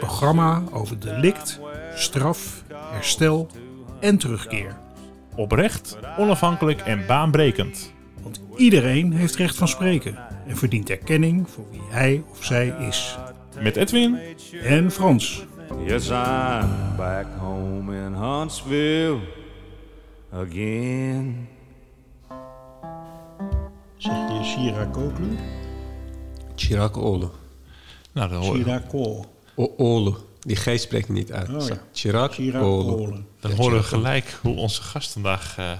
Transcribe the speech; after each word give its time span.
programma 0.00 0.62
over 0.72 0.98
delict, 0.98 1.60
straf, 1.94 2.64
herstel 2.92 3.48
en 4.00 4.18
terugkeer. 4.18 4.76
Oprecht, 5.36 5.98
onafhankelijk 6.18 6.80
en 6.80 7.06
baanbrekend. 7.06 7.92
Want 8.22 8.40
iedereen 8.56 9.12
heeft 9.12 9.34
recht 9.34 9.56
van 9.56 9.68
spreken 9.68 10.18
en 10.46 10.56
verdient 10.56 10.90
erkenning 10.90 11.50
voor 11.50 11.64
wie 11.70 11.82
hij 11.88 12.22
of 12.30 12.44
zij 12.44 12.74
is. 12.88 13.18
Met 13.62 13.76
Edwin 13.76 14.18
En 14.64 14.90
Frans. 14.90 15.46
Yes, 15.86 16.08
I'm 16.08 16.96
back 16.96 17.26
home 17.38 17.96
in 18.06 18.12
Huntsville 18.12 19.18
again. 20.32 21.48
Zeg 23.96 24.12
je 24.28 24.40
Shirakoglu? 24.44 25.36
Chirac 26.54 26.96
Ole. 26.96 27.28
Nou, 28.12 28.28
dan, 28.30 28.42
hoor, 28.44 28.54
Chirako. 28.54 28.98
O- 28.98 29.24
Ole. 29.68 30.14
Die 30.40 30.56
G 30.56 30.80
spreek 30.80 31.02
ik 31.02 31.08
niet 31.08 31.32
uit. 31.32 31.48
Oh, 31.48 31.68
ja. 31.68 31.82
Chirac 31.92 32.36
Ole. 32.62 33.22
Dan 33.40 33.52
horen 33.52 33.76
we 33.78 33.82
gelijk 33.82 34.38
hoe 34.42 34.56
onze 34.56 34.82
gast 34.82 35.12
vandaag 35.12 35.54
eh, 35.58 35.70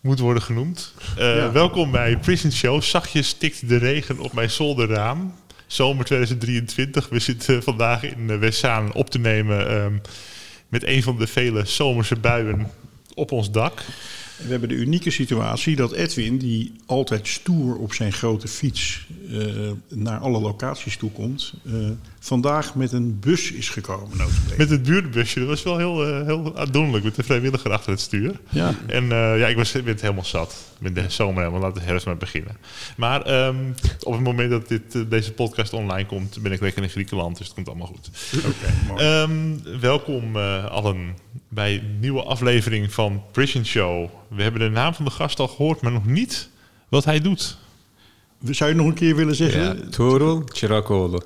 moet 0.00 0.18
worden 0.18 0.42
genoemd. 0.42 0.94
Eh, 1.16 1.36
Ja. 1.36 1.52
Welkom 1.52 1.90
bij 1.90 2.18
Prison 2.18 2.52
Show. 2.52 2.82
Zachtjes 2.82 3.28
stikt 3.28 3.68
de 3.68 3.76
regen 3.76 4.18
op 4.18 4.32
mijn 4.32 4.50
zolderraam. 4.50 5.34
Zomer 5.66 6.04
2023. 6.04 7.08
We 7.08 7.18
zitten 7.18 7.62
vandaag 7.62 8.02
in 8.02 8.28
uh, 8.30 8.38
Westzaan 8.38 8.92
op 8.92 9.10
te 9.10 9.18
nemen 9.18 9.68
ehm, 9.68 9.94
met 10.68 10.86
een 10.86 11.02
van 11.02 11.18
de 11.18 11.26
vele 11.26 11.64
zomerse 11.64 12.16
buien 12.16 12.70
op 13.14 13.32
ons 13.32 13.50
dak. 13.50 13.82
We 14.36 14.50
hebben 14.50 14.68
de 14.68 14.74
unieke 14.74 15.10
situatie 15.10 15.76
dat 15.76 15.92
Edwin, 15.92 16.38
die 16.38 16.72
altijd 16.86 17.28
stoer 17.28 17.76
op 17.76 17.92
zijn 17.92 18.12
grote 18.12 18.48
fiets 18.48 19.06
eh, 19.30 19.70
naar 19.88 20.18
alle 20.18 20.40
locaties 20.40 20.96
toe 20.96 21.10
komt, 21.10 21.54
eh, 21.64 21.72
vandaag 22.18 22.74
met 22.74 22.92
een 22.92 23.18
bus 23.20 23.52
is 23.52 23.68
gekomen. 23.68 24.16
Met 24.58 24.70
het 24.70 24.82
buurtbusje. 24.82 25.38
Dat 25.38 25.48
was 25.48 25.62
wel 25.62 25.78
heel, 25.78 26.06
eh, 26.06 26.26
heel 26.26 26.58
aandoenlijk 26.58 27.04
met 27.04 27.14
de 27.14 27.22
vrijwilliger 27.22 27.72
achter 27.72 27.90
het 27.90 28.00
stuur. 28.00 28.40
Ja. 28.50 28.74
En 28.86 29.06
ja, 29.08 29.46
ik 29.46 29.56
was, 29.56 29.74
ik 29.74 29.84
ben 29.84 29.92
het 29.92 30.02
helemaal 30.02 30.24
zat. 30.24 30.54
Met 30.78 30.94
de 30.94 31.04
zomer 31.08 31.38
helemaal. 31.42 31.60
Laten 31.60 31.82
we 31.82 31.88
herfst 31.88 32.06
maar 32.06 32.16
beginnen. 32.16 32.56
Maar 32.96 33.22
ehm, 33.22 33.56
op 34.00 34.12
het 34.12 34.22
moment 34.22 34.50
dat 34.50 34.68
dit, 34.68 35.10
deze 35.10 35.32
podcast 35.32 35.72
online 35.72 36.06
komt, 36.06 36.42
ben 36.42 36.52
ik 36.52 36.60
lekker 36.60 36.82
in 36.82 36.90
Griekenland. 36.90 37.38
Dus 37.38 37.46
het 37.46 37.54
komt 37.54 37.68
allemaal 37.68 37.86
goed. 37.86 38.10
Oké. 38.36 39.02
Ehm, 39.02 39.80
welkom 39.80 40.36
allen 40.36 41.14
bij 41.54 41.74
een 41.74 41.98
nieuwe 42.00 42.22
aflevering 42.22 42.92
van 42.92 43.22
Prison 43.32 43.64
Show. 43.66 44.08
We 44.28 44.42
hebben 44.42 44.60
de 44.60 44.68
naam 44.68 44.94
van 44.94 45.04
de 45.04 45.10
gast 45.10 45.38
al 45.38 45.48
gehoord, 45.48 45.80
maar 45.80 45.92
nog 45.92 46.06
niet 46.06 46.48
wat 46.88 47.04
hij 47.04 47.20
doet. 47.20 47.56
Zou 48.42 48.70
je 48.70 48.76
het 48.76 48.76
nog 48.76 48.86
een 48.86 48.98
keer 48.98 49.16
willen 49.16 49.34
zeggen? 49.34 49.62
Ja, 49.62 49.74
Toro 49.90 50.42
Chirac 50.46 50.90
Ole. 50.90 51.22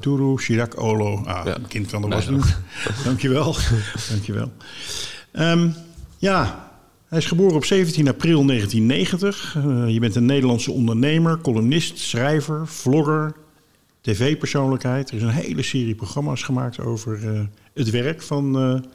Turu 0.00 0.36
Chirac 0.36 0.80
Olo. 0.80 1.22
Ah, 1.24 1.44
Ja. 1.46 1.56
een 1.56 1.66
kind 1.68 1.86
kan 1.90 2.02
er 2.02 2.08
Nee, 2.08 2.18
was 2.18 2.26
doen. 2.26 2.42
Dankjewel. 3.04 3.56
Dankjewel. 4.10 4.52
Ehm 5.32 5.68
ja, 6.18 6.68
hij 7.08 7.18
is 7.18 7.26
geboren 7.26 7.56
op 7.56 7.64
17 7.64 8.08
april 8.08 8.44
1990. 8.46 9.54
Eh, 9.56 9.88
je 9.88 10.00
bent 10.00 10.14
een 10.14 10.24
Nederlandse 10.24 10.72
ondernemer, 10.72 11.40
columnist, 11.40 11.98
schrijver, 11.98 12.66
vlogger, 12.66 13.34
tv-persoonlijkheid. 14.00 15.10
Er 15.10 15.16
is 15.16 15.22
een 15.22 15.28
hele 15.28 15.62
serie 15.62 15.94
programma's 15.94 16.42
gemaakt 16.42 16.80
over 16.80 17.34
eh, 17.34 17.40
het 17.74 17.90
werk 17.90 18.22
van 18.22 18.58
eh 18.58 18.90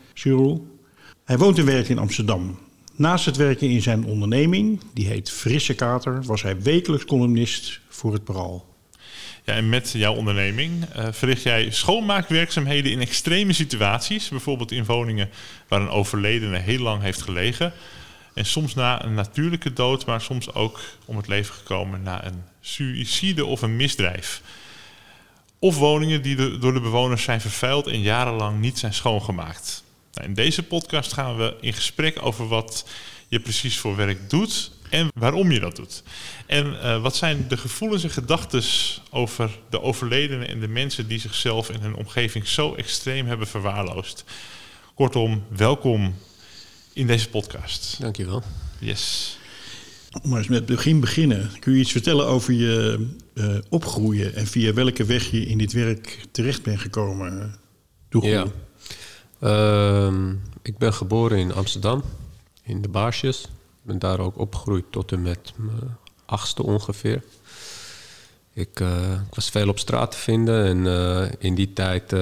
Hij 1.25 1.37
woont 1.37 1.57
en 1.57 1.65
werkt 1.65 1.89
in 1.89 1.97
Amsterdam. 1.97 2.59
Naast 2.95 3.25
het 3.25 3.35
werken 3.35 3.69
in 3.69 3.81
zijn 3.81 4.05
onderneming, 4.05 4.81
die 4.93 5.07
heet 5.07 5.31
Frisse 5.31 5.73
Kater, 5.73 6.23
was 6.23 6.41
hij 6.41 6.61
wekelijks 6.61 7.05
columnist 7.05 7.79
voor 7.89 8.13
het 8.13 8.23
Parool. 8.23 8.75
Ja, 9.43 9.53
en 9.53 9.69
met 9.69 9.91
jouw 9.91 10.13
onderneming 10.13 10.85
eh, 10.85 11.07
verricht 11.11 11.41
jij 11.41 11.71
schoonmaakwerkzaamheden 11.71 12.91
in 12.91 13.01
extreme 13.01 13.53
situaties. 13.53 14.29
Bijvoorbeeld 14.29 14.71
in 14.71 14.85
woningen 14.85 15.29
waar 15.67 15.81
een 15.81 15.89
overledene 15.89 16.57
heel 16.57 16.79
lang 16.79 17.01
heeft 17.01 17.21
gelegen. 17.21 17.73
En 18.33 18.45
soms 18.45 18.73
na 18.73 19.03
een 19.03 19.13
natuurlijke 19.13 19.73
dood, 19.73 20.05
maar 20.05 20.21
soms 20.21 20.53
ook 20.53 20.79
om 21.05 21.17
het 21.17 21.27
leven 21.27 21.55
gekomen 21.55 22.03
na 22.03 22.25
een 22.25 22.43
suïcide 22.61 23.45
of 23.45 23.61
een 23.61 23.75
misdrijf. 23.75 24.41
Of 25.59 25.77
woningen 25.77 26.21
die 26.21 26.57
door 26.57 26.73
de 26.73 26.81
bewoners 26.81 27.23
zijn 27.23 27.41
vervuild 27.41 27.87
en 27.87 28.01
jarenlang 28.01 28.59
niet 28.59 28.79
zijn 28.79 28.93
schoongemaakt. 28.93 29.84
Nou, 30.15 30.27
in 30.27 30.33
deze 30.33 30.63
podcast 30.63 31.13
gaan 31.13 31.37
we 31.37 31.55
in 31.61 31.73
gesprek 31.73 32.17
over 32.21 32.47
wat 32.47 32.85
je 33.27 33.39
precies 33.39 33.77
voor 33.77 33.95
werk 33.95 34.29
doet 34.29 34.71
en 34.89 35.07
waarom 35.15 35.51
je 35.51 35.59
dat 35.59 35.75
doet. 35.75 36.03
En 36.45 36.81
eh, 36.81 37.01
wat 37.01 37.15
zijn 37.15 37.45
de 37.47 37.57
gevoelens 37.57 38.03
en 38.03 38.09
gedachten 38.09 38.63
over 39.11 39.59
de 39.69 39.81
overledenen 39.81 40.47
en 40.47 40.59
de 40.59 40.67
mensen 40.67 41.07
die 41.07 41.19
zichzelf 41.19 41.69
en 41.69 41.81
hun 41.81 41.95
omgeving 41.95 42.47
zo 42.47 42.75
extreem 42.75 43.27
hebben 43.27 43.47
verwaarloosd. 43.47 44.23
Kortom, 44.93 45.43
welkom 45.49 46.15
in 46.93 47.07
deze 47.07 47.29
podcast. 47.29 48.01
Dankjewel. 48.01 48.43
Yes. 48.79 49.37
Om 50.21 50.29
maar 50.29 50.39
eens 50.39 50.47
met 50.47 50.57
het 50.57 50.67
begin 50.67 50.99
beginnen. 50.99 51.51
Kun 51.59 51.73
je 51.73 51.79
iets 51.79 51.91
vertellen 51.91 52.25
over 52.25 52.53
je 52.53 53.07
eh, 53.33 53.57
opgroeien 53.69 54.35
en 54.35 54.47
via 54.47 54.73
welke 54.73 55.05
weg 55.05 55.31
je 55.31 55.45
in 55.45 55.57
dit 55.57 55.73
werk 55.73 56.25
terecht 56.31 56.63
bent 56.63 56.79
gekomen? 56.79 57.41
eh, 57.41 57.47
toegroeien? 58.09 58.45
Ja. 58.45 58.64
Ehm, 59.39 60.31
ik 60.61 60.77
ben 60.77 60.93
geboren 60.93 61.37
in 61.37 61.53
Amsterdam, 61.53 62.03
in 62.63 62.81
de 62.81 62.87
Baarsjes. 62.87 63.41
Ik 63.43 63.81
ben 63.81 63.99
daar 63.99 64.19
ook 64.19 64.37
opgegroeid 64.37 64.85
tot 64.89 65.11
en 65.11 65.21
met 65.21 65.53
mijn 65.55 65.97
achtste 66.25 66.63
ongeveer. 66.63 67.23
Ik, 68.53 68.79
eh, 68.79 69.11
ik 69.11 69.35
was 69.35 69.49
veel 69.49 69.69
op 69.69 69.79
straat 69.79 70.11
te 70.11 70.17
vinden 70.17 70.65
en 70.65 70.87
eh, 70.87 71.31
in 71.39 71.55
die 71.55 71.73
tijd 71.73 72.13
uh, 72.13 72.19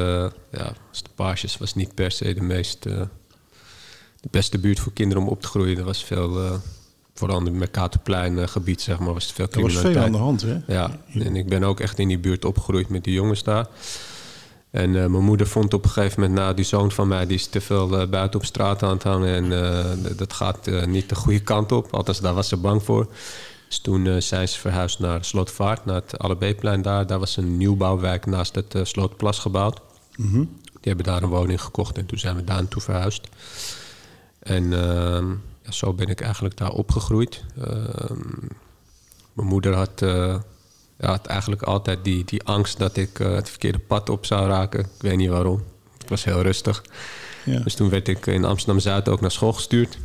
ja, 0.52 0.73
was 0.90 1.03
de 1.03 1.09
Baarsjes 1.16 1.57
was 1.57 1.75
niet 1.75 1.96
per 1.96 2.12
se 2.12 2.34
de 2.34 2.41
meest 2.41 2.84
de 2.84 4.29
beste 4.31 4.59
buurt 4.59 4.79
voor 4.79 4.94
kinderen 4.94 5.23
om 5.23 5.29
op 5.29 5.41
te 5.41 5.47
groeien. 5.47 5.78
Er 5.78 5.84
was 5.84 6.03
veel, 6.03 6.62
vooral 7.13 7.40
in 7.40 7.46
het 7.46 7.53
Mercatorplein 7.53 8.50
gebied, 8.50 8.81
zeg 8.81 9.00
maar, 9.00 9.13
was 9.13 9.31
veel 9.31 9.47
Er 9.52 9.62
was 9.62 9.78
veel 9.78 9.97
aan 9.97 10.12
de 10.12 10.18
hand, 10.18 10.41
hè? 10.41 10.57
Ja, 10.68 11.00
en 11.13 11.35
ik 11.35 11.47
ben 11.47 11.63
ook 11.63 11.79
echt 11.79 12.00
in 12.00 12.07
die 12.07 12.19
buurt 12.19 12.46
opgegroeid 12.46 12.90
met 12.90 13.03
die 13.03 13.13
jongens 13.13 13.44
daar. 13.44 13.68
En 14.73 14.89
uh, 14.89 15.06
mijn 15.06 15.23
moeder 15.23 15.47
vond 15.47 15.73
op 15.73 15.84
een 15.84 15.89
gegeven 15.89 16.22
moment, 16.22 16.39
nou, 16.39 16.53
die 16.53 16.66
zoon 16.66 16.91
van 16.91 17.07
mij 17.07 17.25
die 17.25 17.38
is 17.38 17.47
te 17.47 17.61
veel 17.61 18.01
uh, 18.01 18.07
buiten 18.07 18.39
op 18.39 18.45
straat 18.45 18.84
aan 18.84 18.89
het 18.89 19.03
hangen. 19.03 19.35
En 19.35 19.51
uh, 19.51 20.17
dat 20.17 20.34
gaat 20.34 20.85
niet 20.85 21.09
de 21.09 21.16
goede 21.16 21.39
kant 21.39 21.72
op. 21.72 21.94
Althans, 21.94 22.19
daar 22.19 22.34
was 22.34 22.47
ze 22.47 22.57
bang 22.57 22.84
voor. 22.84 23.07
Dus 23.67 23.79
toen 23.79 24.22
zijn 24.22 24.47
ze 24.47 24.59
verhuisd 24.59 25.00
naar 25.00 25.25
Slootvaart, 25.25 25.85
naar 25.85 25.95
het 25.95 26.17
Allebeeplein 26.17 26.81
daar. 26.81 27.07
Daar 27.07 27.19
was 27.19 27.38
een 27.38 27.57
nieuwbouwwijk 27.57 28.25
naast 28.25 28.56
het 28.56 28.75
Slootplas 28.84 29.39
gebouwd. 29.39 29.81
Mm 30.16 30.31
-hmm. 30.31 30.59
Die 30.63 30.94
hebben 30.94 31.05
daar 31.05 31.23
een 31.23 31.29
woning 31.29 31.61
gekocht 31.61 31.97
en 31.97 32.05
toen 32.05 32.19
zijn 32.19 32.35
we 32.35 32.44
daar 32.44 32.57
naartoe 32.61 32.81
verhuisd. 32.81 33.28
En 34.40 34.73
ehm, 34.73 35.29
ja, 35.63 35.72
zo 35.72 35.94
ben 35.94 36.07
ik 36.07 36.22
eigenlijk 36.22 36.57
daar 36.57 36.72
opgegroeid. 36.72 37.44
Ehm, 37.57 38.19
mijn 39.34 39.47
moeder 39.47 39.73
had 39.73 40.01
ja, 41.00 41.08
had 41.08 41.26
eigenlijk 41.26 41.62
altijd 41.62 42.04
die, 42.04 42.26
die 42.26 42.44
angst 42.44 42.78
dat 42.78 42.98
ik 42.98 43.20
uh, 43.20 43.34
het 43.34 43.50
verkeerde 43.50 43.80
pad 43.80 44.09
op 44.09 44.26
zou 44.26 44.48
raken. 44.48 44.80
Ik 44.80 45.02
weet 45.02 45.18
niet 45.18 45.30
waarom. 45.30 45.64
Ik 46.04 46.09
was 46.09 46.24
heel 46.24 46.42
rustig. 46.42 46.84
Ja. 47.46 47.59
Dus 47.59 47.76
toen 47.76 47.90
werd 47.90 48.08
ik 48.08 48.26
in 48.26 48.46
Amsterdam-Zuid 48.46 49.09
ook 49.09 49.22
naar 49.22 49.32
school 49.32 49.53
gestuurd. 49.53 49.97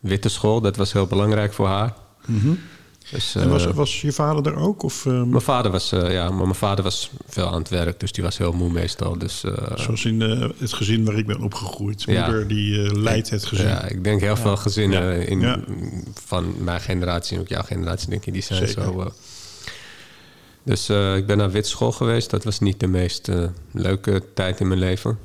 Witte 0.00 0.28
school, 0.28 0.60
dat 0.60 0.76
was 0.76 0.92
heel 0.92 1.06
belangrijk 1.06 1.52
voor 1.52 1.66
haar. 1.66 1.94
Mm 2.26 2.40
-hmm. 2.40 2.58
dus, 3.10 3.34
en 3.34 3.48
was, 3.48 3.66
was, 3.66 4.00
je 4.00 4.12
vader 4.12 4.52
er 4.52 4.58
ook? 4.58 4.82
Of, 4.82 5.04
uh, 5.04 5.22
mijn 5.22 5.42
vader 5.42 5.70
was, 5.70 5.92
uh, 5.92 6.12
ja, 6.12 6.28
maar 6.30 6.44
mijn 6.44 6.54
vader 6.54 6.84
was 6.84 7.10
veel 7.28 7.46
aan 7.46 7.58
het 7.58 7.68
werk, 7.68 8.00
dus 8.00 8.12
die 8.12 8.24
was 8.24 8.38
heel 8.38 8.52
moe 8.52 8.70
meestal. 8.70 9.18
Dus, 9.18 9.44
Zoals 9.74 10.04
in 10.04 10.20
het 10.58 10.72
gezin 10.72 11.04
waar 11.04 11.18
ik 11.18 11.26
ben 11.26 11.40
opgegroeid. 11.40 12.06
Moeder 12.06 12.40
ja. 12.40 12.46
die 12.46 12.98
leidt 12.98 13.30
het 13.30 13.44
gezin. 13.44 13.66
Ja, 13.66 13.84
ik 13.84 14.04
denk 14.04 14.20
heel 14.20 14.36
veel 14.36 14.56
gezinnen 14.56 15.26
in, 15.26 15.64
van 16.24 16.64
mijn 16.64 16.80
generatie 16.80 17.36
en 17.36 17.42
ook 17.42 17.48
jouw 17.48 17.62
generatie, 17.62 18.08
denk 18.08 18.26
ik, 18.26 18.32
die 18.32 18.42
zijn 18.42 18.66
Zeker. 18.66 18.82
zo 18.82 19.12
dus 20.62 20.90
uh, 20.90 21.16
ik 21.16 21.26
ben 21.26 21.36
naar 21.36 21.50
wit 21.50 21.66
school 21.66 21.92
geweest. 21.92 22.30
Dat 22.30 22.44
was 22.44 22.58
niet 22.58 22.80
de 22.80 22.86
meest 22.86 23.28
uh, 23.28 23.48
leuke 23.72 24.22
tijd 24.34 24.60
in 24.60 24.68
mijn 24.68 24.80
leven. 24.80 25.18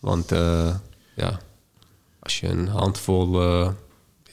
Want 0.00 0.32
uh, 0.32 0.74
ja, 1.14 1.40
als 2.18 2.40
je 2.40 2.48
een 2.48 2.68
handvol 2.68 3.38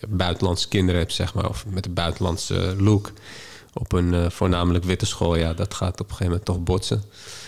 buitenlandse 0.07 0.67
kinderen 0.67 0.99
hebt, 1.01 1.13
zeg 1.13 1.33
maar, 1.33 1.49
of 1.49 1.65
met 1.65 1.85
een 1.85 1.93
buitenlandse 1.93 2.75
look 2.77 3.11
op 3.73 3.91
een 3.91 4.13
eh, 4.13 4.29
voornamelijk 4.29 4.85
witte 4.85 5.05
school, 5.05 5.35
ja, 5.35 5.53
dat 5.53 5.73
gaat 5.73 5.99
op 5.99 6.09
een 6.09 6.15
gegeven 6.15 6.25
moment 6.25 6.45
toch 6.45 6.63
botsen. 6.63 7.03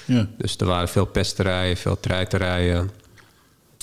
Ja. 0.05 0.27
Dus 0.37 0.57
er 0.57 0.65
waren 0.65 0.89
veel 0.89 1.05
pesterijen, 1.05 1.77
veel 1.77 1.99
treiterijen. 1.99 2.91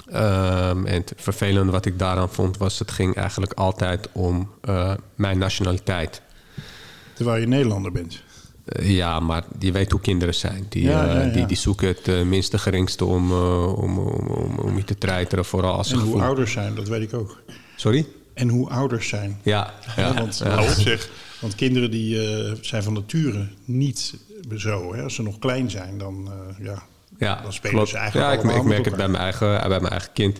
Ehm, 0.06 0.86
en 0.86 0.94
het 0.94 1.12
vervelende 1.16 1.72
wat 1.72 1.86
ik 1.86 1.98
daaraan 1.98 2.30
vond 2.30 2.56
was, 2.56 2.78
het 2.78 2.90
ging 2.90 3.16
eigenlijk 3.16 3.52
altijd 3.52 4.08
om 4.12 4.50
eh, 4.60 4.94
mijn 5.14 5.38
nationaliteit. 5.38 6.22
Terwijl 7.12 7.40
je 7.40 7.46
Nederlander 7.46 7.92
bent. 7.92 8.22
Eh, 8.66 8.90
ja, 8.96 9.20
maar 9.20 9.44
je 9.58 9.72
weet 9.72 9.90
hoe 9.90 10.00
kinderen 10.00 10.34
zijn. 10.34 10.66
Die, 10.68 10.82
Ja, 10.82 11.06
eh, 11.06 11.14
ja, 11.14 11.20
ja. 11.22 11.32
Die, 11.32 11.46
die 11.46 11.56
zoeken 11.56 11.88
het 11.88 12.08
eh, 12.08 12.22
minste 12.22 12.58
geringste 12.58 13.04
om, 13.04 13.32
om, 13.32 13.98
om, 13.98 14.58
om, 14.58 14.76
je 14.76 14.84
te 14.84 14.98
treiteren, 14.98 15.44
vooral 15.44 15.76
als 15.76 15.88
ze 15.88 15.94
En 15.94 16.00
hoe 16.00 16.08
gevoel... 16.10 16.26
ouders 16.26 16.52
zijn, 16.52 16.74
dat 16.74 16.88
weet 16.88 17.02
ik 17.02 17.14
ook. 17.14 17.42
Sorry? 17.76 18.06
En 18.34 18.48
hoe 18.48 18.68
ouders 18.68 19.08
zijn. 19.08 19.40
Ja, 19.42 19.74
ja, 19.96 20.14
want- 20.14 20.42
op 20.58 20.68
zich. 20.68 21.10
Want 21.40 21.54
kinderen 21.54 21.90
die 21.90 22.20
zijn 22.60 22.82
van 22.82 22.92
nature 22.92 23.48
niet 23.64 24.14
zo. 24.56 24.94
Hè? 24.94 25.02
Als 25.02 25.14
ze 25.14 25.22
nog 25.22 25.38
klein 25.38 25.70
zijn, 25.70 25.98
dan, 25.98 26.30
eh, 26.32 26.64
ja, 26.66 26.82
Ja, 27.18 27.40
dan 27.42 27.52
spelen 27.52 27.74
klopt. 27.74 27.90
ze 27.90 27.96
eigenlijk 27.96 28.42
Ja, 28.44 28.50
ik, 28.50 28.56
ik 28.56 28.64
merk 28.64 28.84
het 28.84 28.96
bij 28.96 29.08
mijn 29.08 29.22
eigen, 29.22 29.68
bij 29.68 29.80
mijn 29.80 29.92
eigen 29.92 30.12
kind. 30.12 30.38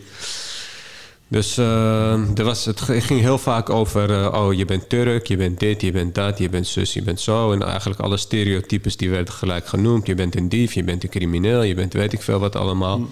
Dus 1.29 1.57
eh, 1.57 2.37
er 2.37 2.43
was, 2.43 2.65
het 2.65 2.81
ging 2.81 3.19
heel 3.19 3.37
vaak 3.37 3.69
over... 3.69 4.11
eh, 4.23 4.41
oh, 4.43 4.53
je 4.53 4.65
bent 4.65 4.89
Turk, 4.89 5.27
je 5.27 5.37
bent 5.37 5.59
dit, 5.59 5.81
je 5.81 5.91
bent 5.91 6.15
dat, 6.15 6.37
je 6.37 6.49
bent 6.49 6.67
zus, 6.67 6.93
je 6.93 7.01
bent 7.01 7.19
zo. 7.21 7.51
En 7.51 7.63
eigenlijk 7.63 7.99
alle 7.99 8.17
stereotypes 8.17 8.97
die 8.97 9.09
werden 9.09 9.33
gelijk 9.33 9.67
genoemd. 9.67 10.07
Je 10.07 10.15
bent 10.15 10.35
een 10.35 10.49
dief, 10.49 10.73
je 10.73 10.83
bent 10.83 11.03
een 11.03 11.09
crimineel, 11.09 11.61
je 11.61 11.75
bent 11.75 11.93
weet 11.93 12.13
ik 12.13 12.21
veel 12.21 12.39
wat 12.39 12.55
allemaal. 12.55 12.97
Mm. 12.97 13.09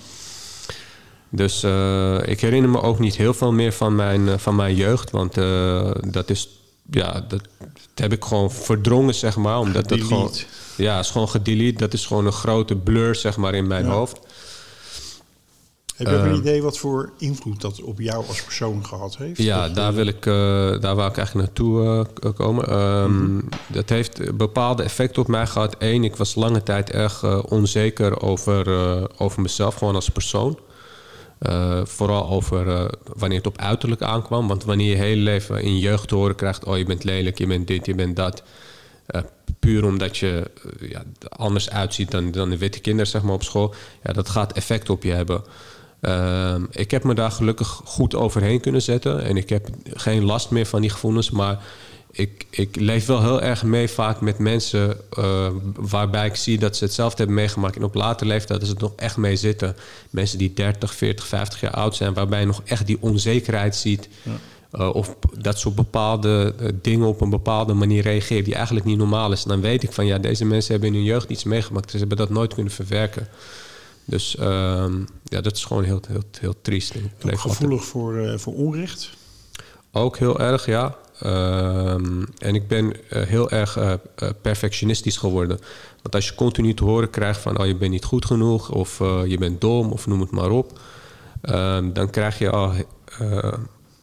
Dus 1.29 1.63
eh, 1.63 2.17
ik 2.25 2.41
herinner 2.41 2.69
me 2.69 2.81
ook 2.81 2.99
niet 2.99 3.15
heel 3.15 3.33
veel 3.33 3.51
meer 3.51 3.71
van 3.71 3.95
mijn, 3.95 4.39
van 4.39 4.55
mijn 4.55 4.75
jeugd. 4.75 5.11
Want 5.11 5.33
dat 6.13 6.29
is... 6.29 6.49
Ja, 6.91 7.25
dat, 7.27 7.41
heb 7.95 8.13
ik 8.13 8.23
gewoon 8.23 8.51
verdrongen, 8.51 9.15
zeg 9.15 9.35
maar. 9.35 9.59
Omdat 9.59 9.89
dat 9.89 10.01
gewoon... 10.01 10.31
Ja, 10.77 10.99
is 10.99 11.09
gewoon 11.09 11.29
gedelete. 11.29 11.77
Dat 11.77 11.93
is 11.93 12.05
gewoon 12.05 12.25
een 12.25 12.31
grote 12.31 12.75
blur, 12.75 13.15
zeg 13.15 13.37
maar, 13.37 13.53
in 13.53 13.67
mijn 13.67 13.85
Ja. 13.85 13.91
hoofd. 13.91 14.19
Heb 15.95 16.07
je 16.07 16.13
ook 16.13 16.23
een 16.23 16.29
Ehm, 16.29 16.39
idee 16.39 16.61
wat 16.61 16.77
voor 16.77 17.11
invloed 17.17 17.61
dat 17.61 17.81
op 17.81 17.99
jou 17.99 18.27
als 18.27 18.43
persoon 18.43 18.85
gehad 18.85 19.17
heeft? 19.17 19.41
Ja, 19.41 19.69
daar, 19.69 19.89
eh, 19.89 19.95
wil 19.95 20.07
ik, 20.07 20.25
eh, 20.25 20.33
daar 20.81 20.95
wou 20.95 21.09
ik 21.09 21.17
eigenlijk 21.17 21.47
naartoe 21.47 22.05
eh, 22.21 22.33
komen. 22.33 22.67
Ehm, 22.67 23.39
Dat 23.67 23.89
heeft 23.89 24.37
bepaalde 24.37 24.83
effecten 24.83 25.21
op 25.21 25.27
mij 25.27 25.47
gehad. 25.47 25.75
Eén, 25.79 26.03
ik 26.03 26.15
was 26.15 26.35
lange 26.35 26.63
tijd 26.63 26.91
erg 26.91 27.43
onzeker 27.49 28.21
over, 28.21 28.67
over 29.19 29.41
mezelf, 29.41 29.75
gewoon 29.75 29.95
als 29.95 30.09
persoon. 30.09 30.59
Vooral 31.83 32.29
over 32.29 32.89
wanneer 33.15 33.37
het 33.37 33.47
op 33.47 33.57
uiterlijk 33.57 34.01
aankwam. 34.01 34.47
Want 34.47 34.63
wanneer 34.63 34.89
je 34.89 34.95
hele 34.95 35.21
leven 35.21 35.61
in 35.61 35.79
jeugd 35.79 36.07
te 36.07 36.15
horen 36.15 36.35
krijgt... 36.35 36.65
oh, 36.65 36.77
je 36.77 36.85
bent 36.85 37.03
lelijk, 37.03 37.37
je 37.37 37.47
bent 37.47 37.67
dit, 37.67 37.85
je 37.85 37.95
bent 37.95 38.15
dat... 38.15 38.43
puur 39.59 39.85
omdat 39.85 40.17
je 40.17 40.51
eh, 40.79 40.89
ja, 40.89 41.03
er 41.19 41.29
anders 41.29 41.69
uitziet 41.69 42.11
dan, 42.11 42.31
dan 42.31 42.49
de 42.49 42.57
witte 42.57 42.79
kinderen 42.79 43.11
zeg 43.11 43.21
maar, 43.21 43.33
op 43.33 43.43
school... 43.43 43.73
Ja, 44.03 44.13
dat 44.13 44.29
gaat 44.29 44.53
effect 44.53 44.89
op 44.89 45.03
je 45.03 45.11
hebben. 45.11 45.43
Ehm, 46.05 46.63
ik 46.71 46.91
heb 46.91 47.03
me 47.03 47.13
daar 47.13 47.31
gelukkig 47.31 47.81
goed 47.83 48.15
overheen 48.15 48.59
kunnen 48.59 48.81
zetten. 48.81 49.23
En 49.23 49.37
ik 49.37 49.49
heb 49.49 49.67
geen 49.93 50.23
last 50.23 50.49
meer 50.49 50.65
van 50.65 50.81
die 50.81 50.89
gevoelens. 50.89 51.31
Maar 51.31 51.63
ik, 52.11 52.45
ik 52.49 52.75
leef 52.75 53.05
wel 53.05 53.21
heel 53.21 53.41
erg 53.41 53.63
mee 53.63 53.87
vaak 53.87 54.21
met 54.21 54.37
mensen... 54.37 54.97
eh, 55.17 55.47
waarbij 55.75 56.25
ik 56.25 56.35
zie 56.35 56.57
dat 56.57 56.75
ze 56.75 56.83
hetzelfde 56.83 57.17
hebben 57.17 57.35
meegemaakt... 57.35 57.75
en 57.75 57.83
op 57.83 57.95
later 57.95 58.27
leeftijd 58.27 58.65
ze 58.65 58.73
er 58.73 58.81
nog 58.81 58.93
echt 58.95 59.17
mee 59.17 59.35
zitten. 59.35 59.75
Mensen 60.09 60.37
die 60.37 60.53
30, 60.53 60.95
40, 60.95 61.25
50 61.25 61.61
jaar 61.61 61.71
oud 61.71 61.95
zijn... 61.95 62.13
waarbij 62.13 62.39
je 62.39 62.45
nog 62.45 62.61
echt 62.65 62.87
die 62.87 62.97
onzekerheid 62.99 63.75
ziet... 63.75 64.09
Uh, 64.71 64.95
of 64.95 65.15
dat 65.37 65.59
ze 65.59 65.67
op 65.67 65.75
bepaalde 65.75 66.53
uh, 66.61 66.69
dingen 66.81 67.07
op 67.07 67.21
een 67.21 67.29
bepaalde 67.29 67.73
manier 67.73 68.01
reageren 68.01 68.43
die 68.43 68.55
eigenlijk 68.55 68.85
niet 68.85 68.97
normaal 68.97 69.31
is. 69.31 69.43
En 69.43 69.49
dan 69.49 69.61
weet 69.61 69.83
ik 69.83 69.91
van 69.91 70.05
ja, 70.05 70.17
deze 70.17 70.45
mensen 70.45 70.71
hebben 70.71 70.89
in 70.89 70.95
hun 70.95 71.05
jeugd 71.05 71.29
iets 71.29 71.43
meegemaakt. 71.43 71.91
Ze 71.91 71.97
hebben 71.97 72.17
dat 72.17 72.29
nooit 72.29 72.53
kunnen 72.53 72.73
verwerken. 72.73 73.27
Dus 74.05 74.37
um, 74.39 75.07
ja, 75.23 75.41
dat 75.41 75.55
is 75.55 75.65
gewoon 75.65 75.83
heel, 75.83 76.01
heel, 76.07 76.23
heel 76.39 76.55
triest. 76.61 76.95
Ik 76.95 77.03
Ook 77.25 77.39
gevoelig 77.39 77.83
voor, 77.83 78.13
uh, 78.13 78.37
voor 78.37 78.53
onrecht? 78.53 79.09
Ook 79.91 80.17
heel 80.17 80.39
erg, 80.39 80.65
ja. 80.65 80.95
Um, 81.23 82.27
en 82.37 82.55
ik 82.55 82.67
ben 82.67 82.85
uh, 82.85 83.21
heel 83.23 83.49
erg 83.49 83.77
uh, 83.77 83.93
perfectionistisch 84.41 85.17
geworden. 85.17 85.59
Want 86.01 86.15
als 86.15 86.27
je 86.27 86.35
continu 86.35 86.73
te 86.73 86.83
horen 86.83 87.09
krijgt 87.09 87.41
van... 87.41 87.59
oh, 87.59 87.65
je 87.65 87.75
bent 87.75 87.91
niet 87.91 88.03
goed 88.03 88.25
genoeg 88.25 88.71
of 88.71 88.99
je 89.27 89.35
bent 89.39 89.61
dom 89.61 89.91
of 89.91 90.07
noem 90.07 90.19
het 90.19 90.31
maar 90.31 90.49
op... 90.49 90.79
Um, 91.41 91.93
dan 91.93 92.09
krijg 92.09 92.39
je 92.39 92.49
al 92.49 92.73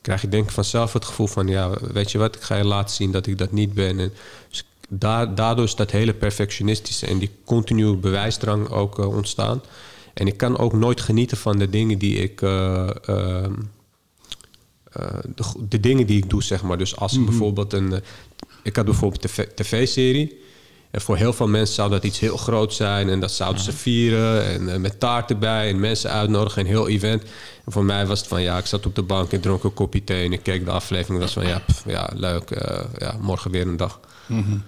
krijg 0.01 0.21
je 0.21 0.29
denk 0.29 0.45
ik 0.45 0.51
vanzelf 0.51 0.93
het 0.93 1.05
gevoel 1.05 1.27
van... 1.27 1.47
ja, 1.47 1.71
weet 1.93 2.11
je 2.11 2.19
wat, 2.19 2.37
ik 2.37 2.43
ga 2.43 2.57
je 2.57 2.65
laten 2.65 2.95
zien 2.95 3.13
dat 3.13 3.27
ik 3.27 3.39
dat 3.39 3.53
niet 3.53 3.75
ben. 3.75 3.99
En 3.99 4.13
dus 4.49 4.65
daar, 4.89 5.35
daardoor 5.35 5.65
is 5.65 5.75
dat 5.75 5.91
hele 5.91 6.15
perfectionistische... 6.15 7.07
en 7.07 7.19
die 7.19 7.31
continue 7.45 7.97
bewijsdrang 7.97 8.69
ook 8.69 8.99
ontstaan. 8.99 9.63
En 10.15 10.27
ik 10.27 10.37
kan 10.37 10.59
ook 10.59 10.73
nooit 10.73 11.01
genieten 11.01 11.37
van 11.37 11.59
de 11.59 11.71
dingen 11.71 11.99
die 11.99 12.17
ik... 12.17 12.41
Uh, 12.41 12.89
uh, 13.09 13.45
de, 15.35 15.45
de, 15.69 15.81
dingen 15.81 16.07
die 16.07 16.17
ik 16.17 16.31
doe, 16.31 16.43
zeg 16.43 16.63
maar. 16.63 16.79
Dus 16.79 16.97
als 16.97 17.13
mm 17.13 17.19
-hmm. 17.19 17.27
bijvoorbeeld 17.27 17.73
een... 17.73 18.03
ik 18.63 18.77
had 18.77 18.85
bijvoorbeeld 18.85 19.39
een 19.39 19.47
tv-serie... 19.55 20.41
En 20.93 21.01
voor 21.01 21.17
heel 21.17 21.33
veel 21.33 21.49
mensen 21.49 21.75
zou 21.75 21.91
dat 21.91 22.05
iets 22.05 22.19
heel 22.19 22.37
groot 22.37 22.75
zijn. 22.75 23.09
En 23.09 23.21
dat 23.21 23.33
zouden 23.33 23.63
ze 23.63 23.73
vieren. 23.73 24.45
En 24.47 24.81
met 24.81 25.01
taart 25.01 25.31
erbij. 25.31 25.69
En 25.69 25.81
mensen 25.81 26.11
uitnodigen. 26.11 26.61
Een 26.61 26.67
heel 26.67 26.89
event. 26.89 27.23
En 27.65 27.73
voor 27.73 27.85
mij 27.85 28.07
was 28.07 28.19
het 28.19 28.29
van 28.29 28.43
ja, 28.43 28.59
ik 28.59 28.67
zat 28.67 28.87
op 28.87 28.95
de 28.95 29.03
bank 29.03 29.33
en 29.33 29.41
dronk 29.41 29.65
een 29.65 29.75
kopje 29.75 30.05
thee. 30.05 30.25
En 30.25 30.33
ik 30.33 30.43
keek 30.43 30.65
de 30.65 30.71
aflevering. 30.71 31.15
En 31.15 31.25
was 31.25 31.33
van 31.33 31.47
ja, 31.47 31.63
pff, 31.67 31.85
ja 31.87 32.11
leuk. 32.15 32.65
Ja, 32.99 33.17
morgen 33.21 33.51
weer 33.51 33.67
een 33.67 33.77
dag. 33.77 34.01
Mm 34.27 34.43
-hmm. 34.43 34.63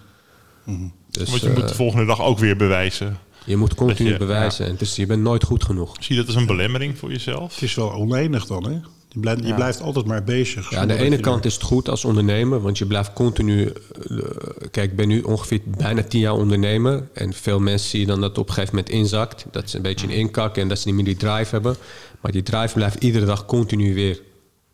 Mm 0.65 0.75
-hmm. 0.77 0.93
Dus, 1.11 1.31
Want 1.31 1.41
je 1.41 1.49
uh, 1.49 1.55
moet 1.55 1.69
de 1.69 1.75
volgende 1.75 2.07
dag 2.07 2.21
ook 2.21 2.39
weer 2.39 2.57
bewijzen. 2.57 3.19
Je 3.45 3.57
moet 3.57 3.75
continu 3.75 4.11
je, 4.11 4.19
bewijzen. 4.19 4.65
Ja. 4.65 4.71
En 4.71 4.77
dus 4.77 4.97
je 4.97 5.07
bent 5.07 5.23
nooit 5.23 5.45
goed 5.45 5.65
genoeg. 5.65 5.97
Zie 6.01 6.15
je 6.15 6.21
dat 6.21 6.27
als 6.27 6.41
een 6.41 6.47
belemmering 6.47 6.99
voor 6.99 7.11
jezelf? 7.11 7.55
Het 7.55 7.63
is 7.63 7.75
wel 7.75 7.93
oneindig 7.93 8.47
dan, 8.47 8.65
hè? 8.65 8.81
Je 9.09 9.21
blijft, 9.21 9.47
je 9.47 9.55
blijft 9.55 9.81
altijd 9.81 10.07
maar 10.07 10.25
bezig. 10.25 10.71
Ja, 10.71 10.79
aan 10.79 10.89
de 10.89 10.97
ene 10.97 11.19
kant 11.19 11.45
is 11.45 11.55
het 11.55 11.63
goed 11.63 11.89
als 11.89 12.05
ondernemer, 12.05 12.61
want 12.61 12.79
je 12.79 12.87
blijft 12.87 13.13
continu. 13.13 13.73
Uh, 14.11 14.23
kijk, 14.71 14.91
ik 14.91 14.97
ben 14.97 15.09
nu 15.09 15.21
ongeveer 15.21 15.61
bijna 15.65 16.03
tien 16.03 16.21
jaar 16.21 16.33
ondernemer. 16.33 17.09
En 17.13 17.33
veel 17.33 17.61
mensen 17.61 17.89
zie 17.89 18.01
je 18.01 18.07
dan 18.07 18.21
dat 18.21 18.29
het 18.29 18.39
op 18.39 18.49
een 18.49 18.55
gegeven 18.55 18.77
moment 18.77 18.95
inzakt. 18.95 19.47
Dat 19.51 19.71
ze 19.71 19.77
een 19.77 19.83
beetje 19.83 20.07
een 20.07 20.13
inkak 20.13 20.57
en 20.57 20.69
dat 20.69 20.79
ze 20.79 20.87
niet 20.87 20.97
meer 20.97 21.05
die 21.05 21.17
drive 21.17 21.51
hebben. 21.51 21.77
Maar 22.21 22.33
die 22.33 22.43
drive 22.43 22.75
blijft 22.75 23.03
iedere 23.03 23.25
dag 23.25 23.47
continu 23.47 23.95
weer 23.95 24.21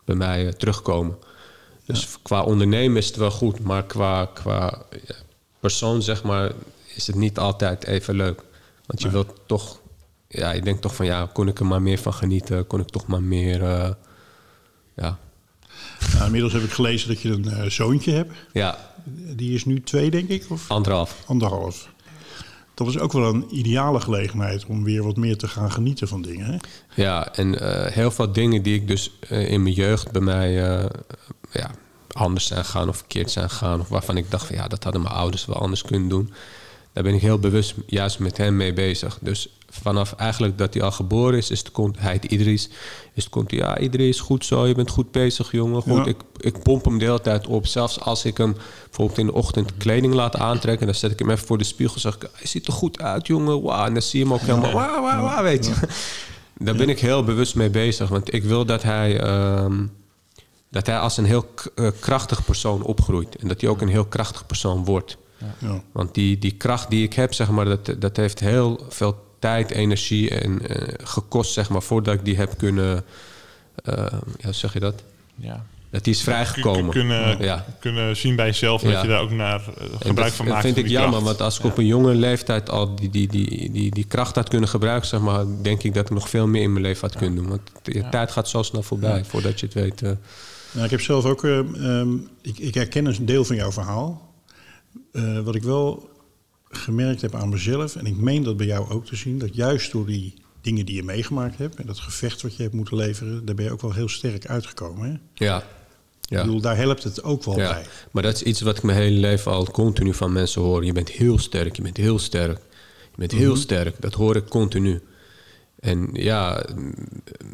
bij 0.05 0.15
mij 0.15 0.45
uh, 0.45 0.51
terugkomen. 0.51 1.17
Dus 1.85 2.01
ja. 2.01 2.07
qua 2.23 2.43
ondernemen 2.43 2.97
is 2.97 3.07
het 3.07 3.15
wel 3.15 3.31
goed, 3.31 3.59
maar 3.59 3.83
qua, 3.85 4.25
qua 4.25 4.85
persoon, 5.59 6.01
zeg 6.01 6.23
maar, 6.23 6.51
is 6.95 7.07
het 7.07 7.15
niet 7.15 7.37
altijd 7.37 7.85
even 7.85 8.15
leuk. 8.15 8.41
Want 8.85 9.01
je 9.01 9.09
wilt 9.09 9.33
toch. 9.45 9.79
Ja, 10.27 10.51
je 10.51 10.61
denkt 10.61 10.81
toch 10.81 10.95
van 10.95 11.05
ja, 11.05 11.29
kon 11.33 11.47
ik 11.47 11.59
er 11.59 11.65
maar 11.65 11.81
meer 11.81 11.97
van 11.97 12.13
genieten? 12.13 12.67
Kon 12.67 12.79
ik 12.79 12.87
toch 12.87 13.07
maar 13.07 13.23
meer. 13.23 13.61
Uh, 13.61 13.89
ja. 14.95 15.17
Nou, 16.13 16.25
inmiddels 16.25 16.53
heb 16.53 16.63
ik 16.63 16.71
gelezen 16.71 17.07
dat 17.07 17.21
je 17.21 17.29
een 17.29 17.45
uh, 17.45 17.63
zoontje 17.65 18.11
hebt. 18.11 18.33
Ja. 18.53 18.93
Die 19.35 19.53
is 19.53 19.65
nu 19.65 19.81
twee, 19.81 20.11
denk 20.11 20.29
ik? 20.29 20.45
Of? 20.49 20.71
Anderhalf. 20.71 21.23
Anderhalf. 21.25 21.89
Dat 22.73 22.87
is 22.87 22.99
ook 22.99 23.11
wel 23.11 23.33
een 23.33 23.45
ideale 23.49 23.99
gelegenheid 23.99 24.65
om 24.65 24.83
weer 24.83 25.03
wat 25.03 25.17
meer 25.17 25.37
te 25.37 25.47
gaan 25.47 25.71
genieten 25.71 26.07
van 26.07 26.21
dingen. 26.21 26.45
Hè? 26.45 26.57
Ja, 27.01 27.33
en 27.33 27.53
uh, 27.53 27.85
heel 27.85 28.11
veel 28.11 28.31
dingen 28.31 28.61
die 28.63 28.75
ik 28.75 28.87
dus 28.87 29.11
in 29.29 29.63
mijn 29.63 29.75
jeugd 29.75 30.11
bij 30.11 30.21
mij 30.21 30.51
ja, 31.51 31.71
anders 32.11 32.45
zijn 32.45 32.65
gegaan 32.65 32.89
of 32.89 32.97
verkeerd 32.97 33.31
zijn 33.31 33.49
gegaan. 33.49 33.79
Of 33.79 33.87
waarvan 33.87 34.17
ik 34.17 34.31
dacht 34.31 34.45
van 34.45 34.55
ja, 34.55 34.67
dat 34.67 34.83
hadden 34.83 35.01
mijn 35.01 35.15
ouders 35.15 35.45
wel 35.45 35.55
anders 35.55 35.81
kunnen 35.81 36.09
doen. 36.09 36.33
Daar 36.93 37.03
ben 37.03 37.13
ik 37.13 37.21
heel 37.21 37.39
bewust 37.39 37.75
juist 37.85 38.19
met 38.19 38.37
hem 38.37 38.55
mee 38.55 38.73
bezig. 38.73 39.17
Dus 39.21 39.49
vanaf 39.69 40.13
eigenlijk 40.13 40.57
dat 40.57 40.73
hij 40.73 40.83
al 40.83 40.91
geboren 40.91 41.37
is, 41.37 41.49
is 41.49 41.59
het, 41.59 41.71
hij 41.97 42.11
heet 42.11 42.25
Idris, 42.25 42.69
is 43.13 43.23
het 43.23 43.29
komt 43.29 43.51
ja 43.51 43.77
Idris, 43.77 44.19
goed 44.19 44.45
zo, 44.45 44.67
je 44.67 44.75
bent 44.75 44.89
goed 44.89 45.11
bezig 45.11 45.51
jongen. 45.51 45.81
Goed, 45.81 46.05
ja. 46.05 46.05
ik, 46.05 46.17
ik 46.37 46.63
pomp 46.63 46.85
hem 46.85 46.97
de 46.97 47.05
hele 47.05 47.21
tijd 47.21 47.47
op. 47.47 47.67
Zelfs 47.67 47.99
als 47.99 48.25
ik 48.25 48.37
hem 48.37 48.55
bijvoorbeeld 48.83 49.17
in 49.19 49.25
de 49.25 49.33
ochtend 49.33 49.77
kleding 49.77 50.13
laat 50.13 50.35
aantrekken, 50.35 50.85
dan 50.85 50.95
zet 50.95 51.11
ik 51.11 51.19
hem 51.19 51.29
even 51.29 51.47
voor 51.47 51.57
de 51.57 51.63
spiegel 51.63 51.99
zeg 51.99 52.15
ik, 52.15 52.29
hij 52.33 52.47
ziet 52.47 52.67
er 52.67 52.73
goed 52.73 53.01
uit 53.01 53.27
jongen, 53.27 53.61
wauw. 53.61 53.85
En 53.85 53.93
dan 53.93 54.01
zie 54.01 54.19
je 54.19 54.25
hem 54.25 54.33
ook 54.33 54.41
helemaal, 54.41 54.71
wauw, 54.71 55.01
wauw, 55.01 55.21
wauw, 55.21 55.43
weet 55.43 55.65
je. 55.65 55.73
Daar 56.65 56.75
ben 56.75 56.89
ik 56.89 56.99
heel 56.99 57.23
bewust 57.23 57.55
mee 57.55 57.69
bezig, 57.69 58.09
want 58.09 58.33
ik 58.33 58.43
wil 58.43 58.65
dat 58.65 58.83
hij... 58.83 59.27
Um, 59.63 59.91
dat 60.69 60.85
hij 60.85 60.99
als 60.99 61.17
een 61.17 61.25
heel 61.25 61.45
krachtig 61.99 62.45
persoon 62.45 62.83
opgroeit. 62.83 63.35
En 63.35 63.47
dat 63.47 63.61
hij 63.61 63.69
ook 63.69 63.81
een 63.81 63.87
heel 63.87 64.05
krachtig 64.05 64.45
persoon 64.45 64.85
wordt. 64.85 65.17
Ja. 65.57 65.81
Want 65.91 66.13
die, 66.13 66.37
die 66.37 66.51
kracht 66.51 66.89
die 66.89 67.03
ik 67.03 67.13
heb, 67.13 67.33
zeg 67.33 67.49
maar, 67.49 67.65
dat, 67.65 67.95
dat 67.99 68.17
heeft 68.17 68.39
heel 68.39 68.85
veel 68.89 69.29
tijd, 69.39 69.71
energie 69.71 70.29
en 70.29 70.59
uh, 70.61 70.87
gekost, 71.03 71.53
zeg 71.53 71.69
maar, 71.69 71.81
voordat 71.81 72.13
ik 72.13 72.25
die 72.25 72.35
heb 72.35 72.57
kunnen. 72.57 73.03
Uh, 73.85 74.05
ja, 74.37 74.51
zeg 74.51 74.73
je 74.73 74.79
dat? 74.79 75.03
Ja. 75.35 75.65
Dat 75.89 76.03
die 76.03 76.13
is 76.13 76.23
vrijgekomen. 76.23 76.91
Kunnen, 76.91 77.41
ja. 77.43 77.65
kunnen 77.79 78.17
zien 78.17 78.35
bij 78.35 78.45
jezelf 78.45 78.81
ja. 78.81 78.91
dat 78.91 79.01
je 79.01 79.07
daar 79.07 79.21
ook 79.21 79.31
naar 79.31 79.59
uh, 79.59 79.83
gebruik 79.99 80.15
dat, 80.15 80.31
van 80.31 80.45
maakt. 80.45 80.63
Dat 80.63 80.73
vind 80.73 80.85
ik 80.85 80.91
jammer, 80.91 81.09
kracht. 81.09 81.25
want 81.25 81.41
als 81.41 81.59
ik 81.59 81.65
op 81.65 81.77
een 81.77 81.85
jonge 81.85 82.15
leeftijd 82.15 82.69
al 82.69 82.95
die, 82.95 83.09
die, 83.09 83.27
die, 83.27 83.71
die, 83.71 83.91
die 83.91 84.05
kracht 84.05 84.35
had 84.35 84.49
kunnen 84.49 84.69
gebruiken, 84.69 85.07
zeg 85.07 85.19
maar, 85.19 85.45
denk 85.61 85.83
ik 85.83 85.93
dat 85.93 86.05
ik 86.05 86.11
nog 86.11 86.29
veel 86.29 86.47
meer 86.47 86.61
in 86.61 86.71
mijn 86.71 86.85
leven 86.85 87.01
had 87.01 87.17
kunnen 87.17 87.35
doen. 87.35 87.47
Want 87.47 87.61
de 87.81 88.09
tijd 88.09 88.31
gaat 88.31 88.49
zo 88.49 88.63
snel 88.63 88.83
voorbij 88.83 89.25
voordat 89.25 89.59
je 89.59 89.65
het 89.65 89.75
weet. 89.75 90.01
Nou, 90.01 90.85
ik 90.85 90.89
heb 90.89 91.01
zelf 91.01 91.25
ook, 91.25 91.43
um, 91.43 92.27
ik, 92.41 92.59
ik 92.59 92.73
herken 92.73 93.05
een 93.05 93.25
deel 93.25 93.45
van 93.45 93.55
jouw 93.55 93.71
verhaal. 93.71 94.30
Eh, 95.11 95.39
wat 95.39 95.55
ik 95.55 95.63
wel 95.63 96.09
gemerkt 96.69 97.21
heb 97.21 97.35
aan 97.35 97.49
mezelf, 97.49 97.95
en 97.95 98.05
ik 98.05 98.17
meen 98.17 98.43
dat 98.43 98.57
bij 98.57 98.65
jou 98.65 98.89
ook 98.89 99.05
te 99.05 99.15
zien, 99.15 99.39
dat 99.39 99.55
juist 99.55 99.91
door 99.91 100.05
die 100.05 100.33
dingen 100.61 100.85
die 100.85 100.95
je 100.95 101.03
meegemaakt 101.03 101.57
hebt 101.57 101.75
en 101.75 101.85
dat 101.85 101.99
gevecht 101.99 102.41
wat 102.41 102.55
je 102.55 102.63
hebt 102.63 102.75
moeten 102.75 102.95
leveren, 102.95 103.45
daar 103.45 103.55
ben 103.55 103.65
je 103.65 103.71
ook 103.71 103.81
wel 103.81 103.93
heel 103.93 104.09
sterk 104.09 104.47
uitgekomen. 104.47 105.09
Hè? 105.09 105.45
Ja. 105.45 105.57
Ik 105.57 106.37
ja. 106.37 106.43
bedoel, 106.43 106.61
daar 106.61 106.77
helpt 106.77 107.03
het 107.03 107.23
ook 107.23 107.43
wel 107.43 107.57
Ja, 107.59 107.73
bij. 107.73 107.85
maar 108.11 108.23
dat 108.23 108.35
is 108.35 108.43
iets 108.43 108.61
wat 108.61 108.77
ik 108.77 108.83
mijn 108.83 108.97
hele 108.97 109.19
leven 109.19 109.51
al 109.51 109.65
continu 109.65 110.13
van 110.13 110.31
mensen 110.31 110.61
hoor. 110.61 110.85
Je 110.85 110.91
bent 110.91 111.09
heel 111.09 111.39
sterk, 111.39 111.75
je 111.75 111.81
bent 111.81 111.97
heel 111.97 112.19
sterk. 112.19 112.59
Je 113.11 113.17
bent 113.17 113.31
heel 113.31 113.55
sterk, 113.55 113.95
dat 113.99 114.13
hoor 114.13 114.35
ik 114.35 114.47
continu. 114.49 115.01
En 115.79 116.09
ja, 116.13 116.65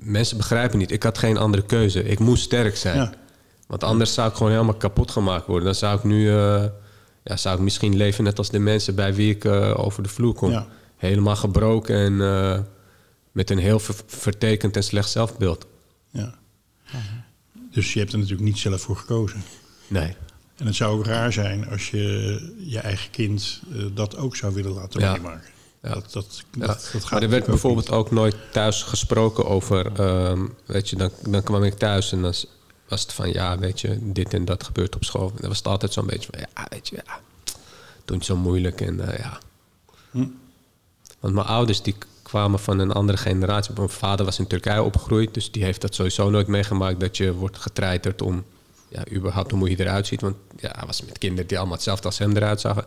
mensen 0.03 0.37
begrijpen 0.37 0.77
niet. 0.77 0.91
Ik 0.91 1.03
had 1.03 1.17
geen 1.17 1.37
andere 1.37 1.65
keuze. 1.65 2.03
Ik 2.03 2.19
moest 2.19 2.43
sterk 2.43 2.77
zijn. 2.77 2.97
Ja. 2.97 3.13
Want 3.67 3.83
anders 3.83 4.13
zou 4.13 4.29
ik 4.29 4.35
gewoon 4.35 4.51
helemaal 4.51 4.73
kapot 4.73 5.11
gemaakt 5.11 5.47
worden. 5.47 5.65
Dan 5.65 5.75
zou 5.75 5.97
ik 5.97 6.03
nu, 6.03 6.29
eh, 6.29 6.65
ja, 7.27 7.37
zou 7.37 7.55
ik 7.55 7.61
misschien 7.61 7.95
leven 7.95 8.23
net 8.23 8.37
als 8.37 8.49
de 8.49 8.59
mensen 8.59 8.95
bij 8.95 9.13
wie 9.13 9.29
ik 9.35 9.45
eh, 9.45 9.73
over 9.85 10.03
de 10.03 10.09
vloer 10.09 10.33
kom. 10.33 10.51
Ja. 10.51 10.67
Helemaal 10.97 11.35
gebroken 11.35 11.95
en 11.95 12.21
eh, 12.21 12.59
met 13.31 13.49
een 13.49 13.57
heel 13.57 13.79
ver- 13.79 13.95
vertekend 14.05 14.75
en 14.75 14.83
slecht 14.83 15.09
zelfbeeld. 15.09 15.65
Ja. 16.11 16.35
Dus 17.71 17.93
je 17.93 17.99
hebt 17.99 18.11
er 18.11 18.17
natuurlijk 18.17 18.47
niet 18.47 18.57
zelf 18.57 18.81
voor 18.81 18.95
gekozen. 18.95 19.43
Nee. 19.87 20.15
En 20.55 20.65
het 20.65 20.75
zou 20.75 20.97
ook 20.99 21.05
raar 21.05 21.33
zijn 21.33 21.69
als 21.69 21.89
je 21.89 22.53
je 22.57 22.79
eigen 22.79 23.11
kind 23.11 23.61
eh, 23.73 23.85
dat 23.93 24.17
ook 24.17 24.35
zou 24.35 24.53
willen 24.53 24.71
laten 24.71 24.99
Ja. 24.99 25.11
meemaken. 25.11 25.49
Ja. 25.81 25.93
Dat, 25.93 26.11
dat, 26.13 26.43
Ja, 26.51 26.65
dat, 26.67 26.89
dat 26.93 27.01
gaat 27.03 27.11
maar 27.11 27.21
er 27.21 27.29
werd 27.29 27.41
ook 27.43 27.47
bijvoorbeeld 27.49 27.91
ook 27.91 28.11
nooit 28.11 28.35
thuis 28.51 28.83
gesproken 28.83 29.45
over... 29.45 29.91
ehm, 29.99 30.45
weet 30.65 30.89
je, 30.89 30.95
dan, 30.95 31.11
dan 31.29 31.43
kwam 31.43 31.63
ik 31.63 31.73
thuis 31.73 32.11
en 32.11 32.21
dan 32.21 32.33
was 32.87 33.01
het 33.01 33.13
van... 33.13 33.31
ja, 33.31 33.57
weet 33.57 33.81
je, 33.81 33.97
dit 34.01 34.33
en 34.33 34.45
dat 34.45 34.63
gebeurt 34.63 34.95
op 34.95 35.03
school. 35.03 35.29
En 35.29 35.37
dan 35.39 35.47
was 35.47 35.57
het 35.57 35.67
altijd 35.67 35.93
zo'n 35.93 36.05
beetje 36.05 36.29
van... 36.31 36.39
ja, 36.39 36.65
weet 36.69 36.87
je, 36.87 36.95
ja, 37.05 37.19
doe 38.05 38.23
zo 38.23 38.35
moeilijk 38.35 38.81
en 38.81 39.11
eh, 39.11 39.19
ja. 39.19 39.39
Hm. 40.11 40.27
Want 41.19 41.33
mijn 41.33 41.47
ouders 41.47 41.81
die 41.81 41.95
kwamen 42.21 42.59
van 42.59 42.79
een 42.79 42.91
andere 42.91 43.17
generatie. 43.17 43.73
Mijn 43.77 43.89
vader 43.89 44.25
was 44.25 44.39
in 44.39 44.47
Turkije 44.47 44.83
opgegroeid... 44.83 45.33
dus 45.33 45.51
die 45.51 45.63
heeft 45.63 45.81
dat 45.81 45.95
sowieso 45.95 46.29
nooit 46.29 46.47
meegemaakt... 46.47 46.99
dat 46.99 47.17
je 47.17 47.33
wordt 47.33 47.57
getreiterd 47.57 48.21
om... 48.21 48.43
ja, 48.87 49.03
überhaupt 49.11 49.51
hoe 49.51 49.69
je 49.69 49.79
eruit 49.79 50.07
ziet. 50.07 50.21
Want 50.21 50.35
ja, 50.59 50.71
hij 50.77 50.85
was 50.85 51.01
met 51.01 51.17
kinderen 51.17 51.47
die 51.47 51.57
allemaal 51.57 51.75
hetzelfde 51.75 52.05
als 52.05 52.17
hem 52.17 52.35
eruit 52.35 52.61
zagen... 52.61 52.85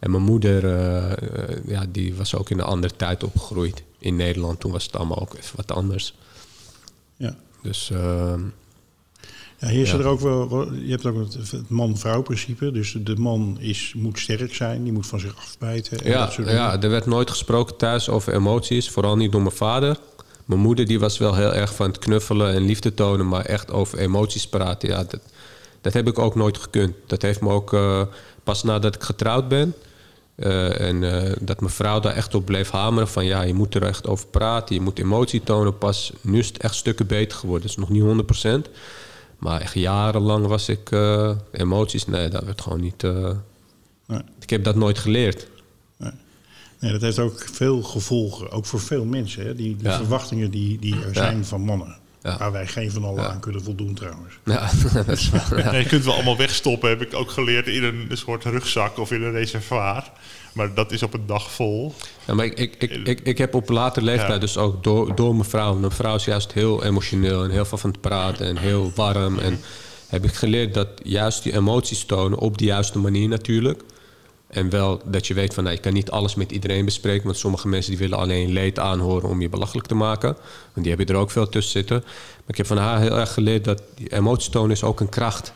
En 0.00 0.10
mijn 0.10 0.22
moeder, 0.22 0.64
eh, 0.64 1.12
eh, 1.12 1.56
ja, 1.66 1.84
die 1.88 2.14
was 2.14 2.34
ook 2.34 2.50
in 2.50 2.58
een 2.58 2.64
andere 2.64 2.96
tijd 2.96 3.24
opgegroeid. 3.24 3.82
In 3.98 4.16
Nederland, 4.16 4.60
toen 4.60 4.72
was 4.72 4.84
het 4.84 4.96
allemaal 4.96 5.20
ook 5.20 5.34
even 5.34 5.56
wat 5.56 5.72
anders. 5.72 6.14
Ja. 7.16 7.36
Dus 7.62 7.90
ehm, 7.90 8.40
Ja, 9.60 9.68
hier 9.68 9.86
Ja. 9.86 9.98
er 9.98 10.06
ook 10.06 10.20
wel, 10.20 10.72
je 10.72 10.90
hebt 10.90 11.06
ook 11.06 11.16
het, 11.16 11.68
man-vrouw 11.68 12.22
principe. 12.22 12.70
Dus 12.70 12.96
de 13.00 13.16
man 13.16 13.56
is, 13.60 13.92
moet 13.96 14.18
sterk 14.18 14.54
zijn, 14.54 14.82
die 14.82 14.92
moet 14.92 15.06
van 15.06 15.20
zich 15.20 15.36
afbijten. 15.36 15.98
En 16.00 16.10
ja, 16.10 16.24
dat 16.24 16.32
soort 16.32 16.50
ja, 16.50 16.80
er 16.82 16.90
werd 16.90 17.06
nooit 17.06 17.30
gesproken 17.30 17.76
thuis 17.76 18.08
over 18.08 18.34
emoties. 18.34 18.90
Vooral 18.90 19.16
niet 19.16 19.32
door 19.32 19.42
mijn 19.42 19.54
vader. 19.56 19.96
Mijn 20.44 20.60
moeder 20.60 20.86
die 20.86 21.00
was 21.00 21.18
wel 21.18 21.34
heel 21.34 21.54
erg 21.54 21.74
van 21.74 21.86
het 21.86 21.98
knuffelen 21.98 22.54
en 22.54 22.62
liefde 22.62 22.94
tonen. 22.94 23.28
Maar 23.28 23.44
echt 23.44 23.70
over 23.72 23.98
emoties 23.98 24.48
praten, 24.48 24.88
ja, 24.88 25.04
dat, 25.04 25.20
dat 25.80 25.92
heb 25.92 26.08
ik 26.08 26.18
ook 26.18 26.34
nooit 26.34 26.58
gekund. 26.58 26.94
Dat 27.06 27.22
heeft 27.22 27.40
me 27.40 27.48
ook 27.50 27.72
eh, 27.72 28.02
pas 28.44 28.62
nadat 28.62 28.94
ik 28.94 29.02
getrouwd 29.02 29.48
ben... 29.48 29.74
eh, 30.34 30.80
en 30.80 31.24
eh, 31.24 31.36
dat 31.40 31.60
mijn 31.60 31.72
vrouw 31.72 32.00
daar 32.00 32.14
echt 32.14 32.34
op 32.34 32.44
bleef 32.44 32.70
hameren 32.70 33.08
van 33.08 33.24
ja, 33.24 33.42
je 33.42 33.54
moet 33.54 33.74
er 33.74 33.82
echt 33.82 34.06
over 34.06 34.26
praten, 34.26 34.74
je 34.74 34.80
moet 34.80 34.98
emotie 34.98 35.42
tonen. 35.42 35.78
Pas 35.78 36.12
nu 36.20 36.38
is 36.38 36.46
het 36.46 36.58
echt 36.58 36.74
stukken 36.74 37.06
beter 37.06 37.38
geworden. 37.38 37.62
Het 37.70 37.78
is 37.78 37.88
nog 37.88 37.90
niet 37.90 38.66
100%. 38.68 38.70
Maar 39.40 39.60
echt 39.60 39.74
jarenlang 39.74 40.46
was 40.46 40.68
ik 40.68 40.90
eh, 40.90 41.36
emoties, 41.52 42.06
nee, 42.06 42.28
dat 42.28 42.44
werd 42.44 42.60
gewoon 42.60 42.80
niet. 42.80 43.04
eh, 43.04 43.30
Nee. 44.06 44.20
ik 44.40 44.50
heb 44.50 44.64
dat 44.64 44.74
nooit 44.76 44.98
geleerd. 44.98 45.46
Nee. 45.96 46.10
Nee, 46.78 46.92
dat 46.92 47.00
heeft 47.00 47.18
ook 47.18 47.48
veel 47.52 47.82
gevolgen, 47.82 48.50
ook 48.50 48.66
voor 48.66 48.80
veel 48.80 49.04
mensen. 49.04 49.46
Hè? 49.46 49.54
Die, 49.54 49.76
die 49.76 49.86
Ja. 49.88 49.96
verwachtingen 49.96 50.50
die, 50.50 50.78
die 50.78 50.94
er 51.04 51.14
zijn 51.14 51.44
van 51.44 51.60
mannen. 51.60 51.96
Ja. 52.22 52.38
Waar 52.38 52.52
wij 52.52 52.66
geen 52.66 52.90
van 52.90 53.04
allen 53.04 53.22
Ja. 53.22 53.28
aan 53.30 53.40
kunnen 53.40 53.62
voldoen 53.62 53.94
trouwens. 53.94 54.34
Ja, 54.44 54.70
dat 54.94 55.08
is. 55.08 55.30
Nee, 55.50 55.64
je 55.64 55.70
kunt 55.72 55.90
het 55.90 56.04
wel 56.04 56.14
allemaal 56.14 56.36
wegstoppen, 56.36 56.88
heb 56.88 57.02
ik 57.02 57.14
ook 57.14 57.30
geleerd, 57.30 57.66
in 57.66 57.84
een 57.84 58.08
soort 58.16 58.44
rugzak 58.44 58.98
of 58.98 59.10
in 59.10 59.22
een 59.22 59.32
reservoir. 59.32 60.10
Maar 60.52 60.74
dat 60.74 60.92
is 60.92 61.02
op 61.02 61.14
een 61.14 61.26
dag 61.26 61.50
vol. 61.50 61.94
Ja, 62.26 62.34
maar 62.34 62.44
ik, 62.44 62.58
ik, 62.58 62.74
ik, 62.78 63.08
ik, 63.08 63.20
ik 63.20 63.38
heb 63.38 63.54
op 63.54 63.68
later 63.68 64.02
leeftijd 64.02 64.32
Ja. 64.32 64.38
dus 64.38 64.56
ook 64.56 64.82
door, 64.82 65.14
door 65.14 65.34
mijn 65.34 65.48
vrouw... 65.48 65.74
mijn 65.74 65.92
vrouw 65.92 66.14
is 66.14 66.24
juist 66.24 66.52
heel 66.52 66.84
emotioneel 66.84 67.44
en 67.44 67.50
heel 67.50 67.64
veel 67.64 67.78
van 67.78 67.90
het 67.90 68.00
praten 68.00 68.46
en 68.46 68.56
heel 68.56 68.92
warm. 68.94 69.38
En 69.38 69.60
heb 70.06 70.24
ik 70.24 70.34
geleerd 70.34 70.74
dat 70.74 70.88
juist 71.02 71.42
die 71.42 71.54
emoties 71.54 72.04
tonen 72.04 72.38
op 72.38 72.58
de 72.58 72.64
juiste 72.64 72.98
manier 72.98 73.28
natuurlijk... 73.28 73.82
En 74.50 74.70
wel 74.70 75.00
dat 75.04 75.26
je 75.26 75.34
weet 75.34 75.54
van, 75.54 75.64
nou, 75.64 75.76
je 75.76 75.82
kan 75.82 75.92
niet 75.92 76.10
alles 76.10 76.34
met 76.34 76.52
iedereen 76.52 76.84
bespreken... 76.84 77.24
want 77.24 77.36
sommige 77.36 77.68
mensen 77.68 77.90
die 77.90 78.00
willen 78.00 78.18
alleen 78.18 78.52
leed 78.52 78.78
aanhoren 78.78 79.28
om 79.28 79.40
je 79.40 79.48
belachelijk 79.48 79.86
te 79.86 79.94
maken. 79.94 80.36
Want 80.72 80.86
die 80.86 80.90
heb 80.90 80.98
je 80.98 81.14
er 81.14 81.20
ook 81.20 81.30
veel 81.30 81.48
tussen 81.48 81.72
zitten. 81.72 82.00
Maar 82.04 82.46
ik 82.46 82.56
heb 82.56 82.66
van 82.66 82.76
haar 82.76 83.00
heel 83.00 83.18
erg 83.18 83.32
geleerd 83.32 83.64
dat 83.64 83.82
die 83.94 84.12
emoties 84.12 84.48
tonen 84.48 84.70
is 84.70 84.82
ook 84.82 85.00
een 85.00 85.08
kracht. 85.08 85.52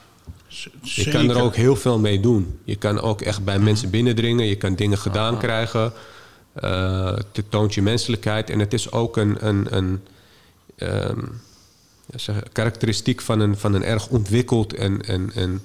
Je 0.83 1.09
kan 1.11 1.31
er 1.31 1.43
ook 1.43 1.57
heel 1.57 1.77
veel 1.77 1.99
mee 1.99 2.21
doen. 2.21 2.59
Je 2.65 2.77
kan 2.77 3.01
ook 3.01 3.21
echt 3.21 3.45
bij 3.45 3.59
mensen 3.59 3.91
binnendringen. 3.91 4.47
Je 4.47 4.57
kan 4.57 4.75
dingen 4.75 4.99
gedaan 4.99 5.39
krijgen. 5.39 5.93
Eh, 6.53 7.17
het 7.33 7.51
toont 7.51 7.75
je 7.75 7.83
menselijkheid. 7.83 8.51
En 8.51 8.59
het 8.59 8.73
is 8.73 8.93
ook 8.93 9.17
een, 9.17 9.47
een, 9.47 9.67
een 9.77 10.01
ehm, 10.77 11.21
zeg, 12.15 12.43
karakteristiek 12.53 13.21
van 13.21 13.41
een, 13.41 13.57
van 13.57 13.75
een 13.75 13.85
erg 13.85 14.09
ontwikkeld 14.09 14.75
en, 14.75 15.01
en, 15.03 15.31
en, 15.35 15.63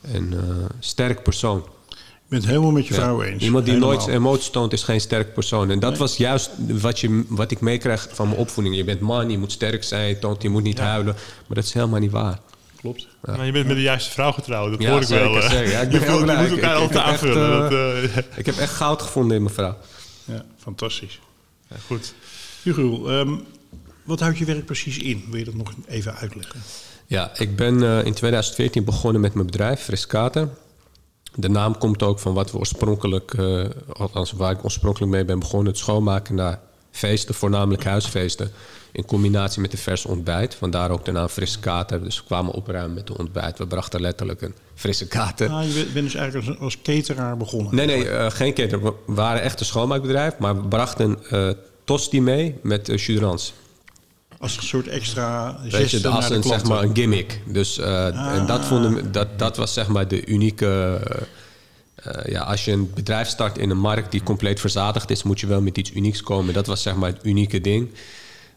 en 0.00 0.32
eh, 0.32 0.64
sterk 0.78 1.22
persoon. 1.22 1.58
Ik 1.88 2.30
ben 2.30 2.38
het 2.38 2.48
helemaal 2.48 2.70
met 2.70 2.86
je 2.86 2.94
Ja. 2.94 3.00
vrouw 3.00 3.22
eens. 3.22 3.42
Iemand 3.42 3.64
die 3.64 3.74
Helemaal. 3.74 3.96
nooit 3.96 4.08
emoties 4.08 4.50
toont 4.50 4.72
is 4.72 4.82
geen 4.82 5.00
sterk 5.00 5.34
persoon. 5.34 5.70
En 5.70 5.78
dat 5.78 5.98
was 5.98 6.16
juist 6.16 6.50
wat, 6.68 7.00
je, 7.00 7.24
wat 7.28 7.50
ik 7.50 7.60
meekrijg 7.60 8.08
van 8.12 8.28
mijn 8.28 8.40
opvoeding. 8.40 8.76
Je 8.76 8.84
bent 8.84 9.00
man, 9.00 9.30
je 9.30 9.38
moet 9.38 9.52
sterk 9.52 9.84
zijn, 9.84 10.08
je, 10.08 10.18
toont, 10.18 10.42
je 10.42 10.48
moet 10.48 10.62
niet 10.62 10.78
huilen. 10.78 11.14
Maar 11.14 11.56
dat 11.56 11.64
is 11.64 11.72
helemaal 11.72 12.00
niet 12.00 12.10
waar. 12.10 12.40
Klopt. 12.84 13.06
Maar 13.22 13.46
je 13.46 13.52
bent 13.52 13.66
met 13.66 13.76
de 13.76 13.82
juiste 13.82 14.10
vrouw 14.10 14.32
getrouwd, 14.32 14.70
dat 14.70 14.82
Ja, 14.82 14.90
hoor 14.90 15.00
ik 15.00 15.06
wel. 15.08 15.18
zeker, 15.32 15.42
eh. 15.44 15.50
zeker. 15.50 15.70
Ja, 15.72 15.80
ik 15.80 15.88
ben 15.90 16.00
je 16.00 16.06
heel 16.06 16.16
voelt- 16.16 16.18
je 16.18 16.24
blij. 16.34 16.48
moet 16.48 16.50
elkaar 16.50 16.76
Ik- 16.76 16.90
ik 16.90 16.96
altijd 16.96 17.04
echt, 17.04 17.22
aanvullen. 17.22 17.64
eh, 17.64 17.70
dat, 18.14 18.24
eh, 18.24 18.38
Ik 18.40 18.46
heb 18.46 18.56
echt 18.56 18.72
goud 18.74 19.02
gevonden 19.02 19.36
in 19.36 19.42
mijn 19.42 19.54
vrouw. 19.54 19.76
Ja, 20.24 20.44
fantastisch. 20.58 21.20
ja, 21.68 21.76
goed. 21.86 22.14
Hugo, 22.62 23.06
ehm, 23.08 23.34
wat 24.04 24.20
houdt 24.20 24.38
je 24.38 24.44
werk 24.44 24.64
precies 24.64 24.98
in? 24.98 25.24
Wil 25.30 25.38
je 25.38 25.44
dat 25.44 25.54
nog 25.54 25.72
even 25.86 26.14
uitleggen? 26.14 26.60
Ja, 27.06 27.30
ik 27.38 27.56
ben 27.56 27.82
eh, 27.82 28.04
in 28.04 28.14
2014 28.14 28.84
begonnen 28.84 29.20
met 29.20 29.34
mijn 29.34 29.46
bedrijf, 29.46 29.80
Friskater. 29.80 30.48
De 31.34 31.48
naam 31.48 31.78
komt 31.78 32.02
ook 32.02 32.18
van 32.18 32.34
wat 32.34 32.50
we 32.52 32.58
oorspronkelijk, 32.58 33.34
eh, 33.34 33.64
althans 33.92 34.32
waar 34.32 34.52
ik 34.52 34.64
oorspronkelijk 34.64 35.12
mee 35.12 35.24
ben 35.24 35.38
begonnen, 35.38 35.68
het 35.68 35.78
schoonmaken 35.78 36.34
naar 36.34 36.60
feesten, 36.90 37.34
voornamelijk 37.34 37.84
huisfeesten, 37.84 38.50
in 38.94 39.04
combinatie 39.04 39.60
met 39.60 39.72
een 39.72 39.78
vers 39.78 40.04
ontbijt. 40.04 40.54
Vandaar 40.54 40.90
ook 40.90 41.04
de 41.04 41.12
naam 41.12 41.28
Frisse 41.28 41.58
Kater. 41.58 42.02
Dus 42.04 42.16
we 42.18 42.24
kwamen 42.24 42.52
opruimen 42.52 42.94
met 42.94 43.06
de 43.06 43.18
ontbijt. 43.18 43.58
We 43.58 43.66
brachten 43.66 44.00
letterlijk 44.00 44.42
een 44.42 44.54
frisse 44.74 45.06
kater. 45.06 45.48
Ah, 45.50 45.64
je 45.66 45.72
bent- 45.92 46.04
dus 46.04 46.14
eigenlijk 46.14 46.60
als, 46.60 46.78
cateraar 46.82 47.36
begonnen. 47.36 47.74
Nee, 47.74 47.86
nee, 47.86 48.08
eh, 48.08 48.30
geen 48.30 48.52
keter. 48.52 48.82
We 48.82 48.92
waren 49.06 49.42
echt 49.42 49.60
een 49.60 49.66
schoonmaakbedrijf, 49.66 50.38
maar 50.38 50.56
we 50.62 50.68
brachten 50.68 51.18
eh 51.30 51.48
tosti 51.84 52.20
mee 52.20 52.54
met 52.62 52.88
uh. 52.88 53.52
Als 54.38 54.56
een 54.56 54.62
soort 54.62 54.88
extra 54.88 55.58
je, 55.64 56.00
de- 56.00 56.08
als 56.08 56.28
de 56.28 56.42
zeg 56.42 56.64
maar, 56.64 56.82
een 56.82 56.94
gimmick. 56.96 57.40
Dus 57.46 57.78
en 57.78 58.46
dat, 58.46 58.64
vonden, 58.64 58.94
we- 58.94 59.10
dat, 59.10 59.38
dat 59.38 59.56
was 59.56 59.72
zeg 59.72 59.88
maar 59.88 60.08
de 60.08 60.26
unieke... 60.26 61.00
ja, 62.24 62.40
als 62.42 62.64
je 62.64 62.72
een 62.72 62.90
bedrijf 62.94 63.28
start 63.28 63.58
in 63.58 63.70
een 63.70 63.78
markt 63.78 64.10
die 64.10 64.22
compleet 64.22 64.60
verzadigd 64.60 65.10
is... 65.10 65.22
moet 65.22 65.40
je 65.40 65.46
wel 65.46 65.60
met 65.60 65.78
iets 65.78 65.92
unieks 65.92 66.22
komen. 66.22 66.54
Dat 66.54 66.66
was 66.66 66.82
zeg 66.82 66.94
maar 66.94 67.10
het 67.10 67.20
unieke 67.24 67.60
ding. 67.60 67.90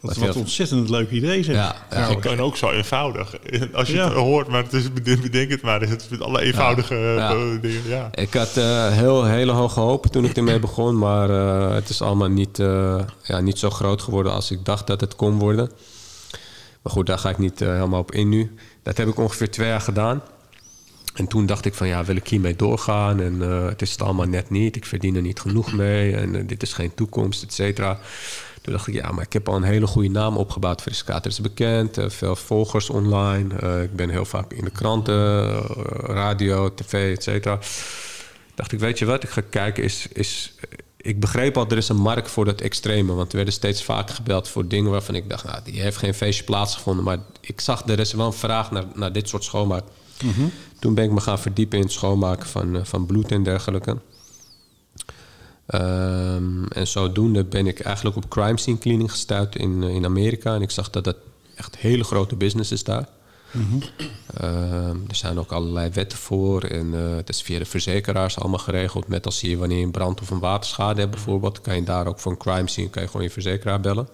Wat, 0.00 0.14
Wat 0.16 0.24
wat 0.24 0.34
heel- 0.34 0.42
ontzettend 0.42 0.88
leuk 0.90 1.10
idee 1.10 1.42
zeg. 1.42 1.54
Ja. 1.54 1.74
En 2.22 2.40
ook 2.40 2.56
zo 2.56 2.70
eenvoudig. 2.70 3.34
Als 3.72 3.88
je 3.88 3.94
Ja. 3.94 4.04
het 4.04 4.12
hoort, 4.12 4.48
maar 4.48 4.62
het 4.62 4.72
is, 4.72 4.92
bedenk 4.92 5.50
het 5.50 5.62
maar, 5.62 5.82
is 5.82 5.90
het 5.90 6.06
met 6.10 6.20
alle 6.22 6.40
eenvoudige 6.40 6.94
Ja. 6.94 7.30
eh, 7.30 7.60
dingen. 7.60 7.82
Ja. 7.88 8.08
Ik 8.14 8.34
had 8.34 8.56
eh, 8.56 8.88
heel, 8.92 9.24
hele 9.24 9.52
hoge 9.52 9.80
hoop 9.80 10.06
toen 10.06 10.24
ik 10.24 10.36
ermee 10.36 10.58
begon... 10.58 10.98
maar 10.98 11.30
eh, 11.30 11.74
het 11.74 11.88
is 11.88 12.02
allemaal 12.02 12.28
niet, 12.28 12.58
eh, 12.58 13.00
ja, 13.22 13.40
niet 13.40 13.58
zo 13.58 13.70
groot 13.70 14.02
geworden 14.02 14.32
als 14.32 14.50
ik 14.50 14.64
dacht 14.64 14.86
dat 14.86 15.00
het 15.00 15.16
kon 15.16 15.38
worden. 15.38 15.70
Maar 16.82 16.92
goed, 16.92 17.06
daar 17.06 17.18
ga 17.18 17.28
ik 17.30 17.38
niet 17.38 17.58
helemaal 17.58 18.00
op 18.00 18.12
in 18.12 18.28
nu. 18.28 18.54
Dat 18.82 18.96
heb 18.96 19.08
ik 19.08 19.18
ongeveer 19.18 19.50
twee 19.50 19.68
jaar 19.68 19.80
gedaan. 19.80 20.22
En 21.18 21.26
toen 21.26 21.46
dacht 21.46 21.64
ik 21.64 21.74
van 21.74 21.88
ja, 21.88 22.04
wil 22.04 22.16
ik 22.16 22.28
hiermee 22.28 22.56
doorgaan? 22.56 23.20
En 23.20 23.42
eh, 23.42 23.68
het 23.68 23.82
is 23.82 23.90
het 23.90 24.02
allemaal 24.02 24.26
net 24.26 24.50
niet. 24.50 24.76
Ik 24.76 24.84
verdien 24.84 25.16
er 25.16 25.22
niet 25.22 25.40
genoeg 25.40 25.72
mee. 25.72 26.16
En 26.16 26.34
eh, 26.34 26.42
dit 26.46 26.62
is 26.62 26.72
geen 26.72 26.94
toekomst, 26.94 27.42
et 27.42 27.52
cetera. 27.52 27.98
Toen 28.62 28.72
dacht 28.72 28.86
ik, 28.86 28.94
ja, 28.94 29.10
maar 29.10 29.24
ik 29.24 29.32
heb 29.32 29.48
al 29.48 29.56
een 29.56 29.62
hele 29.62 29.86
goede 29.86 30.08
naam 30.08 30.36
opgebouwd. 30.36 30.82
Friskater 30.82 31.30
is 31.30 31.40
bekend, 31.40 31.98
eh, 31.98 32.08
veel 32.08 32.36
volgers 32.36 32.90
online. 32.90 33.82
Ik 33.82 33.96
ben 33.96 34.08
heel 34.08 34.24
vaak 34.24 34.52
in 34.52 34.64
de 34.64 34.70
kranten, 34.70 35.50
radio, 36.00 36.74
tv, 36.74 37.16
et 37.16 37.22
cetera. 37.22 37.58
Dacht 38.54 38.72
ik, 38.72 38.78
weet 38.78 38.98
je 38.98 39.04
wat, 39.04 39.22
ik 39.22 39.30
ga 39.30 39.42
kijken. 39.50 39.82
Is, 39.82 40.06
is, 40.12 40.54
ik 40.96 41.20
begreep 41.20 41.56
al, 41.56 41.68
er 41.68 41.76
is 41.76 41.88
een 41.88 41.96
markt 41.96 42.30
voor 42.30 42.44
dat 42.44 42.60
extreme. 42.60 43.12
Want 43.12 43.30
er 43.30 43.36
werden 43.36 43.54
steeds 43.54 43.82
vaker 43.82 44.14
gebeld 44.14 44.48
voor 44.48 44.68
dingen 44.68 44.90
waarvan 44.90 45.14
ik 45.14 45.28
dacht... 45.28 45.44
Nou, 45.44 45.58
die 45.64 45.80
heeft 45.80 45.96
geen 45.96 46.14
feestje 46.14 46.44
plaatsgevonden. 46.44 47.04
Maar 47.04 47.18
ik 47.40 47.60
zag, 47.60 47.82
er 47.86 47.98
is 47.98 48.12
wel 48.12 48.26
een 48.26 48.32
vraag 48.32 48.70
naar, 48.70 48.84
naar 48.94 49.12
dit 49.12 49.28
soort 49.28 49.44
schoonmaak. 49.44 49.84
Toen 50.78 50.94
ben 50.94 51.04
ik 51.04 51.10
me 51.10 51.20
gaan 51.20 51.38
verdiepen 51.38 51.78
in 51.78 51.84
het 51.84 51.92
schoonmaken 51.92 52.48
van, 52.48 52.76
eh, 52.76 52.84
van 52.84 53.06
bloed 53.06 53.32
en 53.32 53.42
dergelijke. 53.42 53.96
Ehm, 55.66 56.64
en 56.64 56.86
zodoende 56.86 57.44
ben 57.44 57.66
ik 57.66 57.80
eigenlijk 57.80 58.16
op 58.16 58.28
crime 58.28 58.58
scene 58.58 58.78
cleaning 58.78 59.10
gestuurd 59.10 59.56
in, 59.56 59.82
eh, 59.82 59.94
in 59.94 60.04
Amerika. 60.04 60.54
En 60.54 60.62
ik 60.62 60.70
zag 60.70 60.90
dat 60.90 61.04
dat 61.04 61.16
echt 61.54 61.76
hele 61.76 62.04
grote 62.04 62.36
business 62.36 62.72
is 62.72 62.84
daar. 62.84 63.08
Ehm, 64.34 64.96
er 65.08 65.14
zijn 65.14 65.38
ook 65.38 65.52
allerlei 65.52 65.90
wetten 65.90 66.18
voor. 66.18 66.62
En 66.62 66.94
eh, 66.94 67.16
het 67.16 67.28
is 67.28 67.42
via 67.42 67.58
de 67.58 67.64
verzekeraars 67.64 68.38
allemaal 68.38 68.58
geregeld. 68.58 69.08
Met 69.08 69.26
als 69.26 69.40
je 69.40 69.56
wanneer 69.56 69.78
je 69.78 69.84
een 69.84 69.90
brand 69.90 70.20
of 70.20 70.30
een 70.30 70.38
waterschade 70.38 71.00
hebt 71.00 71.12
bijvoorbeeld... 71.12 71.60
kan 71.60 71.74
je 71.74 71.82
daar 71.82 72.06
ook 72.06 72.18
voor 72.18 72.32
een 72.32 72.38
crime 72.38 72.68
scene 72.68 72.90
kan 72.90 73.02
je 73.02 73.08
gewoon 73.08 73.22
je 73.22 73.32
verzekeraar 73.32 73.80
bellen. 73.80 74.08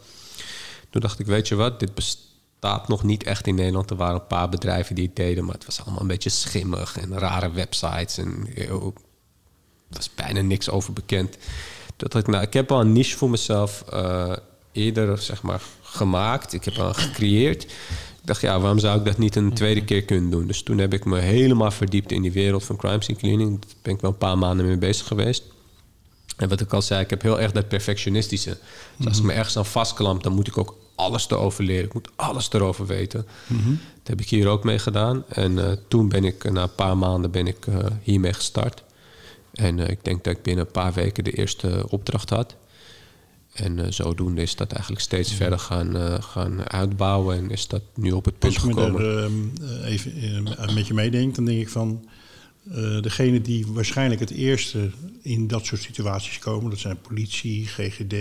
Toen 0.90 1.00
dacht 1.00 1.18
ik, 1.18 1.26
weet 1.26 1.49
je 1.49 1.54
wat, 1.54 1.80
dit 1.80 1.94
bestaat 1.94 2.32
nog 2.87 3.02
niet 3.02 3.23
echt 3.23 3.47
in 3.47 3.54
Nederland. 3.54 3.90
Er 3.90 3.97
waren 3.97 4.21
een 4.21 4.26
paar 4.26 4.49
bedrijven 4.49 4.94
die 4.94 5.06
het 5.06 5.16
deden... 5.16 5.44
maar 5.44 5.54
het 5.54 5.66
was 5.66 5.80
allemaal 5.80 6.00
een 6.00 6.06
beetje 6.06 6.30
schimmig 6.30 6.99
en 6.99 7.18
rare 7.18 7.50
websites. 7.50 8.18
En 8.18 8.47
eh, 8.54 8.68
er 8.68 8.92
was 9.90 10.14
bijna 10.14 10.40
niks 10.40 10.71
over 10.71 10.92
bekend. 10.92 11.37
Dacht 11.97 12.14
ik, 12.14 12.26
nou, 12.26 12.42
ik 12.42 12.52
heb 12.52 12.73
al 12.73 12.80
een 12.80 12.92
niche 12.92 13.16
voor 13.16 13.30
mezelf 13.30 13.85
eh, 13.90 14.33
eerder 14.73 15.18
zeg 15.18 15.42
maar, 15.42 15.62
gemaakt. 15.83 16.52
Ik 16.52 16.64
heb 16.64 16.78
al 16.78 16.94
gecreëerd. 16.94 17.62
Ik 17.62 18.30
dacht, 18.30 18.40
ja, 18.40 18.61
waarom 18.61 18.78
zou 18.78 18.99
ik 18.99 19.04
dat 19.04 19.18
niet 19.18 19.37
een 19.37 19.54
tweede 19.54 19.85
keer 19.85 20.02
kunnen 20.02 20.30
doen? 20.30 20.47
Dus 20.47 20.62
toen 20.62 20.78
heb 20.78 20.92
ik 20.92 21.04
me 21.04 21.18
helemaal 21.18 21.71
verdiept 21.71 22.12
in 22.12 22.23
die 22.23 22.33
wereld 22.33 22.64
van 22.64 22.76
crime 22.76 23.02
scene 23.02 23.18
cleaning. 23.18 23.61
Daar 23.61 23.71
ben 23.83 23.94
ik 23.94 24.00
wel 24.00 24.11
een 24.11 24.18
paar 24.18 24.38
maanden 24.38 24.66
mee 24.66 24.78
bezig 24.78 25.06
geweest. 25.06 25.42
En 26.37 26.49
wat 26.49 26.61
ik 26.61 26.73
al 26.73 26.83
zei, 26.83 27.00
ik 27.00 27.11
heb 27.11 27.23
heel 27.23 27.40
erg 27.40 27.52
dat 27.52 27.68
perfectionistische. 27.68 28.59
Dus 28.97 29.06
als 29.06 29.18
ik 29.18 29.25
me 29.25 29.33
ergens 29.33 29.56
aan 29.56 29.66
vastklamp, 29.66 30.23
dan 30.23 30.33
moet 30.33 30.47
ik 30.47 30.59
ook 30.59 30.76
alles 30.94 31.30
erover 31.30 31.64
leren. 31.64 31.84
Ik 31.84 31.94
moet 31.94 32.10
alles 32.16 32.52
erover 32.52 32.86
weten. 32.86 33.26
Dat 33.48 34.08
heb 34.08 34.20
ik 34.20 34.28
hier 34.28 34.48
ook 34.48 34.64
mee 34.64 34.78
gedaan. 34.78 35.24
En 35.28 35.58
eh, 35.58 35.76
toen 35.88 36.08
ben 36.08 36.24
ik, 36.24 36.44
eh, 36.44 36.52
na 36.52 36.62
een 36.62 36.74
paar 36.74 36.96
maanden, 36.96 37.30
ben 37.30 37.46
ik 37.46 37.66
uh, 37.66 37.76
hiermee 38.02 38.32
gestart. 38.32 38.82
En 39.52 39.78
ik 39.78 40.04
denk 40.04 40.24
dat 40.24 40.36
ik 40.36 40.42
binnen 40.42 40.64
een 40.64 40.72
paar 40.72 40.92
weken 40.92 41.24
de 41.24 41.32
eerste 41.32 41.86
opdracht 41.88 42.30
had. 42.30 42.56
En 43.52 43.94
zodoende 43.94 44.42
is 44.42 44.56
dat 44.56 44.72
eigenlijk 44.72 45.02
steeds 45.02 45.30
ja. 45.30 45.36
verder 45.36 45.58
gaan, 45.58 46.22
gaan 46.22 46.70
uitbouwen 46.70 47.36
en 47.36 47.50
is 47.50 47.68
dat 47.68 47.82
nu 47.94 48.10
op 48.10 48.24
het 48.24 48.38
punt 48.38 48.58
gekomen. 48.58 48.92
Als 48.92 49.00
ik 49.00 49.06
er 49.06 49.84
uh, 49.84 49.92
even 49.92 50.74
met 50.74 50.86
je 50.86 50.94
meedenk, 50.94 51.34
dan 51.34 51.44
denk 51.44 51.60
ik 51.60 51.68
van... 51.68 52.04
degene 53.00 53.40
die 53.40 53.66
waarschijnlijk 53.66 54.21
het 54.21 54.30
eerste 54.30 54.90
in 55.23 55.47
dat 55.47 55.66
soort 55.66 55.83
situaties 55.83 56.38
komen... 56.38 56.71
dat 56.71 56.78
zijn 56.78 57.00
politie, 57.00 57.66
GGD, 57.66 58.14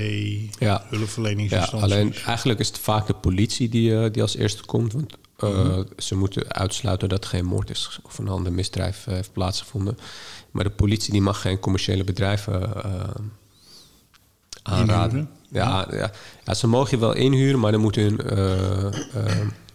ja. 0.60 0.86
hulpverleningsinstanties. 0.90 1.90
Ja, 1.90 1.96
alleen 1.96 2.16
eigenlijk 2.26 2.60
is 2.60 2.68
het 2.68 2.78
vaak 2.78 3.08
de 3.08 3.14
politie 3.14 3.70
die, 3.70 4.12
die 4.12 4.22
als 4.22 4.36
eerste 4.36 4.66
komt. 4.66 4.94
Want 4.94 5.18
mm-hmm. 5.40 5.86
ze 5.98 6.16
moeten 6.16 6.54
uitsluiten 6.54 7.10
dat 7.10 7.24
er 7.24 7.30
geen 7.30 7.46
moord 7.46 7.70
is 7.70 8.00
of 8.04 8.18
een 8.18 8.28
ander 8.28 8.54
misdrijf 8.54 9.04
heeft 9.06 9.34
plaatsgevonden. 9.34 9.98
Maar 10.52 10.64
de 10.64 10.70
politie 10.70 11.12
die 11.12 11.22
mag 11.22 11.42
geen 11.42 11.60
commerciële 11.60 12.04
bedrijven 12.04 12.72
aanraden. 14.64 15.30
Ja, 15.50 15.88
ja. 15.92 16.12
ja, 16.46 16.54
ze 16.54 16.68
mogen 16.68 16.98
je 16.98 17.04
wel 17.04 17.14
inhuren, 17.14 17.60
maar 17.60 17.72
dan 17.72 17.82
moeten 17.82 18.04
hun... 18.04 18.20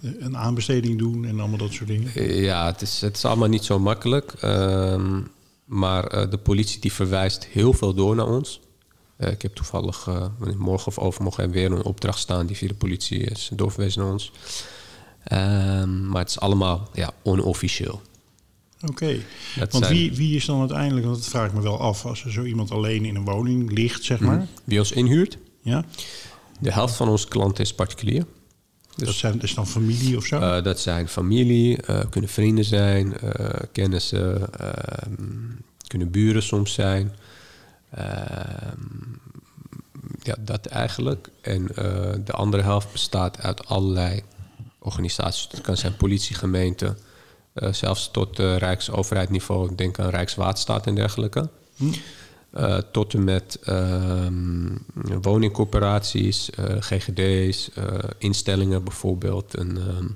Een 0.01 0.37
aanbesteding 0.37 0.99
doen 0.99 1.25
en 1.25 1.39
allemaal 1.41 1.59
dat 1.59 1.73
soort 1.73 1.89
dingen? 1.89 2.35
Ja, 2.43 2.67
het 2.67 2.83
is, 2.83 3.01
het 3.01 3.17
is 3.17 3.25
allemaal 3.25 3.49
niet 3.49 3.65
zo 3.65 3.79
makkelijk. 3.79 4.35
Uh, 4.45 5.19
maar 5.65 6.15
uh, 6.15 6.31
de 6.31 6.39
politie 6.39 6.81
die 6.81 6.93
verwijst 6.93 7.45
heel 7.45 7.73
veel 7.73 7.95
door 7.95 8.17
naar 8.17 8.27
ons. 8.29 8.61
Uh, 9.19 9.31
ik 9.31 9.43
heb 9.43 9.55
toevallig 9.55 10.09
morgen 10.59 10.87
of 10.87 10.99
overmorgen 10.99 11.51
weer 11.51 11.73
een 11.73 11.83
opdracht 11.83 12.19
staan... 12.19 12.47
die 12.47 12.57
via 12.57 12.69
de 12.69 12.75
politie 12.75 13.19
is 13.19 13.51
doorverwezen 13.55 14.03
naar 14.03 14.13
ons. 14.13 14.33
Ehm, 15.25 16.09
maar 16.09 16.21
het 16.21 16.31
is 16.31 16.41
allemaal 16.41 16.89
ja, 16.93 17.11
onofficieel. 17.23 18.03
Oké, 18.83 18.91
okay. 18.91 19.23
want 19.57 19.85
zijn... 19.85 19.97
wie, 19.97 20.15
wie 20.15 20.37
is 20.37 20.45
dan 20.45 20.61
uiteindelijk, 20.61 21.07
want 21.07 21.19
dat 21.19 21.29
vraag 21.29 21.47
ik 21.47 21.55
me 21.55 21.61
wel 21.61 21.81
af, 21.81 22.05
als 22.05 22.25
er 22.25 22.33
zo 22.33 22.43
iemand 22.43 22.71
alleen 22.71 23.05
in 23.05 23.17
een 23.17 23.25
woning 23.25 23.73
ligt, 23.73 24.05
zeg 24.05 24.21
maar. 24.21 24.37
Mm. 24.37 24.49
Wie 24.65 24.79
ons 24.79 24.93
inhuurt? 24.93 25.39
Ja. 25.63 25.85
De 26.61 26.73
helft 26.73 26.95
van 26.95 27.09
onze 27.09 27.29
klanten 27.29 27.65
is 27.65 27.75
particulier. 27.75 28.25
Dus, 28.99 29.07
dat, 29.07 29.17
zijn, 29.17 29.41
is 29.41 29.55
dan 29.55 29.67
familie 29.67 30.17
of 30.17 30.27
zo? 30.27 30.41
Uh, 30.41 30.63
dat 30.63 30.81
zijn 30.81 31.09
familie, 31.09 31.79
uh, 31.91 32.01
kunnen 32.11 32.31
vrienden 32.31 32.65
zijn, 32.65 33.15
uh, 33.25 33.49
kennissen, 33.73 34.53
ehm, 34.55 35.13
kunnen 35.87 36.11
buren 36.11 36.43
soms 36.43 36.73
zijn. 36.73 37.13
Ehm, 37.91 38.81
ja, 40.23 40.35
dat 40.39 40.67
eigenlijk. 40.67 41.29
En 41.41 41.67
de 42.25 42.33
andere 42.33 42.63
helft 42.63 42.93
bestaat 42.93 43.41
uit 43.41 43.67
allerlei 43.67 44.23
organisaties. 44.79 45.49
Het 45.51 45.61
kan 45.61 45.77
zijn 45.77 45.97
politie, 45.97 46.37
gemeente, 46.37 46.97
zelfs 47.71 48.11
tot 48.11 48.39
uh, 48.39 48.57
Rijksoverheidniveau, 48.57 49.75
denk 49.75 49.99
aan 49.99 50.11
Rijkswaterstaat 50.11 50.87
en 50.87 50.95
dergelijke. 50.95 51.49
Hm. 51.77 51.93
Uh, 52.55 52.79
tot 52.93 53.15
en 53.15 53.25
met 53.25 53.59
ehm, 53.63 54.77
woningcorporaties, 55.23 56.51
GGD's, 56.81 57.71
instellingen 58.19 58.85
bijvoorbeeld, 58.85 59.55
en, 59.55 59.77
ehm, 59.77 60.07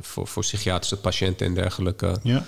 voor, 0.00 0.26
voor 0.26 0.42
psychiatrische 0.42 0.96
patiënten 0.96 1.46
en 1.46 1.54
dergelijke. 1.54 2.16
Ja. 2.22 2.44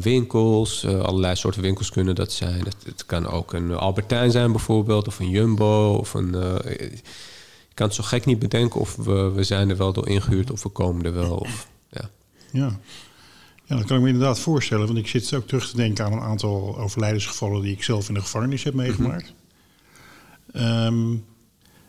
winkels, 0.00 0.86
allerlei 0.86 1.36
soorten 1.36 1.62
winkels 1.62 1.90
kunnen 1.90 2.14
dat 2.14 2.32
zijn. 2.32 2.64
Het, 2.64 2.76
het, 2.84 3.06
kan 3.06 3.26
ook 3.26 3.52
een 3.52 3.72
Albertijn 3.72 4.30
zijn 4.30 4.52
bijvoorbeeld, 4.52 5.06
of 5.06 5.18
een 5.18 5.30
Jumbo, 5.30 5.94
of 5.94 6.14
een... 6.14 6.34
ik 7.68 7.74
kan 7.74 7.86
het 7.86 7.94
zo 7.94 8.02
gek 8.02 8.24
niet 8.24 8.38
bedenken 8.38 8.80
of 8.80 8.96
we, 8.96 9.30
we 9.34 9.44
zijn 9.44 9.70
er 9.70 9.76
wel 9.76 9.92
door 9.92 10.08
ingehuurd 10.08 10.50
of 10.50 10.62
we 10.62 10.68
komen 10.68 11.04
er 11.04 11.14
wel. 11.14 11.36
Of, 11.36 11.68
ja. 11.90 12.10
Ja. 12.50 12.78
Ja, 13.64 13.76
dat 13.76 13.84
kan 13.84 13.96
ik 13.96 14.02
me 14.02 14.08
inderdaad 14.08 14.40
voorstellen. 14.40 14.86
Want 14.86 14.98
ik 14.98 15.06
zit 15.06 15.34
ook 15.34 15.46
terug 15.46 15.70
te 15.70 15.76
denken 15.76 16.04
aan 16.04 16.12
een 16.12 16.20
aantal 16.20 16.78
overlijdensgevallen 16.78 17.62
die 17.62 17.72
ik 17.72 17.82
zelf 17.82 18.08
in 18.08 18.14
de 18.14 18.20
gevangenis 18.20 18.64
heb 18.64 18.74
meegemaakt. 18.74 19.34
um, 20.54 21.24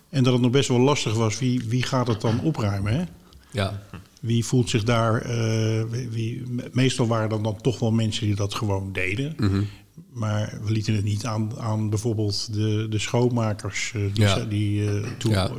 en 0.10 0.24
dat 0.24 0.34
het 0.34 0.42
nog 0.42 0.52
best 0.52 0.70
wel 0.70 0.80
lastig 0.80 1.14
was, 1.14 1.40
wie, 1.40 1.64
wie 1.68 1.84
gaat 1.84 2.08
het 2.08 2.22
dan 2.22 2.40
opruimen? 2.42 2.94
Hè? 2.94 3.04
Ja. 3.52 3.82
Wie 4.22 4.46
voelt 4.46 4.70
zich 4.70 4.84
daar. 4.84 5.30
Uh, 5.30 5.84
wie, 6.10 6.44
meestal 6.72 7.08
waren 7.08 7.30
dan, 7.30 7.44
dan 7.44 7.62
toch 7.62 7.80
wel 7.80 7.92
mensen 7.92 8.26
die 8.26 8.36
dat 8.36 8.54
gewoon 8.54 8.92
deden. 8.94 9.34
Mm-hmm. 9.38 9.68
Maar 10.12 10.60
we 10.64 10.72
lieten 10.72 10.94
het 10.96 11.04
niet 11.04 11.26
aan, 11.26 11.60
aan 11.60 11.90
bijvoorbeeld 11.90 12.54
de, 12.54 12.88
de 12.90 13.00
schoonmakers 13.00 13.94
uh, 13.96 14.14
die, 14.14 14.24
Ja. 14.24 14.46
die 14.46 14.82
uh, 14.82 15.08
toen. 15.18 15.32
Ja. 15.32 15.52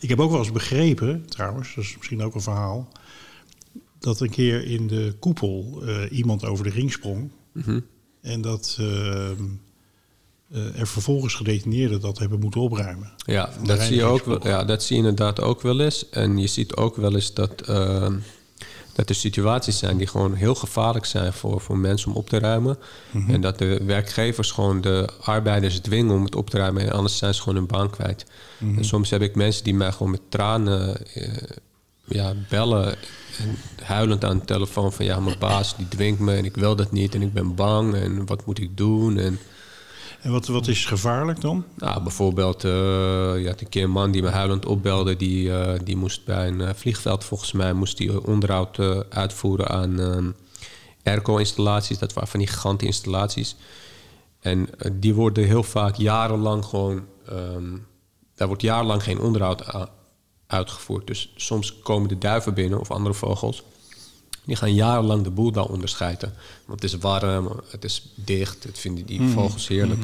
Ik 0.00 0.08
heb 0.08 0.20
ook 0.20 0.30
wel 0.30 0.38
eens 0.38 0.52
begrepen, 0.52 1.26
trouwens, 1.28 1.74
dat 1.74 1.84
is 1.84 1.96
misschien 1.96 2.22
ook 2.22 2.34
een 2.34 2.40
verhaal 2.40 2.88
dat 4.04 4.20
een 4.20 4.30
keer 4.30 4.64
in 4.64 4.86
de 4.86 5.14
koepel 5.18 5.80
uh, 5.82 5.96
iemand 6.10 6.44
over 6.44 6.64
de 6.64 6.70
ring 6.70 6.92
sprong. 6.92 7.30
Mhm. 7.52 7.80
En 8.20 8.40
dat 8.40 8.76
uh, 8.80 8.86
uh, 10.54 10.80
er 10.80 10.86
vervolgens 10.86 11.34
gedetineerden 11.34 12.00
dat 12.00 12.18
hebben 12.18 12.40
moeten 12.40 12.60
opruimen. 12.60 13.12
Ja, 13.16 13.52
Van 13.52 13.66
dat 13.66 13.80
zie, 13.80 13.96
je 13.96 14.04
ook 14.04 14.24
wel, 14.24 14.46
ja, 14.46 14.64
dat 14.64 14.82
zie 14.82 14.96
je 14.96 15.02
inderdaad 15.02 15.40
ook 15.40 15.62
wel 15.62 15.80
eens. 15.80 16.08
En 16.10 16.38
je 16.38 16.46
ziet 16.46 16.76
ook 16.76 16.96
wel 16.96 17.14
eens 17.14 17.34
dat, 17.34 17.60
eh, 17.60 18.12
dat 18.92 19.08
er 19.08 19.14
situaties 19.14 19.78
zijn 19.78 19.96
die 19.96 20.06
gewoon 20.06 20.34
heel 20.34 20.54
gevaarlijk 20.54 21.04
zijn 21.04 21.32
voor, 21.32 21.60
voor 21.60 21.78
mensen 21.78 22.10
om 22.10 22.16
op 22.16 22.28
te 22.28 22.38
ruimen. 22.38 22.78
Mhm. 23.10 23.30
En 23.30 23.40
dat 23.40 23.58
de 23.58 23.84
werkgevers 23.84 24.50
gewoon 24.50 24.80
de 24.80 25.08
arbeiders 25.20 25.80
dwingen 25.80 26.14
om 26.14 26.24
het 26.24 26.34
op 26.34 26.50
te 26.50 26.58
ruimen. 26.58 26.82
En 26.82 26.92
anders 26.92 27.18
zijn 27.18 27.34
ze 27.34 27.42
gewoon 27.42 27.58
hun 27.58 27.66
baan 27.66 27.90
kwijt. 27.90 28.26
Mhm. 28.58 28.78
En 28.78 28.84
soms 28.84 29.10
heb 29.10 29.22
ik 29.22 29.34
mensen 29.34 29.64
die 29.64 29.74
mij 29.74 29.92
gewoon 29.92 30.10
met 30.10 30.30
tranen 30.30 31.06
eh, 31.06 31.32
ja, 32.04 32.32
bellen. 32.48 32.96
En 33.38 33.56
huilend 33.84 34.24
aan 34.24 34.38
de 34.38 34.44
telefoon 34.44 34.92
van 34.92 35.04
ja, 35.04 35.20
mijn 35.20 35.38
baas 35.38 35.76
die 35.76 35.88
dwingt 35.88 36.20
me 36.20 36.34
en 36.34 36.44
ik 36.44 36.56
wil 36.56 36.76
dat 36.76 36.92
niet 36.92 37.14
en 37.14 37.22
ik 37.22 37.32
ben 37.32 37.54
bang 37.54 37.94
en 37.94 38.26
wat 38.26 38.46
moet 38.46 38.58
ik 38.58 38.76
doen? 38.76 39.18
En 39.18 39.38
En 40.20 40.30
wat, 40.30 40.46
wat 40.46 40.68
is 40.68 40.86
gevaarlijk 40.86 41.40
dan? 41.40 41.64
nou, 41.76 42.02
bijvoorbeeld, 42.02 42.64
eh, 42.64 42.70
je 43.40 43.44
had 43.46 43.60
een 43.60 43.68
keer 43.68 43.84
een 43.84 43.90
man 43.90 44.10
die 44.10 44.22
me 44.22 44.28
huilend 44.28 44.66
opbelde. 44.66 45.16
Die, 45.16 45.52
eh, 45.56 45.80
die 45.84 45.96
moest 45.96 46.24
bij 46.24 46.46
een 46.46 46.60
eh, 46.60 46.74
vliegveld, 46.74 47.24
volgens 47.24 47.52
mij, 47.52 47.72
moest 47.72 47.96
die 47.96 48.26
onderhoud 48.26 48.78
uitvoeren 49.10 49.68
aan 49.68 50.00
ehm, 50.00 50.30
airco-installaties. 51.02 51.98
Dat 51.98 52.12
waren 52.12 52.28
van 52.28 52.40
die 52.40 52.48
gigantische 52.48 52.86
installaties. 52.86 53.56
En 54.40 54.68
die 54.92 55.14
worden 55.14 55.44
heel 55.44 55.62
vaak 55.62 55.94
jarenlang 55.96 56.64
gewoon... 56.64 57.04
ehm, 57.28 57.76
daar 58.34 58.46
wordt 58.46 58.62
jarenlang 58.62 59.02
geen 59.02 59.20
onderhoud 59.20 59.62
uitgevoerd. 60.54 61.06
Dus 61.06 61.32
soms 61.36 61.78
komen 61.82 62.08
de 62.08 62.18
duiven 62.18 62.54
binnen 62.54 62.80
of 62.80 62.90
andere 62.90 63.14
vogels. 63.14 63.62
Die 64.44 64.56
gaan 64.56 64.74
jarenlang 64.74 65.22
de 65.24 65.30
boel 65.30 65.52
daar 65.52 65.64
onderscheiden. 65.64 66.34
Want 66.64 66.82
het 66.82 66.92
is 66.92 66.98
warm, 66.98 67.60
het 67.70 67.84
is 67.84 68.12
dicht, 68.14 68.64
het 68.64 68.78
vinden 68.78 69.06
die 69.06 69.28
vogels 69.28 69.68
heerlijk. 69.68 70.02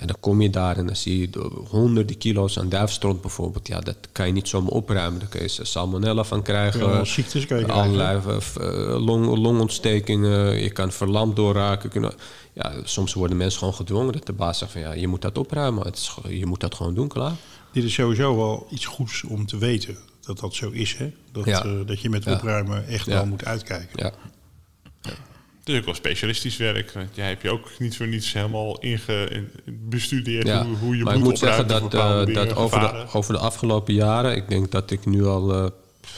En 0.00 0.06
dan 0.06 0.16
kom 0.20 0.40
je 0.42 0.50
daar 0.50 0.76
en 0.76 0.86
dan 0.86 0.96
zie 0.96 1.20
je 1.20 1.30
de 1.30 1.50
honderden 1.68 2.18
kilo's 2.18 2.58
aan 2.58 2.68
duifstront 2.68 3.20
bijvoorbeeld. 3.20 3.66
Ja, 3.66 3.80
dat 3.80 3.96
kan 4.12 4.26
je 4.26 4.32
niet 4.32 4.48
zomaar 4.48 4.70
opruimen. 4.72 5.20
Daar 5.20 5.28
kun 5.28 5.42
je 5.42 5.48
salmonella 5.48 6.24
van 6.24 6.42
krijgen. 6.42 6.80
Ja, 6.88 7.04
ziektes 7.04 7.46
krijgen. 7.46 7.70
allerlei 7.70 8.20
eh, 8.26 8.36
eh, 8.36 9.04
long, 9.04 9.36
longontstekingen. 9.36 10.62
Je 10.62 10.70
kan 10.70 10.92
verlamd 10.92 11.36
doorraken. 11.36 11.90
Kunnen, 11.90 12.12
ja, 12.52 12.72
soms 12.84 13.14
worden 13.14 13.36
mensen 13.36 13.58
gewoon 13.58 13.74
gedwongen. 13.74 14.12
Dat 14.12 14.26
de 14.26 14.32
baas 14.32 14.58
zegt 14.58 14.72
van 14.72 14.80
ja, 14.80 14.92
je 14.92 15.08
moet 15.08 15.22
dat 15.22 15.38
opruimen. 15.38 15.84
Het 15.84 15.96
is, 15.96 16.16
je 16.28 16.46
moet 16.46 16.60
dat 16.60 16.74
gewoon 16.74 16.94
doen, 16.94 17.08
klaar. 17.08 17.34
Dit 17.72 17.84
is 17.84 17.94
sowieso 17.94 18.36
wel 18.36 18.66
iets 18.70 18.86
goeds 18.86 19.22
om 19.24 19.46
te 19.46 19.58
weten. 19.58 19.96
dat 20.20 20.38
dat 20.38 20.54
zo 20.54 20.70
is. 20.70 20.96
Hè? 20.96 21.12
Dat, 21.32 21.44
Ja. 21.44 21.64
eh, 21.64 21.70
dat 21.86 22.00
je 22.00 22.10
met 22.10 22.24
Ja. 22.24 22.32
opruimen 22.32 22.86
echt 22.86 23.06
Ja. 23.06 23.12
wel 23.12 23.26
moet 23.26 23.44
uitkijken. 23.44 23.88
Ja. 23.92 24.12
Het 25.58 25.68
is 25.68 25.78
ook 25.78 25.84
wel 25.84 25.94
specialistisch 25.94 26.56
werk. 26.56 26.92
want 26.92 27.08
Jij 27.14 27.28
hebt 27.28 27.42
je 27.42 27.50
ook 27.50 27.70
niet 27.78 27.96
voor 27.96 28.06
niets 28.06 28.32
helemaal 28.32 28.78
inge, 28.80 29.28
in- 29.30 29.48
bestudeerd 29.88 30.46
Ja, 30.46 30.64
hoe, 30.66 30.76
hoe 30.76 30.96
je 30.96 31.02
maar 31.04 31.12
ik 31.14 31.18
moet 31.18 31.28
moet 31.28 31.38
zeggen 31.38 31.66
dat, 31.68 31.94
eh, 31.94 32.34
dat 32.34 32.54
over, 32.54 32.80
de, 32.80 33.06
over 33.12 33.32
de 33.34 33.38
afgelopen 33.40 33.94
jaren, 33.94 34.36
ik 34.36 34.48
denk 34.48 34.70
dat 34.70 34.90
ik 34.90 35.06
nu 35.06 35.24
al, 35.26 35.54
eh, 35.54 35.62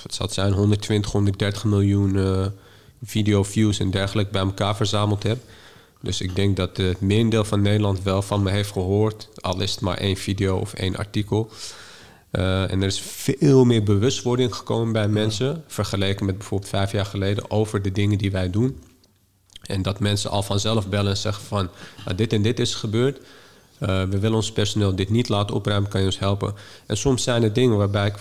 het 0.03 0.15
zal 0.15 0.27
het 0.27 0.35
zijn, 0.35 0.53
120, 0.53 1.11
130 1.13 1.65
miljoen 1.65 2.19
eh, 2.19 2.47
video 3.05 3.43
views 3.43 3.79
en 3.79 3.91
dergelijke 3.91 4.33
bij 4.33 4.43
elkaar 4.43 4.77
verzameld 4.77 5.23
heb. 5.23 5.39
Dus 6.03 6.21
ik 6.21 6.37
denk 6.37 6.57
dat 6.57 6.77
het 6.77 7.01
merendeel 7.01 7.45
van 7.45 7.63
Nederland 7.63 8.03
wel 8.03 8.23
van 8.23 8.43
me 8.43 8.51
heeft 8.51 8.73
gehoord, 8.73 9.29
al 9.35 9.61
is 9.61 9.71
het 9.71 9.81
maar 9.81 9.99
één 9.99 10.17
video 10.17 10.57
of 10.57 10.75
één 10.75 10.97
artikel. 10.97 11.51
Eh, 12.31 12.71
en 12.71 12.81
er 12.81 12.87
is 12.87 13.01
veel 13.01 13.65
meer 13.65 13.83
bewustwording 13.83 14.55
gekomen 14.55 14.93
bij 14.93 15.09
mensen, 15.09 15.65
vergeleken 15.67 16.27
met 16.27 16.39
bijvoorbeeld 16.39 16.71
vijf 16.71 16.93
jaar 16.93 17.07
geleden, 17.07 17.51
over 17.51 17.83
de 17.83 17.93
dingen 17.93 18.19
die 18.19 18.31
wij 18.31 18.51
doen. 18.51 18.83
En 19.63 19.83
dat 19.83 20.01
mensen 20.01 20.31
al 20.31 20.43
vanzelf 20.43 20.89
bellen 20.89 21.11
en 21.11 21.17
zeggen 21.17 21.45
van... 21.45 21.69
"Nou, 22.05 22.17
dit 22.17 22.33
en 22.33 22.43
dit 22.43 22.59
is 22.59 22.75
gebeurd. 22.75 23.21
Eh, 23.79 24.03
we 24.03 24.19
willen 24.19 24.37
ons 24.37 24.53
personeel 24.53 24.95
dit 24.95 25.11
niet 25.11 25.29
laten 25.29 25.55
opruimen. 25.55 25.91
Kan 25.91 26.01
je 26.01 26.07
ons 26.07 26.19
helpen? 26.19 26.55
En 26.87 26.97
soms 26.97 27.23
zijn 27.23 27.43
er 27.43 27.53
dingen 27.53 27.77
waarbij 27.77 28.07
ik 28.07 28.15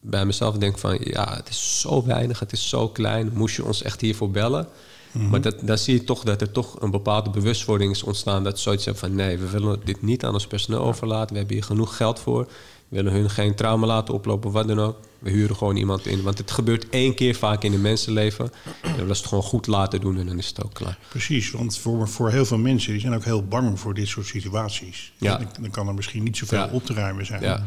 bij 0.00 0.24
mezelf 0.24 0.56
denk 0.56 0.78
van... 0.78 0.98
ja, 1.00 1.34
het 1.36 1.48
is 1.48 1.80
zo 1.80 2.04
weinig, 2.04 2.40
het 2.40 2.52
is 2.52 2.68
zo 2.68 2.88
klein. 2.88 3.30
Moest 3.34 3.56
je 3.56 3.64
ons 3.64 3.82
echt 3.82 4.00
hiervoor 4.00 4.30
bellen? 4.30 4.68
Maar 5.16 5.40
dat, 5.40 5.56
dan 5.62 5.78
zie 5.78 5.94
je 5.94 6.04
toch 6.04 6.22
dat 6.22 6.40
er 6.40 6.50
toch 6.52 6.80
een 6.82 6.90
bepaalde 6.90 7.30
bewustwording 7.30 7.90
is 7.92 8.02
ontstaan... 8.02 8.44
dat 8.44 8.58
zoiets 8.58 8.84
hebben 8.84 9.02
van... 9.02 9.14
nee, 9.14 9.38
we 9.38 9.50
willen 9.50 9.80
dit 9.84 10.02
niet 10.02 10.24
aan 10.24 10.32
ons 10.32 10.46
personeel 10.46 10.80
overlaten. 10.80 11.32
We 11.32 11.38
hebben 11.38 11.56
hier 11.56 11.64
genoeg 11.64 11.96
geld 11.96 12.20
voor. 12.20 12.44
We 12.88 12.96
willen 12.96 13.12
hun 13.12 13.30
geen 13.30 13.54
trauma 13.54 13.86
laten 13.86 14.14
oplopen, 14.14 14.50
wat 14.50 14.68
dan 14.68 14.80
ook. 14.80 14.96
We 15.18 15.30
huren 15.30 15.56
gewoon 15.56 15.76
iemand 15.76 16.06
in. 16.06 16.22
Want 16.22 16.38
het 16.38 16.50
gebeurt 16.50 16.88
één 16.88 17.14
keer 17.14 17.34
vaak 17.34 17.62
in 17.62 17.72
een 17.72 17.80
mensenleven. 17.80 18.44
En 18.64 18.90
we 18.90 18.96
willen 18.96 19.08
het 19.08 19.26
gewoon 19.26 19.44
goed 19.44 19.66
laten 19.66 20.00
doen 20.00 20.18
en 20.18 20.26
dan 20.26 20.38
is 20.38 20.48
het 20.48 20.64
ook 20.64 20.74
klaar. 20.74 20.98
Precies, 21.08 21.50
want 21.50 21.78
voor, 21.78 22.08
voor 22.08 22.30
heel 22.30 22.44
veel 22.44 22.58
mensen 22.58 22.92
die 22.92 23.00
zijn 23.00 23.14
ook 23.14 23.24
heel 23.24 23.44
bang 23.44 23.80
voor 23.80 23.94
dit 23.94 24.08
soort 24.08 24.26
situaties. 24.26 25.12
Ja. 25.18 25.36
Dan, 25.36 25.48
dan 25.60 25.70
kan 25.70 25.88
er 25.88 25.94
misschien 25.94 26.22
niet 26.22 26.36
zoveel 26.36 26.58
Ja. 26.58 26.68
op 26.72 26.84
te 26.84 26.92
ruimen 26.92 27.26
zijn. 27.26 27.42
Ja. 27.42 27.66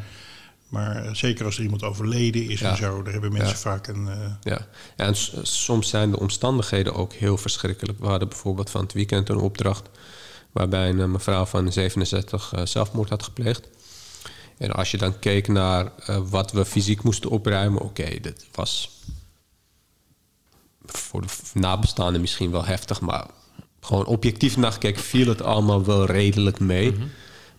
Maar 0.69 0.95
eh, 1.05 1.13
zeker 1.13 1.45
als 1.45 1.57
er 1.57 1.63
iemand 1.63 1.83
overleden 1.83 2.49
is 2.49 2.59
Ja. 2.59 2.69
en 2.71 2.77
zo, 2.77 3.01
daar 3.03 3.11
hebben 3.13 3.31
mensen 3.31 3.49
Ja. 3.51 3.55
vaak 3.57 3.87
een. 3.87 4.07
eh, 4.07 4.31
Ja, 4.41 4.67
ja 4.97 5.05
en 5.05 5.15
soms 5.43 5.89
zijn 5.89 6.11
de 6.11 6.19
omstandigheden 6.19 6.93
ook 6.93 7.13
heel 7.13 7.37
verschrikkelijk. 7.37 7.99
We 7.99 8.07
hadden 8.07 8.29
bijvoorbeeld 8.29 8.69
van 8.69 8.81
het 8.81 8.93
weekend 8.93 9.29
een 9.29 9.37
opdracht... 9.37 9.89
waarbij 10.51 10.89
een 10.89 10.99
eh, 10.99 11.05
mevrouw 11.07 11.45
van 11.45 11.71
67 11.71 12.53
eh, 12.53 12.65
zelfmoord 12.65 13.09
had 13.09 13.23
gepleegd. 13.23 13.67
En 14.57 14.71
als 14.71 14.91
je 14.91 14.97
dan 14.97 15.19
keek 15.19 15.47
naar 15.47 15.91
eh, 15.97 16.19
wat 16.29 16.51
we 16.51 16.65
fysiek 16.65 17.03
moesten 17.03 17.29
opruimen... 17.29 17.81
oké, 17.81 18.19
dat 18.21 18.45
was 18.51 18.89
voor 20.85 21.21
de 21.21 21.27
nabestaanden 21.53 22.21
misschien 22.21 22.51
wel 22.51 22.65
heftig... 22.65 23.01
maar 23.01 23.25
gewoon 23.81 24.05
objectief 24.05 24.57
nagekeken 24.57 25.01
viel 25.03 25.27
het 25.27 25.41
allemaal 25.41 25.85
wel 25.85 26.05
redelijk 26.05 26.59
mee. 26.59 26.91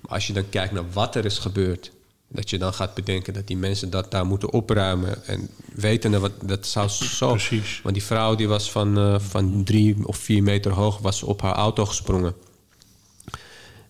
Maar 0.00 0.10
als 0.12 0.26
je 0.26 0.32
dan 0.32 0.48
kijkt 0.48 0.72
naar 0.72 0.90
wat 0.92 1.14
er 1.16 1.24
is 1.24 1.38
gebeurd... 1.38 1.92
dat 2.32 2.50
je 2.50 2.58
dan 2.58 2.74
gaat 2.74 2.94
bedenken 2.94 3.32
dat 3.32 3.46
die 3.46 3.56
mensen 3.56 3.90
dat 3.90 4.10
daar 4.10 4.26
moeten 4.26 4.52
opruimen... 4.52 5.26
en 5.26 5.48
weten 5.74 6.20
wat 6.20 6.32
dat 6.44 6.66
zou 6.66 6.88
zo... 6.88 7.30
Precies. 7.30 7.80
Want 7.82 7.94
die 7.94 8.04
vrouw 8.04 8.34
die 8.34 8.48
was 8.48 8.70
van, 8.70 8.98
eh, 8.98 9.18
van 9.18 9.64
drie 9.64 10.06
of 10.06 10.16
vier 10.16 10.42
meter 10.42 10.72
hoog... 10.72 10.98
was 10.98 11.22
op 11.22 11.42
haar 11.42 11.54
auto 11.54 11.86
gesprongen. 11.86 12.34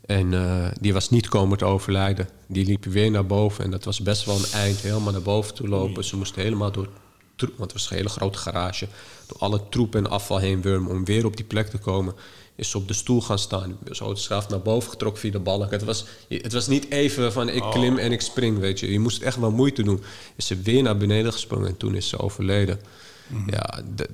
En 0.06 0.34
eh, 0.34 0.68
die 0.80 0.92
was 0.92 1.10
niet 1.10 1.28
komen 1.28 1.58
te 1.58 1.64
overlijden. 1.64 2.28
Die 2.46 2.66
liep 2.66 2.84
weer 2.84 3.10
naar 3.10 3.26
boven. 3.26 3.64
En 3.64 3.70
dat 3.70 3.84
was 3.84 4.00
best 4.00 4.24
wel 4.24 4.36
een 4.36 4.52
eind. 4.52 4.78
Helemaal 4.80 5.12
naar 5.12 5.22
boven 5.22 5.54
toe 5.54 5.68
lopen. 5.68 6.04
Ze 6.04 6.16
moesten 6.16 6.42
helemaal 6.42 6.72
door... 6.72 6.88
troep- 7.36 7.58
Want 7.58 7.72
het 7.72 7.80
was 7.80 7.90
een 7.90 7.96
hele 7.96 8.08
grote 8.08 8.38
garage. 8.38 8.88
Door 9.26 9.38
alle 9.38 9.68
troep 9.68 9.94
en 9.94 10.10
afval 10.10 10.38
heen 10.38 10.62
wurmen. 10.62 10.90
Om 10.90 11.04
weer 11.04 11.24
op 11.24 11.36
die 11.36 11.46
plek 11.46 11.68
te 11.68 11.78
komen. 11.78 12.14
Is 12.60 12.70
ze 12.70 12.76
op 12.78 12.88
de 12.88 12.94
stoel 12.94 13.20
gaan 13.22 13.38
staan. 13.38 13.78
Zo 13.90 14.14
straf 14.14 14.48
naar 14.48 14.60
boven 14.60 14.90
getrokken 14.90 15.20
via 15.20 15.30
de 15.30 15.38
balk. 15.38 15.70
Het 15.70 15.82
was, 15.84 16.04
het 16.28 16.52
was 16.52 16.66
niet 16.66 16.90
even 16.90 17.32
van 17.32 17.48
ik 17.48 17.62
klim 17.70 17.98
en 17.98 18.12
ik 18.12 18.20
spring, 18.20 18.58
weet 18.58 18.80
je. 18.80 18.92
Je 18.92 18.98
moest 18.98 19.22
echt 19.22 19.36
wel 19.36 19.50
moeite 19.50 19.82
doen. 19.82 20.02
Is 20.36 20.46
ze 20.46 20.56
weer 20.60 20.82
naar 20.82 20.96
beneden 20.96 21.32
gesprongen. 21.32 21.68
En 21.68 21.76
toen 21.76 21.94
is 21.94 22.08
ze 22.08 22.18
overleden. 22.18 22.80
Ja, 23.46 23.82
d- 23.94 23.98
d- 23.98 24.06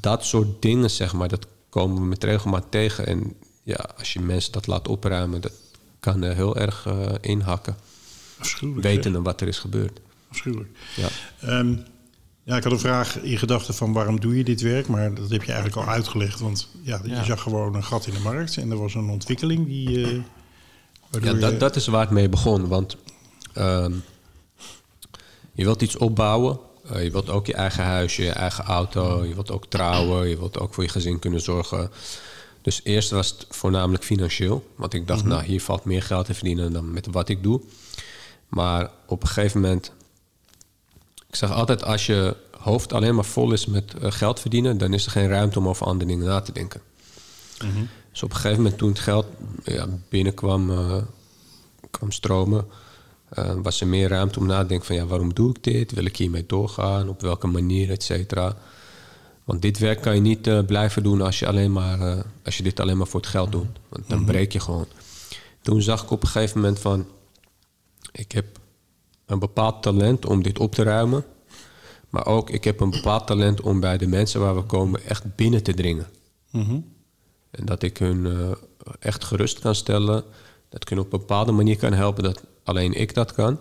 dat 0.00 0.24
soort 0.24 0.62
dingen, 0.62 0.90
zeg 0.90 1.12
maar. 1.12 1.28
Dat 1.28 1.46
komen 1.68 1.96
we 1.96 2.06
met 2.06 2.24
regelmaat 2.24 2.66
tegen. 2.68 3.06
En 3.06 3.34
ja, 3.62 3.88
als 3.98 4.12
je 4.12 4.20
mensen 4.20 4.52
dat 4.52 4.66
laat 4.66 4.88
opruimen, 4.88 5.40
dat 5.40 5.52
kan 6.00 6.22
heel 6.22 6.56
erg 6.56 6.86
eh, 6.86 7.12
inhakken. 7.20 7.76
afschuwelijk. 8.38 8.86
Weten 8.86 9.22
wat 9.22 9.40
er 9.40 9.48
is 9.48 9.58
gebeurd. 9.58 10.00
Afschuwelijk. 10.30 10.68
Ja. 10.96 11.08
Ehm, 11.40 11.76
ja, 12.50 12.56
ik 12.56 12.62
had 12.62 12.72
een 12.72 12.78
vraag 12.78 13.18
in 13.20 13.38
gedachten 13.38 13.74
van 13.74 13.92
waarom 13.92 14.20
doe 14.20 14.36
je 14.36 14.44
dit 14.44 14.60
werk? 14.60 14.88
Maar 14.88 15.14
dat 15.14 15.30
heb 15.30 15.42
je 15.42 15.52
eigenlijk 15.52 15.86
al 15.86 15.92
uitgelegd. 15.92 16.40
Want 16.40 16.68
ja, 16.82 17.00
je 17.04 17.10
Ja. 17.10 17.24
zag 17.24 17.42
gewoon 17.42 17.74
een 17.74 17.84
gat 17.84 18.06
in 18.06 18.12
de 18.14 18.20
markt. 18.20 18.56
En 18.56 18.70
er 18.70 18.78
was 18.78 18.94
een 18.94 19.08
ontwikkeling 19.08 19.66
die... 19.66 20.04
eh, 20.04 20.12
Ja, 21.22 21.30
je- 21.32 21.38
dat, 21.38 21.60
dat 21.60 21.76
is 21.76 21.86
waar 21.86 22.00
het 22.00 22.10
mee 22.10 22.28
begon. 22.28 22.68
Want 22.68 22.96
ehm, 23.54 23.92
je 25.52 25.64
wilt 25.64 25.82
iets 25.82 25.96
opbouwen. 25.96 26.58
Eh, 26.88 27.02
je 27.04 27.10
wilt 27.10 27.30
ook 27.30 27.46
je 27.46 27.54
eigen 27.54 27.84
huisje, 27.84 28.22
je 28.22 28.30
eigen 28.32 28.64
auto. 28.64 29.24
Je 29.24 29.34
wilt 29.34 29.50
ook 29.50 29.66
trouwen. 29.66 30.28
Je 30.28 30.38
wilt 30.38 30.58
ook 30.58 30.74
voor 30.74 30.82
je 30.82 30.88
gezin 30.90 31.18
kunnen 31.18 31.40
zorgen. 31.40 31.90
Dus 32.62 32.80
eerst 32.84 33.10
was 33.10 33.28
het 33.30 33.46
voornamelijk 33.48 34.04
financieel. 34.04 34.66
Want 34.76 34.94
ik 34.94 35.06
dacht, 35.06 35.24
nou, 35.24 35.42
hier 35.44 35.60
valt 35.62 35.84
meer 35.84 36.02
geld 36.02 36.26
te 36.26 36.34
verdienen 36.34 36.72
dan 36.72 36.92
met 36.92 37.06
wat 37.10 37.28
ik 37.28 37.42
doe. 37.42 37.60
Maar 38.48 38.90
op 39.06 39.22
een 39.22 39.28
gegeven 39.28 39.60
moment... 39.60 39.92
Ik 41.30 41.36
zeg 41.36 41.52
altijd, 41.52 41.84
als 41.84 42.06
je 42.06 42.36
hoofd 42.58 42.92
alleen 42.92 43.14
maar 43.14 43.24
vol 43.24 43.52
is 43.52 43.66
met 43.66 43.94
eh, 43.94 44.12
geld 44.12 44.40
verdienen... 44.40 44.78
dan 44.78 44.92
is 44.92 45.04
er 45.04 45.10
geen 45.10 45.28
ruimte 45.28 45.58
om 45.58 45.68
over 45.68 45.86
andere 45.86 46.10
dingen 46.10 46.26
na 46.26 46.40
te 46.40 46.52
denken. 46.52 46.80
Dus 48.10 48.22
op 48.22 48.30
een 48.30 48.36
gegeven 48.36 48.62
moment 48.62 48.78
toen 48.78 48.88
het 48.88 48.98
geld 48.98 49.26
ja, 49.64 49.86
binnenkwam 50.08 50.70
eh, 50.70 50.96
kwam 51.90 52.10
stromen... 52.10 52.66
eh, 53.28 53.54
was 53.62 53.80
er 53.80 53.86
meer 53.86 54.08
ruimte 54.08 54.38
om 54.38 54.46
na 54.46 54.60
te 54.60 54.66
denken 54.66 54.86
van... 54.86 54.96
ja, 54.96 55.06
waarom 55.06 55.34
doe 55.34 55.50
ik 55.50 55.64
dit? 55.64 55.92
Wil 55.92 56.04
ik 56.04 56.16
hiermee 56.16 56.46
doorgaan? 56.46 57.08
Op 57.08 57.20
welke 57.20 57.46
manier, 57.46 57.90
et 57.90 58.02
cetera? 58.02 58.56
Want 59.44 59.62
dit 59.62 59.78
werk 59.78 60.00
kan 60.00 60.14
je 60.14 60.20
niet 60.20 60.66
blijven 60.66 61.02
doen 61.02 61.20
als 61.20 61.38
je, 61.38 61.46
alleen 61.46 61.72
maar, 61.72 62.24
als 62.44 62.56
je 62.56 62.62
dit 62.62 62.80
alleen 62.80 62.96
maar 62.96 63.06
voor 63.06 63.20
het 63.20 63.28
geld 63.28 63.52
doet. 63.52 63.66
Want 63.88 64.08
dan 64.08 64.24
breek 64.24 64.52
je 64.52 64.60
gewoon. 64.60 64.86
Toen 65.62 65.82
zag 65.82 66.02
ik 66.02 66.10
op 66.10 66.22
een 66.22 66.28
gegeven 66.28 66.60
moment 66.60 66.78
van... 66.78 67.06
ik 68.12 68.32
heb 68.32 68.59
een 69.30 69.38
bepaald 69.38 69.82
talent 69.82 70.26
om 70.26 70.42
dit 70.42 70.58
op 70.58 70.74
te 70.74 70.82
ruimen... 70.82 71.24
maar 72.08 72.26
ook 72.26 72.50
ik 72.50 72.64
heb 72.64 72.80
een 72.80 72.90
bepaald 72.90 73.26
talent 73.26 73.60
om 73.60 73.80
bij 73.80 73.98
de 73.98 74.06
mensen 74.06 74.40
waar 74.40 74.54
we 74.54 74.62
komen... 74.62 75.04
echt 75.04 75.34
binnen 75.36 75.62
te 75.62 75.74
dringen. 75.74 76.06
Mhm. 76.50 76.80
En 77.50 77.64
dat 77.64 77.82
ik 77.82 77.96
hun 77.98 78.26
eh, 78.26 78.50
echt 78.98 79.24
gerust 79.24 79.58
kan 79.58 79.74
stellen. 79.74 80.24
Dat 80.68 80.82
ik 80.82 80.88
hun 80.88 80.98
op 80.98 81.12
een 81.12 81.18
bepaalde 81.18 81.52
manier 81.52 81.76
kan 81.76 81.92
helpen 81.92 82.22
dat 82.22 82.44
alleen 82.64 82.92
ik 82.92 83.14
dat 83.14 83.32
kan. 83.32 83.58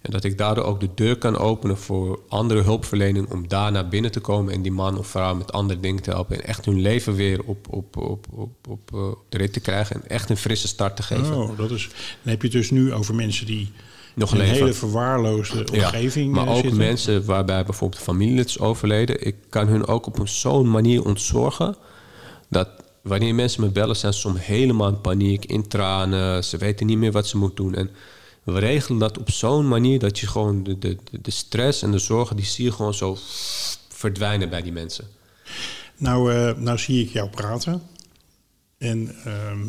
En 0.00 0.10
dat 0.10 0.24
ik 0.24 0.38
daardoor 0.38 0.64
ook 0.64 0.80
de 0.80 0.88
deur 0.94 1.18
kan 1.18 1.36
openen 1.36 1.78
voor 1.78 2.20
andere 2.28 2.62
hulpverlening 2.62 3.30
om 3.30 3.48
daar 3.48 3.72
naar 3.72 3.88
binnen 3.88 4.12
te 4.12 4.20
komen 4.20 4.52
en 4.52 4.62
die 4.62 4.72
man 4.72 4.98
of 4.98 5.06
vrouw 5.06 5.34
met 5.34 5.52
andere 5.52 5.80
dingen 5.80 6.02
te 6.02 6.10
helpen. 6.10 6.36
En 6.36 6.44
echt 6.44 6.64
hun 6.64 6.80
leven 6.80 7.14
weer 7.14 7.42
op, 7.44 7.66
op, 7.70 7.96
op, 7.96 8.26
op, 8.30 8.68
op, 8.68 8.92
eh, 8.92 9.08
op 9.08 9.24
de 9.28 9.38
rit 9.38 9.52
te 9.52 9.60
krijgen 9.60 9.96
en 9.96 10.08
echt 10.08 10.30
een 10.30 10.36
frisse 10.36 10.68
start 10.68 10.96
te 10.96 11.02
geven. 11.02 11.36
Oh, 11.36 11.56
dat 11.56 11.70
is. 11.70 11.88
Dan 12.22 12.32
heb 12.32 12.42
je 12.42 12.48
het 12.48 12.56
dus 12.56 12.70
nu 12.70 12.92
over 12.92 13.14
mensen 13.14 13.46
die 13.46 13.72
Nog 14.18 14.32
een 14.32 14.40
hele 14.40 14.72
verwaarloosde 14.72 15.66
Ja, 15.72 15.84
omgeving 15.86 16.32
maar 16.32 16.44
eh, 16.46 16.50
ook 16.54 16.60
zitten. 16.60 16.76
mensen 16.78 17.24
waarbij 17.24 17.64
bijvoorbeeld 17.64 18.02
familielid 18.02 18.46
is 18.48 18.58
overleden. 18.58 19.26
Ik 19.26 19.36
kan 19.48 19.66
hun 19.66 19.86
ook 19.86 20.06
op 20.06 20.20
zo'n 20.28 20.70
manier 20.70 21.04
ontzorgen... 21.04 21.76
dat 22.48 22.68
wanneer 23.02 23.34
mensen 23.34 23.60
me 23.60 23.68
bellen, 23.68 23.96
zijn 23.96 24.12
ze 24.12 24.18
soms 24.20 24.46
helemaal 24.46 24.88
in 24.88 25.00
paniek, 25.00 25.44
in 25.44 25.68
tranen. 25.68 26.44
Ze 26.44 26.56
weten 26.56 26.86
niet 26.86 26.98
meer 26.98 27.12
wat 27.12 27.26
ze 27.26 27.36
moeten 27.38 27.64
doen. 27.64 27.74
En 27.74 27.90
we 28.42 28.58
regelen 28.58 28.98
dat 28.98 29.18
op 29.18 29.30
zo'n 29.30 29.68
manier 29.68 29.98
dat 29.98 30.18
je 30.18 30.26
gewoon 30.26 30.62
de, 30.62 30.78
de, 30.78 30.96
de- 31.10 31.20
de 31.20 31.30
stress 31.30 31.82
en 31.82 31.90
de 31.90 31.98
zorgen... 31.98 32.36
die 32.36 32.44
zie 32.44 32.64
je 32.64 32.72
gewoon 32.72 32.94
zo 32.94 33.16
verdwijnen 33.88 34.48
bij 34.50 34.62
die 34.62 34.72
mensen. 34.72 35.04
Nou, 35.96 36.32
eh, 36.34 36.54
nou 36.56 36.78
zie 36.78 37.04
ik 37.04 37.10
jou 37.12 37.28
praten. 37.30 37.82
En 38.78 39.14
ehm, 39.24 39.66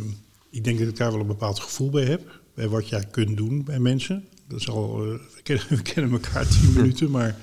ik 0.50 0.64
denk 0.64 0.80
dat 0.80 0.88
ik 0.88 0.98
daar 0.98 1.12
wel 1.12 1.20
een 1.22 1.28
bepaald 1.28 1.60
gevoel 1.60 1.90
bij 1.90 2.04
heb. 2.06 2.22
Bij 2.54 2.68
wat 2.68 2.90
jij 2.90 3.04
kunt 3.12 3.38
doen 3.38 3.64
bij 3.64 3.80
mensen. 3.80 4.28
Dat 4.50 4.60
is 4.60 4.70
al, 4.70 5.04
eh, 5.04 5.08
we, 5.36 5.42
kennen, 5.44 5.66
we 5.78 5.82
kennen 5.82 6.12
elkaar 6.12 6.48
tien 6.48 6.74
minuten, 6.76 7.12
maar 7.12 7.36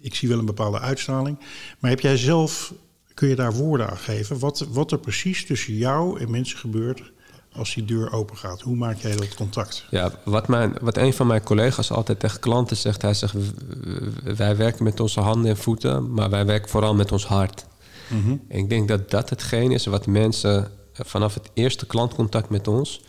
ik 0.00 0.14
zie 0.14 0.28
wel 0.28 0.38
een 0.38 0.44
bepaalde 0.44 0.80
uitstraling. 0.80 1.38
Maar 1.78 1.90
heb 1.90 2.00
jij 2.00 2.16
zelf, 2.16 2.72
kun 3.14 3.28
je 3.28 3.34
daar 3.34 3.52
woorden 3.54 3.90
aan 3.90 3.98
geven? 3.98 4.38
Wat, 4.38 4.66
wat 4.70 4.92
er 4.92 4.98
precies 4.98 5.46
tussen 5.46 5.74
jou 5.74 6.20
en 6.20 6.30
mensen 6.30 6.58
gebeurt 6.58 7.12
als 7.52 7.74
die 7.74 7.84
deur 7.84 8.12
open 8.12 8.36
gaat? 8.36 8.60
Hoe 8.60 8.76
maak 8.76 8.96
jij 8.98 9.16
dat 9.16 9.34
contact? 9.34 9.84
Ja, 9.90 10.12
wat, 10.24 10.48
mijn, 10.48 10.76
wat 10.80 10.96
een 10.96 11.12
van 11.12 11.26
mijn 11.26 11.42
collega's 11.42 11.90
altijd 11.90 12.20
tegen 12.20 12.40
klanten 12.40 12.76
zegt... 12.76 13.02
hij 13.02 13.14
zegt, 13.14 13.34
"W- 13.34 13.38
w- 13.38 14.36
wij 14.36 14.56
werken 14.56 14.84
met 14.84 15.00
onze 15.00 15.20
handen 15.20 15.50
en 15.50 15.56
voeten... 15.56 16.12
maar 16.14 16.30
wij 16.30 16.46
werken 16.46 16.70
vooral 16.70 16.94
met 16.94 17.12
ons 17.12 17.26
hart. 17.26 17.66
En 18.48 18.58
ik 18.58 18.68
denk 18.68 18.88
dat 18.88 19.10
dat 19.10 19.30
hetgeen 19.30 19.70
is 19.70 19.86
wat 19.86 20.06
mensen 20.06 20.64
eh, 20.92 21.04
vanaf 21.06 21.34
het 21.34 21.50
eerste 21.54 21.86
klantcontact 21.86 22.50
met 22.50 22.68
ons... 22.68 23.00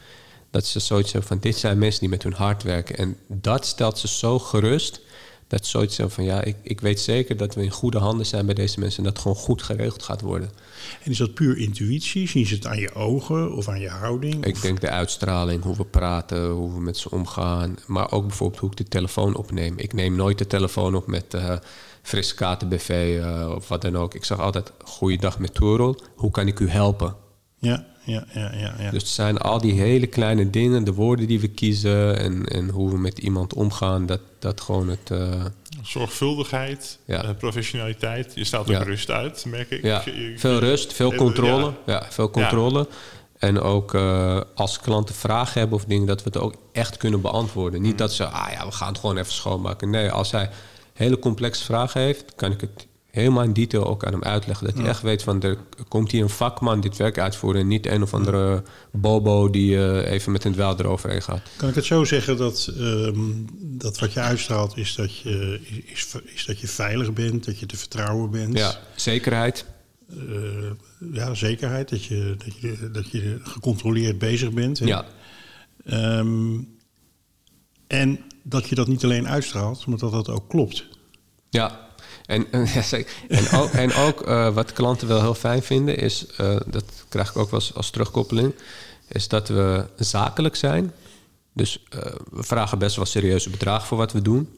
dat 0.54 0.66
ze 0.66 0.80
zoiets 0.80 1.12
hebben 1.12 1.30
van 1.30 1.40
dit 1.40 1.58
zijn 1.58 1.78
mensen 1.78 2.00
die 2.00 2.10
met 2.10 2.24
hun 2.24 2.34
hart 2.34 2.64
werken. 2.64 2.98
En 2.98 3.18
dat 3.28 3.66
stelt 3.66 3.98
ze 4.00 4.08
zo 4.08 4.40
gerust 4.40 5.02
Dat 5.48 5.66
zoiets 5.66 5.96
zijn 5.96 6.10
van 6.10 6.24
ja, 6.24 6.44
ik, 6.44 6.56
ik 6.64 6.82
weet 6.82 7.00
zeker 7.00 7.38
dat 7.38 7.56
we 7.56 7.64
in 7.64 7.70
goede 7.72 7.98
handen 7.98 8.26
zijn 8.26 8.46
bij 8.46 8.56
deze 8.56 8.80
mensen 8.80 8.98
en 8.98 9.04
dat 9.04 9.14
het 9.14 9.22
gewoon 9.22 9.38
goed 9.38 9.62
geregeld 9.62 10.04
gaat 10.04 10.22
worden. 10.22 10.52
En 11.04 11.12
is 11.12 11.18
dat 11.18 11.34
puur 11.34 11.58
intuïtie? 11.58 12.28
Zien 12.28 12.46
ze 12.46 12.56
het 12.56 12.66
aan 12.68 12.80
je 12.80 12.94
ogen 12.94 13.54
of 13.56 13.68
aan 13.68 13.80
je 13.80 13.90
houding? 13.90 14.46
Ik 14.46 14.56
Of- 14.56 14.62
denk 14.62 14.82
de 14.82 14.90
uitstraling, 14.90 15.64
hoe 15.64 15.76
we 15.76 15.86
praten, 15.86 16.50
hoe 16.50 16.74
we 16.74 16.80
met 16.82 16.98
ze 16.98 17.12
omgaan. 17.12 17.76
Maar 17.88 18.12
ook 18.12 18.28
bijvoorbeeld 18.28 18.60
hoe 18.62 18.70
ik 18.72 18.78
de 18.78 18.84
telefoon 18.88 19.36
opneem. 19.36 19.74
Ik 19.78 19.94
neem 19.94 20.16
nooit 20.16 20.38
de 20.38 20.48
telefoon 20.48 20.96
op 20.96 21.08
met 21.08 21.34
eh 21.34 21.58
Fris 22.02 22.34
KTBV 22.34 23.20
eh, 23.22 23.52
of 23.56 23.68
wat 23.68 23.82
dan 23.82 23.98
ook. 23.98 24.14
Ik 24.16 24.26
zeg 24.26 24.40
altijd, 24.40 24.72
goeiedag 24.84 25.40
met 25.40 25.54
Toerol, 25.54 25.96
hoe 26.16 26.32
kan 26.32 26.48
ik 26.48 26.60
u 26.60 26.70
helpen? 26.70 27.16
Ja, 27.58 27.86
ja, 28.04 28.24
ja, 28.34 28.52
ja. 28.56 28.74
ja. 28.80 28.92
Dus 28.92 29.02
het 29.02 29.12
zijn 29.12 29.38
al 29.38 29.62
die 29.62 29.74
hele 29.74 30.08
kleine 30.08 30.50
dingen, 30.50 30.84
de 30.84 30.94
woorden 30.94 31.28
die 31.28 31.40
we 31.40 31.48
kiezen... 31.48 32.18
en, 32.20 32.46
en 32.46 32.70
hoe 32.70 32.90
we 32.92 32.98
met 32.98 33.20
iemand 33.20 33.54
omgaan, 33.54 34.06
dat, 34.06 34.20
dat 34.40 34.62
gewoon 34.62 34.88
het... 34.90 35.12
eh, 35.12 35.46
Zorgvuldigheid, 35.82 37.00
Ja. 37.06 37.24
eh, 37.24 37.30
professionaliteit. 37.38 38.32
Je 38.36 38.44
staat 38.44 38.62
ook 38.62 38.68
Ja. 38.68 38.84
rust 38.84 39.10
uit, 39.12 39.46
merk 39.48 39.70
ik. 39.72 39.84
Ja, 39.84 40.02
Je- 40.06 40.16
je- 40.32 40.40
veel 40.40 40.60
rust, 40.60 40.94
veel 40.94 41.12
Ja. 41.12 41.18
controle. 41.18 41.74
Ja, 41.86 42.06
veel 42.10 42.30
controle. 42.30 42.88
En 43.40 43.60
ook 43.60 43.94
eh, 43.94 44.42
als 44.56 44.80
klanten 44.80 45.16
vragen 45.16 45.60
hebben 45.60 45.78
of 45.78 45.86
dingen, 45.86 46.08
dat 46.08 46.24
we 46.24 46.30
het 46.34 46.38
ook 46.38 46.56
echt 46.72 46.98
kunnen 46.98 47.22
beantwoorden. 47.22 47.82
Niet 47.82 47.98
dat 47.98 48.14
ze, 48.14 48.26
ah 48.28 48.52
ja, 48.52 48.66
we 48.66 48.72
gaan 48.72 48.88
het 48.88 48.98
gewoon 49.00 49.18
even 49.18 49.34
schoonmaken. 49.34 49.90
Nee, 49.90 50.12
als 50.12 50.32
hij 50.32 50.50
hele 50.94 51.20
complexe 51.20 51.64
vragen 51.64 52.02
heeft, 52.02 52.36
kan 52.36 52.52
ik 52.52 52.62
het 52.62 52.88
helemaal 53.16 53.44
in 53.44 53.54
detail 53.54 53.86
ook 53.88 54.06
aan 54.06 54.12
hem 54.14 54.24
uitleggen. 54.24 54.66
Dat 54.66 54.76
hij 54.78 54.86
echt 54.86 55.02
weet 55.02 55.24
van, 55.24 55.42
er 55.42 55.58
komt 55.88 56.12
hier 56.12 56.22
een 56.22 56.30
vakman 56.30 56.82
dit 56.82 56.98
werk 56.98 57.18
uitvoeren... 57.18 57.62
en 57.62 57.68
niet 57.68 57.86
een 57.86 58.02
of 58.02 58.14
andere 58.14 58.64
bobo 58.92 59.50
die 59.50 59.78
eh, 59.78 60.12
even 60.12 60.32
met 60.32 60.44
een 60.44 60.52
dweil 60.52 60.80
eroverheen 60.80 61.22
gaat. 61.22 61.42
Kan 61.58 61.70
ik 61.70 61.76
het 61.76 61.86
zo 61.86 62.04
zeggen 62.04 62.38
dat, 62.38 62.74
ehm, 62.78 63.20
dat 63.60 64.00
wat 64.00 64.14
je 64.14 64.20
uitstraalt 64.20 64.78
is 64.78 64.96
dat 64.96 65.18
je, 65.18 65.60
is, 65.86 66.16
is 66.24 66.46
dat 66.46 66.60
je 66.60 66.68
veilig 66.68 67.14
bent, 67.14 67.46
dat 67.46 67.60
je 67.60 67.66
te 67.66 67.78
vertrouwen 67.78 68.30
bent? 68.32 68.58
Ja, 68.58 68.80
zekerheid. 68.96 69.66
Eh, 70.10 70.18
ja, 71.14 71.34
zekerheid, 71.34 71.90
dat 71.90 72.04
je, 72.04 72.36
dat, 72.46 72.60
je, 72.60 72.90
dat 72.92 73.12
je 73.12 73.40
gecontroleerd 73.44 74.18
bezig 74.18 74.52
bent. 74.52 74.80
hè? 74.80 74.86
Ja, 74.86 75.06
Ehm, 75.86 76.60
en 77.88 78.20
dat 78.44 78.70
je 78.70 78.76
dat 78.76 78.88
niet 78.88 79.04
alleen 79.04 79.28
uitstraalt, 79.28 79.86
maar 79.86 79.98
dat 79.98 80.12
dat 80.12 80.30
ook 80.30 80.50
klopt. 80.50 80.86
Ja, 81.50 81.83
en, 82.34 82.48
en 83.28 83.50
ook, 83.52 83.70
en 83.70 83.94
ook 83.94 84.22
eh, 84.22 84.54
wat 84.54 84.74
klanten 84.74 85.08
wel 85.08 85.22
heel 85.22 85.34
fijn 85.34 85.64
vinden, 85.64 85.98
is, 85.98 86.26
eh, 86.38 86.56
dat 86.66 86.86
krijg 87.10 87.30
ik 87.30 87.38
ook 87.38 87.52
wel 87.52 87.62
als 87.74 87.90
terugkoppeling, 87.90 88.54
is 89.08 89.28
dat 89.28 89.48
we 89.48 89.86
zakelijk 89.96 90.56
zijn. 90.56 90.92
Dus 91.54 91.84
eh, 91.90 92.00
we 92.32 92.44
vragen 92.44 92.80
best 92.80 92.96
wel 92.96 93.06
serieuze 93.06 93.50
bedragen 93.50 93.88
voor 93.88 93.98
wat 93.98 94.12
we 94.12 94.22
doen. 94.22 94.50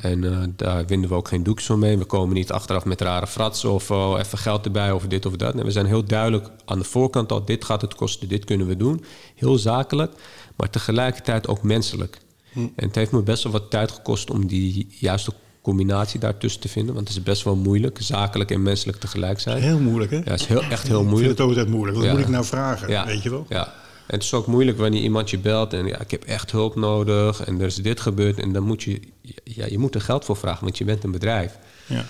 En 0.00 0.52
daar 0.56 0.86
winnen 0.86 1.08
we 1.08 1.14
ook 1.14 1.28
geen 1.28 1.42
doekjes 1.42 1.66
van 1.66 1.78
mee. 1.78 1.98
We 1.98 2.04
komen 2.04 2.34
niet 2.34 2.52
achteraf 2.52 2.84
met 2.84 3.00
rare 3.00 3.26
fratsen 3.26 3.70
of 3.70 3.90
oh, 3.90 4.18
even 4.18 4.38
geld 4.38 4.64
erbij 4.64 4.90
of 4.90 5.06
dit 5.06 5.26
of 5.26 5.36
dat. 5.36 5.54
Nee, 5.54 5.64
we 5.64 5.70
zijn 5.70 5.86
heel 5.86 6.04
duidelijk 6.04 6.48
aan 6.64 6.78
de 6.78 6.84
voorkant 6.84 7.32
al, 7.32 7.44
dit 7.44 7.64
gaat 7.64 7.80
het 7.80 7.94
kosten, 7.94 8.28
dit 8.28 8.44
kunnen 8.44 8.66
we 8.66 8.76
doen. 8.76 9.04
Heel 9.34 9.58
zakelijk, 9.58 10.12
maar 10.56 10.70
tegelijkertijd 10.70 11.48
ook 11.48 11.62
menselijk. 11.62 12.20
En 12.54 12.72
het 12.76 12.94
heeft 12.94 13.12
me 13.12 13.22
best 13.22 13.42
wel 13.42 13.52
wat 13.52 13.70
tijd 13.70 13.90
gekost 13.90 14.30
om 14.30 14.46
die 14.46 14.96
juiste 14.98 15.32
combinatie 15.62 16.20
daartussen 16.20 16.60
te 16.60 16.68
vinden. 16.68 16.94
Want 16.94 17.08
het 17.08 17.16
is 17.16 17.22
best 17.22 17.42
wel 17.42 17.56
moeilijk, 17.56 17.98
zakelijk 18.00 18.50
en 18.50 18.62
menselijk 18.62 18.98
tegelijk 18.98 19.40
zijn. 19.40 19.62
Heel 19.62 19.78
moeilijk, 19.78 20.10
hè? 20.10 20.16
Ja, 20.16 20.22
het 20.30 20.40
is 20.40 20.46
heel, 20.46 20.62
echt 20.62 20.68
heel 20.70 20.76
Ik 20.80 20.86
vind 20.98 21.08
moeilijk. 21.10 21.38
het 21.38 21.46
altijd 21.48 21.68
moeilijk. 21.68 21.96
Wat 21.96 22.06
Ja. 22.06 22.12
moet 22.12 22.20
ik 22.20 22.28
nou 22.28 22.44
vragen? 22.44 22.88
Ja, 22.88 23.06
Weet 23.06 23.22
je 23.22 23.30
wel? 23.30 23.46
Ja. 23.48 23.66
En 24.06 24.18
het 24.18 24.22
is 24.22 24.34
ook 24.34 24.46
moeilijk 24.46 24.78
wanneer 24.78 25.02
iemand 25.02 25.30
je 25.30 25.38
belt 25.38 25.72
en 25.72 25.86
ja, 25.86 26.00
ik 26.00 26.10
heb 26.10 26.24
echt 26.24 26.50
hulp 26.50 26.74
nodig 26.76 27.44
en 27.44 27.60
er 27.60 27.66
is 27.66 27.74
dit 27.74 28.00
gebeurd. 28.00 28.38
En 28.38 28.52
dan 28.52 28.62
moet 28.62 28.82
je, 28.82 29.00
ja, 29.44 29.66
je 29.66 29.78
moet 29.78 29.94
er 29.94 30.00
geld 30.00 30.24
voor 30.24 30.36
vragen, 30.36 30.64
want 30.64 30.78
je 30.78 30.84
bent 30.84 31.04
een 31.04 31.10
bedrijf. 31.10 31.58
Ja. 31.86 32.04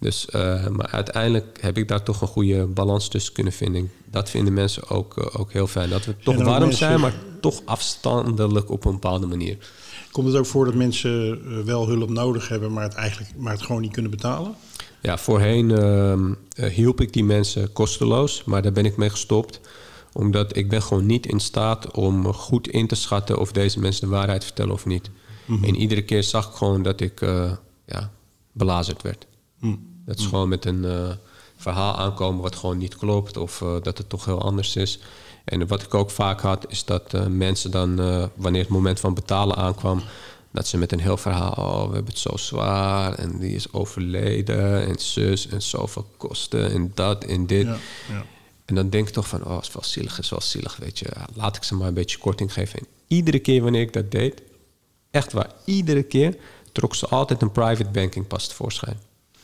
Dus, 0.00 0.28
eh, 0.28 0.66
maar 0.66 0.86
uiteindelijk 0.90 1.58
heb 1.60 1.78
ik 1.78 1.88
daar 1.88 2.02
toch 2.02 2.20
een 2.20 2.28
goede 2.28 2.66
balans 2.66 3.08
tussen 3.08 3.32
kunnen 3.32 3.52
vinden. 3.52 3.90
Dat 4.10 4.30
vinden 4.30 4.52
mensen 4.52 4.88
ook, 4.88 5.16
eh, 5.18 5.40
ook 5.40 5.52
heel 5.52 5.66
fijn. 5.66 5.90
Dat 5.90 6.04
we 6.04 6.14
toch 6.22 6.36
warm 6.36 6.58
mensen- 6.60 6.78
zijn, 6.78 7.00
maar 7.00 7.14
toch 7.40 7.62
afstandelijk 7.64 8.70
op 8.70 8.84
een 8.84 8.92
bepaalde 8.92 9.26
manier. 9.26 9.56
Komt 10.10 10.26
het 10.26 10.36
ook 10.36 10.46
voor 10.46 10.64
dat 10.64 10.74
mensen 10.74 11.40
eh, 11.44 11.58
wel 11.64 11.86
hulp 11.88 12.10
nodig 12.10 12.48
hebben, 12.48 12.72
maar 12.72 12.82
het, 12.82 12.94
eigenlijk, 12.94 13.30
maar 13.36 13.52
het 13.52 13.62
gewoon 13.62 13.80
niet 13.82 13.92
kunnen 13.92 14.10
betalen? 14.10 14.54
Ja, 15.02 15.18
voorheen 15.18 15.70
ehm, 15.70 16.32
eh, 16.56 16.70
hielp 16.70 17.00
ik 17.00 17.12
die 17.12 17.24
mensen 17.24 17.72
kosteloos, 17.72 18.44
maar 18.44 18.62
daar 18.62 18.72
ben 18.72 18.84
ik 18.84 18.96
mee 18.96 19.10
gestopt. 19.10 19.60
Omdat 20.12 20.56
ik 20.56 20.68
ben 20.68 20.82
gewoon 20.82 21.06
niet 21.06 21.26
in 21.26 21.40
staat 21.40 21.90
om 21.90 22.32
goed 22.32 22.68
in 22.68 22.86
te 22.86 22.94
schatten 22.94 23.38
of 23.38 23.52
deze 23.52 23.80
mensen 23.80 24.08
de 24.08 24.14
waarheid 24.14 24.44
vertellen 24.44 24.72
of 24.72 24.86
niet. 24.86 25.10
En 25.62 25.76
iedere 25.76 26.02
keer 26.02 26.22
zag 26.22 26.48
ik 26.48 26.54
gewoon 26.54 26.82
dat 26.82 27.00
ik 27.00 27.20
eh, 27.20 27.52
ja, 27.86 28.10
belazerd 28.52 29.02
werd. 29.02 29.26
Dat 30.04 30.18
is 30.18 30.26
gewoon 30.26 30.48
met 30.48 30.64
een 30.64 30.86
verhaal 31.56 31.96
aankomen 31.96 32.42
wat 32.42 32.56
gewoon 32.56 32.78
niet 32.78 32.96
klopt 32.96 33.36
of 33.36 33.64
dat 33.82 33.98
het 33.98 34.08
toch 34.08 34.24
heel 34.24 34.42
anders 34.42 34.76
is. 34.76 35.00
En 35.48 35.66
wat 35.66 35.82
ik 35.82 35.94
ook 35.94 36.10
vaak 36.10 36.40
had, 36.40 36.64
is 36.68 36.84
dat 36.84 37.14
eh, 37.14 37.26
mensen 37.26 37.70
dan, 37.70 38.00
eh, 38.00 38.26
wanneer 38.34 38.60
het 38.60 38.70
moment 38.70 39.00
van 39.00 39.14
betalen 39.14 39.56
aankwam, 39.56 40.02
dat 40.50 40.66
ze 40.66 40.76
met 40.76 40.92
een 40.92 41.00
heel 41.00 41.16
verhaal, 41.16 41.52
oh, 41.52 41.88
we 41.88 41.94
hebben 41.94 42.12
het 42.12 42.18
zo 42.18 42.36
zwaar 42.36 43.14
en 43.14 43.38
die 43.38 43.54
is 43.54 43.72
overleden 43.72 44.86
en 44.86 44.98
zus 44.98 45.48
en 45.48 45.62
zoveel 45.62 46.06
kosten 46.16 46.72
en 46.72 46.92
dat 46.94 47.24
en 47.24 47.46
dit. 47.46 47.66
Ja, 47.66 47.76
ja. 48.08 48.24
En 48.64 48.74
dan 48.74 48.90
denk 48.90 49.08
ik 49.08 49.14
toch 49.14 49.28
van, 49.28 49.44
oh, 49.44 49.56
het 49.56 49.66
is 49.66 49.72
wel 49.72 49.84
zielig, 49.84 50.16
het 50.16 50.24
is 50.24 50.30
wel 50.30 50.40
zielig, 50.40 50.76
weet 50.76 50.98
je. 50.98 51.06
Laat 51.34 51.56
ik 51.56 51.62
ze 51.62 51.74
maar 51.74 51.88
een 51.88 51.94
beetje 51.94 52.18
korting 52.18 52.52
geven. 52.52 52.78
En 52.78 52.86
iedere 53.06 53.38
keer 53.38 53.62
wanneer 53.62 53.80
ik 53.80 53.92
dat 53.92 54.10
deed, 54.10 54.42
echt 55.10 55.32
waar, 55.32 55.50
iedere 55.64 56.02
keer 56.02 56.36
trok 56.72 56.94
ze 56.94 57.06
altijd 57.06 57.42
een 57.42 57.52
private 57.52 57.90
banking 57.90 58.26
pas 58.26 58.48
tevoorschijn. 58.48 59.00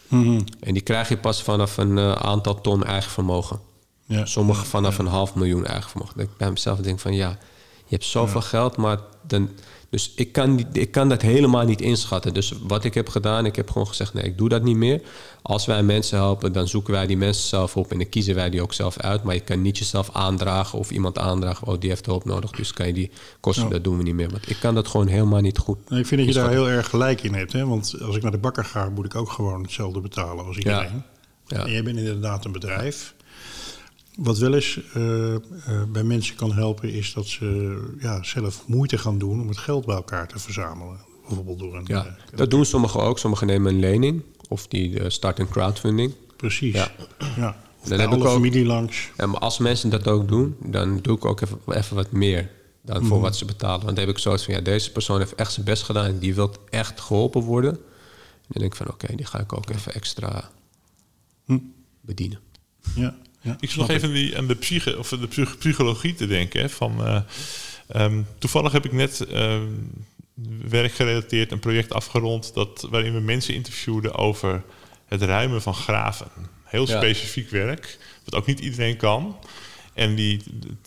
Mhm. 0.09 0.41
En 0.61 0.73
die 0.73 0.83
krijg 0.83 1.09
je 1.09 1.17
pas 1.17 1.43
vanaf 1.43 1.77
een 1.77 1.99
eh, 1.99 2.13
aantal 2.13 2.61
ton 2.61 2.85
eigen 2.85 3.11
vermogen. 3.11 3.61
Ja. 4.07 4.25
Sommigen 4.25 4.67
vanaf 4.67 4.99
een 4.99 5.07
half 5.07 5.35
miljoen 5.35 5.67
eigen 5.67 5.91
vermogen. 5.91 6.17
Dat 6.17 6.27
ik 6.27 6.37
bij 6.37 6.51
mezelf 6.51 6.79
denk 6.79 7.01
van 7.01 7.15
ja, 7.15 7.29
je 7.85 7.95
hebt 7.95 8.05
zoveel 8.05 8.41
geld, 8.41 8.77
maar 8.77 8.99
dan, 9.27 9.51
dus 9.91 10.13
ik 10.17 10.33
kan, 10.33 10.67
ik 10.73 10.91
kan 10.91 11.09
dat 11.09 11.23
helemaal 11.23 11.65
niet 11.65 11.81
inschatten. 11.81 12.35
Dus 12.35 12.53
wat 12.63 12.85
ik 12.85 12.95
heb 12.95 13.09
gedaan, 13.09 13.47
ik 13.47 13.57
heb 13.57 13.71
gewoon 13.71 13.87
gezegd 13.87 14.15
nee, 14.15 14.25
ik 14.25 14.39
doe 14.39 14.49
dat 14.49 14.63
niet 14.63 14.77
meer. 14.77 15.03
Als 15.43 15.67
wij 15.67 15.83
mensen 15.83 16.19
helpen, 16.19 16.53
dan 16.53 16.69
zoeken 16.69 16.93
wij 16.93 17.07
die 17.07 17.17
mensen 17.17 17.49
zelf 17.49 17.77
op 17.77 17.91
en 17.91 17.99
dan 17.99 18.09
kiezen 18.09 18.35
wij 18.35 18.51
die 18.51 18.63
ook 18.63 18.73
zelf 18.73 18.99
uit. 18.99 19.23
Maar 19.23 19.35
je 19.35 19.41
kan 19.41 19.63
niet 19.63 19.79
jezelf 19.79 20.11
aandragen 20.13 20.79
of 20.79 20.91
iemand 20.91 21.19
aandragen, 21.19 21.67
oh 21.67 21.81
die 21.81 21.89
heeft 21.89 22.07
hulp 22.07 22.25
nodig, 22.25 22.51
dus 22.51 22.73
kan 22.73 22.87
je 22.87 22.93
die 22.93 23.11
kosten, 23.41 23.71
dat 23.71 23.85
doen 23.85 23.97
we 23.97 24.03
niet 24.03 24.15
meer. 24.15 24.31
Want 24.31 24.51
ik 24.51 24.57
kan 24.61 24.75
dat 24.75 24.89
gewoon 24.89 25.07
helemaal 25.07 25.41
niet 25.41 25.59
goed. 25.59 25.79
Ik 25.91 26.07
vind 26.07 26.25
dat 26.25 26.35
je 26.35 26.41
daar 26.41 26.51
heel 26.51 26.69
erg 26.69 26.89
gelijk 26.89 27.23
in 27.23 27.35
hebt. 27.35 27.53
Hè? 27.53 27.67
Want 27.67 27.95
als 28.01 28.17
ik 28.17 28.23
naar 28.23 28.31
de 28.31 28.39
bakker 28.39 28.65
ga, 28.65 28.89
moet 28.89 29.05
ik 29.05 29.15
ook 29.15 29.31
gewoon 29.31 29.63
hetzelfde 29.63 30.01
betalen 30.01 30.45
als 30.45 30.57
iedereen. 30.57 31.03
Ja. 31.47 31.65
En 31.65 31.71
jij 31.71 31.83
bent 31.83 31.99
inderdaad 31.99 32.45
een 32.45 32.53
bedrijf. 32.53 33.15
Wat 34.17 34.39
wel 34.39 34.55
eens 34.55 34.81
eh, 34.95 35.35
eh, 35.35 35.41
bij 35.89 36.03
mensen 36.05 36.37
kan 36.37 36.53
helpen, 36.53 36.93
is 36.93 37.13
dat 37.13 37.27
ze 37.27 37.79
ja, 38.01 38.23
zelf 38.23 38.67
moeite 38.67 38.99
gaan 38.99 39.19
doen 39.19 39.41
om 39.41 39.49
het 39.49 39.59
geld 39.59 39.87
bij 39.87 39.95
elkaar 39.95 40.29
te 40.29 40.39
verzamelen. 40.39 40.99
Bijvoorbeeld 41.27 41.59
door 41.59 41.77
een. 41.77 41.85
Ja, 41.87 42.07
eh, 42.07 42.13
dat 42.37 42.51
doen 42.51 42.65
sommigen 42.65 43.01
ook. 43.01 43.19
Sommigen 43.19 43.47
nemen 43.47 43.75
een 43.75 43.81
lening 43.81 44.23
of 44.49 44.67
die 44.69 45.11
starten 45.11 45.49
crowdfunding. 45.49 46.13
precies. 46.37 46.75
Ja. 46.75 46.91
Ja. 47.37 47.57
Dan 47.89 47.99
heb 47.99 48.13
ik 48.13 48.25
ook- 48.25 48.33
familie 48.33 48.65
langs. 48.65 49.11
Ja, 49.17 49.27
maar 49.27 49.41
als 49.41 49.59
mensen 49.59 49.91
dat 49.91 50.09
ook 50.09 50.29
doen, 50.29 50.57
dan 50.65 50.99
doe 51.03 51.17
ik 51.17 51.25
ook 51.25 51.41
even, 51.41 51.59
even 51.69 51.97
wat 51.97 52.11
meer 52.13 52.51
dan 52.83 52.97
Mhm. 52.99 53.07
voor 53.07 53.21
wat 53.21 53.37
ze 53.37 53.45
betalen. 53.45 53.85
Want 53.85 53.97
dan 53.97 54.07
heb 54.07 54.15
ik 54.15 54.21
zoiets 54.23 54.45
van, 54.45 54.55
ja, 54.55 54.61
deze 54.61 54.93
persoon 54.93 55.19
heeft 55.19 55.35
echt 55.35 55.53
zijn 55.53 55.67
best 55.67 55.83
gedaan 55.83 56.05
en 56.05 56.19
die 56.19 56.35
wil 56.35 56.51
echt 56.71 57.01
geholpen 57.01 57.43
worden. 57.43 57.71
En 57.73 57.81
dan 58.49 58.61
denk 58.61 58.73
ik 58.73 58.75
van, 58.79 58.89
oké, 58.89 59.17
die 59.17 59.27
ga 59.27 59.39
ik 59.41 59.53
ook 59.53 59.71
even 59.71 59.95
extra 59.95 60.51
Hm. 61.45 61.59
bedienen. 62.01 62.39
Ja. 62.95 63.15
Ja. 63.45 63.57
Ik 63.61 63.71
zat 63.71 63.79
nog 63.79 63.91
even 63.91 64.09
aan, 64.09 64.15
die, 64.15 64.39
aan 64.39 64.47
de, 64.47 64.55
psyche, 64.55 64.99
of 64.99 65.09
de 65.09 65.27
psych- 65.27 65.59
psychologie 65.59 66.15
te 66.15 66.27
denken. 66.27 66.61
Hè, 66.61 66.69
van, 66.69 67.05
eh, 67.07 67.21
ehm, 67.89 68.23
toevallig 68.39 68.73
heb 68.73 68.85
ik 68.85 68.93
net 68.93 69.21
ehm, 69.21 69.67
werkgerelateerd 70.69 71.53
een 71.53 71.59
project 71.59 71.93
afgerond... 71.93 72.55
Dat, 72.55 72.87
waarin 72.91 73.15
we 73.15 73.21
mensen 73.21 73.55
interviewden 73.55 74.15
over 74.15 74.63
het 75.07 75.23
ruimen 75.23 75.63
van 75.63 75.75
graven. 75.75 76.27
Heel 76.65 76.89
Ja. 76.89 76.97
specifiek 76.97 77.51
werk, 77.51 77.99
wat 78.25 78.35
ook 78.35 78.47
niet 78.47 78.61
iedereen 78.61 78.97
kan. 78.97 79.37
En 79.95 80.15
die 80.15 80.43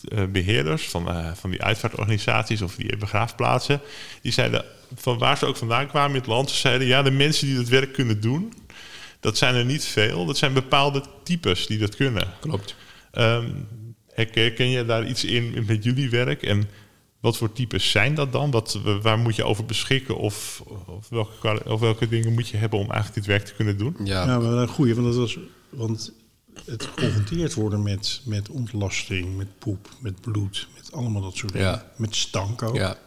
eh, 0.07 0.23
beheerders 0.25 0.87
van, 0.89 1.09
eh, 1.09 1.31
van 1.33 1.49
die 1.49 1.63
uitvaartorganisaties 1.63 2.61
of 2.61 2.75
die 2.75 2.97
begraafplaatsen... 2.97 3.81
die 4.21 4.31
zeiden, 4.31 4.65
van 4.95 5.17
waar 5.17 5.37
ze 5.37 5.45
ook 5.45 5.57
vandaan 5.57 5.87
kwamen 5.87 6.11
in 6.11 6.17
het 6.17 6.27
land... 6.27 6.49
ze 6.49 6.55
zeiden, 6.57 6.87
ja, 6.87 7.01
de 7.01 7.11
mensen 7.11 7.47
die 7.47 7.55
dat 7.55 7.67
werk 7.67 7.93
kunnen 7.93 8.21
doen... 8.21 8.53
dat 9.19 9.37
zijn 9.37 9.55
er 9.55 9.65
niet 9.65 9.83
veel. 9.85 10.25
Dat 10.25 10.37
zijn 10.37 10.53
bepaalde 10.53 11.03
types 11.23 11.67
die 11.67 11.77
dat 11.77 11.95
kunnen. 11.95 12.33
Klopt. 12.39 12.75
Ehm, 13.11 13.49
herken 14.07 14.69
je 14.69 14.85
daar 14.85 15.07
iets 15.07 15.23
in 15.23 15.63
met 15.67 15.83
jullie 15.83 16.09
werk? 16.09 16.43
En 16.43 16.69
wat 17.19 17.37
voor 17.37 17.53
types 17.53 17.91
zijn 17.91 18.15
dat 18.15 18.31
dan? 18.31 18.51
Wat, 18.51 18.79
waar 19.01 19.17
moet 19.17 19.35
je 19.35 19.43
over 19.43 19.65
beschikken? 19.65 20.17
Of, 20.17 20.63
of, 20.85 21.09
welke, 21.09 21.61
of 21.65 21.79
welke 21.79 22.07
dingen 22.07 22.33
moet 22.33 22.47
je 22.47 22.57
hebben 22.57 22.79
om 22.79 22.91
eigenlijk 22.91 23.13
dit 23.15 23.25
werk 23.25 23.45
te 23.45 23.53
kunnen 23.53 23.77
doen? 23.77 23.95
Ja, 24.03 24.25
Ja, 24.25 24.39
maar 24.39 24.51
een 24.51 24.67
goeie, 24.67 24.95
want, 24.95 25.07
dat 25.07 25.15
was, 25.15 25.37
want 25.69 26.13
het 26.65 26.83
geconfronteerd 26.85 27.53
worden 27.53 27.83
met, 27.83 28.21
met 28.25 28.49
ontlasting, 28.49 29.37
met 29.37 29.59
poep, 29.59 29.89
met 29.99 30.21
bloed, 30.21 30.67
met 30.75 30.91
allemaal 30.91 31.21
dat 31.21 31.35
soort 31.35 31.53
dingen. 31.53 31.67
Ja. 31.67 31.91
Met 31.95 32.15
stank 32.15 32.61
ook. 32.61 32.75
ja. 32.75 32.97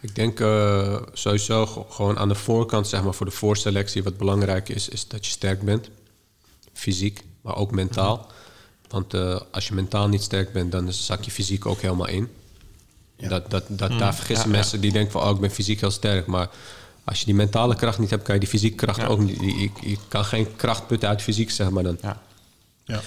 Ik 0.00 0.14
denk 0.14 0.40
uh, 0.40 1.02
sowieso 1.12 1.66
gewoon 1.66 2.18
aan 2.18 2.28
de 2.28 2.34
voorkant, 2.34 2.88
zeg 2.88 3.02
maar, 3.02 3.14
voor 3.14 3.26
de 3.26 3.32
voorselectie, 3.32 4.02
wat 4.02 4.16
belangrijk 4.16 4.68
is, 4.68 4.88
is 4.88 5.08
dat 5.08 5.26
je 5.26 5.30
sterk 5.30 5.62
bent. 5.62 5.88
Fysiek, 6.72 7.24
maar 7.40 7.56
ook 7.56 7.70
mentaal. 7.70 8.30
Want 8.88 9.14
uh, 9.14 9.40
als 9.50 9.68
je 9.68 9.74
mentaal 9.74 10.08
niet 10.08 10.22
sterk 10.22 10.52
bent, 10.52 10.72
dan 10.72 10.92
zak 10.92 11.22
je 11.22 11.30
fysiek 11.30 11.66
ook 11.66 11.80
helemaal 11.80 12.08
in. 12.08 12.28
Ja. 13.16 13.28
Dat, 13.28 13.50
dat, 13.50 13.64
dat, 13.68 13.90
mm. 13.90 13.98
Daar 13.98 14.14
vergissen 14.14 14.50
ja, 14.50 14.56
mensen 14.56 14.80
die 14.80 14.92
denken 14.92 15.12
van, 15.12 15.22
oh, 15.22 15.30
ik 15.30 15.40
ben 15.40 15.50
fysiek 15.50 15.80
heel 15.80 15.90
sterk. 15.90 16.26
Maar 16.26 16.48
als 17.04 17.18
je 17.18 17.24
die 17.24 17.34
mentale 17.34 17.74
kracht 17.74 17.98
niet 17.98 18.10
hebt, 18.10 18.22
kan 18.22 18.34
je 18.34 18.40
die 18.40 18.48
fysieke 18.48 18.76
kracht 18.76 19.04
ook 19.04 19.18
niet. 19.18 19.40
Je, 19.40 19.70
je, 19.80 19.96
kan 20.08 20.24
geen 20.24 20.56
kracht 20.56 20.86
putten 20.86 21.08
uit 21.08 21.22
fysiek, 21.22 21.50
zeg 21.50 21.70
maar 21.70 21.82
dan. 21.82 21.98
Ja. 22.02 22.22
ja. 22.84 23.00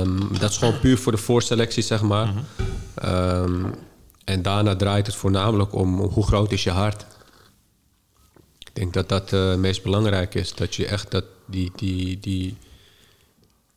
Um, 0.00 0.38
dat 0.38 0.50
is 0.50 0.56
gewoon 0.56 0.80
puur 0.80 0.98
voor 0.98 1.12
de 1.12 1.18
voorselectie, 1.18 1.82
zeg 1.82 2.02
maar. 2.02 2.26
Mm 2.26 2.44
-hmm. 2.56 3.64
um, 3.64 3.74
en 4.26 4.42
daarna 4.42 4.76
draait 4.76 5.06
het 5.06 5.16
voornamelijk 5.16 5.72
om 5.72 6.00
hoe 6.00 6.26
groot 6.26 6.52
is 6.52 6.62
je 6.62 6.70
hart. 6.70 7.06
Ik 8.58 8.70
denk 8.72 8.92
dat 8.92 9.08
dat 9.08 9.32
uh, 9.32 9.48
het 9.48 9.58
meest 9.58 9.82
belangrijk 9.82 10.34
is. 10.34 10.54
Dat 10.54 10.74
je 10.74 10.86
echt 10.86 11.10
dat, 11.10 11.24
die, 11.44 11.72
die, 11.76 12.20
die, 12.20 12.56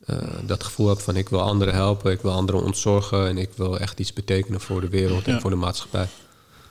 uh, 0.05 0.17
dat 0.45 0.63
gevoel 0.63 0.87
hebt 0.87 1.03
van 1.03 1.15
ik 1.15 1.29
wil 1.29 1.41
anderen 1.41 1.73
helpen, 1.73 2.11
ik 2.11 2.21
wil 2.21 2.31
anderen 2.31 2.63
ontzorgen 2.63 3.27
en 3.27 3.37
ik 3.37 3.49
wil 3.55 3.79
echt 3.79 3.99
iets 3.99 4.13
betekenen 4.13 4.61
voor 4.61 4.81
de 4.81 4.89
wereld 4.89 5.25
ja. 5.25 5.33
en 5.33 5.41
voor 5.41 5.49
de 5.49 5.55
maatschappij. 5.55 6.07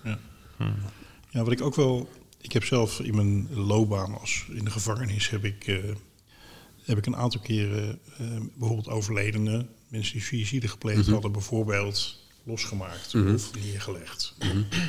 Ja. 0.04 0.18
Hmm. 0.56 0.74
ja, 1.30 1.42
wat 1.42 1.52
ik 1.52 1.62
ook 1.62 1.74
wel. 1.74 2.08
Ik 2.40 2.52
heb 2.52 2.64
zelf 2.64 3.00
in 3.00 3.14
mijn 3.14 3.48
loopbaan 3.54 4.18
als 4.18 4.46
in 4.48 4.64
de 4.64 4.70
gevangenis 4.70 5.30
heb 5.30 5.44
ik, 5.44 5.66
uh, 5.66 5.84
heb 6.82 6.98
ik 6.98 7.06
een 7.06 7.16
aantal 7.16 7.40
keren 7.40 8.00
bijvoorbeeld 8.54 8.88
overledene 8.88 9.66
mensen 9.88 10.12
die 10.12 10.22
suïcide 10.22 10.68
gepleegd 10.68 10.98
mm 10.98 11.04
-hmm. 11.04 11.12
hadden, 11.12 11.32
bijvoorbeeld 11.32 12.27
losgemaakt 12.48 13.14
mm 13.14 13.24
-hmm. 13.24 13.34
of 13.34 13.54
neergelegd. 13.54 14.34
Mm 14.38 14.50
-hmm. 14.50 14.66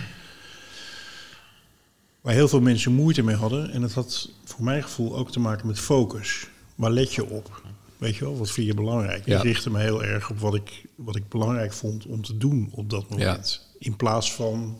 Waar 2.21 2.33
heel 2.33 2.47
veel 2.47 2.61
mensen 2.61 2.91
moeite 2.91 3.21
mee 3.21 3.35
hadden. 3.35 3.71
En 3.71 3.81
dat 3.81 3.93
had 3.93 4.29
voor 4.43 4.63
mijn 4.63 4.83
gevoel 4.83 5.15
ook 5.17 5.31
te 5.31 5.39
maken 5.39 5.67
met 5.67 5.79
focus. 5.79 6.47
Waar 6.75 6.91
let 6.91 7.13
je 7.13 7.25
op? 7.25 7.61
Weet 7.97 8.15
je 8.15 8.23
wel, 8.23 8.37
wat 8.37 8.51
vind 8.51 8.67
je 8.67 8.73
belangrijk? 8.73 9.25
Ja. 9.25 9.37
Ik 9.37 9.43
richtte 9.43 9.69
me 9.69 9.79
heel 9.79 10.03
erg 10.03 10.29
op 10.29 10.39
wat 10.39 10.55
ik, 10.55 10.85
wat 10.95 11.15
ik 11.15 11.29
belangrijk 11.29 11.73
vond 11.73 12.05
om 12.05 12.23
te 12.23 12.37
doen 12.37 12.69
op 12.71 12.89
dat 12.89 13.09
moment. 13.09 13.61
Ja. 13.61 13.85
In 13.85 13.95
plaats 13.95 14.33
van 14.33 14.77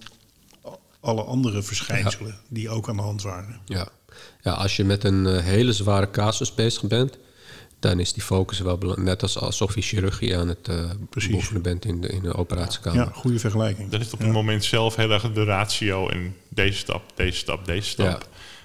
alle 0.99 1.23
andere 1.23 1.61
verschijnselen 1.63 2.31
ja. 2.31 2.39
die 2.47 2.69
ook 2.69 2.89
aan 2.89 2.95
de 2.95 3.01
hand 3.01 3.21
waren. 3.21 3.59
Ja, 3.65 3.87
ja 4.41 4.51
als 4.51 4.75
je 4.75 4.83
met 4.83 5.03
een 5.03 5.25
uh, 5.25 5.39
hele 5.39 5.73
zware 5.73 6.11
casus 6.11 6.55
bezig 6.55 6.87
bent, 6.87 7.17
dan 7.79 7.99
is 7.99 8.13
die 8.13 8.23
focus 8.23 8.59
wel 8.59 8.77
belangrijk. 8.77 9.09
Net 9.09 9.21
als 9.21 9.37
alsof 9.37 9.75
je 9.75 9.81
chirurgie 9.81 10.37
aan 10.37 10.47
het 10.47 10.67
uh, 10.69 10.89
beoefenen 11.09 11.61
bent 11.61 11.85
in 11.85 12.01
de, 12.01 12.07
in 12.07 12.21
de 12.21 12.33
operatiekamer. 12.33 12.99
Ja, 12.99 13.11
goede 13.13 13.39
vergelijking. 13.39 13.89
Dan 13.89 13.99
is 13.99 14.05
het 14.05 14.13
op 14.13 14.19
het 14.19 14.31
moment 14.31 14.63
zelf 14.63 14.95
heel 14.95 15.11
erg 15.11 15.31
de 15.33 15.43
ratio 15.43 16.09
en 16.09 16.35
deze 16.49 16.77
stap, 16.77 17.03
deze 17.15 17.37
stap, 17.37 17.65
deze 17.65 17.89
stap. 17.89 18.05
Ja. 18.05 18.19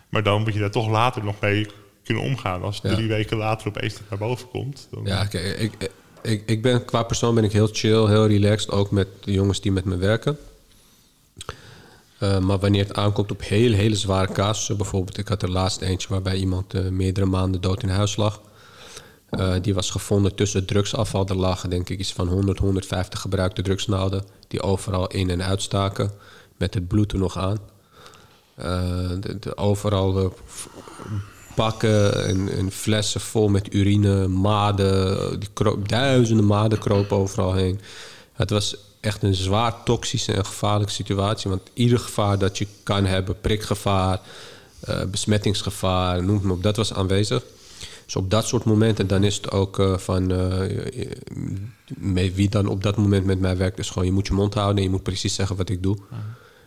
Maar 0.09 0.23
dan 0.23 0.43
moet 0.43 0.53
je 0.53 0.61
daar 0.61 0.71
toch 0.71 0.89
later 0.89 1.25
nog 1.25 1.41
mee 1.41 1.67
kunnen 2.05 2.25
omgaan. 2.25 2.63
Als 2.63 2.81
het 2.83 2.93
drie 2.93 3.09
weken 3.09 3.37
later 3.37 3.69
opeens 3.69 3.95
naar 4.11 4.19
boven 4.19 4.49
komt. 4.49 4.89
Dan... 4.91 5.03
Ja, 5.05 5.25
kijk, 5.25 5.59
ik, 5.59 5.91
ik, 6.23 6.43
ik 6.47 6.63
ben 6.63 6.85
qua 6.85 7.03
persoon 7.03 7.35
ben 7.35 7.45
ik 7.45 7.53
heel 7.53 7.69
chill, 7.73 8.07
heel 8.07 8.27
relaxed. 8.27 8.71
Ook 8.71 8.91
met 8.91 9.09
de 9.21 9.33
jongens 9.33 9.61
die 9.61 9.73
met 9.73 9.85
me 9.85 9.97
werken. 9.97 10.39
Uh, 12.21 12.39
maar 12.39 12.59
wanneer 12.59 12.87
het 12.87 12.97
aankomt 12.97 13.31
op 13.31 13.43
hele, 13.43 13.77
hele 13.77 13.97
zware 13.97 14.33
casussen... 14.33 14.77
bijvoorbeeld, 14.77 15.19
ik 15.19 15.29
had 15.29 15.43
er 15.43 15.51
laatst 15.51 15.81
eentje 15.81 16.09
waarbij 16.09 16.37
iemand 16.37 16.75
uh, 16.75 16.89
meerdere 16.89 17.27
maanden 17.27 17.61
dood 17.61 17.83
in 17.83 17.89
huis 17.89 18.17
lag... 18.17 18.41
Uh, 19.39 19.55
die 19.63 19.75
was 19.75 19.91
gevonden 19.91 20.35
tussen 20.35 20.65
drugsafval. 20.65 21.27
Er 21.29 21.37
lagen 21.37 21.71
denk 21.71 21.89
ik 21.89 21.99
iets 21.99 22.13
van 22.13 22.29
100, 22.29 22.59
150 22.59 23.21
gebruikte 23.21 23.63
drugsnaalden... 23.63 24.25
die 24.49 24.63
overal 24.63 25.07
in 25.07 25.31
en 25.31 25.43
uitstaken, 25.43 26.11
met 26.57 26.75
het 26.75 26.89
bloed 26.89 27.13
er 27.13 27.19
nog 27.19 27.39
aan. 27.39 27.59
Uh, 28.59 29.11
de, 29.41 29.57
overal 29.57 30.35
pakken 31.55 32.27
en, 32.27 32.49
en, 32.57 32.71
flessen 32.71 33.21
vol 33.21 33.49
met 33.49 33.75
urine, 33.75 34.29
maden. 34.29 35.41
Die 35.41 35.51
duizenden 35.87 36.47
maden 36.47 36.79
kropen 36.79 37.17
overal 37.17 37.55
heen. 37.55 37.81
Het 38.33 38.51
was 38.51 38.77
echt 39.01 39.23
een 39.23 39.35
zwaar 39.35 39.83
toxische 39.85 40.33
en 40.33 40.47
gevaarlijke 40.47 40.93
situatie. 40.93 41.51
Want 41.51 41.63
ieder 41.73 41.99
gevaar 41.99 42.39
dat 42.39 42.59
je 42.59 42.67
kan 42.83 43.05
hebben, 43.05 43.41
prikgevaar, 43.41 44.21
besmettingsgevaar, 45.11 46.23
noem 46.23 46.35
het 46.35 46.45
maar 46.45 46.57
op, 46.57 46.63
dat 46.63 46.77
was 46.77 46.95
aanwezig. 46.95 47.43
Dus 48.15 48.23
op 48.23 48.31
dat 48.31 48.47
soort 48.47 48.65
momenten, 48.65 49.07
dan 49.07 49.25
is 49.25 49.37
het 49.37 49.51
ook 49.51 49.79
uh, 49.79 49.99
van 49.99 50.33
uh, 50.33 52.31
wie 52.35 52.49
dan 52.49 52.67
op 52.67 52.83
dat 52.83 52.97
moment 52.97 53.25
met 53.25 53.41
mij 53.41 53.57
werkt, 53.57 53.79
is 53.79 53.91
gewoon 53.91 54.07
je 54.07 54.13
moet 54.13 54.27
je 54.27 54.35
mond 54.35 54.55
houden 54.55 54.77
en 54.77 54.83
je 54.83 54.91
moet 54.91 55.03
precies 55.03 55.35
zeggen 55.35 55.57
wat 55.57 55.69
ik 55.69 55.83
doe. 55.83 55.97
-huh. 56.09 56.19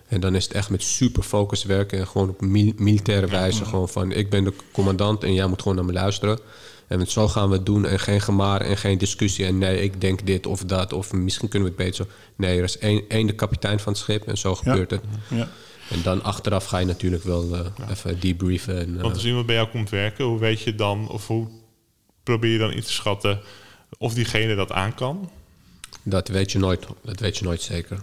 En 0.07 0.19
dan 0.19 0.35
is 0.35 0.43
het 0.43 0.53
echt 0.53 0.69
met 0.69 0.83
super 0.83 1.23
focus 1.23 1.63
werken 1.63 1.99
en 1.99 2.07
gewoon 2.07 2.29
op 2.29 2.41
mil 2.41 2.73
militaire 2.77 3.27
wijze. 3.27 3.65
Gewoon 3.65 3.89
van 3.89 4.11
ik 4.11 4.29
ben 4.29 4.43
de 4.43 4.53
commandant 4.71 5.23
en 5.23 5.33
jij 5.33 5.47
moet 5.47 5.61
gewoon 5.61 5.77
naar 5.77 5.85
me 5.85 5.93
luisteren. 5.93 6.39
En 6.87 7.07
zo 7.07 7.27
gaan 7.27 7.49
we 7.49 7.55
het 7.55 7.65
doen 7.65 7.85
en 7.85 7.99
geen 7.99 8.21
gemaar 8.21 8.61
en 8.61 8.77
geen 8.77 8.97
discussie. 8.97 9.45
En 9.45 9.57
nee, 9.57 9.81
ik 9.81 10.01
denk 10.01 10.25
dit 10.25 10.45
of 10.45 10.63
dat 10.63 10.93
of 10.93 11.13
misschien 11.13 11.47
kunnen 11.49 11.69
we 11.69 11.75
het 11.75 11.85
beter 11.85 12.05
zo. 12.05 12.11
Nee, 12.35 12.57
er 12.57 12.63
is 12.63 12.77
één, 12.77 13.03
één 13.07 13.27
de 13.27 13.33
kapitein 13.33 13.79
van 13.79 13.93
het 13.93 14.01
schip 14.01 14.27
en 14.27 14.37
zo 14.37 14.55
gebeurt 14.55 14.91
het. 14.91 15.01
Ja. 15.27 15.49
En 15.89 16.01
dan 16.01 16.23
achteraf 16.23 16.65
ga 16.65 16.77
je 16.77 16.85
natuurlijk 16.85 17.23
wel 17.23 17.43
uh, 17.43 17.59
ja. 17.77 17.89
even 17.89 18.19
debriefen. 18.19 18.79
En, 18.79 18.89
uh, 18.95 19.01
Want 19.01 19.13
als 19.13 19.25
iemand 19.25 19.45
bij 19.45 19.55
jou 19.55 19.67
komt 19.67 19.89
werken, 19.89 20.25
hoe 20.25 20.39
weet 20.39 20.61
je 20.61 20.75
dan, 20.75 21.09
of 21.09 21.27
hoe 21.27 21.47
probeer 22.23 22.51
je 22.51 22.57
dan 22.57 22.71
in 22.71 22.81
te 22.81 22.91
schatten 22.91 23.39
of 23.97 24.13
diegene 24.13 24.55
dat 24.55 24.71
aan 24.71 24.93
kan? 24.93 25.29
Dat 26.03 26.27
weet 26.27 26.51
je 26.51 26.59
nooit, 26.59 26.87
dat 27.03 27.19
weet 27.19 27.37
je 27.37 27.43
nooit 27.43 27.61
zeker. 27.61 28.01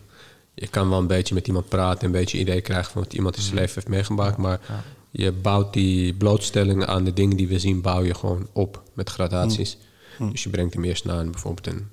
Je 0.55 0.67
kan 0.67 0.89
wel 0.89 0.99
een 0.99 1.07
beetje 1.07 1.35
met 1.35 1.47
iemand 1.47 1.69
praten 1.69 2.01
en 2.01 2.07
een 2.07 2.13
beetje 2.13 2.39
idee 2.39 2.61
krijgen 2.61 2.93
van 2.93 3.03
wat 3.03 3.13
iemand 3.13 3.37
in 3.37 3.43
zijn 3.43 3.55
leven 3.55 3.75
heeft 3.75 3.89
meegemaakt. 3.89 4.37
Maar 4.37 4.61
ja. 4.69 4.83
je 5.11 5.33
bouwt 5.33 5.73
die 5.73 6.15
blootstelling 6.15 6.85
aan 6.85 7.05
de 7.05 7.13
dingen 7.13 7.37
die 7.37 7.49
we 7.49 7.59
zien, 7.59 7.81
bouw 7.81 8.03
je 8.03 8.15
gewoon 8.15 8.49
op 8.53 8.83
met 8.93 9.11
gradaties. 9.11 9.77
Mm. 10.19 10.31
Dus 10.31 10.43
je 10.43 10.51
brengt 10.51 10.75
hem 10.75 10.85
eerst 10.85 11.05
naar 11.05 11.25
bijvoorbeeld 11.25 11.67
een 11.67 11.91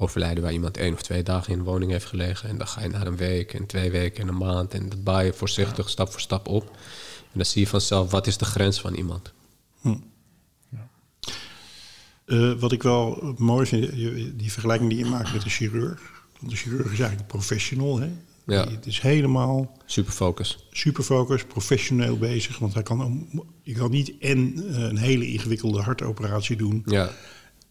overlijden 0.00 0.42
waar 0.42 0.52
iemand 0.52 0.76
één 0.76 0.92
of 0.92 1.02
twee 1.02 1.22
dagen 1.22 1.52
in 1.52 1.58
een 1.58 1.64
woning 1.64 1.90
heeft 1.90 2.04
gelegen. 2.04 2.48
En 2.48 2.58
dan 2.58 2.66
ga 2.66 2.82
je 2.82 2.88
naar 2.88 3.06
een 3.06 3.16
week 3.16 3.54
en 3.54 3.66
twee 3.66 3.90
weken 3.90 4.22
en 4.22 4.28
een 4.28 4.36
maand. 4.36 4.74
En 4.74 4.88
dat 4.88 5.04
bouw 5.04 5.20
je 5.20 5.32
voorzichtig 5.32 5.88
stap 5.88 6.10
voor 6.10 6.20
stap 6.20 6.48
op. 6.48 6.64
En 7.22 7.36
dan 7.38 7.44
zie 7.44 7.60
je 7.60 7.66
vanzelf, 7.66 8.10
wat 8.10 8.26
is 8.26 8.36
de 8.36 8.44
grens 8.44 8.80
van 8.80 8.94
iemand? 8.94 9.32
Hm. 9.80 9.96
Ja. 10.68 10.88
Uh, 12.26 12.52
wat 12.58 12.72
ik 12.72 12.82
wel 12.82 13.34
mooi 13.38 13.66
vind, 13.66 13.92
die 14.38 14.52
vergelijking 14.52 14.90
die 14.90 14.98
je 14.98 15.04
maakt 15.04 15.32
met 15.32 15.42
de 15.42 15.50
chirurg. 15.50 16.00
Want 16.38 16.52
de 16.52 16.58
chirurg 16.58 16.92
is 16.92 16.98
eigenlijk 16.98 17.28
professional. 17.28 17.98
Hè? 17.98 18.10
Ja. 18.46 18.68
Het 18.70 18.86
is 18.86 19.00
helemaal... 19.00 19.78
Superfocus. 19.86 20.66
Superfocus, 20.70 21.44
professioneel 21.44 22.18
bezig. 22.18 22.58
Want 22.58 22.74
hij 22.74 22.82
kan, 22.82 23.28
je 23.62 23.74
kan 23.74 23.90
niet 23.90 24.18
en 24.18 24.64
een 24.82 24.96
hele 24.96 25.26
ingewikkelde 25.26 25.80
hartoperatie 25.80 26.56
doen... 26.56 26.82
Ja 26.84 27.10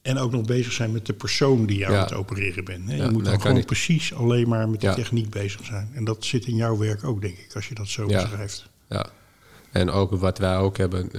en 0.01 0.17
ook 0.17 0.31
nog 0.31 0.45
bezig 0.45 0.71
zijn 0.71 0.91
met 0.91 1.05
de 1.05 1.13
persoon 1.13 1.65
die 1.65 1.77
je 1.77 1.85
aan 1.85 1.93
het 1.93 2.13
opereren 2.13 2.65
bent. 2.65 2.89
Hè? 2.89 2.95
Je 2.95 3.09
moet 3.09 3.25
dan 3.25 3.41
gewoon 3.41 3.55
niet. 3.55 3.65
precies 3.65 4.13
alleen 4.13 4.49
maar 4.49 4.69
met 4.69 4.81
de 4.81 4.93
techniek 4.93 5.29
bezig 5.29 5.65
zijn. 5.65 5.89
En 5.93 6.03
dat 6.03 6.25
zit 6.25 6.45
in 6.45 6.55
jouw 6.55 6.77
werk 6.77 7.03
ook, 7.03 7.21
denk 7.21 7.38
ik, 7.38 7.55
als 7.55 7.67
je 7.67 7.75
dat 7.75 7.88
zo 7.88 8.05
beschrijft. 8.05 8.69
Ja, 8.89 9.09
en 9.71 9.91
ook 9.91 10.15
wat 10.15 10.38
wij 10.38 10.57
ook 10.57 10.77
hebben, 10.77 11.09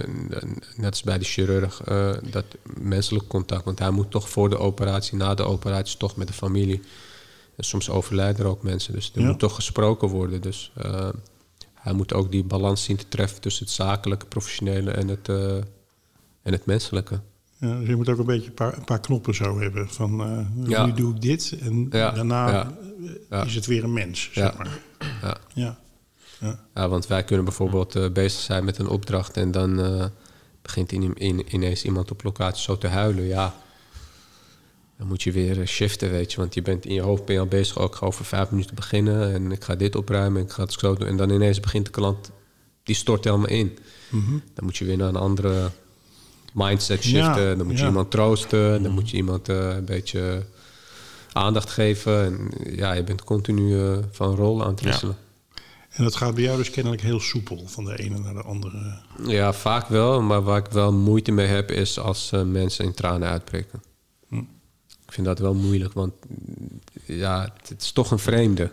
net 0.76 0.90
als 0.90 1.02
bij 1.02 1.18
de 1.18 1.24
chirurg, 1.24 1.88
uh, 1.88 2.14
dat 2.30 2.44
menselijk 2.80 3.28
contact. 3.28 3.64
Want 3.64 3.78
hij 3.78 3.90
moet 3.90 4.10
toch 4.10 4.28
voor 4.28 4.48
de 4.48 4.58
operatie, 4.58 5.16
na 5.16 5.34
de 5.34 5.42
operatie, 5.42 5.96
toch 5.96 6.16
met 6.16 6.26
de 6.26 6.32
familie. 6.32 6.80
En 7.56 7.64
soms 7.64 7.90
overlijden 7.90 8.44
er 8.44 8.50
ook 8.50 8.62
mensen, 8.62 8.92
dus 8.92 9.12
er 9.14 9.22
moet 9.22 9.38
toch 9.38 9.54
gesproken 9.54 10.08
worden. 10.08 10.40
Dus 10.40 10.72
uh, 10.84 11.08
hij 11.74 11.92
moet 11.92 12.12
ook 12.12 12.30
die 12.30 12.44
balans 12.44 12.84
zien 12.84 12.96
te 12.96 13.08
treffen 13.08 13.40
tussen 13.40 13.64
het 13.64 13.74
zakelijke, 13.74 14.26
professionele 14.26 14.90
en 14.90 15.08
het, 15.08 15.28
uh, 15.28 15.56
en 16.42 16.52
het 16.52 16.66
menselijke. 16.66 17.20
Ja, 17.60 17.78
dus 17.78 17.88
je 17.88 17.96
moet 17.96 18.08
ook 18.08 18.18
een 18.18 18.26
beetje 18.26 18.48
een 18.48 18.54
paar, 18.54 18.76
een 18.76 18.84
paar 18.84 19.00
knoppen 19.00 19.34
zo 19.34 19.60
hebben. 19.60 19.88
Van 19.88 20.20
uh, 20.20 20.68
ja. 20.68 20.86
nu 20.86 20.92
doe 20.92 21.14
ik 21.14 21.20
dit 21.20 21.56
en 21.60 21.86
ja. 21.90 22.10
daarna 22.10 22.72
ja. 23.30 23.44
is 23.44 23.54
het 23.54 23.66
weer 23.66 23.84
een 23.84 23.92
mens, 23.92 24.30
zeg 24.32 24.56
maar. 24.56 24.78
Ja. 25.22 25.36
Ja. 25.54 25.78
Ja. 26.74 26.88
want 26.88 27.06
wij 27.06 27.24
kunnen 27.24 27.44
bijvoorbeeld 27.44 27.96
uh, 27.96 28.10
bezig 28.10 28.40
zijn 28.40 28.64
met 28.64 28.78
een 28.78 28.88
opdracht... 28.88 29.36
en 29.36 29.50
dan 29.50 30.10
begint 30.62 30.92
in, 30.92 31.14
in, 31.14 31.54
ineens 31.54 31.84
iemand 31.84 32.10
op 32.10 32.22
locatie 32.22 32.62
zo 32.62 32.78
te 32.78 32.86
huilen. 32.86 33.24
Ja, 33.24 33.54
dan 34.98 35.06
moet 35.06 35.22
je 35.22 35.32
weer 35.32 35.66
shiften, 35.66 36.10
weet 36.10 36.32
je. 36.32 36.38
Want 36.38 36.54
je 36.54 36.62
bent 36.62 36.84
in 36.86 36.94
je 36.94 37.00
hoofd 37.00 37.24
ben 37.24 37.34
je 37.34 37.40
al 37.40 37.46
bezig... 37.46 37.78
ook 37.78 37.94
ga 37.94 38.06
over 38.06 38.24
vijf 38.24 38.50
minuten 38.50 38.74
beginnen 38.74 39.32
en 39.32 39.52
ik 39.52 39.64
ga 39.64 39.74
dit 39.74 39.96
opruimen... 39.96 40.42
ik 40.42 40.50
ga 40.50 40.62
het 40.62 40.72
zo 40.72 40.94
doen. 40.94 41.08
En 41.08 41.16
dan 41.16 41.30
ineens 41.30 41.60
begint 41.60 41.84
de 41.84 41.90
klant, 41.90 42.30
die 42.82 42.94
stort 42.94 43.24
helemaal 43.24 43.48
in. 43.48 43.78
Mm 44.10 44.24
-hmm. 44.24 44.42
Dan 44.54 44.64
moet 44.64 44.76
je 44.76 44.84
weer 44.84 44.96
naar 44.96 45.08
een 45.08 45.16
andere 45.16 45.70
mindset 46.52 47.02
shiften. 47.02 47.42
Ja, 47.42 47.54
dan 47.54 47.66
moet 47.66 47.76
je 47.76 47.82
ja. 47.82 47.88
iemand 47.88 48.10
troosten. 48.10 48.82
Dan 48.82 48.92
moet 48.92 49.10
je 49.10 49.16
iemand 49.16 49.48
uh, 49.48 49.68
een 49.68 49.84
beetje 49.84 50.42
aandacht 51.32 51.70
geven. 51.70 52.24
En 52.24 52.50
ja, 52.76 52.92
je 52.92 53.04
bent 53.04 53.24
continu 53.24 53.74
uh, 53.74 53.98
van 54.10 54.34
rol 54.34 54.62
aan 54.64 54.70
het 54.70 54.80
wisselen. 54.80 55.16
Ja. 55.20 55.28
En 55.90 56.04
dat 56.04 56.16
gaat 56.16 56.34
bij 56.34 56.42
jou 56.42 56.56
dus 56.56 56.70
kennelijk 56.70 57.02
heel 57.02 57.20
soepel, 57.20 57.62
van 57.66 57.84
de 57.84 57.98
ene 57.98 58.18
naar 58.18 58.34
de 58.34 58.42
andere. 58.42 58.98
Ja, 59.26 59.52
vaak 59.52 59.88
wel. 59.88 60.22
Maar 60.22 60.42
waar 60.42 60.58
ik 60.58 60.70
wel 60.70 60.92
moeite 60.92 61.32
mee 61.32 61.46
heb, 61.46 61.70
is 61.70 61.98
als 61.98 62.30
uh, 62.34 62.42
mensen 62.42 62.84
in 62.84 62.94
tranen 62.94 63.28
uitbreken. 63.28 63.82
Hm. 64.28 64.36
Ik 65.06 65.12
vind 65.12 65.26
dat 65.26 65.38
wel 65.38 65.54
moeilijk, 65.54 65.92
want 65.92 66.12
ja, 67.04 67.52
het 67.68 67.82
is 67.82 67.92
toch 67.92 68.10
een 68.10 68.18
vreemde. 68.18 68.70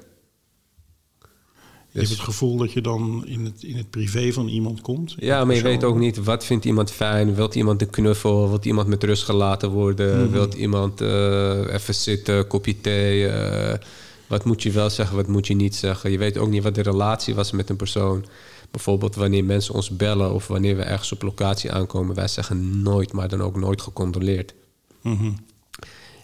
Je 2.02 2.08
hebt 2.08 2.18
het 2.18 2.28
gevoel 2.28 2.58
dat 2.58 2.72
je 2.72 2.82
dan 2.82 3.24
in 3.28 3.46
het, 3.46 3.64
in 3.64 3.78
het 3.78 3.90
privé 3.90 4.34
van 4.34 4.48
iemand 4.48 4.82
komt. 4.82 5.16
Ja, 5.20 5.46
maar 5.46 5.56
je 5.56 5.62
weet 5.62 5.84
ook 5.84 5.98
niet 5.98 6.24
wat 6.24 6.46
vindt 6.46 6.66
iemand 6.66 6.92
fijn. 6.92 7.36
Wilt 7.36 7.56
iemand 7.56 7.82
een 7.82 7.90
knuffel? 7.90 8.50
Wilt 8.50 8.66
iemand 8.66 8.88
met 8.88 9.04
rust 9.04 9.24
gelaten 9.24 9.70
worden? 9.70 10.24
Mhm. 10.24 10.32
Wilt 10.32 10.54
iemand 10.54 11.02
eh, 11.02 11.74
even 11.74 11.96
zitten, 11.96 12.48
kopje 12.48 12.82
thee? 12.82 13.28
eh, 13.28 13.80
wat 14.28 14.46
moet 14.46 14.64
je 14.64 14.72
wel 14.72 14.90
zeggen, 14.90 15.16
wat 15.16 15.28
moet 15.28 15.48
je 15.48 15.54
niet 15.56 15.76
zeggen? 15.76 16.12
Je 16.12 16.18
weet 16.18 16.38
ook 16.38 16.50
niet 16.50 16.64
wat 16.64 16.76
de 16.76 16.82
relatie 16.82 17.36
was 17.36 17.52
met 17.52 17.70
een 17.70 17.76
persoon. 17.76 18.26
Bijvoorbeeld 18.72 19.16
wanneer 19.16 19.44
mensen 19.46 19.74
ons 19.74 19.90
bellen 19.90 20.34
of 20.34 20.48
wanneer 20.48 20.76
we 20.76 20.82
ergens 20.82 21.12
op 21.12 21.22
locatie 21.22 21.72
aankomen. 21.72 22.16
Wij 22.16 22.28
zeggen 22.28 22.82
nooit, 22.82 23.14
maar 23.14 23.28
dan 23.28 23.42
ook 23.42 23.60
nooit 23.60 23.82
gecontroleerd. 23.82 24.54
Mhm. 25.02 25.32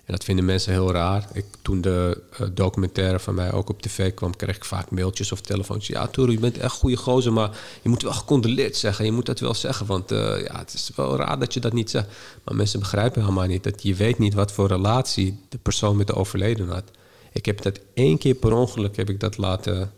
En 0.06 0.14
dat 0.14 0.24
vinden 0.24 0.46
mensen 0.46 0.72
heel 0.72 0.92
raar. 0.92 1.28
Ik, 1.34 1.46
toen 1.62 1.82
de 1.82 2.22
eh, 2.38 2.48
documentaire 2.54 3.20
van 3.20 3.36
mij 3.36 3.52
ook 3.52 3.70
op 3.70 3.82
tv 3.82 4.14
kwam, 4.14 4.36
kreeg 4.36 4.56
ik 4.56 4.66
vaak 4.66 4.92
mailtjes 4.92 5.32
of 5.32 5.42
telefoontjes. 5.42 5.96
Ja, 5.96 6.08
Toer, 6.08 6.32
je 6.32 6.40
bent 6.40 6.58
echt 6.58 6.74
goede 6.76 6.96
gozer, 6.96 7.34
maar 7.34 7.58
je 7.82 7.90
moet 7.90 8.02
wel 8.02 8.14
gecondoleerd 8.14 8.76
zeggen. 8.78 9.06
Je 9.06 9.12
moet 9.12 9.26
dat 9.26 9.40
wel 9.40 9.54
zeggen, 9.54 9.86
want 9.86 10.12
eh, 10.12 10.44
ja, 10.46 10.58
het 10.58 10.74
is 10.74 10.92
wel 10.96 11.16
raar 11.18 11.40
dat 11.40 11.54
je 11.54 11.60
dat 11.60 11.74
niet 11.74 11.90
zegt. 11.90 12.08
Maar 12.44 12.56
mensen 12.56 12.80
begrijpen 12.80 13.22
helemaal 13.22 13.48
niet 13.48 13.64
dat 13.64 13.84
je 13.84 13.96
weet 13.96 14.18
niet 14.18 14.34
wat 14.34 14.52
voor 14.52 14.68
relatie 14.68 15.40
de 15.50 15.58
persoon 15.58 15.98
met 15.98 16.08
de 16.08 16.16
overleden 16.16 16.70
had. 16.70 16.84
Ik 17.32 17.46
heb 17.46 17.62
dat 17.62 17.80
één 17.94 18.18
keer 18.18 18.34
per 18.36 18.54
ongeluk 18.54 18.96
heb 18.96 19.10
ik 19.10 19.20
dat 19.20 19.38
laten 19.38 19.92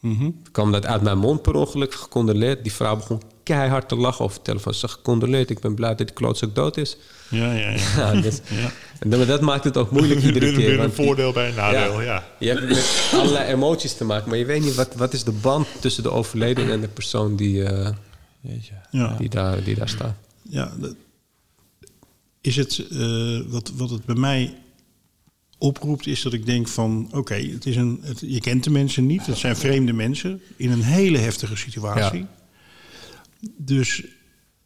Mhm. 0.00 0.30
kwam 0.52 0.72
dat 0.72 0.86
uit 0.86 1.02
mijn 1.02 1.18
mond 1.18 1.42
per 1.42 1.54
ongeluk, 1.54 1.94
gecondoleerd. 1.94 2.62
Die 2.62 2.72
vrouw 2.72 2.96
begon 2.96 3.22
keihard 3.42 3.88
te 3.88 3.96
lachen 3.96 4.24
over 4.24 4.36
de 4.36 4.42
telefoon. 4.44 4.74
Ze 4.74 4.88
gecondoleerd, 4.88 5.50
ik 5.50 5.60
ben 5.60 5.74
blij 5.74 5.88
dat 5.94 6.06
die 6.06 6.16
klootzak 6.16 6.54
dood 6.54 6.76
is. 6.76 6.96
Ja, 7.30 7.52
ja, 7.52 7.70
ja. 7.70 7.78
Ja, 8.14 8.20
dus, 8.20 8.40
Ja. 8.48 8.72
En 9.02 9.10
dan- 9.10 9.26
dat 9.26 9.40
maakt 9.40 9.64
het 9.64 9.76
ook 9.76 9.90
moeilijk 9.90 10.22
iedere 10.24 10.46
keer. 10.52 10.56
weer 10.56 10.80
een 10.80 10.92
voordeel 10.92 11.32
bij 11.32 11.48
een 11.48 11.54
nadeel, 11.54 12.00
ja. 12.02 12.24
Je 12.38 12.48
hebt 12.48 12.68
met 12.68 13.10
allerlei 13.12 13.52
emoties 13.52 13.94
te 13.94 14.04
maken, 14.04 14.28
maar 14.28 14.38
je 14.38 14.44
weet 14.44 14.62
niet 14.62 14.74
wat, 14.74 14.94
wat 14.94 15.12
is 15.12 15.24
de 15.24 15.32
band 15.32 15.66
tussen 15.80 16.02
de 16.02 16.10
overleden 16.10 16.70
en 16.70 16.80
de 16.80 16.88
persoon 16.88 17.36
die, 17.36 17.64
eh, 17.64 17.90
ja. 18.90 19.16
die, 19.18 19.28
daar, 19.28 19.64
die 19.64 19.74
daar 19.74 19.88
staat. 19.88 20.14
Ja, 20.42 20.72
is 22.40 22.56
het 22.56 22.86
eh, 22.90 23.40
wat, 23.46 23.72
wat 23.76 23.90
het 23.90 24.04
bij 24.04 24.14
mij 24.14 24.54
oproept, 25.58 26.06
is 26.06 26.22
dat 26.22 26.32
ik 26.32 26.46
denk 26.46 26.68
van 26.68 27.08
oké, 27.12 27.34
het 27.34 27.66
is 27.66 27.76
een, 27.76 28.00
het, 28.02 28.20
je 28.26 28.40
kent 28.40 28.64
de 28.64 28.70
mensen 28.70 29.06
niet, 29.06 29.26
het 29.26 29.38
zijn 29.38 29.56
vreemde 29.56 29.92
mensen 29.92 30.40
in 30.56 30.70
een 30.70 30.82
hele 30.82 31.18
heftige 31.18 31.56
situatie. 31.56 32.18
Ja. 32.20 33.48
Dus 33.56 34.02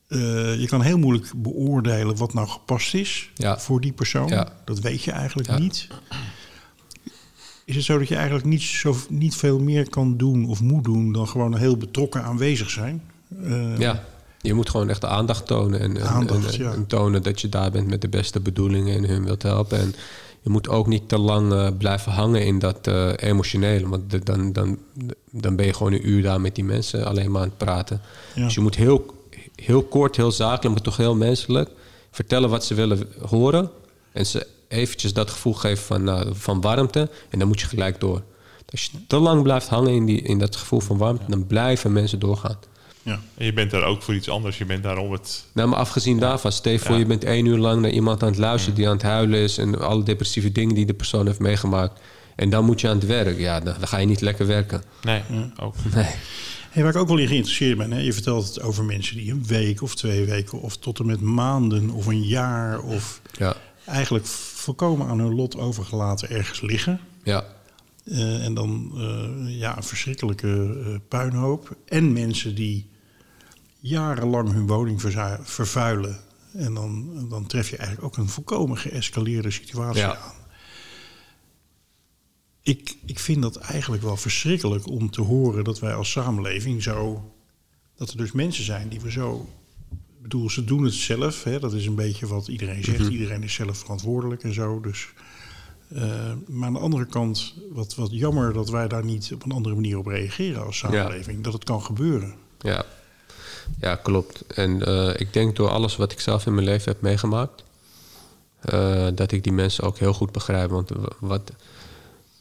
eh, 0.09 0.61
je 0.61 0.66
kan 0.66 0.80
heel 0.80 0.98
moeilijk 0.98 1.32
beoordelen 1.36 2.16
wat 2.16 2.34
nou 2.34 2.48
gepast 2.48 2.94
is 2.94 3.30
Ja. 3.34 3.59
voor 3.59 3.80
die 3.80 3.92
persoon. 3.92 4.28
Ja. 4.28 4.52
Dat 4.64 4.78
weet 4.80 5.02
je 5.02 5.11
eigenlijk 5.11 5.48
Ja. 5.48 5.59
niet. 5.59 5.88
Is 7.64 7.74
het 7.74 7.84
zo 7.84 7.98
dat 7.98 8.09
je 8.09 8.14
eigenlijk 8.14 8.46
niet, 8.46 8.62
zo, 8.62 8.96
niet 9.09 9.34
veel 9.36 9.59
meer 9.59 9.90
kan 9.90 10.16
doen 10.16 10.48
of 10.48 10.61
moet 10.61 10.84
doen 10.84 11.12
dan 11.12 11.28
gewoon 11.28 11.57
heel 11.57 11.76
betrokken 11.76 12.22
aanwezig 12.22 12.70
zijn? 12.70 13.02
Eh, 13.42 13.78
Ja, 13.78 14.04
je 14.40 14.54
moet 14.54 14.70
gewoon 14.70 14.88
echt 14.88 15.00
de 15.00 15.07
aandacht 15.07 15.46
tonen. 15.46 15.80
En, 15.80 15.96
en- 15.96 16.07
Aandacht, 16.07 16.54
en, 16.57 16.62
ja. 16.64 16.72
en 16.72 16.86
tonen 16.86 17.22
dat 17.22 17.40
je 17.40 17.48
daar 17.48 17.70
bent 17.70 17.86
met 17.88 18.00
de 18.00 18.09
beste 18.09 18.40
bedoelingen 18.40 18.96
en 18.96 19.04
hun 19.09 19.24
wilt 19.24 19.42
helpen. 19.42 19.78
En 19.78 19.94
je 20.42 20.50
moet 20.50 20.68
ook 20.68 20.86
niet 20.86 21.09
te 21.09 21.18
lang 21.18 21.52
eh, 21.52 21.68
blijven 21.78 22.12
hangen 22.12 22.44
in 22.46 22.59
dat 22.59 22.86
emotionele. 23.16 23.88
Want 23.88 24.11
de- 24.11 24.18
dan, 24.24 24.52
dan, 24.52 24.78
dan 25.30 25.57
ben 25.57 25.66
je 25.66 25.74
gewoon 25.74 25.92
een 25.92 26.09
uur 26.09 26.22
daar 26.22 26.40
met 26.40 26.54
die 26.54 26.64
mensen 26.64 27.07
alleen 27.07 27.30
maar 27.30 27.42
aan 27.42 27.48
het 27.48 27.57
praten. 27.57 28.00
Dus 28.34 28.54
je 28.54 28.61
moet 28.61 28.76
heel, 28.76 29.15
heel 29.57 29.82
kort, 29.82 30.16
heel 30.16 30.32
zakelijk, 30.32 30.74
maar 30.74 30.84
toch 30.84 30.96
heel 30.96 31.14
menselijk 31.14 31.70
vertellen 32.11 32.50
wat 32.50 32.64
ze 32.64 32.74
willen 32.74 33.09
horen. 33.28 33.70
En 34.12 34.26
ze 34.26 34.46
eventjes 34.68 35.12
dat 35.12 35.30
gevoel 35.30 35.54
geven 35.54 35.84
van, 35.84 36.04
nou, 36.04 36.34
van 36.34 36.61
warmte. 36.61 37.09
En 37.28 37.38
dan 37.38 37.48
moet 37.48 37.61
je 37.61 37.66
gelijk 37.66 38.00
door. 38.00 38.22
Als 38.70 38.84
je 38.84 39.07
te 39.07 39.16
lang 39.16 39.42
blijft 39.42 39.68
hangen 39.68 39.92
in, 39.92 40.07
die, 40.07 40.22
in 40.22 40.38
dat 40.38 40.57
gevoel 40.57 40.80
van 40.80 40.98
warmte, 40.98 41.24
dan 41.28 41.46
blijven 41.46 41.92
mensen 41.92 42.18
doorgaan. 42.18 42.59
Ja. 43.07 43.20
En 43.34 43.44
je 43.44 43.52
bent 43.52 43.70
daar 43.70 43.84
ook 43.84 44.02
voor 44.02 44.14
iets 44.14 44.28
anders. 44.28 44.59
Je 44.59 44.64
bent 44.64 44.82
daar 44.82 44.98
om 44.98 45.12
het... 45.12 45.44
Nou, 45.52 45.68
maar 45.68 45.78
afgezien 45.78 46.18
daarvan, 46.18 46.52
stel 46.52 46.72
je 46.72 46.78
voor, 46.78 46.92
Ja. 46.94 46.98
je 46.98 47.07
bent 47.07 47.24
één 47.24 47.46
uur 47.46 47.59
lang 47.59 47.80
naar 47.82 47.90
iemand 47.90 48.22
aan 48.22 48.28
het 48.28 48.38
luisteren 48.38 48.74
die 48.76 48.86
aan 48.86 48.92
het 48.92 49.02
huilen 49.02 49.38
is 49.38 49.59
en 49.59 49.78
alle 49.80 50.02
depressieve 50.02 50.52
dingen 50.52 50.74
die 50.74 50.86
de 50.86 50.94
persoon 50.94 51.26
heeft 51.26 51.38
meegemaakt. 51.38 52.00
En 52.36 52.50
dan 52.50 52.64
moet 52.64 52.80
je 52.80 52.88
aan 52.88 52.96
het 52.98 53.07
werk. 53.07 53.38
Ja, 53.38 53.61
dan, 53.61 53.74
dan 53.78 53.88
ga 53.88 53.96
je 53.98 54.07
niet 54.07 54.20
lekker 54.20 54.46
werken. 54.46 54.82
Nee, 55.02 55.22
ook. 55.61 55.74
Nee. 55.94 56.07
Hey, 56.70 56.82
waar 56.84 56.94
ik 56.94 57.00
ook 57.00 57.09
wel 57.09 57.18
in 57.18 57.28
geïnteresseerd 57.28 57.78
ben, 57.78 57.90
hè? 57.90 57.98
je 58.00 58.12
vertelt 58.12 58.46
het 58.46 58.61
over 58.62 58.84
mensen 58.84 59.16
die 59.16 59.30
een 59.32 59.46
week 59.46 59.82
of 59.82 59.94
twee 59.94 60.24
weken 60.24 60.61
of 60.61 60.76
tot 60.76 60.98
en 60.98 61.07
met 61.07 61.20
maanden 61.20 61.90
of 61.90 62.07
een 62.07 62.22
jaar 62.22 62.80
of 62.80 63.20
Ja, 63.38 63.54
eigenlijk 63.84 64.26
volkomen 64.26 65.07
aan 65.07 65.18
hun 65.18 65.34
lot 65.34 65.57
overgelaten 65.57 66.30
ergens 66.30 66.61
liggen. 66.61 67.00
ja, 67.22 67.44
Eh, 68.04 68.44
en 68.44 68.54
dan 68.54 68.90
eh, 68.96 69.59
ja, 69.59 69.76
een 69.76 69.82
verschrikkelijke 69.82 70.76
eh, 70.86 70.94
puinhoop. 71.09 71.76
En 71.86 72.12
mensen 72.12 72.54
die 72.54 72.86
jarenlang 73.89 74.53
hun 74.53 74.66
woning 74.66 75.01
vervuilen. 75.43 76.20
En 76.53 76.74
dan, 76.74 77.26
dan 77.28 77.47
tref 77.47 77.70
je 77.70 77.76
eigenlijk 77.76 78.07
ook 78.09 78.16
een 78.16 78.28
volkomen 78.28 78.76
geëscaleerde 78.78 79.51
situatie 79.51 80.01
Ja. 80.01 80.16
aan. 80.16 80.34
Ik, 82.62 82.97
ik 83.05 83.18
vind 83.18 83.43
dat 83.43 83.57
eigenlijk 83.57 84.03
wel 84.03 84.16
verschrikkelijk 84.16 84.89
om 84.89 85.11
te 85.11 85.20
horen 85.20 85.64
dat 85.64 85.78
wij 85.80 85.95
als 85.95 86.11
samenleving 86.11 86.82
zo. 86.82 87.30
dat 87.97 88.11
er 88.11 88.16
dus 88.16 88.32
mensen 88.32 88.64
zijn 88.64 88.89
die 88.89 89.01
we 89.01 89.11
zo. 89.11 89.49
Ik 89.91 90.22
bedoel, 90.22 90.51
ze 90.51 90.64
doen 90.64 90.84
het 90.84 90.95
zelf. 90.95 91.45
Hè? 91.45 91.59
Dat 91.61 91.72
is 91.72 91.87
een 91.87 91.95
beetje 91.95 92.26
wat 92.26 92.49
iedereen 92.49 92.84
zegt. 92.84 93.09
Iedereen 93.09 93.43
is 93.43 93.55
zelf 93.55 93.78
verantwoordelijk 93.78 94.43
en 94.43 94.55
zo. 94.55 94.80
Dus 94.80 95.09
eh, 95.89 96.32
maar 96.47 96.66
aan 96.66 96.72
de 96.72 96.78
andere 96.78 97.07
kant, 97.07 97.55
wat, 97.72 97.95
wat 97.95 98.11
jammer 98.12 98.53
dat 98.53 98.70
wij 98.70 98.89
daar 98.89 99.05
niet 99.05 99.30
op 99.34 99.45
een 99.45 99.53
andere 99.53 99.74
manier 99.74 99.99
op 99.99 100.07
reageren 100.07 100.64
als 100.64 100.78
samenleving. 100.78 101.43
Dat 101.45 101.53
het 101.53 101.64
kan 101.64 101.82
gebeuren. 101.82 102.34
ja. 102.61 102.84
Ja, 103.80 103.94
klopt. 103.94 104.46
En 104.46 104.86
eh, 104.86 105.20
ik 105.20 105.32
denk 105.32 105.56
door 105.56 105.68
alles 105.68 105.96
wat 105.96 106.12
ik 106.12 106.20
zelf 106.20 106.46
in 106.46 106.54
mijn 106.54 106.66
leven 106.66 106.92
heb 106.92 107.00
meegemaakt, 107.00 107.64
eh, 108.60 109.06
dat 109.14 109.32
ik 109.32 109.44
die 109.44 109.52
mensen 109.52 109.84
ook 109.84 109.98
heel 109.98 110.12
goed 110.12 110.32
begrijp. 110.32 110.70
Want 110.70 110.90
wat, 111.18 111.52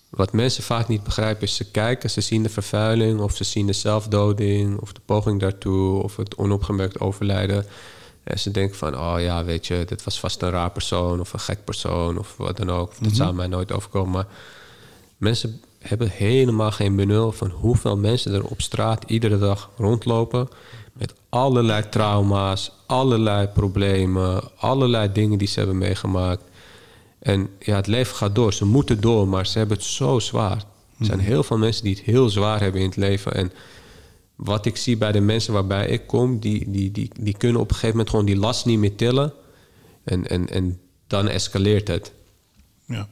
wat 0.10 0.34
mensen 0.34 0.64
vaak 0.64 0.88
niet 0.88 1.04
begrijpen 1.04 1.44
is 1.44 1.56
ze 1.56 1.72
kijken, 1.72 2.10
ze 2.10 2.22
zien 2.22 2.44
de 2.44 2.50
vervuiling 2.50 3.20
of 3.20 3.36
ze 3.36 3.44
zien 3.44 3.68
de 3.68 3.74
zelfdoding 3.74 4.80
of 4.80 4.94
de 4.94 5.02
poging 5.06 5.40
daartoe 5.40 6.04
of 6.04 6.16
het 6.16 6.36
onopgemerkt 6.36 7.00
overlijden. 7.00 7.66
En 8.24 8.40
ze 8.40 8.52
denken 8.52 8.78
van, 8.78 8.98
oh 8.98 9.16
ja, 9.20 9.44
weet 9.44 9.68
je, 9.68 9.84
dit 9.86 10.04
was 10.04 10.20
vast 10.20 10.42
een 10.42 10.50
raar 10.50 10.72
persoon 10.72 11.20
of 11.20 11.34
een 11.34 11.40
gek 11.40 11.64
persoon 11.64 12.18
of 12.18 12.38
wat 12.38 12.58
dan 12.58 12.70
ook. 12.72 12.90
Of 12.90 12.98
Dat 12.98 13.16
zou 13.16 13.34
mij 13.34 13.48
nooit 13.48 13.72
overkomen. 13.72 14.12
Maar 14.12 14.28
mensen 15.18 15.62
hebben 15.80 16.10
helemaal 16.10 16.72
geen 16.72 16.96
benul 16.96 17.32
van 17.32 17.50
hoeveel 17.50 17.98
mensen 17.98 18.34
er 18.34 18.46
op 18.46 18.62
straat 18.62 19.04
iedere 19.08 19.38
dag 19.38 19.70
rondlopen. 19.78 20.50
Met 20.98 21.14
allerlei 21.30 21.90
trauma's, 21.90 22.72
allerlei 22.86 23.48
problemen, 23.48 24.58
allerlei 24.58 25.12
dingen 25.12 25.38
die 25.38 25.48
ze 25.48 25.60
hebben 25.60 25.78
meegemaakt. 25.78 26.44
En 27.20 27.50
ja, 27.60 27.76
het 27.76 27.88
leven 27.88 28.16
gaat 28.16 28.36
door. 28.36 28.54
Ze 28.54 28.66
moeten 28.66 29.02
door, 29.02 29.28
maar 29.28 29.48
ze 29.48 29.58
hebben 29.58 29.78
het 29.78 29.86
zo 29.86 30.20
zwaar. 30.20 30.64
Er 31.00 31.06
zijn 31.06 31.20
heel 31.20 31.44
veel 31.44 31.58
mensen 31.58 31.84
die 31.84 31.96
het 31.96 32.04
heel 32.04 32.30
zwaar 32.30 32.60
hebben 32.60 32.82
in 32.82 32.88
het 32.88 32.96
leven. 32.96 33.34
En 33.34 33.52
wat 34.36 34.66
ik 34.66 34.78
zie 34.78 34.98
bij 34.98 35.12
de 35.12 35.20
mensen 35.20 35.54
waarbij 35.54 35.88
ik 35.88 36.08
kom, 36.08 36.40
die, 36.40 36.72
die, 36.72 36.92
die, 36.92 37.12
die 37.20 37.38
kunnen 37.38 37.62
op 37.62 37.68
een 37.68 37.74
gegeven 37.74 37.96
moment 37.96 38.10
gewoon 38.10 38.26
die 38.26 38.38
last 38.38 38.66
niet 38.66 38.80
meer 38.80 38.96
tillen. 38.96 39.34
En, 40.04 40.28
en, 40.28 40.50
en 40.50 40.80
dan 41.08 41.28
escaleert 41.28 41.88
het. 41.88 42.12
Ja. 42.86 43.08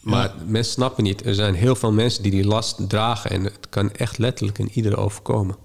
Maar 0.00 0.34
mensen 0.46 0.72
snappen 0.72 1.04
niet. 1.04 1.26
Er 1.26 1.34
zijn 1.34 1.54
heel 1.54 1.74
veel 1.74 1.92
mensen 1.92 2.22
die 2.22 2.32
die 2.32 2.46
last 2.46 2.88
dragen. 2.88 3.30
En 3.30 3.44
het 3.44 3.68
kan 3.68 3.92
echt 3.92 4.18
letterlijk 4.18 4.58
in 4.58 4.70
ieder 4.72 4.98
overkomen. 4.98 5.56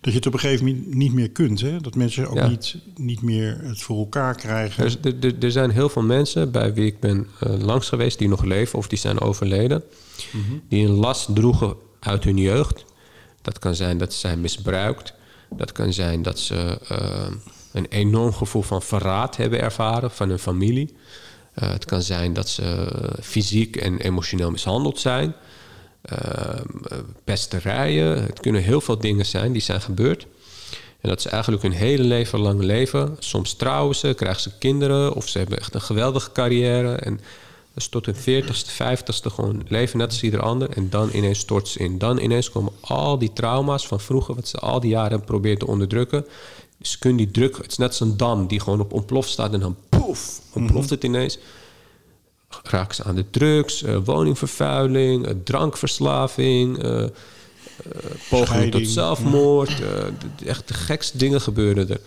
Dat 0.00 0.12
je 0.12 0.18
het 0.18 0.26
op 0.26 0.32
een 0.32 0.38
gegeven 0.38 0.66
moment 0.66 0.94
niet 0.94 1.12
meer 1.12 1.30
kunt. 1.30 1.60
Hè? 1.60 1.80
Dat 1.80 1.94
mensen 1.94 2.26
ook 2.28 2.36
Ja. 2.36 2.48
niet, 2.48 2.76
niet 2.96 3.22
meer 3.22 3.58
het 3.62 3.82
voor 3.82 3.98
elkaar 3.98 4.34
krijgen. 4.34 4.84
Er, 4.84 4.96
er, 5.02 5.14
er- 5.20 5.34
er 5.44 5.50
zijn 5.52 5.70
heel 5.70 5.88
veel 5.88 6.02
mensen 6.02 6.50
bij 6.50 6.74
wie 6.74 6.86
ik 6.86 7.00
ben 7.00 7.26
eh, 7.40 7.58
langs 7.58 7.88
geweest... 7.88 8.18
die 8.18 8.28
nog 8.28 8.44
leven 8.44 8.78
of 8.78 8.88
die 8.88 8.98
zijn 8.98 9.20
overleden... 9.20 9.82
die 10.68 10.86
een 10.86 10.94
last 10.94 11.34
droegen 11.34 11.74
uit 12.00 12.24
hun 12.24 12.36
jeugd. 12.36 12.84
Dat 13.42 13.58
kan 13.58 13.74
zijn 13.74 13.98
dat 13.98 14.12
ze 14.12 14.18
zijn 14.18 14.40
misbruikt. 14.40 15.14
Dat 15.56 15.72
kan 15.72 15.92
zijn 15.92 16.22
dat 16.22 16.38
ze 16.38 16.78
eh, 16.88 17.26
een 17.72 17.86
enorm 17.88 18.32
gevoel 18.32 18.62
van 18.62 18.82
verraad 18.82 19.36
hebben 19.36 19.60
ervaren... 19.60 20.10
van 20.10 20.28
hun 20.28 20.38
familie. 20.38 20.94
Eh, 21.54 21.70
het 21.72 21.84
kan 21.84 22.02
zijn 22.02 22.32
dat 22.32 22.48
ze 22.48 22.92
fysiek 23.22 23.76
en 23.76 23.98
emotioneel 24.00 24.50
mishandeld 24.50 24.98
zijn... 24.98 25.34
Ehm, 26.02 26.64
eh, 26.88 26.98
pesterijen. 27.24 28.22
Het 28.22 28.40
kunnen 28.40 28.62
heel 28.62 28.80
veel 28.80 28.98
dingen 28.98 29.26
zijn 29.26 29.52
die 29.52 29.62
zijn 29.62 29.80
gebeurd. 29.80 30.26
En 31.00 31.08
dat 31.08 31.22
ze 31.22 31.28
eigenlijk 31.28 31.62
hun 31.62 31.72
hele 31.72 32.02
leven 32.02 32.38
lang 32.38 32.62
leven. 32.62 33.16
Soms 33.18 33.54
trouwen 33.54 33.96
ze, 33.96 34.14
krijgen 34.14 34.42
ze 34.42 34.58
kinderen 34.58 35.14
of 35.14 35.28
ze 35.28 35.38
hebben 35.38 35.58
echt 35.58 35.74
een 35.74 35.80
geweldige 35.80 36.32
carrière. 36.32 36.94
En 36.94 37.20
dus 37.74 37.88
tot 37.88 38.06
hun 38.06 38.44
40ste, 38.44 38.70
50ste 38.72 39.30
gewoon 39.34 39.62
leven 39.68 39.98
net 39.98 40.08
als 40.08 40.22
ieder 40.22 40.40
ander. 40.40 40.70
En 40.70 40.90
dan 40.90 41.10
ineens 41.12 41.38
stort 41.38 41.68
ze 41.68 41.78
in. 41.78 41.98
Dan 41.98 42.18
ineens 42.18 42.50
komen 42.50 42.72
al 42.80 43.18
die 43.18 43.32
trauma's 43.32 43.86
van 43.86 44.00
vroeger, 44.00 44.34
wat 44.34 44.48
ze 44.48 44.58
al 44.58 44.80
die 44.80 44.90
jaren 44.90 45.10
hebben 45.10 45.26
geprobeerd 45.26 45.58
te 45.58 45.66
onderdrukken. 45.66 46.26
Ze 46.80 46.98
kunnen 46.98 47.18
die 47.18 47.30
druk, 47.30 47.56
het 47.56 47.70
is 47.70 47.76
net 47.76 48.00
een 48.00 48.16
dam 48.16 48.46
die 48.46 48.60
gewoon 48.60 48.80
op 48.80 48.92
ontplof 48.92 49.26
staat 49.26 49.52
en 49.52 49.60
dan 49.60 49.76
poef, 49.88 50.40
ontploft 50.52 50.90
het 50.90 51.04
ineens 51.04 51.38
raken 52.62 52.94
ze 52.94 53.04
aan 53.04 53.14
de 53.14 53.30
drugs, 53.30 53.82
eh, 53.82 53.96
woningvervuiling, 54.04 55.26
eh, 55.26 55.34
drankverslaving, 55.44 56.82
eh, 56.82 57.02
eh, 57.02 57.10
poging 58.30 58.70
tot 58.70 58.86
zelfmoord. 58.88 59.76
de- 59.78 60.46
echt 60.46 60.68
de 60.68 60.74
gekste 60.74 61.18
dingen 61.18 61.40
gebeuren 61.40 61.88
er. 61.88 62.00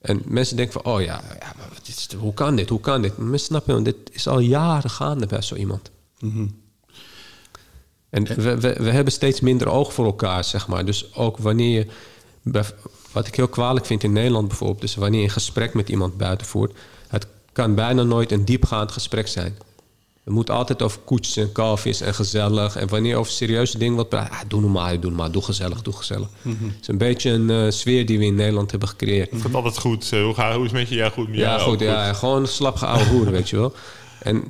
En 0.00 0.22
mensen 0.24 0.56
denken 0.56 0.82
van, 0.82 0.92
oh 0.92 1.00
ja, 1.00 1.22
ja 1.40 1.52
maar 1.56 1.68
wat 1.74 1.88
is, 1.88 2.08
hoe 2.18 2.34
kan 2.34 2.56
dit, 2.56 2.68
hoe 2.68 2.80
kan 2.80 3.02
dit? 3.02 3.16
Maar 3.16 3.26
mensen 3.26 3.46
snappen, 3.46 3.72
want 3.72 3.84
dit 3.84 3.96
is 4.12 4.26
al 4.28 4.38
jaren 4.38 4.90
gaande 4.90 5.26
bij 5.26 5.42
zo 5.42 5.54
iemand. 5.54 5.90
En 8.10 8.24
we, 8.24 8.60
we, 8.60 8.72
we 8.78 8.90
hebben 8.90 9.12
steeds 9.12 9.40
minder 9.40 9.68
oog 9.68 9.92
voor 9.92 10.04
elkaar, 10.04 10.44
zeg 10.44 10.68
maar. 10.68 10.84
Dus 10.84 11.14
ook 11.14 11.38
wanneer 11.38 11.78
je... 11.78 11.86
Wat 13.12 13.26
ik 13.26 13.34
heel 13.34 13.48
kwalijk 13.48 13.86
vind 13.86 14.02
in 14.02 14.12
Nederland 14.12 14.48
bijvoorbeeld... 14.48 14.82
is 14.82 14.94
wanneer 14.94 15.20
je 15.20 15.26
een 15.26 15.32
gesprek 15.32 15.74
met 15.74 15.88
iemand 15.88 16.16
buiten 16.16 16.46
voert... 16.46 16.72
het 17.08 17.26
kan 17.52 17.74
bijna 17.74 18.02
nooit 18.02 18.32
een 18.32 18.44
diepgaand 18.44 18.92
gesprek 18.92 19.28
zijn. 19.28 19.56
Het 20.28 20.36
moet 20.36 20.50
altijd 20.50 20.82
over 20.82 21.00
koets 21.04 21.36
en 21.36 21.52
kalfjes 21.52 22.00
en 22.00 22.14
gezellig. 22.14 22.76
En 22.76 22.88
wanneer 22.88 23.16
over 23.16 23.32
serieuze 23.32 23.78
dingen 23.78 23.96
wat 23.96 24.08
praat... 24.08 24.30
Ah, 24.30 24.40
doe 24.48 24.60
normaal, 24.60 25.00
doe 25.00 25.10
normaal, 25.10 25.30
doe 25.30 25.42
gezellig, 25.42 25.82
doe 25.82 25.94
gezellig. 25.94 26.28
Het 26.42 26.56
is 26.80 26.88
een 26.88 26.98
beetje 26.98 27.30
een 27.30 27.50
eh, 27.50 27.70
sfeer 27.70 28.06
die 28.06 28.18
we 28.18 28.24
in 28.24 28.34
Nederland 28.34 28.70
hebben 28.70 28.88
gecreëerd. 28.88 29.30
Het 29.30 29.40
gaat 29.40 29.54
altijd 29.54 29.78
goed. 29.78 30.12
Eh, 30.12 30.22
hoe, 30.22 30.34
ga, 30.34 30.54
hoe 30.54 30.64
is 30.64 30.70
het 30.70 30.80
met 30.80 30.88
je? 30.88 30.94
Ja, 30.94 31.08
goed. 31.08 31.28
Ja, 31.30 31.58
goed, 31.58 31.80
ja, 31.80 32.12
gewoon 32.12 32.46
slap 32.46 32.76
geouwe 32.76 33.04
hoeren, 33.04 33.32
weet 33.38 33.48
je 33.48 33.56
wel. 33.56 33.72
En 34.22 34.44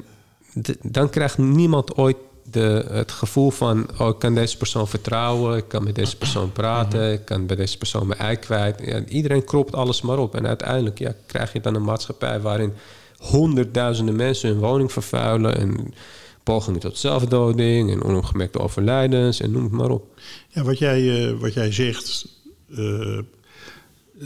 dan 0.83 1.11
krijgt 1.11 1.39
niemand 1.39 1.97
ooit 1.97 2.16
de, 2.51 2.87
het 2.91 3.12
gevoel 3.12 3.51
van... 3.51 3.87
oh, 3.99 4.09
ik 4.09 4.18
kan 4.18 4.35
deze 4.35 4.57
persoon 4.57 4.89
vertrouwen, 4.89 5.57
ik 5.57 5.68
kan 5.68 5.85
met 5.85 5.95
deze 5.95 6.16
persoon 6.16 6.53
praten... 6.53 7.12
ik 7.12 7.24
kan 7.24 7.47
bij 7.47 7.57
deze 7.57 7.79
persoon 7.79 8.07
mijn 8.07 8.20
ei 8.20 8.37
kwijt. 8.37 8.81
Ja, 8.85 9.05
iedereen 9.05 9.45
kropt 9.45 9.74
alles 9.74 10.03
maar 10.03 10.18
op. 10.18 10.35
En 10.35 10.47
uiteindelijk 10.47 10.99
ja, 10.99 11.12
krijg 11.26 11.53
je 11.53 11.61
dan 11.61 11.74
een 11.74 11.85
maatschappij... 11.85 12.41
waarin 12.41 12.72
honderdduizenden 13.19 14.16
mensen 14.16 14.49
hun 14.51 14.59
woning 14.59 14.93
vervuilen... 14.93 15.59
en 15.59 15.95
pogingen 16.43 16.81
tot 16.81 16.99
zelfdoding 16.99 17.91
en 17.91 18.03
onopgemerkte 18.03 18.59
overlijdens... 18.59 19.41
en 19.41 19.51
noem 19.51 19.62
het 19.62 19.73
maar 19.73 19.91
op. 19.91 20.21
Ja, 20.49 20.62
wat 20.62 20.79
jij, 20.79 21.29
eh, 21.29 21.41
wat 21.41 21.55
jij 21.55 21.73
zegt, 21.73 22.29
eh, 22.77 23.19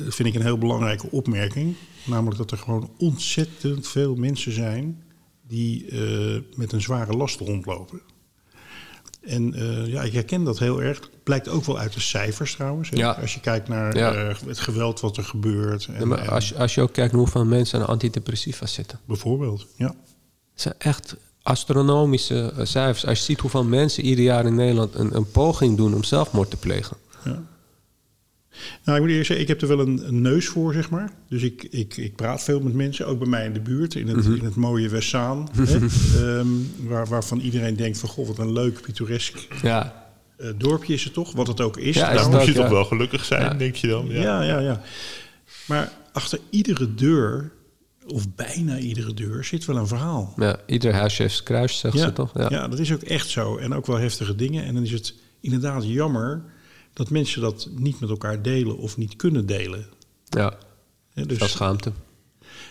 vind 0.08 0.28
ik 0.28 0.34
een 0.34 0.42
heel 0.42 0.58
belangrijke 0.58 1.10
opmerking. 1.10 1.74
Namelijk 2.04 2.36
dat 2.36 2.50
er 2.50 2.58
gewoon 2.58 2.90
ontzettend 2.98 3.88
veel 3.88 4.14
mensen 4.14 4.52
zijn 4.52 5.02
die 5.48 5.86
eh, 5.86 6.40
met 6.56 6.72
een 6.72 6.80
zware 6.80 7.16
last 7.16 7.40
rondlopen. 7.40 8.00
En 9.22 9.54
eh, 9.54 9.86
ja, 9.86 10.02
ik 10.02 10.12
herken 10.12 10.44
dat 10.44 10.58
heel 10.58 10.82
erg. 10.82 11.00
Blijkt 11.22 11.48
ook 11.48 11.64
wel 11.64 11.78
uit 11.78 11.92
de 11.92 12.00
cijfers 12.00 12.54
trouwens. 12.54 12.88
Ja. 12.92 13.10
Als 13.20 13.34
je 13.34 13.40
kijkt 13.40 13.68
naar 13.68 13.96
Ja. 13.96 14.14
eh, 14.14 14.36
het 14.46 14.58
geweld 14.60 15.00
wat 15.00 15.16
er 15.16 15.24
gebeurt. 15.24 15.86
En, 15.86 15.98
Ja, 15.98 16.06
maar 16.06 16.18
en 16.18 16.28
als, 16.28 16.48
je- 16.48 16.56
als 16.56 16.74
je 16.74 16.80
ook 16.80 16.92
kijkt 16.92 17.12
naar 17.12 17.20
hoeveel 17.20 17.44
mensen 17.44 17.80
aan 17.80 17.86
antidepressiva 17.86 18.66
zitten... 18.66 18.98
bijvoorbeeld, 19.04 19.66
ja. 19.76 19.86
Het 20.52 20.60
zijn 20.60 20.74
echt 20.78 21.16
astronomische 21.42 22.52
eh, 22.56 22.64
cijfers. 22.64 23.06
Als 23.06 23.18
je 23.18 23.24
ziet 23.24 23.40
hoeveel 23.40 23.64
mensen 23.64 24.04
ieder 24.04 24.24
jaar 24.24 24.46
in 24.46 24.54
Nederland 24.54 24.94
een, 24.94 25.16
een 25.16 25.30
poging 25.30 25.76
doen 25.76 25.94
om 25.94 26.04
zelfmoord 26.04 26.50
te 26.50 26.56
plegen. 26.56 26.96
Ja. 27.24 27.42
Nou, 28.84 28.98
ik 28.98 29.04
moet 29.04 29.12
eerst 29.12 29.26
zeggen, 29.26 29.40
ik 29.40 29.48
heb 29.48 29.62
er 29.62 29.76
wel 29.76 29.86
een, 29.86 30.08
een 30.08 30.20
neus 30.20 30.46
voor, 30.46 30.72
zeg 30.72 30.90
maar. 30.90 31.12
Dus 31.28 31.42
ik, 31.42 31.66
ik, 31.70 31.96
ik 31.96 32.16
praat 32.16 32.42
veel 32.42 32.60
met 32.60 32.74
mensen, 32.74 33.06
ook 33.06 33.18
bij 33.18 33.28
mij 33.28 33.44
in 33.44 33.52
de 33.52 33.60
buurt, 33.60 33.94
in 33.94 34.08
het, 34.08 34.24
in 34.24 34.44
het 34.44 34.54
mooie 34.54 34.88
Westzaan. 34.88 35.48
ehm, 36.16 36.46
waar, 36.78 37.06
waarvan 37.06 37.40
iedereen 37.40 37.76
denkt 37.76 37.98
van, 37.98 38.08
goh, 38.08 38.26
wat 38.26 38.38
een 38.38 38.52
leuk, 38.52 38.80
pittoresk 38.80 39.48
Ja, 39.62 40.06
eh, 40.36 40.48
dorpje 40.56 40.94
is 40.94 41.04
het 41.04 41.12
toch? 41.12 41.32
Wat 41.32 41.46
het 41.46 41.60
ook 41.60 41.76
is. 41.76 41.96
Ja, 41.96 42.10
trouwens. 42.10 42.36
moet 42.36 42.54
je 42.54 42.60
toch 42.60 42.70
wel 42.70 42.84
gelukkig 42.84 43.24
zijn, 43.24 43.42
Ja. 43.42 43.54
denk 43.54 43.74
je 43.74 43.86
dan? 43.86 44.06
Ja. 44.08 44.22
Ja, 44.22 44.42
ja, 44.42 44.58
ja. 44.58 44.82
Maar 45.66 45.92
achter 46.12 46.38
iedere 46.50 46.94
deur, 46.94 47.52
of 48.06 48.34
bijna 48.34 48.78
iedere 48.78 49.14
deur, 49.14 49.44
zit 49.44 49.64
wel 49.64 49.76
een 49.76 49.86
verhaal. 49.86 50.34
ja 50.36 50.56
ieder 50.66 50.92
huisje 50.94 51.22
heeft 51.22 51.42
kruis, 51.42 51.78
zegt 51.78 51.98
ze 51.98 52.12
toch? 52.12 52.30
Ja. 52.34 52.46
ja, 52.50 52.68
dat 52.68 52.78
is 52.78 52.92
ook 52.92 53.02
echt 53.02 53.28
zo. 53.28 53.56
En 53.56 53.74
ook 53.74 53.86
wel 53.86 53.98
heftige 53.98 54.34
dingen. 54.34 54.64
En 54.64 54.74
dan 54.74 54.82
is 54.82 54.92
het 54.92 55.14
inderdaad 55.40 55.84
jammer 55.86 56.42
dat 56.92 57.10
mensen 57.10 57.40
dat 57.40 57.68
niet 57.76 58.00
met 58.00 58.10
elkaar 58.10 58.42
delen 58.42 58.76
of 58.78 58.96
niet 58.96 59.16
kunnen 59.16 59.46
delen. 59.46 59.86
ja. 60.24 60.58
Dus 61.14 61.38
dat 61.38 61.48
is 61.48 61.54
schaamte. 61.54 61.92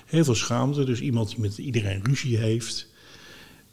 heel 0.06 0.24
veel 0.24 0.36
schaamte. 0.36 0.84
Dus 0.84 1.00
iemand 1.00 1.30
die 1.30 1.40
met 1.40 1.58
iedereen 1.58 2.04
ruzie 2.04 2.38
heeft. 2.38 2.88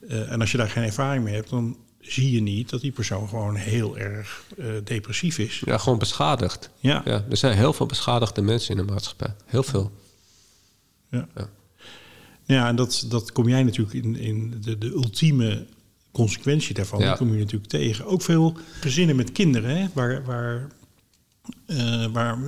Eh, 0.08 0.32
en 0.32 0.40
als 0.40 0.50
je 0.50 0.56
daar 0.56 0.68
geen 0.68 0.84
ervaring 0.84 1.24
mee 1.24 1.34
hebt, 1.34 1.50
dan 1.50 1.76
zie 2.00 2.32
je 2.32 2.40
niet 2.40 2.70
dat 2.70 2.80
die 2.80 2.92
persoon 2.92 3.28
gewoon 3.28 3.54
heel 3.54 3.98
erg 3.98 4.44
eh, 4.58 4.66
depressief 4.84 5.38
is. 5.38 5.62
Ja, 5.64 5.78
gewoon 5.78 5.98
beschadigd. 5.98 6.70
Ja. 6.80 7.02
Ja, 7.04 7.24
er 7.30 7.36
zijn 7.36 7.56
heel 7.56 7.72
veel 7.72 7.86
beschadigde 7.86 8.42
mensen 8.42 8.76
in 8.76 8.86
de 8.86 8.92
maatschappij. 8.92 9.34
Heel 9.44 9.62
veel. 9.62 9.90
Ja, 11.10 11.28
Ja. 11.34 11.48
ja 12.44 12.68
en 12.68 12.76
dat, 12.76 13.04
dat 13.08 13.32
kom 13.32 13.48
jij 13.48 13.62
natuurlijk 13.62 13.94
in, 14.04 14.16
in 14.16 14.60
de, 14.60 14.78
de 14.78 14.90
ultieme 14.90 15.66
consequentie 16.24 16.74
daarvan. 16.74 16.98
Ja. 17.00 17.14
Kom 17.14 17.32
je 17.32 17.38
natuurlijk 17.38 17.70
tegen. 17.70 18.06
Ook 18.06 18.22
veel 18.22 18.56
gezinnen 18.80 19.16
met 19.16 19.32
kinderen, 19.32 19.76
hè, 19.76 19.86
waar, 19.94 20.24
waar, 20.24 20.66
eh, 21.66 22.06
waar 22.12 22.38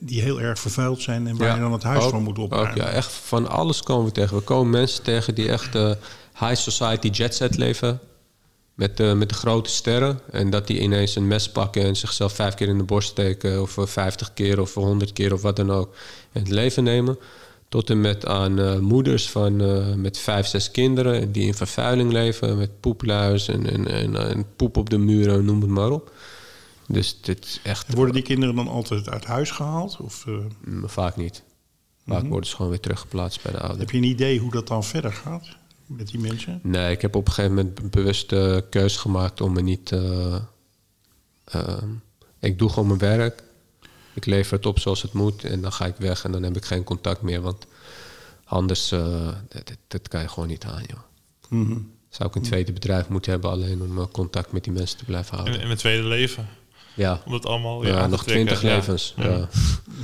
die 0.00 0.20
heel 0.20 0.40
erg 0.40 0.58
vervuild 0.58 1.00
zijn 1.02 1.26
en 1.26 1.36
waar 1.36 1.48
Ja, 1.48 1.54
je 1.54 1.60
dan 1.60 1.72
het 1.72 1.82
huis 1.82 2.04
ook- 2.04 2.10
van 2.10 2.22
moet 2.22 2.38
opruimen. 2.38 2.70
ook, 2.70 2.76
ja, 2.76 2.88
echt 2.88 3.12
van 3.12 3.48
alles 3.48 3.82
komen 3.82 4.04
we 4.06 4.12
tegen. 4.12 4.36
We 4.36 4.42
komen 4.42 4.70
mensen 4.70 5.02
tegen 5.02 5.34
die 5.34 5.48
echt 5.48 5.74
eh, 5.74 5.90
high 6.38 6.54
society 6.54 7.08
jet 7.08 7.34
set 7.34 7.56
leven. 7.56 8.00
Met, 8.74 9.00
eh, 9.00 9.12
met 9.14 9.28
de 9.28 9.34
grote 9.34 9.70
sterren. 9.70 10.20
En 10.30 10.50
dat 10.50 10.66
die 10.66 10.80
ineens 10.80 11.16
een 11.16 11.26
mes 11.26 11.50
pakken 11.50 11.82
en 11.82 11.96
zichzelf 11.96 12.32
vijf 12.32 12.54
keer 12.54 12.68
in 12.68 12.78
de 12.78 12.84
borst 12.84 13.08
steken. 13.08 13.62
Of 13.62 13.76
vijftig 13.78 14.34
keer 14.34 14.60
of 14.60 14.74
honderd 14.74 15.12
keer 15.12 15.32
of 15.32 15.42
wat 15.42 15.56
dan 15.56 15.70
ook. 15.72 15.94
En 16.32 16.40
het 16.40 16.50
leven 16.50 16.84
nemen. 16.84 17.18
Tot 17.74 17.90
en 17.90 18.00
met 18.00 18.26
aan 18.26 18.58
eh, 18.58 18.78
moeders 18.78 19.30
van, 19.30 19.60
eh, 19.60 19.94
met 19.94 20.18
vijf, 20.18 20.46
zes 20.46 20.70
kinderen. 20.70 21.32
Die 21.32 21.46
in 21.46 21.54
vervuiling 21.54 22.12
leven. 22.12 22.58
Met 22.58 22.80
poepluis 22.80 23.48
en, 23.48 23.70
en, 23.70 23.88
en, 23.88 24.16
en 24.28 24.44
poep 24.56 24.76
op 24.76 24.90
de 24.90 24.98
muren, 24.98 25.44
noem 25.44 25.60
het 25.60 25.70
maar 25.70 25.90
op. 25.90 26.12
Dus 26.88 27.18
dit 27.20 27.44
is 27.44 27.60
echt... 27.62 27.88
En 27.88 27.94
worden 27.94 28.14
die 28.14 28.22
kinderen 28.22 28.54
dan 28.54 28.68
altijd 28.68 29.08
uit 29.08 29.24
huis 29.24 29.50
gehaald? 29.50 29.96
Of 30.00 30.26
eh, 30.26 30.34
Mm, 30.64 30.88
Vaak 30.88 31.16
niet. 31.16 31.42
Vaak 32.06 32.26
worden 32.26 32.48
ze 32.50 32.54
gewoon 32.56 32.70
weer 32.70 32.80
teruggeplaatst 32.80 33.42
bij 33.42 33.52
de 33.52 33.58
ouders. 33.58 33.80
heb 33.80 33.90
je 33.90 33.96
een 33.96 34.04
idee 34.04 34.38
hoe 34.38 34.50
dat 34.50 34.68
dan 34.68 34.84
verder 34.84 35.12
gaat 35.12 35.48
met 35.86 36.08
die 36.08 36.20
mensen? 36.20 36.60
Nee, 36.62 36.90
ik 36.92 37.02
heb 37.02 37.14
op 37.14 37.26
een 37.26 37.32
gegeven 37.32 37.56
moment 37.56 37.74
be- 37.74 37.88
bewust 37.88 38.28
de 38.30 38.64
keus 38.70 38.96
gemaakt 38.96 39.40
om 39.40 39.52
me 39.52 39.60
niet. 39.62 39.90
ik 42.40 42.58
doe 42.58 42.68
gewoon 42.68 42.86
mijn 42.86 42.98
werk. 42.98 43.42
Ik 44.14 44.26
lever 44.26 44.56
het 44.56 44.66
op 44.66 44.78
zoals 44.78 45.02
het 45.02 45.12
moet 45.12 45.44
en 45.44 45.60
dan 45.60 45.72
ga 45.72 45.86
ik 45.86 45.94
weg 45.98 46.24
en 46.24 46.32
dan 46.32 46.42
heb 46.42 46.56
ik 46.56 46.64
geen 46.64 46.84
contact 46.84 47.22
meer. 47.22 47.40
Want 47.40 47.66
anders, 48.44 48.92
eh, 48.92 49.28
dat, 49.48 49.66
dat- 49.66 49.76
dat 49.88 50.08
kan 50.08 50.20
je 50.20 50.28
gewoon 50.28 50.48
niet 50.48 50.64
aan, 50.64 50.82
joh. 50.86 51.00
Mhm. 51.48 51.78
Zou 52.08 52.28
ik 52.28 52.34
een 52.34 52.42
tweede 52.42 52.72
bedrijf 52.72 53.08
moeten 53.08 53.30
hebben 53.32 53.50
alleen 53.50 53.82
om 53.82 53.98
eh, 53.98 54.04
contact 54.12 54.52
met 54.52 54.64
die 54.64 54.72
mensen 54.72 54.98
te 54.98 55.04
blijven 55.04 55.32
En, 55.32 55.38
houden? 55.38 55.60
en 55.60 55.70
een 55.70 55.76
tweede 55.76 56.04
leven. 56.08 56.48
Ja, 56.94 57.20
Om 57.26 57.32
dat 57.32 57.46
allemaal 57.46 57.86
ja, 57.86 58.06
nog 58.06 58.24
twintig 58.24 58.62
levens. 58.62 59.14
Ja. 59.16 59.24
Ja. 59.24 59.48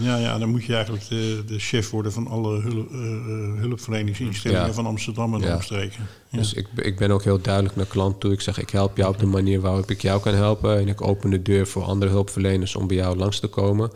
Ja, 0.01 0.17
ja, 0.17 0.39
dan 0.39 0.49
moet 0.49 0.65
je 0.65 0.75
eigenlijk 0.75 1.09
de, 1.09 1.43
de 1.47 1.59
chef 1.59 1.91
worden 1.91 2.13
van 2.13 2.27
alle 2.27 2.61
hulp, 2.61 2.91
eh, 2.93 2.99
eh, 3.01 3.61
hulpverleningsinstellingen 3.61 4.67
Ja. 4.67 4.73
van 4.73 4.87
Amsterdam 4.87 5.35
en 5.35 5.41
Ja. 5.41 5.55
omstreken. 5.55 6.07
Ja. 6.29 6.39
Dus 6.39 6.53
ik, 6.55 6.67
ik 6.77 6.99
ben 6.99 7.11
ook 7.11 7.25
heel 7.25 7.41
duidelijk 7.41 7.77
naar 7.77 7.87
klant 7.87 8.21
toe. 8.21 8.33
Ik 8.33 8.41
zeg, 8.41 8.59
ik 8.59 8.71
help 8.71 8.97
jou 8.97 9.13
op 9.15 9.19
de 9.21 9.27
manier 9.27 9.61
waarop 9.61 9.91
ik 9.91 10.03
jou 10.03 10.21
kan 10.21 10.35
helpen. 10.35 10.79
En 10.79 10.89
ik 10.89 11.01
open 11.03 11.31
de 11.31 11.43
deur 11.43 11.67
voor 11.67 11.83
andere 11.83 12.11
hulpverleners 12.11 12.77
om 12.77 12.87
bij 12.87 12.97
jou 12.97 13.17
langs 13.17 13.41
te 13.41 13.47
komen. 13.47 13.91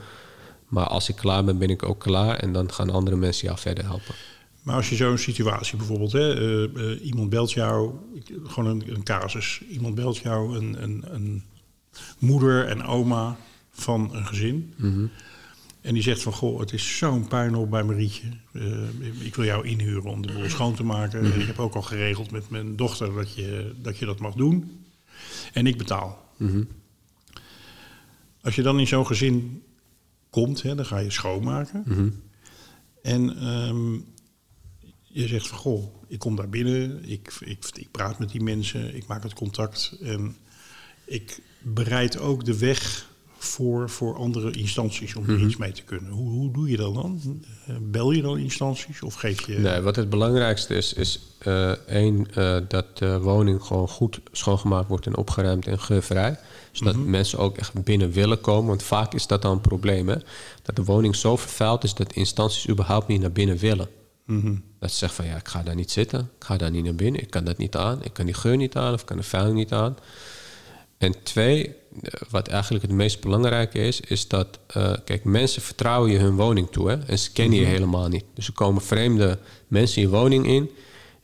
Maar 0.69 0.87
als 0.87 1.09
ik 1.09 1.17
klaar 1.17 1.45
ben, 1.45 1.59
ben 1.59 1.71
ik 1.71 1.83
ook 1.89 2.01
klaar. 2.01 2.37
En 2.37 2.53
dan 2.53 2.73
gaan 2.73 2.91
andere 2.91 3.17
mensen 3.17 3.47
jou 3.47 3.59
verder 3.59 3.85
helpen. 3.85 4.15
Maar 4.63 4.77
als 4.77 4.89
je 4.89 4.97
zo'n 4.97 5.19
situatie 5.19 5.77
bijvoorbeeld, 5.77 6.13
hè, 6.13 6.35
eh, 6.35 6.93
eh, 6.93 7.05
iemand 7.05 7.31
belt 7.31 7.53
jou, 7.53 7.91
gewoon 8.45 8.71
een, 8.71 8.83
een 8.95 9.03
casus, 9.03 9.61
iemand 9.71 9.95
belt 9.95 10.17
jou, 10.19 10.57
een, 10.57 10.77
een, 10.83 11.05
een 11.11 11.45
moeder 12.19 12.67
en 12.67 12.83
oma 12.83 13.37
van 13.71 14.15
een 14.15 14.27
gezin. 14.27 14.75
En 15.81 15.95
die 15.95 16.03
zegt 16.03 16.23
van, 16.23 16.33
goh, 16.33 16.61
het 16.61 16.73
is 16.73 16.97
zo'n 16.97 17.29
puinhoop 17.29 17.71
bij 17.71 17.83
Marietje. 17.83 18.27
Eh, 18.53 19.25
ik 19.25 19.35
wil 19.35 19.45
jou 19.45 19.67
inhuren 19.67 20.11
om 20.11 20.27
de 20.27 20.33
boel 20.33 20.49
schoon 20.51 20.75
te 20.75 20.85
maken. 20.85 21.21
En 21.25 21.41
ik 21.41 21.47
heb 21.47 21.59
ook 21.59 21.75
al 21.75 21.83
geregeld 21.83 22.31
met 22.31 22.51
mijn 22.51 22.77
dochter 22.77 23.13
dat 23.15 23.35
je 23.35 23.75
dat, 23.83 23.99
je 23.99 24.07
dat 24.07 24.19
mag 24.19 24.35
doen. 24.35 24.85
En 25.53 25.67
ik 25.67 25.79
betaal. 25.79 26.33
Als 28.43 28.55
je 28.55 28.63
dan 28.63 28.79
in 28.81 28.87
zo'n 28.87 29.07
gezin 29.07 29.63
komt, 30.31 30.63
hè, 30.63 30.75
dan 30.75 30.87
ga 30.87 30.99
je 30.99 31.11
schoonmaken. 31.11 31.83
En 33.03 33.37
ehm, 33.39 33.93
je 35.03 35.29
zegt 35.29 35.47
van, 35.47 35.59
goh, 35.59 36.03
ik 36.09 36.19
kom 36.19 36.37
daar 36.37 36.49
binnen, 36.49 37.05
ik, 37.09 37.33
ik, 37.41 37.65
ik 37.73 37.91
praat 37.91 38.19
met 38.19 38.31
die 38.31 38.43
mensen, 38.43 38.95
ik 38.95 39.07
maak 39.07 39.23
het 39.23 39.35
contact. 39.35 39.99
En 40.03 40.37
ik 41.05 41.41
bereid 41.63 42.19
ook 42.19 42.45
de 42.45 42.59
weg 42.59 43.13
voor, 43.45 43.91
voor 43.91 44.17
andere 44.17 44.51
instanties 44.51 45.15
om 45.15 45.29
er 45.29 45.41
iets 45.41 45.57
mee 45.57 45.73
te 45.73 45.83
kunnen. 45.83 46.11
Hoe, 46.13 46.31
hoe 46.31 46.53
doe 46.53 46.71
je 46.71 46.77
dat 46.77 46.95
dan? 46.95 47.21
Eh, 47.67 47.75
Bel 47.81 48.11
je 48.11 48.23
dan 48.23 48.39
instanties 48.39 49.03
of 49.03 49.15
geef 49.15 49.47
je... 49.47 49.59
Nee, 49.59 49.81
wat 49.81 49.97
het 49.97 50.09
belangrijkste 50.11 50.75
is, 50.75 50.93
is 50.93 51.21
eh, 51.39 51.71
één, 51.71 52.27
eh, 52.35 52.57
dat 52.69 52.99
de 52.99 53.21
woning 53.21 53.63
gewoon 53.63 53.89
goed 53.89 54.21
schoongemaakt 54.33 54.89
wordt 54.89 55.07
en 55.07 55.17
opgeruimd 55.17 55.67
en 55.67 55.81
geurvrij. 55.81 56.39
Zodat 56.73 56.97
mensen 56.97 57.39
ook 57.39 57.57
echt 57.57 57.85
binnen 57.85 58.11
willen 58.11 58.41
komen. 58.41 58.69
Want 58.69 58.83
vaak 58.83 59.15
is 59.15 59.27
dat 59.27 59.43
dan 59.43 59.53
een 59.53 59.61
probleem, 59.61 60.09
hè? 60.09 60.17
Dat 60.63 60.77
de 60.77 60.85
woning 60.85 61.17
zo 61.17 61.37
vervuild 61.37 61.85
is 61.85 61.95
dat 61.95 62.13
instanties 62.13 62.69
überhaupt 62.69 63.09
niet 63.09 63.21
naar 63.21 63.33
binnen 63.33 63.57
willen. 63.57 63.89
Dat 64.79 64.91
ze 64.91 64.97
zeggen 64.97 65.25
van 65.25 65.33
ja, 65.33 65.37
ik 65.39 65.49
ga 65.49 65.63
daar 65.63 65.75
niet 65.75 65.91
zitten, 65.91 66.21
ik 66.21 66.45
ga 66.45 66.57
daar 66.57 66.71
niet 66.71 66.85
naar 66.85 66.95
binnen, 66.95 67.21
ik 67.21 67.31
kan 67.31 67.45
dat 67.45 67.59
niet 67.59 67.77
aan, 67.77 68.05
ik 68.05 68.13
kan 68.13 68.25
die 68.25 68.35
geur 68.35 68.57
niet 68.57 68.77
aan 68.77 68.93
of 68.93 69.01
ik 69.01 69.07
kan 69.07 69.17
de 69.17 69.23
vuil 69.23 69.53
niet 69.53 69.73
aan. 69.73 69.97
En 70.99 71.15
twee, 71.23 71.67
eh, 71.69 72.21
wat 72.31 72.49
eigenlijk 72.49 72.85
het 72.85 72.93
meest 72.93 73.21
belangrijke 73.21 73.79
is, 73.79 74.01
is 74.01 74.29
dat, 74.29 74.59
eh, 74.67 74.93
kijk, 75.05 75.25
mensen 75.25 75.63
vertrouwen 75.63 76.11
je 76.11 76.19
hun 76.19 76.37
woning 76.37 76.69
toe 76.71 76.89
hè, 76.89 76.97
en 77.07 77.19
ze 77.19 77.33
kennen 77.33 77.59
je 77.59 77.65
helemaal 77.65 78.09
niet. 78.09 78.25
Dus 78.35 78.47
er 78.47 78.53
komen 78.53 78.83
vreemde 78.83 79.39
mensen 79.69 80.03
je 80.03 80.09
woning 80.09 80.47
in 80.47 80.71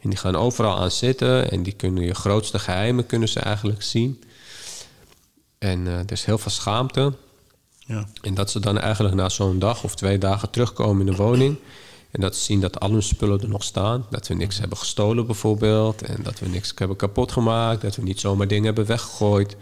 en 0.00 0.10
die 0.10 0.18
gaan 0.18 0.36
overal 0.36 0.78
aan 0.78 0.90
zitten 0.90 1.50
en 1.50 1.62
die 1.62 1.72
kunnen 1.72 2.04
je 2.04 2.14
grootste 2.14 2.58
geheimen 2.58 3.06
kunnen 3.06 3.28
ze 3.28 3.40
eigenlijk 3.40 3.82
zien. 3.82 4.22
En 5.58 5.86
eh, 5.86 5.98
er 5.98 6.12
is 6.12 6.24
heel 6.24 6.38
veel 6.38 6.50
schaamte. 6.50 7.12
Ja. 7.78 8.08
En 8.20 8.34
dat 8.34 8.50
ze 8.50 8.60
dan 8.60 8.78
eigenlijk 8.78 9.14
na 9.14 9.28
zo'n 9.28 9.58
dag 9.58 9.84
of 9.84 9.94
twee 9.94 10.18
dagen 10.18 10.50
terugkomen 10.50 11.06
in 11.06 11.12
de 11.12 11.22
woning. 11.22 11.58
En 12.10 12.20
dat 12.20 12.36
ze 12.36 12.44
zien 12.44 12.60
dat 12.60 12.80
al 12.80 12.90
hun 12.90 13.02
spullen 13.02 13.40
er 13.40 13.48
nog 13.48 13.62
staan. 13.62 14.06
Dat 14.10 14.28
we 14.28 14.34
niks 14.34 14.58
hebben 14.58 14.78
gestolen 14.78 15.26
bijvoorbeeld. 15.26 16.02
En 16.02 16.22
dat 16.22 16.38
we 16.38 16.48
niks 16.48 16.72
hebben 16.74 16.96
kapot 16.96 17.32
gemaakt. 17.32 17.82
Dat 17.82 17.96
we 17.96 18.02
niet 18.02 18.20
zomaar 18.20 18.48
dingen 18.48 18.64
hebben 18.64 18.86
weggegooid. 18.86 19.56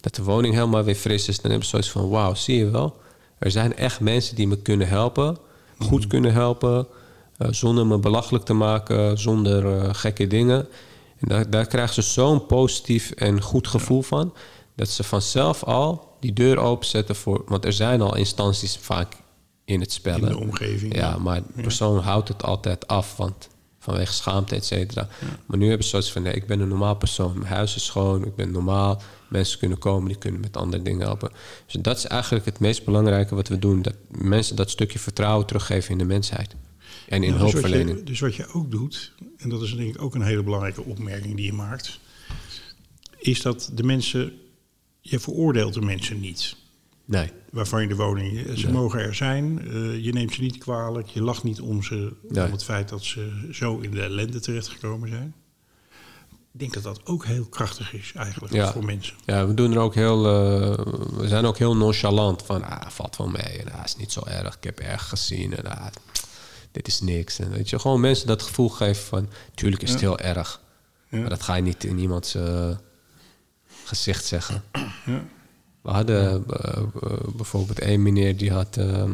Dat 0.00 0.14
de 0.14 0.22
woning 0.22 0.54
helemaal 0.54 0.82
weer 0.82 0.94
fris 0.94 1.28
is. 1.28 1.40
Dan 1.40 1.50
hebben 1.50 1.68
ze 1.68 1.70
zoiets 1.70 1.90
van, 1.90 2.08
wauw, 2.08 2.34
zie 2.34 2.56
je 2.56 2.70
wel. 2.70 2.96
Er 3.38 3.50
zijn 3.50 3.76
echt 3.76 4.00
mensen 4.00 4.36
die 4.36 4.46
me 4.46 4.56
kunnen 4.56 4.88
helpen. 4.88 5.36
Goed 5.78 6.06
kunnen 6.06 6.32
helpen. 6.32 6.86
eh, 7.36 7.48
zonder 7.50 7.86
me 7.86 7.98
belachelijk 7.98 8.44
te 8.44 8.52
maken. 8.52 9.18
Zonder 9.18 9.78
eh, 9.78 9.88
gekke 9.92 10.26
dingen. 10.26 10.68
En 11.18 11.28
daar, 11.28 11.50
daar 11.50 11.66
krijgen 11.66 11.94
ze 11.94 12.02
zo'n 12.02 12.46
positief 12.46 13.10
en 13.10 13.42
goed 13.42 13.68
gevoel 13.68 14.02
van. 14.02 14.34
Dat 14.76 14.88
ze 14.88 15.02
vanzelf 15.02 15.64
al 15.64 16.08
die 16.20 16.32
deur 16.32 16.58
openzetten 16.58 17.16
voor... 17.16 17.42
Want 17.46 17.64
er 17.64 17.72
zijn 17.72 18.00
al 18.00 18.16
instanties 18.16 18.76
vaak 18.76 19.16
in 19.70 19.80
het 19.80 19.92
spel. 19.92 20.16
In 20.16 20.24
de 20.24 20.38
omgeving. 20.38 20.94
Ja, 20.94 21.18
maar 21.18 21.42
de 21.54 21.62
persoon 21.62 21.98
houdt 21.98 22.28
het 22.28 22.42
altijd 22.42 22.86
af, 22.86 23.16
want 23.16 23.48
vanwege 23.78 24.12
schaamte, 24.12 24.54
et 24.54 24.64
cetera. 24.64 25.08
Maar 25.46 25.58
nu 25.58 25.66
hebben 25.66 25.84
ze 25.84 25.90
zoiets 25.90 26.12
van, 26.12 26.22
nee, 26.22 26.32
ik 26.32 26.46
ben 26.46 26.60
een 26.60 26.68
normaal 26.68 26.96
persoon. 26.96 27.38
Mijn 27.38 27.52
huis 27.52 27.76
is 27.76 27.84
schoon, 27.84 28.24
ik 28.24 28.34
ben 28.34 28.50
normaal. 28.50 29.02
Mensen 29.28 29.58
kunnen 29.58 29.78
komen, 29.78 30.08
die 30.08 30.18
kunnen 30.18 30.40
met 30.40 30.56
andere 30.56 30.82
dingen 30.82 31.00
helpen. 31.00 31.30
Dus 31.66 31.82
dat 31.82 31.96
is 31.96 32.06
eigenlijk 32.06 32.44
het 32.44 32.58
meest 32.58 32.84
belangrijke 32.84 33.34
wat 33.34 33.48
we 33.48 33.58
doen. 33.58 33.82
Dat 33.82 33.94
mensen 34.08 34.56
dat 34.56 34.70
stukje 34.70 34.98
vertrouwen 34.98 35.46
teruggeven 35.46 35.90
in 35.90 35.98
de 35.98 36.04
mensheid. 36.04 36.54
En 37.08 37.22
in 37.22 37.32
dus, 37.32 37.40
hulpverlening. 37.40 37.98
je, 37.98 38.04
dus 38.04 38.20
wat 38.20 38.34
je 38.34 38.46
ook 38.52 38.70
doet, 38.70 39.12
en 39.36 39.48
dat 39.48 39.62
is 39.62 39.74
denk 39.74 39.94
ik 39.94 40.02
ook 40.02 40.14
een 40.14 40.22
hele 40.22 40.42
belangrijke 40.42 40.82
opmerking 40.82 41.36
die 41.36 41.46
je 41.46 41.52
maakt, 41.52 42.00
is 43.18 43.42
dat 43.42 43.70
de 43.74 43.82
mensen, 43.82 44.32
je 45.00 45.18
veroordeelt 45.18 45.74
de 45.74 45.80
mensen 45.80 46.20
niet. 46.20 46.56
Nee, 47.10 47.30
Waarvan 47.50 47.82
je 47.82 47.88
de 47.88 47.94
woning, 47.96 48.58
ze 48.58 48.70
mogen 48.70 49.00
er 49.00 49.14
zijn, 49.14 49.68
eh, 49.68 50.04
je 50.04 50.12
neemt 50.12 50.34
ze 50.34 50.40
niet 50.40 50.58
kwalijk, 50.58 51.08
je 51.08 51.22
lacht 51.22 51.42
niet 51.42 51.60
om, 51.60 51.82
ze, 51.82 52.12
Nee. 52.28 52.44
om 52.44 52.50
het 52.52 52.64
feit 52.64 52.88
dat 52.88 53.04
ze 53.04 53.48
zo 53.52 53.78
in 53.78 53.90
de 53.90 54.02
ellende 54.02 54.40
terechtgekomen 54.40 55.08
zijn. 55.08 55.34
Ik 56.52 56.58
denk 56.60 56.72
dat 56.74 56.82
dat 56.82 57.06
ook 57.06 57.24
heel 57.24 57.44
krachtig 57.44 57.92
is 57.92 58.12
eigenlijk 58.16 58.52
Ja. 58.54 58.72
voor 58.72 58.84
mensen. 58.84 59.14
Ja, 59.24 59.46
we 59.46 59.54
doen 59.54 59.72
er 59.72 59.78
ook 59.78 59.94
heel. 59.94 60.26
eh, 60.26 60.84
we 61.16 61.28
zijn 61.28 61.44
ook 61.44 61.58
heel 61.58 61.76
nonchalant 61.76 62.42
van. 62.42 62.64
Ah, 62.64 62.88
valt 62.88 63.16
wel 63.16 63.28
mee. 63.28 63.42
En, 63.64 63.72
ah, 63.72 63.84
is 63.84 63.96
niet 63.96 64.12
zo 64.12 64.22
erg. 64.26 64.56
Ik 64.56 64.64
heb 64.64 64.78
erg 64.78 65.08
gezien. 65.08 65.56
En, 65.56 65.78
ah, 65.78 65.86
dit 66.72 66.86
is 66.88 67.00
niks. 67.00 67.38
En 67.38 67.50
weet 67.50 67.70
je, 67.70 67.78
gewoon 67.78 68.00
mensen 68.00 68.26
dat 68.26 68.42
gevoel 68.42 68.68
geven 68.68 69.04
van. 69.04 69.28
Tuurlijk 69.54 69.82
is 69.82 69.90
het 69.90 70.00
heel 70.00 70.18
erg. 70.18 70.60
Maar 71.08 71.28
dat 71.28 71.42
ga 71.42 71.54
je 71.54 71.62
niet 71.62 71.84
in 71.84 71.98
iemands 71.98 72.34
eh, 72.34 72.70
gezicht 73.84 74.24
zeggen. 74.24 74.62
Ja. 75.06 75.24
We 75.82 75.90
hadden 75.90 76.44
eh, 76.48 76.82
eh, 77.02 77.18
bijvoorbeeld 77.36 77.78
één 77.78 78.02
meneer 78.02 78.36
die 78.36 78.52
had 78.52 78.76
eh, 78.76 79.10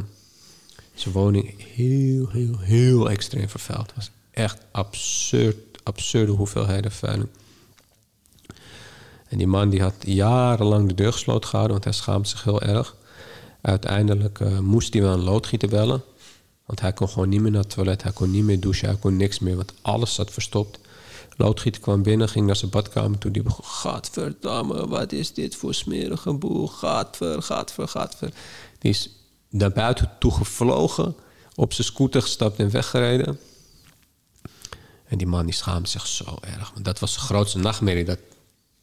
zijn 0.94 1.14
woning 1.14 1.54
heel, 1.74 2.28
heel, 2.28 2.58
heel 2.58 3.10
extreem 3.10 3.48
vervuild. 3.48 3.86
Het 3.86 3.96
was 3.96 4.10
echt 4.30 4.58
absurd, 4.70 5.56
absurde 5.82 6.32
hoeveelheden 6.32 6.90
vervuiling. 6.90 7.28
En 9.28 9.38
die 9.38 9.46
man 9.46 9.70
die 9.70 9.82
had 9.82 9.94
jarenlang 9.98 10.88
de 10.88 10.94
deur 10.94 11.12
gesloten 11.12 11.48
gehouden, 11.48 11.72
want 11.72 11.84
hij 11.84 11.92
schaamde 12.02 12.28
zich 12.28 12.44
heel 12.44 12.62
erg. 12.62 12.96
Uiteindelijk 13.60 14.40
eh, 14.40 14.58
moest 14.58 14.92
hij 14.92 15.02
wel 15.02 15.12
een 15.12 15.22
loodgieter 15.22 15.68
bellen. 15.68 16.02
Want 16.66 16.80
hij 16.80 16.92
kon 16.92 17.08
gewoon 17.08 17.28
niet 17.28 17.40
meer 17.40 17.50
naar 17.50 17.62
het 17.62 17.70
toilet, 17.70 18.02
hij 18.02 18.12
kon 18.12 18.30
niet 18.30 18.44
meer 18.44 18.60
douchen, 18.60 18.88
hij 18.88 18.96
kon 18.96 19.16
niks 19.16 19.38
meer, 19.38 19.56
want 19.56 19.72
alles 19.82 20.14
zat 20.14 20.30
verstopt. 20.30 20.78
Loodgieter 21.36 21.80
kwam 21.80 22.02
binnen, 22.02 22.28
ging 22.28 22.46
naar 22.46 22.56
zijn 22.56 22.70
badkamer 22.70 23.18
toe. 23.18 23.30
Die 23.30 23.42
begon, 23.42 23.64
gadverdamme, 23.64 24.86
wat 24.88 25.12
is 25.12 25.32
dit 25.32 25.56
voor 25.56 25.74
smerige 25.74 26.32
boel? 26.32 26.66
Gadver, 26.66 27.42
gadver, 27.42 27.88
gadver. 27.88 28.32
Die 28.78 28.90
is 28.90 29.10
naar 29.50 29.72
buiten 29.72 30.10
toe 30.18 30.32
gevlogen, 30.32 31.16
op 31.54 31.72
zijn 31.72 31.86
scooter 31.86 32.22
gestapt 32.22 32.58
en 32.58 32.70
weggereden. 32.70 33.38
En 35.04 35.18
die 35.18 35.26
man 35.26 35.44
die 35.44 35.54
schaamde 35.54 35.88
zich 35.88 36.06
zo 36.06 36.36
erg. 36.40 36.70
Want 36.72 36.84
dat 36.84 36.98
was 36.98 37.14
de 37.14 37.20
grootste 37.20 37.58
nachtmerrie. 37.58 38.04
Dat 38.04 38.18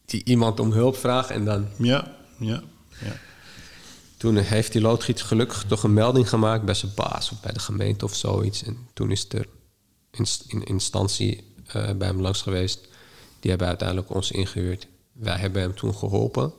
die 0.06 0.24
iemand 0.24 0.60
om 0.60 0.72
hulp 0.72 0.98
vraagt 0.98 1.30
en 1.30 1.46
dan... 1.46 1.68
Ja, 1.78 2.16
ja, 2.40 2.64
ja. 3.04 3.18
Toen 4.18 4.38
heeft 4.38 4.72
die 4.72 4.82
loodgieter 4.82 5.26
gelukkig 5.26 5.64
toch 5.68 5.84
een 5.84 5.94
melding 5.94 6.30
gemaakt 6.30 6.66
bij 6.66 6.74
zijn 6.74 6.92
baas 6.96 7.32
of 7.32 7.42
bij 7.42 7.52
de 7.52 7.60
gemeente 7.60 8.06
of 8.06 8.16
zoiets. 8.16 8.64
En 8.64 8.78
toen 8.94 9.12
is 9.12 9.26
er 9.30 9.48
in, 10.12 10.26
in 10.48 10.64
instantie 10.64 11.53
eh, 11.74 11.92
bij 11.92 12.08
hem 12.08 12.22
langs 12.22 12.42
geweest. 12.42 12.88
Die 13.40 13.50
hebben 13.50 13.68
uiteindelijk 13.68 14.10
ons 14.10 14.32
ingehuurd. 14.32 14.88
Wij 15.12 15.38
hebben 15.38 15.62
hem 15.62 15.76
toen 15.76 15.96
geholpen. 15.96 16.54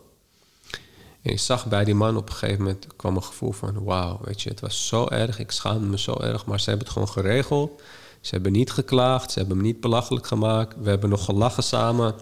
En 1.23 1.31
ik 1.31 1.39
zag 1.39 1.67
bij 1.67 1.85
die 1.85 1.95
man 1.95 2.17
op 2.17 2.29
een 2.29 2.35
gegeven 2.35 2.63
moment 2.63 2.87
kwam 2.97 3.17
een 3.17 3.23
gevoel 3.23 3.53
van... 3.53 3.85
wauw, 3.85 4.21
weet 4.23 4.43
je, 4.43 4.49
het 4.49 4.61
was 4.61 4.87
zo 4.87 5.09
erg, 5.09 5.39
ik 5.39 5.51
schaamde 5.51 5.87
me 5.87 5.99
zo 5.99 6.21
erg. 6.21 6.47
Maar 6.47 6.61
ze 6.61 6.69
hebben 6.69 6.85
het 6.85 6.95
gewoon 6.95 7.09
geregeld. 7.09 7.83
Ze 8.21 8.35
hebben 8.35 8.53
niet 8.53 8.71
geklaagd, 8.71 9.31
ze 9.33 9.39
hebben 9.39 9.57
me 9.57 9.63
niet 9.63 9.81
belachelijk 9.81 10.27
gemaakt. 10.27 10.77
We 10.79 10.89
hebben 10.89 11.11
nog 11.11 11.25
gelachen 11.25 11.63
samen. 11.63 12.15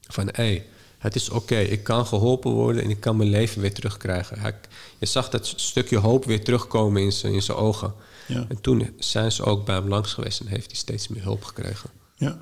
Van, 0.00 0.26
hé, 0.26 0.32
hey, 0.32 0.66
het 0.98 1.14
is 1.14 1.30
oké, 1.30 1.56
ik 1.56 1.82
kan 1.82 2.06
geholpen 2.06 2.50
worden... 2.50 2.82
en 2.82 2.90
ik 2.90 3.00
kan 3.00 3.16
mijn 3.16 3.30
leven 3.30 3.60
weer 3.60 3.74
terugkrijgen. 3.74 4.38
Hij, 4.38 4.54
je 4.98 5.06
zag 5.06 5.28
dat 5.28 5.52
stukje 5.56 5.98
hoop 5.98 6.24
weer 6.24 6.44
terugkomen 6.44 7.02
in 7.02 7.12
zijn, 7.12 7.32
in 7.32 7.42
zijn 7.42 7.58
ogen. 7.58 7.94
Ja. 8.26 8.44
En 8.48 8.60
toen 8.60 8.94
zijn 8.98 9.32
ze 9.32 9.44
ook 9.44 9.64
bij 9.64 9.74
hem 9.74 9.88
langs 9.88 10.12
geweest... 10.12 10.40
en 10.40 10.46
heeft 10.46 10.66
hij 10.66 10.76
steeds 10.76 11.08
meer 11.08 11.22
hulp 11.22 11.44
gekregen. 11.44 11.90
Ja. 12.22 12.40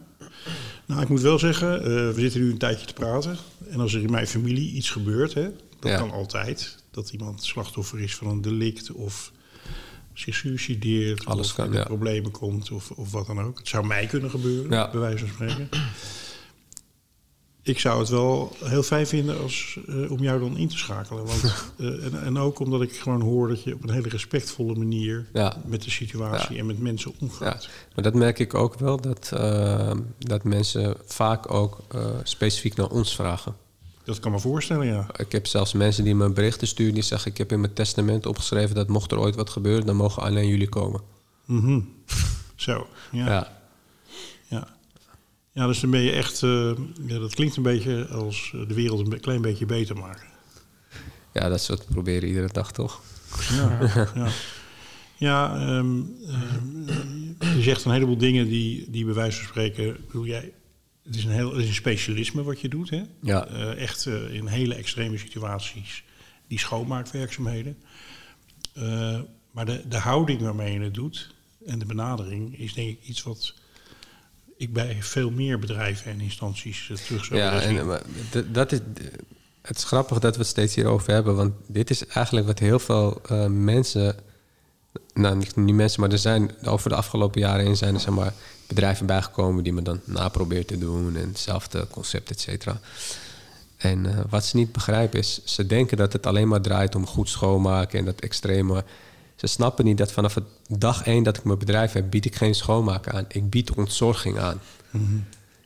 Nou, 0.87 1.03
ik 1.03 1.09
moet 1.09 1.21
wel 1.21 1.39
zeggen, 1.39 1.79
eh, 1.83 1.85
we 1.89 2.15
zitten 2.17 2.41
nu 2.41 2.51
een 2.51 2.59
tijdje 2.59 2.87
te 2.87 2.93
praten. 2.93 3.37
En 3.69 3.81
als 3.81 3.95
er 3.95 4.03
in 4.03 4.11
mijn 4.11 4.27
familie 4.27 4.73
iets 4.73 4.91
gebeurt, 4.91 5.35
hè, 5.35 5.43
dat 5.81 5.91
Ja. 5.91 5.97
kan 5.99 6.11
altijd. 6.11 6.79
Dat 6.91 7.11
iemand 7.11 7.45
slachtoffer 7.45 8.01
is 8.01 8.15
van 8.15 8.27
een 8.27 8.41
delict 8.41 8.93
of 8.93 9.33
zich 10.15 10.35
suicideert. 10.35 11.25
Alles 11.27 11.49
of 11.49 11.55
kan, 11.55 11.67
in 11.67 11.73
ja. 11.73 11.85
problemen 11.85 12.31
komt 12.31 12.71
of, 12.71 12.91
of 12.91 13.11
wat 13.13 13.27
dan 13.27 13.41
ook. 13.41 13.59
Het 13.59 13.69
zou 13.69 13.87
mij 13.87 14.07
kunnen 14.07 14.31
gebeuren, 14.31 14.71
Ja. 14.71 14.91
bij 14.91 15.01
wijze 15.01 15.19
van 15.27 15.29
spreken. 15.29 15.69
Ik 17.63 17.79
zou 17.79 17.99
het 18.01 18.09
wel 18.09 18.57
heel 18.65 18.83
fijn 18.83 19.07
vinden 19.07 19.41
als, 19.43 19.79
eh, 19.89 20.11
om 20.11 20.19
jou 20.19 20.41
dan 20.41 20.57
in 20.57 20.69
te 20.69 20.79
schakelen. 20.79 21.25
Want, 21.27 21.43
eh, 21.79 22.05
en, 22.05 22.23
en 22.25 22.39
ook 22.39 22.59
omdat 22.59 22.83
ik 22.83 22.93
gewoon 22.97 23.21
hoor 23.21 23.49
dat 23.49 23.63
je 23.63 23.75
op 23.75 23.83
een 23.83 23.91
hele 23.91 24.09
respectvolle 24.09 24.75
manier 24.75 25.27
Ja. 25.33 25.57
met 25.67 25.83
de 25.83 25.91
situatie 25.91 26.55
Ja. 26.55 26.61
en 26.61 26.67
met 26.67 26.79
mensen 26.79 27.11
Ja, 27.11 27.17
omgaat. 27.27 27.69
maar 27.95 28.05
dat 28.05 28.15
merk 28.15 28.39
ik 28.39 28.55
ook 28.55 28.79
wel, 28.79 29.01
dat, 29.01 29.31
eh, 29.35 29.91
dat 30.19 30.45
mensen 30.45 30.97
vaak 31.07 31.53
ook 31.53 31.79
specifiek 32.23 32.77
naar 32.77 32.89
ons 32.89 33.15
vragen. 33.15 33.55
Dat 34.05 34.21
kan 34.21 34.33
me 34.33 34.39
voorstellen, 34.39 34.87
ja. 34.87 35.07
Ik 35.17 35.33
heb 35.33 35.47
zelfs 35.47 35.73
mensen 35.73 36.05
die 36.05 36.15
me 36.15 36.31
berichten 36.31 36.67
sturen 36.67 36.95
die 36.95 37.03
zeggen... 37.03 37.31
ik 37.31 37.39
heb 37.39 37.53
in 37.53 37.61
mijn 37.61 37.73
testament 37.73 38.27
opgeschreven 38.27 38.75
dat 38.75 38.89
mocht 38.89 39.13
er 39.13 39.19
ooit 39.19 39.35
wat 39.37 39.51
gebeuren... 39.51 39.87
dan 39.87 39.97
mogen 39.97 40.23
alleen 40.23 40.49
jullie 40.49 40.69
komen. 40.69 41.01
Mhm. 41.45 41.81
Zo, 42.57 42.87
ja. 43.13 43.25
Ja, 43.25 43.27
Ja. 43.27 43.59
Ja, 45.53 45.67
dus 45.67 45.81
dan 45.81 45.91
ben 45.91 46.01
je 46.01 46.11
echt... 46.11 46.43
eh, 46.43 46.73
ja, 47.07 47.19
dat 47.19 47.35
klinkt 47.35 47.57
een 47.57 47.63
beetje 47.63 48.07
als 48.09 48.53
eh, 48.55 48.69
de 48.69 48.75
wereld 48.75 49.13
een 49.13 49.21
klein 49.21 49.43
beetje 49.43 49.67
beter 49.67 49.97
maken. 49.97 50.27
ja 51.33 51.49
dat 51.49 51.59
is 51.59 51.69
wat 51.69 51.87
we 51.87 51.93
proberen 51.93 52.29
iedere 52.29 52.53
dag, 52.53 52.73
toch? 52.73 53.03
Ja, 53.51 53.79
ja. 54.15 54.29
ja 55.17 55.55
ehm, 55.55 56.03
ehm, 56.27 57.57
je 57.57 57.63
zegt 57.63 57.85
een 57.85 57.93
heleboel 57.93 58.17
dingen 58.17 58.49
die, 58.49 58.91
die 58.91 59.05
bij 59.05 59.15
wijze 59.15 59.39
van 59.39 59.49
spreken... 59.49 59.97
Bedoel, 60.07 60.27
jij, 60.27 60.53
het, 61.03 61.17
is 61.17 61.25
een 61.25 61.31
heel, 61.31 61.51
het 61.51 61.63
is 61.63 61.69
een 61.69 61.75
specialisme 61.75 62.43
wat 62.43 62.61
je 62.61 62.69
doet, 62.69 62.91
hè? 62.91 63.03
Ja. 63.23 63.47
Eh, 63.47 63.83
echt 63.83 64.07
in 64.07 64.47
hele 64.47 64.75
extreme 64.75 65.19
situaties 65.19 66.05
die 66.47 66.59
schoonmaakwerkzaamheden. 66.59 67.77
Maar 69.51 69.67
de, 69.67 69.83
de 69.89 69.99
houding 69.99 70.41
waarmee 70.41 70.73
je 70.73 70.81
het 70.81 70.95
doet 70.95 71.35
en 71.67 71.79
de 71.79 71.87
benadering 71.87 72.59
is 72.59 72.75
denk 72.75 72.89
ik 72.89 73.05
iets 73.05 73.23
wat 73.23 73.55
ik 74.61 74.73
bij 74.73 74.97
veel 75.01 75.31
meer 75.31 75.59
bedrijven 75.59 76.13
en 76.13 76.21
instanties 76.21 76.91
eh, 76.91 76.97
terug 76.97 77.25
zou 77.25 77.41
Ja, 77.41 77.61
en, 77.61 77.87
maar 77.87 78.03
dat 78.53 78.73
is, 78.73 78.79
het 79.63 79.77
is 79.77 79.85
grappig 79.85 80.19
dat 80.19 80.35
we 80.35 80.41
het 80.41 80.51
steeds 80.51 80.75
hierover 80.75 81.13
hebben. 81.13 81.37
Want 81.37 81.53
dit 81.67 81.91
is 81.91 82.07
eigenlijk 82.07 82.47
wat 82.47 82.59
heel 82.59 82.79
veel 82.79 83.21
eh, 83.29 83.47
mensen... 83.47 84.17
Nou, 85.15 85.37
niet, 85.37 85.75
mensen, 85.75 86.01
maar 86.01 86.11
er 86.11 86.19
zijn 86.19 86.51
over 86.65 86.89
de 86.89 86.97
afgelopen 86.97 87.41
jaren 87.41 87.65
heen... 87.65 87.77
zijn 87.77 87.95
er 87.95 88.01
zeg 88.01 88.15
maar, 88.15 88.33
bedrijven 88.67 89.07
bijgekomen 89.07 89.65
die 89.65 89.73
me 89.73 89.83
dan 89.83 90.01
naprobeert 90.05 90.69
te 90.69 90.79
doen... 90.79 91.17
en 91.17 91.29
hetzelfde 91.29 91.87
concept, 91.91 92.31
et 92.31 92.41
cetera. 92.41 92.81
En 93.77 94.07
eh, 94.07 94.25
wat 94.29 94.45
ze 94.45 94.57
niet 94.57 94.73
begrijpen 94.73 95.19
is... 95.19 95.45
ze 95.45 95.67
denken 95.67 95.97
dat 95.97 96.13
het 96.13 96.27
alleen 96.27 96.49
maar 96.49 96.61
draait 96.61 96.95
om 96.95 97.07
goed 97.07 97.29
schoonmaken... 97.29 97.99
en 97.99 98.05
dat 98.05 98.21
extreme... 98.21 98.85
Ze 99.41 99.47
snappen 99.47 99.85
niet 99.85 99.99
dat 99.99 100.13
vanaf 100.13 100.35
het 100.35 100.45
dag 100.69 101.03
één 101.03 101.23
dat 101.23 101.37
ik 101.37 101.45
mijn 101.45 101.59
bedrijf 101.59 101.93
heb, 101.93 102.11
bied 102.11 102.25
ik 102.25 102.37
geen 102.37 102.55
schoonmaak 102.55 103.09
aan. 103.09 103.25
Ik 103.29 103.51
bied 103.51 103.71
ontzorging 103.71 104.39
aan. 104.39 104.61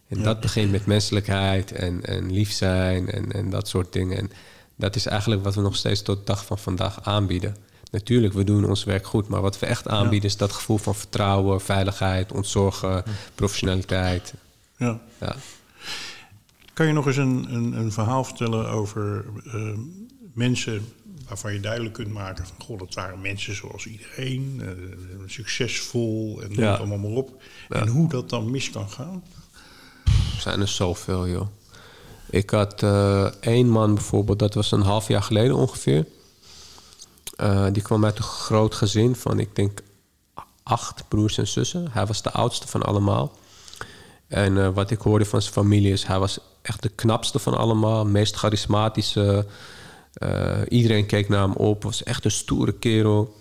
En 0.09 0.23
dat 0.23 0.41
begint 0.41 0.71
met 0.71 0.87
menselijkheid 0.87 1.73
en, 1.73 2.05
en 2.05 2.33
lief 2.33 2.53
zijn 2.53 3.11
en, 3.11 3.33
en 3.33 3.51
dat 3.51 3.69
soort 3.69 3.93
dingen. 3.93 4.19
En 4.19 4.31
dat 4.77 4.97
is 4.97 5.07
eigenlijk 5.07 5.45
wat 5.45 5.55
we 5.55 5.61
nog 5.61 5.77
steeds 5.77 6.03
tot 6.03 6.19
de 6.19 6.25
dag 6.25 6.45
van 6.45 6.59
vandaag 6.59 7.03
aanbieden. 7.03 7.57
Natuurlijk, 7.91 8.33
we 8.33 8.45
doen 8.45 8.65
ons 8.65 8.85
werk 8.85 9.07
goed, 9.07 9.29
maar 9.29 9.41
wat 9.41 9.59
we 9.59 9.67
echt 9.67 9.89
aanbieden 9.89 10.29
is 10.29 10.37
dat 10.37 10.53
gevoel 10.53 10.79
van 10.79 10.95
vertrouwen, 10.95 11.61
veiligheid, 11.61 12.33
ontzorgen, 12.33 13.05
professionaliteit. 13.35 14.35
Ja. 14.77 15.01
Ja. 15.21 15.37
Kan 16.73 16.87
je 16.87 16.93
nog 16.93 17.07
eens 17.07 17.17
een, 17.17 17.55
een, 17.55 17.73
een 17.73 17.93
verhaal 17.93 18.25
vertellen 18.25 18.69
over 18.69 19.25
eh, 19.45 19.79
mensen 20.35 20.83
waarvan 21.29 21.53
je 21.53 21.61
duidelijk 21.61 21.95
kunt 21.95 22.13
maken 22.13 22.47
van 22.47 22.67
goh, 22.67 22.79
dat 22.79 22.95
waren 22.95 23.21
mensen 23.21 23.55
zoals 23.55 23.87
iedereen, 23.87 24.61
eh, 24.63 24.69
succesvol 25.27 26.43
en 26.43 26.49
noem 26.49 26.61
Ja. 26.61 26.71
het 26.71 26.79
allemaal 26.79 26.99
maar 26.99 27.11
op. 27.19 27.43
Ja. 27.69 27.81
En 27.81 27.89
hoe 27.89 28.09
dat 28.09 28.31
dan 28.31 28.51
mis 28.51 28.71
kan 28.71 28.91
gaan? 28.91 29.25
Er 30.05 30.41
zijn 30.41 30.61
er 30.61 30.69
zoveel, 30.69 31.29
joh. 31.29 31.47
Ik 32.31 32.51
had 32.51 32.83
eh, 32.83 33.25
één 33.41 33.69
man 33.69 33.95
bijvoorbeeld, 33.95 34.39
dat 34.39 34.55
was 34.55 34.73
een 34.73 34.81
half 34.83 35.09
jaar 35.09 35.23
geleden 35.23 35.57
ongeveer. 35.57 36.07
Eh, 37.37 37.67
die 37.73 37.83
kwam 37.83 38.05
uit 38.05 38.17
een 38.19 38.25
groot 38.25 38.75
gezin 38.75 39.17
van, 39.17 39.39
ik 39.39 39.57
denk, 39.57 39.81
acht 40.63 41.09
broers 41.09 41.39
en 41.39 41.49
zussen. 41.49 41.89
Hij 41.91 42.07
was 42.07 42.23
de 42.23 42.31
oudste 42.33 42.69
van 42.69 42.83
allemaal. 42.83 43.37
En 44.29 44.75
wat 44.75 44.91
ik 44.91 45.01
hoorde 45.01 45.25
van 45.25 45.43
zijn 45.43 45.55
familie 45.55 45.93
is, 45.93 46.05
hij 46.05 46.19
was 46.19 46.39
echt 46.63 46.83
de 46.83 46.89
knapste 46.89 47.39
van 47.39 47.57
allemaal, 47.57 48.05
meest 48.07 48.35
charismatische. 48.35 49.47
Eh, 50.15 50.61
iedereen 50.69 51.07
keek 51.07 51.29
naar 51.29 51.43
hem 51.43 51.53
op, 51.53 51.83
was 51.83 52.03
echt 52.03 52.25
een 52.25 52.31
stoere 52.31 52.73
kerel. 52.73 53.35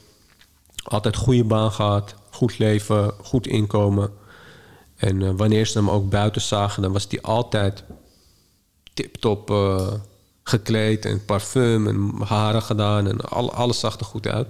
Altijd 0.84 1.16
goede 1.16 1.44
baan 1.44 1.72
gehad, 1.72 2.16
goed 2.30 2.58
leven, 2.58 3.14
goed 3.22 3.48
inkomen. 3.48 4.12
En 4.96 5.22
eh, 5.22 5.30
wanneer 5.36 5.66
ze 5.66 5.78
hem 5.78 5.90
ook 5.90 6.10
buiten 6.10 6.42
zagen, 6.42 6.82
dan 6.82 6.92
was 6.92 7.08
hij 7.10 7.22
altijd 7.22 7.84
tip-top 8.94 9.52
eh, 9.52 9.94
gekleed 10.44 11.06
en 11.06 11.26
parfum 11.26 11.88
en 11.88 12.12
haren 12.26 12.62
gedaan 12.62 13.08
en 13.08 13.22
al, 13.22 13.54
alles 13.54 13.80
zag 13.80 14.00
er 14.00 14.06
goed 14.06 14.28
uit. 14.28 14.48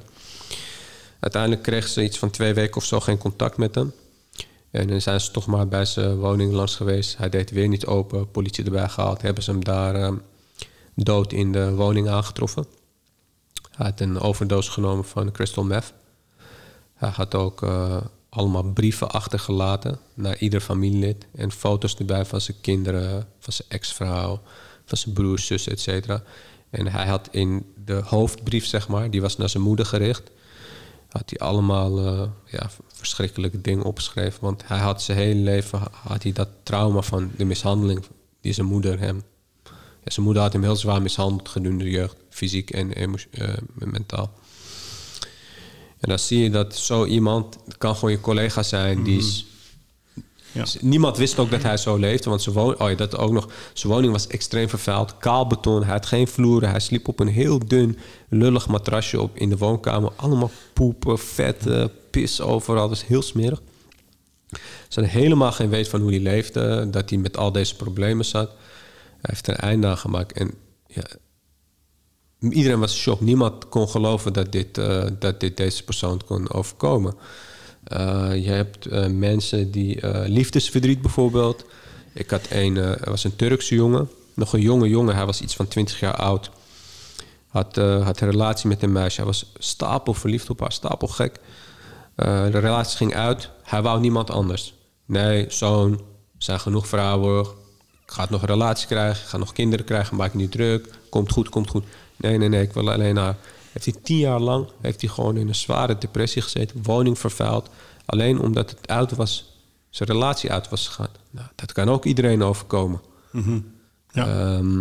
Uiteindelijk 1.19 1.61
kregen 1.61 1.89
ze 1.89 2.03
iets 2.03 2.17
van 2.17 2.29
twee 2.29 2.53
weken 2.53 2.75
of 2.75 2.85
zo 2.85 2.99
geen 2.99 3.17
contact 3.17 3.57
met 3.57 3.75
hem. 3.75 3.93
En 4.71 4.87
dan 4.87 5.01
zijn 5.01 5.21
ze 5.21 5.31
toch 5.31 5.47
maar 5.47 5.67
bij 5.67 5.85
zijn 5.85 6.15
woning 6.15 6.53
langs 6.53 6.75
geweest. 6.75 7.17
Hij 7.17 7.29
deed 7.29 7.51
weer 7.51 7.67
niet 7.67 7.85
open, 7.85 8.31
politie 8.31 8.65
erbij 8.65 8.89
gehaald. 8.89 9.21
Hebben 9.21 9.43
ze 9.43 9.51
hem 9.51 9.63
daar 9.63 9.95
eh, 9.95 10.11
dood 10.95 11.33
in 11.33 11.51
de 11.51 11.75
woning 11.75 12.07
aangetroffen. 12.07 12.65
Hij 13.71 13.85
had 13.85 13.99
een 13.99 14.19
overdosis 14.19 14.73
genomen 14.73 15.05
van 15.05 15.31
crystal 15.31 15.63
meth. 15.63 15.93
Hij 16.93 17.09
had 17.09 17.35
ook 17.35 17.63
eh, 17.63 17.97
allemaal 18.29 18.63
brieven 18.63 19.11
achtergelaten 19.11 19.99
naar 20.13 20.37
ieder 20.37 20.61
familielid. 20.61 21.27
En 21.35 21.51
foto's 21.51 21.95
erbij 21.95 22.25
van 22.25 22.41
zijn 22.41 22.57
kinderen, 22.61 23.27
van 23.39 23.53
zijn 23.53 23.69
ex-vrouw, 23.69 24.41
van 24.85 24.97
zijn 24.97 25.13
broers, 25.13 25.45
zus, 25.45 25.67
et 25.67 25.79
cetera. 25.79 26.23
En 26.69 26.87
hij 26.87 27.07
had 27.07 27.27
in 27.31 27.73
de 27.85 28.01
hoofdbrief, 28.05 28.65
zeg 28.65 28.87
maar, 28.87 29.09
die 29.09 29.21
was 29.21 29.37
naar 29.37 29.49
zijn 29.49 29.63
moeder 29.63 29.85
gericht. 29.85 30.31
Had 31.09 31.29
hij 31.29 31.47
allemaal 31.47 31.97
eh, 31.99 32.29
ja, 32.45 32.69
verschrikkelijke 32.87 33.61
dingen 33.61 33.83
opgeschreven. 33.83 34.41
Want 34.41 34.67
hij 34.67 34.79
had 34.79 35.01
zijn 35.01 35.17
hele 35.17 35.41
leven 35.41 35.79
had 35.91 36.23
hij 36.23 36.31
dat 36.31 36.49
trauma 36.63 37.01
van 37.01 37.31
de 37.37 37.45
mishandeling 37.45 38.03
die 38.41 38.53
zijn 38.53 38.67
moeder 38.67 38.99
hem. 38.99 39.23
Ja, 40.03 40.11
zijn 40.11 40.25
moeder 40.25 40.43
had 40.43 40.53
hem 40.53 40.63
heel 40.63 40.75
zwaar 40.75 41.01
mishandeld 41.01 41.49
gedurende 41.49 41.83
de 41.83 41.89
jeugd, 41.89 42.15
fysiek 42.29 42.69
en 42.69 42.93
eh, 42.93 43.47
mentaal. 43.73 44.31
En 45.99 46.09
dan 46.09 46.19
zie 46.19 46.39
je 46.39 46.49
dat 46.49 46.75
zo 46.75 47.05
iemand, 47.05 47.57
kan 47.77 47.95
gewoon 47.95 48.11
je 48.11 48.19
collega 48.19 48.63
zijn, 48.63 49.03
die 49.03 49.17
is. 49.17 49.45
Ja. 50.51 50.65
Niemand 50.81 51.17
wist 51.17 51.39
ook 51.39 51.51
dat 51.51 51.63
hij 51.63 51.77
zo 51.77 51.95
leefde, 51.95 52.29
want 52.29 52.41
zijn 52.41 52.55
woning, 52.55 52.79
oh 52.79 52.89
ja, 52.89 52.95
dat 52.95 53.17
ook 53.17 53.31
nog. 53.31 53.49
Zijn 53.73 53.93
woning 53.93 54.11
was 54.11 54.27
extreem 54.27 54.69
vervuild, 54.69 55.17
kaal 55.17 55.47
beton, 55.47 55.83
hij 55.83 55.93
had 55.93 56.05
geen 56.05 56.27
vloeren, 56.27 56.69
hij 56.69 56.79
sliep 56.79 57.07
op 57.07 57.19
een 57.19 57.27
heel 57.27 57.67
dun, 57.67 57.97
lullig 58.29 58.67
matrasje 58.67 59.21
op 59.21 59.37
in 59.37 59.49
de 59.49 59.57
woonkamer. 59.57 60.11
Allemaal 60.15 60.51
poepen, 60.73 61.19
vet, 61.19 61.67
pis 62.09 62.41
overal, 62.41 62.81
dat 62.81 62.89
was 62.89 63.07
heel 63.07 63.21
smerig. 63.21 63.61
Ze 64.87 64.99
hadden 64.99 65.21
helemaal 65.21 65.51
geen 65.51 65.69
weet 65.69 65.87
van 65.87 66.01
hoe 66.01 66.09
hij 66.09 66.19
leefde, 66.19 66.89
dat 66.89 67.09
hij 67.09 67.19
met 67.19 67.37
al 67.37 67.51
deze 67.51 67.75
problemen 67.75 68.25
zat. 68.25 68.51
Hij 69.23 69.33
heeft 69.33 69.47
er 69.47 69.53
een 69.53 69.69
einde 69.69 69.87
aan 69.87 69.97
gemaakt. 69.97 70.37
En 70.37 70.53
ja, 70.87 71.03
iedereen 72.39 72.79
was 72.79 72.95
shock. 72.95 73.21
Niemand 73.21 73.69
kon 73.69 73.89
geloven 73.89 74.33
dat 74.33 74.51
dit, 74.51 74.77
eh, 74.77 75.05
dat 75.19 75.39
dit 75.39 75.57
deze 75.57 75.83
persoon 75.83 76.21
kon 76.25 76.51
overkomen. 76.51 77.15
Eh, 77.83 78.31
je 78.35 78.49
hebt 78.49 78.85
eh, 78.85 79.07
mensen 79.07 79.71
die 79.71 80.07
liefdesverdriet 80.27 81.01
bijvoorbeeld. 81.01 81.65
Ik 82.13 82.29
had 82.29 82.47
een, 82.49 82.97
was 83.03 83.23
een 83.23 83.35
Turkse 83.35 83.75
jongen, 83.75 84.09
nog 84.33 84.53
een 84.53 84.61
jonge 84.61 84.89
jongen. 84.89 85.15
Hij 85.15 85.25
was 85.25 85.41
iets 85.41 85.55
van 85.55 85.67
20 85.67 85.99
jaar 85.99 86.15
oud. 86.15 86.51
Had, 87.47 87.75
had 87.75 88.21
een 88.21 88.29
relatie 88.29 88.67
met 88.67 88.83
een 88.83 88.91
meisje. 88.91 89.17
Hij 89.17 89.25
was 89.25 89.51
stapel 89.57 90.13
verliefd 90.13 90.49
op 90.49 90.59
haar, 90.59 90.71
stapel 90.71 91.07
gek. 91.07 91.39
De 92.15 92.59
relatie 92.59 92.97
ging 92.97 93.15
uit. 93.15 93.49
Hij 93.63 93.81
wou 93.81 93.99
niemand 93.99 94.29
anders. 94.29 94.73
Nee, 95.05 95.45
zoon, 95.49 96.01
zijn 96.37 96.59
genoeg 96.59 96.87
vrouwen. 96.87 97.47
Ik 98.13 98.19
ga 98.19 98.27
nog 98.29 98.41
een 98.41 98.47
relatie 98.47 98.87
krijgen. 98.87 99.23
Ik 99.23 99.29
ga 99.29 99.37
nog 99.37 99.53
kinderen 99.53 99.85
krijgen. 99.85 100.17
Maak 100.17 100.31
je 100.31 100.37
niet 100.37 100.51
druk. 100.51 100.89
Komt 101.09 101.31
goed, 101.31 101.49
komt 101.49 101.69
goed. 101.69 101.83
Nee, 102.15 102.37
nee, 102.37 102.49
nee. 102.49 102.61
Ik 102.61 102.73
wil 102.73 102.91
alleen 102.91 103.17
haar. 103.17 103.35
Heeft 103.71 103.85
hij 103.85 103.95
tien 104.03 104.17
jaar 104.17 104.39
lang 104.39 104.67
heeft 104.81 105.01
hij 105.01 105.09
gewoon 105.09 105.37
in 105.37 105.47
een 105.47 105.55
zware 105.55 105.97
depressie 105.97 106.41
gezeten. 106.41 106.83
Woning 106.83 107.19
vervuild. 107.19 107.69
Alleen 108.05 108.39
omdat 108.39 108.69
het 108.69 108.87
uit 108.87 109.15
was. 109.15 109.57
Zijn 109.89 110.09
relatie 110.09 110.51
uit 110.51 110.69
was 110.69 110.87
gegaan. 110.87 111.07
Nou, 111.31 111.47
dat 111.55 111.71
kan 111.71 111.89
ook 111.89 112.05
iedereen 112.05 112.43
overkomen. 112.43 113.01
Ja. 114.11 114.27
Ehm, 114.27 114.79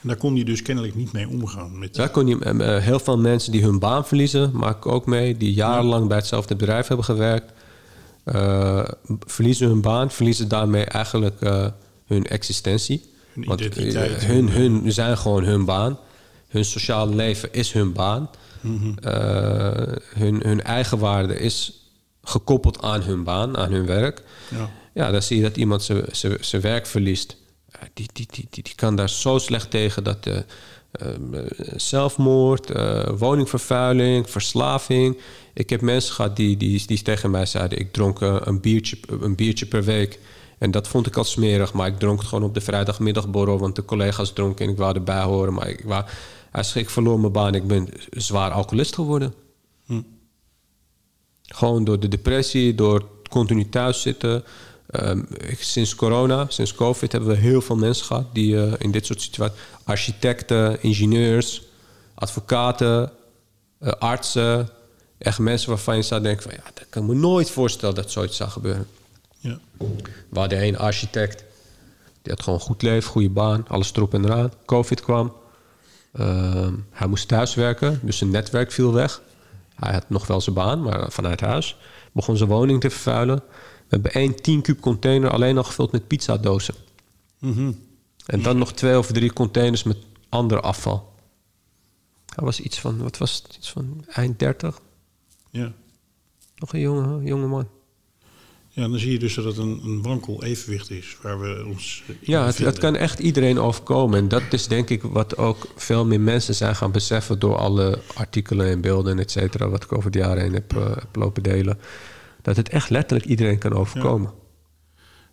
en 0.00 0.08
daar 0.08 0.16
kon 0.16 0.34
hij 0.34 0.44
dus 0.44 0.62
kennelijk 0.62 0.94
niet 0.94 1.12
mee 1.12 1.28
omgaan. 1.28 1.78
Met, 1.78 1.94
daar 1.94 2.10
kon 2.10 2.26
je, 2.26 2.38
eh, 2.38 2.76
eh, 2.76 2.82
heel 2.82 2.98
veel 2.98 3.18
mensen 3.18 3.52
die 3.52 3.62
hun 3.62 3.78
baan 3.78 4.06
verliezen, 4.06 4.50
maak 4.54 4.76
ik 4.76 4.86
ook 4.86 5.06
mee, 5.06 5.36
die 5.36 5.52
jarenlang 5.52 6.08
bij 6.08 6.16
hetzelfde 6.16 6.56
bedrijf 6.56 6.86
hebben 6.86 7.04
gewerkt, 7.04 7.52
eh, 8.24 8.84
verliezen 9.26 9.68
hun 9.68 9.80
baan, 9.80 10.10
verliezen 10.10 10.48
daarmee 10.48 10.84
eigenlijk 10.84 11.40
eh, 11.40 11.66
hun 12.08 12.26
existentie. 12.26 13.10
Hun 13.34 13.44
Want, 13.44 13.60
eh, 13.76 14.02
hun, 14.28 14.48
hun 14.50 14.92
zijn 14.92 15.18
gewoon 15.18 15.44
hun 15.44 15.64
baan. 15.64 15.98
Hun 16.48 16.64
sociale 16.64 17.14
leven 17.14 17.52
is 17.52 17.72
hun 17.72 17.92
baan. 17.92 18.30
Eh, 19.02 19.96
hun, 20.14 20.40
hun 20.42 20.62
eigen 20.62 20.98
waarde 20.98 21.38
is 21.38 21.72
gekoppeld 22.22 22.82
aan 22.82 23.02
hun 23.02 23.24
baan, 23.24 23.56
aan 23.56 23.72
hun 23.72 23.86
werk. 23.86 24.22
Ja. 24.50 24.70
Ja, 24.94 25.10
dan 25.10 25.22
zie 25.22 25.36
je 25.36 25.42
dat 25.42 25.56
iemand 25.56 25.82
zijn- 26.40 26.60
werk 26.60 26.86
verliest. 26.86 27.36
Ja, 27.72 27.78
Die, 27.94 28.08
die, 28.12 28.26
die, 28.30 28.46
die, 28.50 28.62
die 28.62 28.74
kan 28.74 28.96
daar 28.96 29.08
zo 29.10 29.38
slecht 29.38 29.70
tegen 29.70 30.04
dat 30.04 30.26
eh, 30.26 30.36
ehm, 30.92 31.34
eh, 31.34 31.42
zelfmoord, 31.76 32.70
eh, 32.70 33.08
woningvervuiling, 33.18 34.30
verslaving. 34.30 35.18
Ik 35.54 35.70
heb 35.70 35.80
mensen 35.80 36.14
gehad 36.14 36.36
die, 36.36 36.56
die, 36.56 36.82
die 36.86 37.02
tegen 37.02 37.30
mij 37.30 37.46
zeiden: 37.46 37.78
ik 37.78 37.92
dronk 37.92 38.22
eh, 38.22 38.36
een, 38.40 38.60
biertje, 38.60 38.98
een 39.20 39.34
biertje 39.36 39.66
per 39.66 39.84
week. 39.84 40.18
En 40.58 40.70
dat 40.70 40.88
vond 40.88 41.06
ik 41.06 41.16
al 41.16 41.24
smerig, 41.24 41.72
maar 41.72 41.86
ik 41.88 41.98
dronk 41.98 42.18
het 42.18 42.28
gewoon 42.28 42.44
op 42.44 42.54
de 42.54 42.60
vrijdagmiddagborrel, 42.60 43.58
want 43.58 43.76
de 43.76 43.84
collega's 43.84 44.32
dronken 44.32 44.64
en 44.66 44.70
ik 44.72 44.78
wou 44.78 44.94
erbij 44.94 45.22
horen. 45.22 45.54
Maar 45.54 45.68
ik, 45.68 45.82
wou, 45.84 46.04
ik 46.74 46.90
verloor 46.90 47.20
mijn 47.20 47.32
baan, 47.32 47.54
ik 47.54 47.66
ben 47.66 47.88
zwaar 48.10 48.50
alcoholist 48.50 48.94
geworden. 48.94 49.34
Gewoon 51.42 51.84
door 51.84 52.00
de 52.00 52.08
depressie, 52.08 52.74
door 52.74 53.04
continu 53.30 53.68
thuis 53.68 54.00
zitten. 54.02 54.44
Ehm, 54.90 55.22
ik- 55.36 55.62
sinds 55.62 55.94
corona, 55.94 56.46
sinds 56.48 56.74
COVID, 56.74 57.12
hebben 57.12 57.30
we 57.30 57.36
heel 57.36 57.60
veel 57.60 57.76
mensen 57.76 58.06
gehad 58.06 58.26
die 58.32 58.62
eh, 58.62 58.72
in 58.78 58.90
dit 58.90 59.06
soort 59.06 59.22
situaties. 59.22 59.58
Architecten, 59.84 60.82
ingenieurs, 60.82 61.62
advocaten, 62.14 63.12
eh, 63.78 63.92
artsen. 63.98 64.68
Echt 65.18 65.38
mensen 65.38 65.68
waarvan 65.68 65.96
je 65.96 66.02
zou 66.02 66.22
denken: 66.22 66.42
van 66.42 66.52
ja, 66.56 66.70
dat 66.74 66.86
kan 66.90 67.02
ik 67.02 67.08
me 67.08 67.14
nooit 67.14 67.50
voorstellen 67.50 67.94
dat 67.94 68.10
zoiets 68.10 68.36
zou 68.36 68.50
gebeuren. 68.50 68.86
Ja. 69.38 69.58
We 70.28 70.38
hadden 70.38 70.62
een 70.62 70.78
architect, 70.78 71.44
die 72.22 72.32
had 72.32 72.42
gewoon 72.42 72.60
goed 72.60 72.82
leven, 72.82 73.10
goede 73.10 73.30
baan, 73.30 73.68
alles 73.68 73.92
erop 73.94 74.14
en 74.14 74.24
eraan. 74.24 74.52
COVID 74.66 75.00
kwam. 75.00 75.32
Ehm, 76.12 76.74
hij 76.90 77.06
moest 77.06 77.28
thuiswerken, 77.28 78.00
dus 78.02 78.18
zijn 78.18 78.30
netwerk 78.30 78.72
viel 78.72 78.92
weg. 78.92 79.22
Hij 79.74 79.92
had 79.92 80.10
nog 80.10 80.26
wel 80.26 80.40
zijn 80.40 80.54
baan, 80.54 80.82
maar 80.82 81.12
vanuit 81.12 81.40
huis. 81.40 81.76
Begon 82.12 82.36
zijn 82.36 82.48
woning 82.48 82.80
te 82.80 82.90
vervuilen. 82.90 83.36
We 83.36 83.94
hebben 83.94 84.12
één 84.12 84.42
10 84.42 84.62
kub 84.62 84.80
container 84.80 85.30
alleen 85.30 85.56
al 85.56 85.64
gevuld 85.64 85.92
met 85.92 86.06
pizzadozen. 86.06 86.74
En 88.26 88.42
dan 88.42 88.58
nog 88.58 88.72
twee 88.72 88.98
of 88.98 89.06
drie 89.06 89.32
containers 89.32 89.82
met 89.82 89.96
ander 90.28 90.60
afval. 90.60 91.12
Hij 92.34 92.44
was 92.44 92.60
iets 92.60 92.80
van, 92.80 92.98
wat 92.98 93.18
was 93.18 93.42
het? 93.42 93.56
Iets 93.56 93.70
van 93.70 94.04
eind 94.08 94.38
30. 94.38 94.80
Ja. 95.50 95.72
Nog 96.56 96.72
een 96.72 96.80
jonge, 96.80 97.24
jonge 97.24 97.46
man. 97.46 97.68
Ja, 98.78 98.88
dan 98.88 98.98
zie 98.98 99.12
je 99.12 99.18
dus 99.18 99.34
dat 99.34 99.44
het 99.44 99.56
een, 99.56 99.80
een 99.84 100.02
wankel 100.02 100.44
evenwicht 100.44 100.90
is 100.90 101.16
waar 101.22 101.40
we 101.40 101.64
ons 101.66 102.02
in 102.06 102.16
Ja, 102.20 102.46
het, 102.46 102.58
het 102.58 102.78
kan 102.78 102.96
echt 102.96 103.18
iedereen 103.18 103.58
overkomen. 103.58 104.18
En 104.18 104.28
dat 104.28 104.42
is 104.50 104.66
denk 104.66 104.90
ik 104.90 105.02
wat 105.02 105.36
ook 105.36 105.66
veel 105.76 106.06
meer 106.06 106.20
mensen 106.20 106.54
zijn 106.54 106.76
gaan 106.76 106.92
beseffen 106.92 107.38
door 107.38 107.56
alle 107.56 107.98
artikelen 108.14 108.66
en 108.66 108.80
beelden 108.80 109.12
en 109.12 109.18
et 109.18 109.30
cetera, 109.30 109.68
wat 109.68 109.82
ik 109.82 109.92
over 109.92 110.10
de 110.10 110.18
jaren 110.18 110.42
heen 110.42 110.52
heb, 110.52 110.76
eh, 110.76 110.94
heb 110.94 111.16
lopen 111.16 111.42
delen. 111.42 111.78
Dat 112.42 112.56
het 112.56 112.68
echt 112.68 112.90
letterlijk 112.90 113.28
iedereen 113.28 113.58
kan 113.58 113.72
overkomen. 113.72 114.32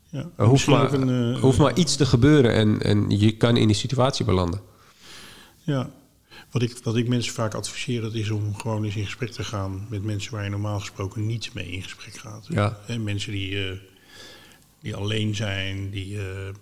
Ja. 0.10 0.30
Er 0.38 0.46
hoeft 0.46 0.68
maar, 0.68 0.94
een, 0.94 1.36
eh, 1.36 1.42
hoeft 1.42 1.58
maar 1.58 1.78
iets 1.78 1.96
te 1.96 2.06
gebeuren 2.06 2.54
en, 2.54 2.82
en 2.82 3.20
je 3.20 3.32
kan 3.32 3.58
in 3.58 3.68
die 3.68 3.76
situatie 3.76 4.26
belanden. 4.26 4.62
Ja, 5.64 5.90
wat 6.56 6.64
ik, 6.64 6.78
wat 6.84 6.96
ik 6.96 7.08
mensen 7.08 7.34
vaak 7.34 7.54
adviseer, 7.54 8.02
dat 8.02 8.14
is 8.14 8.30
om 8.30 8.56
gewoon 8.56 8.84
eens 8.84 8.96
in 8.96 9.06
gesprek 9.06 9.32
te 9.32 9.44
gaan 9.44 9.86
met 9.90 10.04
mensen 10.04 10.32
waar 10.34 10.44
je 10.44 10.50
normaal 10.50 10.80
gesproken 10.80 11.26
niet 11.26 11.54
mee 11.54 11.72
in 11.72 11.84
gesprek 11.84 12.16
gaat. 12.18 12.46
Ja. 12.50 12.78
Mensen 13.00 13.32
die, 13.32 13.70
eh, 13.70 13.78
die 14.82 14.96
alleen 14.96 15.36
zijn, 15.36 15.90
die, 15.90 16.18
eh, 16.18 16.48
eh, 16.48 16.54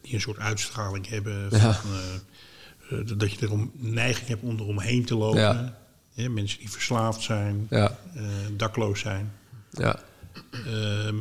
die 0.00 0.14
een 0.14 0.20
soort 0.20 0.38
uitstraling 0.38 1.08
hebben. 1.08 1.50
Van, 1.50 1.60
Ja. 1.60 3.14
dat 3.16 3.32
je 3.32 3.36
erom 3.40 3.70
neiging 3.74 4.28
hebt 4.28 4.42
om 4.42 4.58
eromheen 4.58 5.04
te 5.04 5.16
lopen. 5.16 5.74
Ja. 6.14 6.28
Mensen 6.28 6.58
die 6.58 6.70
verslaafd 6.70 7.22
zijn, 7.22 7.66
Ja, 7.70 7.98
dakloos 8.56 9.00
zijn. 9.00 9.32
ja, 9.70 10.00
Ehm, 10.66 11.16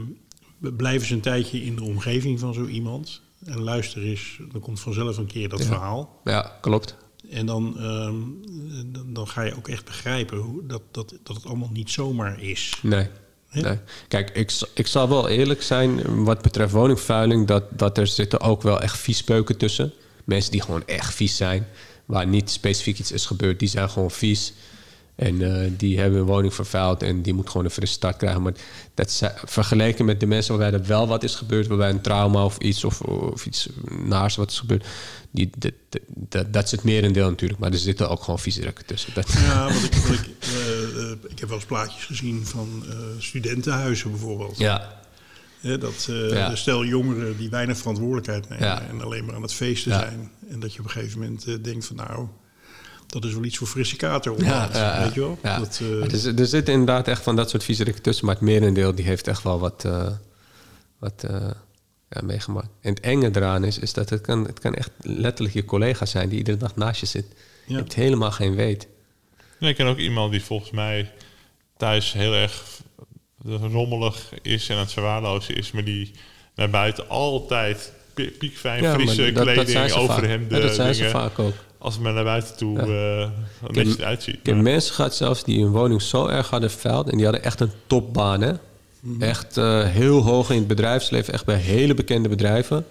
blijf 0.60 1.02
eens 1.02 1.10
een 1.10 1.22
tijdje 1.22 1.64
in 1.64 1.76
de 1.76 1.84
omgeving 1.84 2.40
van 2.40 2.54
zo 2.54 2.66
iemand. 2.66 3.22
En 3.46 3.60
luister 3.62 4.02
eens, 4.02 4.40
dan 4.52 4.62
komt 4.62 4.80
vanzelf 4.80 5.18
een 5.18 5.26
keer 5.26 5.50
dat 5.50 5.66
verhaal. 5.66 6.22
ja, 6.24 6.58
klopt. 6.62 6.96
En 7.30 7.46
dan, 7.46 7.78
ehm, 7.78 8.16
dan, 8.86 9.14
dan 9.14 9.28
ga 9.28 9.42
je 9.42 9.56
ook 9.56 9.68
echt 9.68 9.86
begrijpen 9.86 10.38
hoe, 10.38 10.66
dat, 10.66 10.82
dat, 10.92 11.14
dat 11.24 11.36
het 11.36 11.46
allemaal 11.46 11.72
niet 11.72 11.90
zomaar 11.90 12.42
is. 12.42 12.80
Nee. 12.82 13.08
Kijk, 14.08 14.30
ik, 14.30 14.52
ik 14.74 14.88
zal 14.88 15.10
wel 15.10 15.28
eerlijk 15.28 15.62
zijn 15.62 16.24
wat 16.24 16.42
betreft 16.42 16.74
woningvervuiling, 16.74 17.48
dat, 17.48 17.64
dat 17.70 17.98
er 17.98 18.08
zitten 18.08 18.42
ook 18.42 18.62
wel 18.62 18.82
echt 18.82 18.98
viespeuken 18.98 19.58
tussen. 19.58 19.94
Mensen 20.24 20.52
die 20.52 20.62
gewoon 20.62 20.88
echt 20.88 21.14
vies 21.14 21.36
zijn, 21.36 21.68
waar 22.06 22.28
niet 22.28 22.50
specifiek 22.50 23.00
iets 23.00 23.12
is 23.12 23.26
gebeurd, 23.26 23.60
die 23.60 23.68
zijn 23.68 23.90
gewoon 23.90 24.12
vies. 24.12 24.54
En 25.16 25.42
eh, 25.64 25.72
die 25.78 26.00
hebben 26.00 26.18
hun 26.18 26.28
woning 26.28 26.54
vervuild 26.54 27.04
en 27.04 27.22
die 27.22 27.34
moet 27.34 27.50
gewoon 27.50 27.66
een 27.66 27.72
frisse 27.72 27.94
start 27.94 28.18
krijgen. 28.18 28.42
Maar 28.42 28.54
dat 28.94 29.22
vergeleken 29.46 30.06
met 30.06 30.20
de 30.20 30.26
mensen 30.26 30.58
waarbij 30.58 30.80
er 30.80 30.86
wel 30.86 31.08
wat 31.08 31.24
is 31.24 31.36
gebeurd, 31.36 31.68
waarbij 31.68 31.90
een 31.90 32.02
trauma 32.02 32.46
of 32.46 32.58
iets 32.58 32.84
of, 32.84 33.02
of 33.02 33.46
iets 33.46 33.70
naars 33.90 34.36
wat 34.36 34.52
is 34.52 34.60
gebeurd, 34.60 34.86
die, 35.32 35.50
dat, 35.58 35.72
dat, 36.08 36.54
dat 36.54 36.64
is 36.66 36.72
het 36.72 36.84
merendeel 36.84 37.30
natuurlijk. 37.30 37.60
Maar 37.60 37.72
er 37.72 37.78
zitten 37.78 38.10
ook 38.10 38.24
gewoon 38.24 38.40
viezerekken 38.40 38.86
tussen. 38.86 39.14
Dat, 39.14 39.32
Ja, 39.32 39.66
wat 39.74 39.84
ik, 39.84 39.94
ik, 39.96 40.30
eh, 40.40 41.12
ik 41.30 41.40
heb 41.40 41.48
wel 41.50 41.58
eens 41.58 41.66
plaatjes 41.68 42.06
gezien 42.06 42.46
van 42.46 42.84
eh, 42.90 42.96
studentenhuizen 43.18 44.10
bijvoorbeeld. 44.12 44.58
ja, 44.58 45.04
dat 45.62 46.10
Ja. 46.30 46.56
stel 46.56 46.86
jongeren 46.86 47.38
die 47.38 47.50
weinig 47.50 47.78
verantwoordelijkheid 47.78 48.50
nemen 48.50 48.66
Ja. 48.68 48.82
en 48.82 49.02
alleen 49.02 49.26
maar 49.26 49.36
aan 49.36 49.42
het 49.42 49.54
feesten 49.54 49.92
zijn. 49.92 50.32
En 50.50 50.60
dat 50.60 50.74
je 50.74 50.80
op 50.80 50.86
een 50.86 50.92
gegeven 50.92 51.20
moment 51.20 51.64
denkt 51.64 51.86
van 51.86 51.96
nou, 51.96 52.28
dat 53.22 53.30
is 53.32 53.34
wel 53.36 53.44
iets 53.46 53.58
voor 53.58 53.68
frisse 53.68 53.96
kater. 53.96 54.32
Op 54.32 54.40
Ja, 54.42 54.70
ja, 54.74 54.96
ja. 54.98 55.04
weet 55.04 55.14
je 55.14 55.20
wel? 55.20 55.38
Ja. 55.44 55.60
Dat, 55.60 55.82
eh, 56.02 56.10
dus, 56.10 56.24
er 56.26 56.46
zitten 56.48 56.74
inderdaad 56.74 57.08
echt 57.08 57.24
van 57.24 57.36
dat 57.36 57.50
soort 57.50 57.64
viezerik 57.64 57.98
tussen. 57.98 58.26
Maar 58.26 58.36
het 58.36 58.44
merendeel 58.44 58.96
die 58.96 59.06
heeft 59.06 59.28
echt 59.28 59.44
wel 59.44 59.60
wat, 59.60 59.86
eh, 59.86 60.08
wat 61.00 61.24
eh, 61.24 61.50
ja, 62.10 62.22
meegemaakt. 62.24 62.68
En 62.82 62.90
het 62.90 63.00
enge 63.00 63.30
eraan 63.34 63.64
is, 63.64 63.80
is 63.80 63.94
dat 63.94 64.10
het 64.10 64.22
kan, 64.22 64.46
het 64.46 64.60
kan 64.60 64.74
echt 64.74 64.92
letterlijk 65.02 65.54
je 65.54 65.66
collega 65.66 66.06
zijn... 66.06 66.30
die 66.30 66.38
iedere 66.38 66.58
dag 66.58 66.76
naast 66.76 67.00
je 67.00 67.06
zit. 67.06 67.26
Je 67.68 67.76
hebt 67.76 67.94
helemaal 67.94 68.32
geen 68.32 68.56
weet. 68.56 68.88
Ja, 69.60 69.68
ik 69.68 69.76
ken 69.76 69.88
ook 69.88 69.98
iemand 69.98 70.32
die 70.32 70.44
volgens 70.44 70.72
mij 70.72 71.12
thuis 71.78 72.14
heel 72.14 72.34
erg 72.34 72.64
rommelig 73.62 74.30
is 74.42 74.70
en 74.70 74.76
aan 74.76 74.82
het 74.82 74.94
verwaarlozen 74.94 75.56
is, 75.56 75.72
maar 75.72 75.84
die 75.84 76.12
naar 76.56 76.70
buiten 76.70 77.10
altijd 77.10 77.92
pi- 78.14 78.32
piekfijn, 78.32 78.84
Ja, 78.84 78.94
frisse 78.94 79.24
dat- 79.26 79.34
dat 79.36 79.44
kleding, 79.44 79.70
zijn 79.70 79.90
ze 79.90 79.96
vaak. 79.96 80.04
overhemden, 80.10 80.58
Ja, 80.60 80.66
dat 80.66 80.76
zijn 80.76 80.96
ze 80.96 81.10
vaak 81.10 81.40
ook. 81.40 81.54
Als 81.86 81.94
het 81.94 82.04
maar 82.04 82.14
naar 82.14 82.24
buiten 82.24 82.58
toe 82.58 82.88
Ja. 82.88 83.24
eh 83.24 83.30
netjes 83.70 83.98
eruit 83.98 84.24
ziet. 84.24 84.40
Ik 84.44 84.56
mensen 84.56 84.94
gehad 84.94 85.16
zelfs 85.16 85.44
die 85.44 85.62
hun 85.64 85.72
woning 85.72 86.02
zo 86.02 86.28
erg 86.28 86.50
hadden 86.50 86.72
vervuild... 86.72 87.10
en 87.10 87.16
die 87.16 87.26
hadden 87.26 87.44
echt 87.44 87.60
een 87.60 87.72
topbaan, 87.88 88.42
hè? 88.42 88.54
Echt 89.20 89.58
eh, 89.58 89.84
heel 89.84 90.22
hoog 90.22 90.50
in 90.50 90.58
het 90.58 90.68
bedrijfsleven. 90.68 91.34
Echt 91.34 91.46
bij 91.46 91.58
hele 91.58 91.94
bekende 91.94 92.30
bedrijven. 92.30 92.86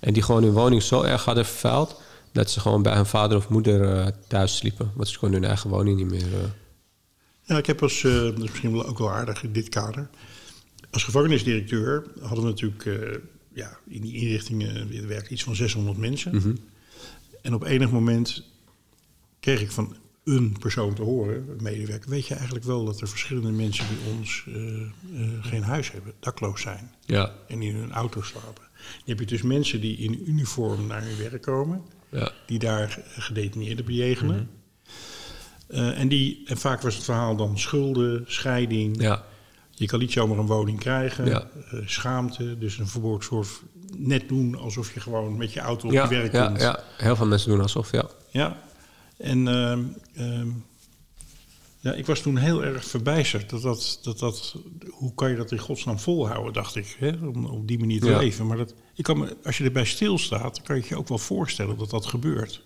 En 0.00 0.12
die 0.12 0.22
gewoon 0.22 0.42
hun 0.42 0.52
woning 0.52 0.82
zo 0.82 1.02
erg 1.02 1.24
hadden 1.24 1.44
vervuild... 1.44 2.00
dat 2.32 2.50
ze 2.50 2.60
gewoon 2.60 2.82
bij 2.82 2.94
hun 2.94 3.06
vader 3.06 3.36
of 3.36 3.48
moeder 3.48 3.98
eh, 3.98 4.06
thuis 4.26 4.56
sliepen. 4.56 4.90
Want 4.94 5.08
ze 5.08 5.18
konden 5.18 5.40
hun 5.40 5.48
eigen 5.48 5.70
woning 5.70 5.96
niet 5.96 6.10
meer... 6.10 6.52
Ja, 7.46 7.58
ik 7.58 7.66
heb 7.66 7.82
als, 7.82 8.04
eh, 8.04 8.12
dat 8.12 8.34
is 8.34 8.40
misschien 8.40 8.72
wel 8.72 8.86
ook 8.86 8.98
wel 8.98 9.10
aardig 9.10 9.42
in 9.42 9.52
dit 9.52 9.68
kader. 9.68 10.08
Als 10.90 11.04
gevangenisdirecteur 11.04 12.04
hadden 12.20 12.44
we 12.44 12.50
natuurlijk 12.50 12.86
eh, 12.86 13.18
ja, 13.54 13.78
in 13.88 14.00
die 14.00 14.14
inrichtingen 14.14 14.76
er 14.92 15.08
werken 15.08 15.32
iets 15.32 15.42
van 15.42 15.56
600 15.56 15.96
mensen. 15.98 16.34
Mhm. 16.34 16.54
En 17.44 17.54
op 17.54 17.62
enig 17.64 17.90
moment 17.90 18.44
kreeg 19.40 19.60
ik 19.60 19.70
van 19.70 19.96
een 20.24 20.56
persoon 20.58 20.94
te 20.94 21.02
horen, 21.02 21.48
een 21.48 21.62
medewerker, 21.62 22.10
weet 22.10 22.26
je 22.26 22.34
eigenlijk 22.34 22.64
wel 22.64 22.84
dat 22.84 23.00
er 23.00 23.08
verschillende 23.08 23.50
mensen 23.50 23.86
bij 23.86 24.12
ons 24.12 24.44
eh, 24.48 24.82
eh, 24.82 25.44
geen 25.44 25.62
huis 25.62 25.92
hebben, 25.92 26.12
dakloos 26.20 26.60
zijn 26.60 26.90
ja, 27.06 27.32
en 27.48 27.62
in 27.62 27.74
hun 27.74 27.92
auto 27.92 28.22
slapen. 28.22 28.62
Dan 28.74 29.04
heb 29.04 29.18
je 29.18 29.26
dus 29.26 29.42
mensen 29.42 29.80
die 29.80 29.96
in 29.96 30.22
uniform 30.26 30.86
naar 30.86 31.02
hun 31.02 31.18
werk 31.18 31.42
komen, 31.42 31.82
ja, 32.10 32.32
die 32.46 32.58
daar 32.58 32.98
gedetineerden 33.16 33.84
bejegenen. 33.84 34.36
Mhm. 34.36 35.80
Eh, 35.80 36.00
en, 36.00 36.08
die, 36.08 36.42
en 36.46 36.56
vaak 36.56 36.82
was 36.82 36.94
het 36.94 37.04
verhaal 37.04 37.36
dan 37.36 37.58
schulden, 37.58 38.24
scheiding. 38.26 39.00
ja, 39.00 39.24
Je 39.70 39.86
kan 39.86 39.98
niet 39.98 40.12
zomaar 40.12 40.38
een 40.38 40.46
woning 40.46 40.78
krijgen. 40.78 41.48
Schaamte, 41.84 42.58
dus 42.58 42.78
een 42.78 42.88
verborgen 42.88 43.24
soort 43.24 43.62
net 43.96 44.28
doen 44.28 44.58
alsof 44.58 44.94
je 44.94 45.00
gewoon 45.00 45.36
met 45.36 45.52
je 45.52 45.60
auto 45.60 45.86
op 45.86 45.92
ja, 45.92 46.02
je 46.02 46.08
werk 46.08 46.32
ja, 46.32 46.46
komt. 46.46 46.60
ja. 46.60 46.84
Heel 46.96 47.16
veel 47.16 47.26
mensen 47.26 47.50
doen 47.50 47.60
alsof, 47.60 47.92
ja. 47.92 48.08
Ja. 48.30 48.62
En 49.16 49.48
ehm, 49.48 49.82
ehm, 50.14 50.48
ja, 51.80 51.92
ik 51.92 52.06
was 52.06 52.20
toen 52.20 52.36
heel 52.36 52.64
erg 52.64 52.84
verbijsterd. 52.84 53.50
Dat 53.50 53.62
dat, 53.62 53.98
dat, 54.02 54.18
dat, 54.18 54.56
hoe 54.90 55.14
kan 55.14 55.30
je 55.30 55.36
dat 55.36 55.52
in 55.52 55.58
godsnaam 55.58 55.98
volhouden, 55.98 56.52
dacht 56.52 56.76
ik. 56.76 56.96
Hè? 56.98 57.10
Om 57.26 57.46
op 57.46 57.68
die 57.68 57.78
manier 57.78 58.00
te 58.00 58.06
Ja. 58.06 58.18
leven. 58.18 58.46
Maar 58.46 58.56
dat, 58.56 58.74
ik 58.94 59.04
kan 59.04 59.18
me, 59.18 59.36
als 59.44 59.58
je 59.58 59.64
erbij 59.64 59.84
stilstaat, 59.84 60.54
dan 60.54 60.64
kan 60.64 60.76
je 60.76 60.82
je 60.88 60.96
ook 60.98 61.08
wel 61.08 61.18
voorstellen 61.18 61.78
dat 61.78 61.90
dat 61.90 62.06
gebeurt. 62.06 62.62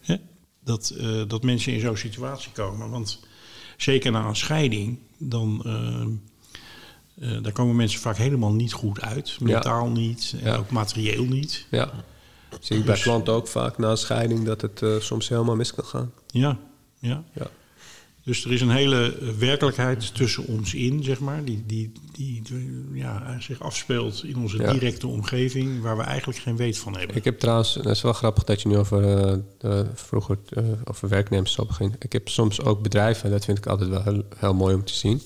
Hè? 0.00 0.16
Dat, 0.64 0.90
eh, 0.98 1.22
dat 1.26 1.42
mensen 1.42 1.72
in 1.72 1.80
zo'n 1.80 1.96
situatie 1.96 2.52
komen. 2.52 2.90
Want 2.90 3.20
zeker 3.76 4.10
na 4.10 4.26
een 4.26 4.36
scheiding, 4.36 4.98
dan... 5.18 5.62
eh, 7.20 7.42
daar 7.42 7.52
komen 7.52 7.76
mensen 7.76 8.00
vaak 8.00 8.16
helemaal 8.16 8.52
niet 8.52 8.72
goed 8.72 9.00
uit. 9.00 9.36
Mentaal 9.40 9.88
niet 9.88 10.34
en 10.42 10.50
Ja. 10.50 10.56
ook 10.56 10.70
materieel 10.70 11.24
niet. 11.24 11.66
ja. 11.70 11.90
Zie 12.60 12.76
ik 12.78 12.84
bij 12.84 12.94
Dus- 12.94 13.02
klanten 13.02 13.32
ook 13.32 13.48
vaak 13.48 13.78
na 13.78 13.90
een 13.90 13.96
scheiding 13.96 14.44
dat 14.44 14.60
het 14.60 14.82
eh, 14.82 14.90
soms 14.98 15.28
helemaal 15.28 15.56
mis 15.56 15.74
kan 15.74 15.84
gaan. 15.84 16.12
Ja, 16.26 16.58
ja. 16.98 17.22
Ja. 17.32 17.46
Dus 18.22 18.44
er 18.44 18.52
is 18.52 18.60
een 18.60 18.70
hele 18.70 19.16
eh, 19.20 19.28
werkelijkheid 19.28 20.14
tussen 20.14 20.46
ons 20.46 20.74
in, 20.74 21.04
zeg 21.04 21.20
maar, 21.20 21.44
die, 21.44 21.62
die, 21.66 21.92
die 22.12 22.42
ja, 22.92 23.36
zich 23.40 23.60
afspeelt 23.60 24.24
in 24.24 24.36
onze 24.36 24.56
Ja. 24.62 24.72
directe 24.72 25.06
omgeving, 25.06 25.82
waar 25.82 25.96
we 25.96 26.02
eigenlijk 26.02 26.38
geen 26.38 26.56
weet 26.56 26.78
van 26.78 26.96
hebben. 26.96 27.16
Ik 27.16 27.24
heb 27.24 27.38
trouwens, 27.38 27.74
dat 27.74 27.86
is 27.86 28.02
wel 28.02 28.12
grappig 28.12 28.44
dat 28.44 28.62
je 28.62 28.68
nu 28.68 28.76
over 28.76 29.16
eh, 29.18 29.34
de- 29.58 29.86
vroeger 29.94 30.38
eh, 30.50 30.64
over 30.84 31.08
werknemers 31.08 31.52
zo 31.52 31.64
begint. 31.66 31.96
Ik 32.04 32.12
heb 32.12 32.28
soms 32.28 32.60
ook 32.62 32.82
bedrijven, 32.82 33.30
dat 33.30 33.44
vind 33.44 33.58
ik 33.58 33.66
altijd 33.66 33.90
wel 33.90 34.02
heel, 34.02 34.22
heel 34.36 34.54
mooi 34.54 34.74
om 34.74 34.84
te 34.84 34.94
zien. 34.94 35.22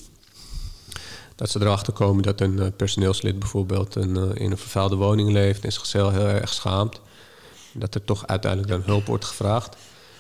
Dat 1.41 1.51
ze 1.51 1.61
erachter 1.61 1.93
komen 1.93 2.22
dat 2.22 2.41
een 2.41 2.59
eh, 2.59 2.66
personeelslid 2.76 3.38
bijvoorbeeld 3.38 3.97
eh, 3.97 4.03
in 4.34 4.51
een 4.51 4.59
vervuilde 4.59 4.97
woning 4.97 5.30
leeft 5.30 5.64
en 5.64 5.72
zichzelf 5.72 6.12
heel 6.12 6.26
erg 6.26 6.53
schaamt. 6.53 7.01
Dat 7.72 7.95
er 7.95 8.05
toch 8.05 8.26
uiteindelijk 8.26 8.72
dan 8.72 8.82
hulp 8.82 9.07
wordt 9.07 9.24
gevraagd. 9.24 9.76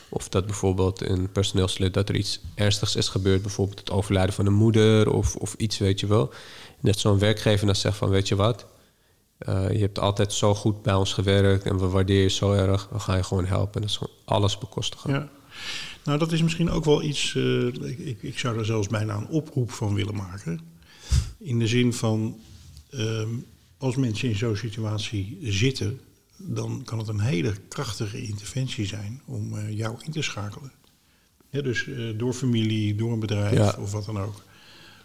Of 0.08 0.28
dat 0.28 0.46
bijvoorbeeld 0.46 1.08
een 1.08 1.32
personeelslid 1.32 1.94
dat 1.94 2.08
er 2.08 2.14
iets 2.14 2.40
ernstigs 2.54 2.96
is 2.96 3.08
gebeurd, 3.08 3.42
bijvoorbeeld 3.42 3.78
het 3.78 3.90
overlijden 3.90 4.34
van 4.34 4.46
een 4.46 4.52
moeder 4.52 5.12
of, 5.12 5.36
of 5.36 5.54
iets, 5.54 5.78
weet 5.78 6.00
je 6.00 6.06
wel. 6.06 6.32
Dat 6.80 6.98
zo'n 6.98 7.18
werkgever 7.18 7.66
dan 7.66 7.76
zegt 7.76 7.96
van, 7.96 8.08
weet 8.08 8.28
je 8.28 8.36
wat, 8.36 8.66
eh, 9.38 9.70
je 9.70 9.78
hebt 9.78 9.98
altijd 9.98 10.32
zo 10.32 10.54
goed 10.54 10.82
bij 10.82 10.94
ons 10.94 11.12
gewerkt 11.12 11.64
en 11.64 11.78
we 11.78 11.86
waarderen 11.86 12.22
je 12.22 12.28
zo 12.28 12.52
erg. 12.52 12.88
We 12.92 12.98
gaan 12.98 13.16
je 13.16 13.22
gewoon 13.22 13.46
helpen. 13.46 13.74
En 13.74 13.80
dat 13.80 13.90
is 13.90 13.96
gewoon 13.96 14.14
alles 14.24 14.58
bekostigen. 14.58 15.10
Ja. 15.10 15.28
Nou, 16.04 16.18
dat 16.18 16.32
is 16.32 16.42
misschien 16.42 16.70
ook 16.70 16.84
wel 16.84 17.02
iets, 17.02 17.34
ik, 17.82 18.22
ik, 18.22 18.38
zou 18.38 18.58
er 18.58 18.64
zelfs 18.64 18.88
bijna 18.88 19.16
een 19.16 19.28
oproep 19.28 19.70
van 19.70 19.94
willen 19.94 20.16
maken. 20.16 20.69
In 21.38 21.58
de 21.58 21.66
zin 21.66 21.92
van, 21.92 22.38
ehm, 22.90 23.28
als 23.78 23.96
mensen 23.96 24.28
in 24.28 24.36
zo'n 24.36 24.56
situatie 24.56 25.38
zitten, 25.42 26.00
dan 26.36 26.82
kan 26.84 26.98
het 26.98 27.08
een 27.08 27.20
hele 27.20 27.52
krachtige 27.68 28.22
interventie 28.22 28.86
zijn 28.86 29.20
om 29.26 29.58
eh, 29.58 29.76
jou 29.76 29.96
in 30.04 30.12
te 30.12 30.22
schakelen. 30.22 30.72
Ja, 31.50 31.60
dus 31.62 31.86
eh, 31.88 31.96
door 32.18 32.32
familie, 32.32 32.94
door 32.94 33.12
een 33.12 33.20
bedrijf 33.20 33.54
Ja. 33.56 33.74
of 33.78 33.92
wat 33.92 34.04
dan 34.04 34.18
ook. 34.20 34.42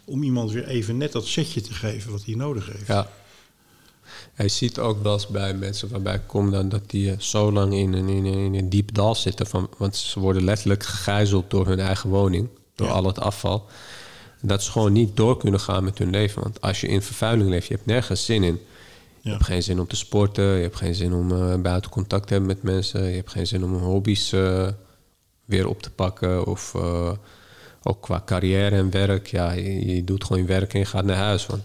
Om 0.04 0.22
iemand 0.22 0.50
weer 0.52 0.66
even 0.66 0.96
net 0.96 1.12
dat 1.12 1.26
setje 1.26 1.60
te 1.60 1.72
geven 1.72 2.10
wat 2.10 2.24
hij 2.24 2.34
nodig 2.34 2.66
heeft. 2.72 2.86
Ja. 2.86 3.10
Je 4.38 4.48
ziet 4.48 4.78
ook 4.78 5.02
wel 5.02 5.12
eens 5.12 5.26
bij 5.26 5.54
mensen 5.54 5.88
waarbij 5.88 6.14
ik 6.14 6.26
kom 6.26 6.50
dan 6.50 6.68
dat 6.68 6.90
die 6.90 7.10
eh, 7.10 7.18
zo 7.18 7.52
lang 7.52 7.74
in 7.74 7.92
een, 7.92 8.08
in, 8.08 8.24
een, 8.24 8.34
in 8.44 8.54
een 8.54 8.68
diep 8.68 8.94
dal 8.94 9.14
zitten. 9.14 9.46
Van, 9.46 9.68
want 9.78 9.96
ze 9.96 10.20
worden 10.20 10.44
letterlijk 10.44 10.82
gegijzeld 10.84 11.50
door 11.50 11.66
hun 11.66 11.80
eigen 11.80 12.10
woning. 12.10 12.48
Door 12.74 12.86
Ja. 12.86 12.92
al 12.92 13.04
het 13.04 13.18
afval. 13.18 13.66
Dat 14.40 14.62
ze 14.62 14.70
gewoon 14.70 14.92
niet 14.92 15.16
door 15.16 15.36
kunnen 15.36 15.60
gaan 15.60 15.84
met 15.84 15.98
hun 15.98 16.10
leven. 16.10 16.42
Want 16.42 16.60
als 16.60 16.80
je 16.80 16.88
in 16.88 17.02
vervuiling 17.02 17.50
leeft, 17.50 17.66
je 17.66 17.74
hebt 17.74 17.86
nergens 17.86 18.24
zin 18.24 18.42
in. 18.42 18.60
Je 19.20 19.30
hebt 19.32 19.44
geen 19.44 19.62
zin 19.62 19.80
om 19.80 19.86
te 19.86 19.96
sporten, 19.96 20.44
je 20.44 20.62
hebt 20.62 20.76
geen 20.76 20.94
zin 20.94 21.12
om 21.12 21.32
eh, 21.32 21.54
buiten 21.60 21.90
contact 21.90 22.26
te 22.26 22.32
hebben 22.32 22.50
met 22.50 22.62
mensen, 22.62 23.02
je 23.02 23.16
hebt 23.16 23.30
geen 23.30 23.46
zin 23.46 23.64
om 23.64 23.74
hobby's 23.74 24.32
eh, 24.32 24.68
weer 25.44 25.68
op 25.68 25.82
te 25.82 25.90
pakken. 25.90 26.46
Of 26.46 26.74
eh, 26.74 27.10
ook 27.82 28.02
qua 28.02 28.22
carrière 28.26 28.76
en 28.76 28.90
werk. 28.90 29.26
Ja, 29.26 29.52
je, 29.52 29.94
je 29.94 30.04
doet 30.04 30.24
gewoon 30.24 30.42
je 30.42 30.48
werk 30.48 30.72
en 30.72 30.78
je 30.78 30.84
gaat 30.84 31.04
naar 31.04 31.16
huis. 31.16 31.46
Want 31.46 31.62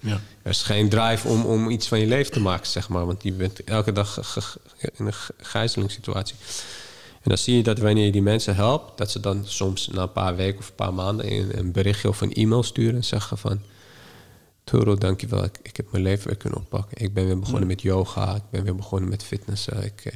ja, 0.00 0.20
er 0.42 0.50
is 0.50 0.62
geen 0.62 0.88
drive 0.88 1.28
om, 1.28 1.44
om 1.44 1.70
iets 1.70 1.88
van 1.88 1.98
je 1.98 2.06
leven 2.06 2.32
te 2.32 2.40
maken, 2.40 2.66
zeg 2.66 2.88
maar. 2.88 3.06
Want 3.06 3.22
je 3.22 3.32
bent 3.32 3.64
elke 3.64 3.92
dag 3.92 4.36
in 4.78 5.06
een 5.06 5.12
gijzelingssituatie. 5.36 6.36
En 7.24 7.30
dan 7.30 7.38
zie 7.38 7.56
je 7.56 7.62
dat 7.62 7.78
wanneer 7.78 8.04
je 8.04 8.12
die 8.12 8.22
mensen 8.22 8.54
helpt, 8.54 8.98
dat 8.98 9.10
ze 9.10 9.20
dan 9.20 9.42
soms 9.44 9.88
na 9.88 10.02
een 10.02 10.12
paar 10.12 10.36
weken 10.36 10.58
of 10.58 10.68
een 10.68 10.74
paar 10.74 10.94
maanden 10.94 11.32
een, 11.32 11.58
een 11.58 11.72
berichtje 11.72 12.08
of 12.08 12.20
een 12.20 12.32
e-mail 12.32 12.62
sturen 12.62 12.94
en 12.94 13.04
zeggen 13.04 13.38
van... 13.38 13.60
Turo, 14.64 14.94
dankjewel. 14.94 15.44
Ik, 15.44 15.58
ik 15.62 15.76
heb 15.76 15.90
mijn 15.90 16.02
leven 16.02 16.26
weer 16.26 16.36
kunnen 16.36 16.58
oppakken. 16.58 17.04
Ik 17.04 17.14
ben 17.14 17.26
weer 17.26 17.38
begonnen 17.38 17.66
met 17.66 17.82
yoga. 17.82 18.34
Ik 18.34 18.42
ben 18.50 18.64
weer 18.64 18.74
begonnen 18.74 19.08
met 19.08 19.24
fitnessen. 19.24 19.84
Ik, 19.84 20.04
eh, 20.04 20.14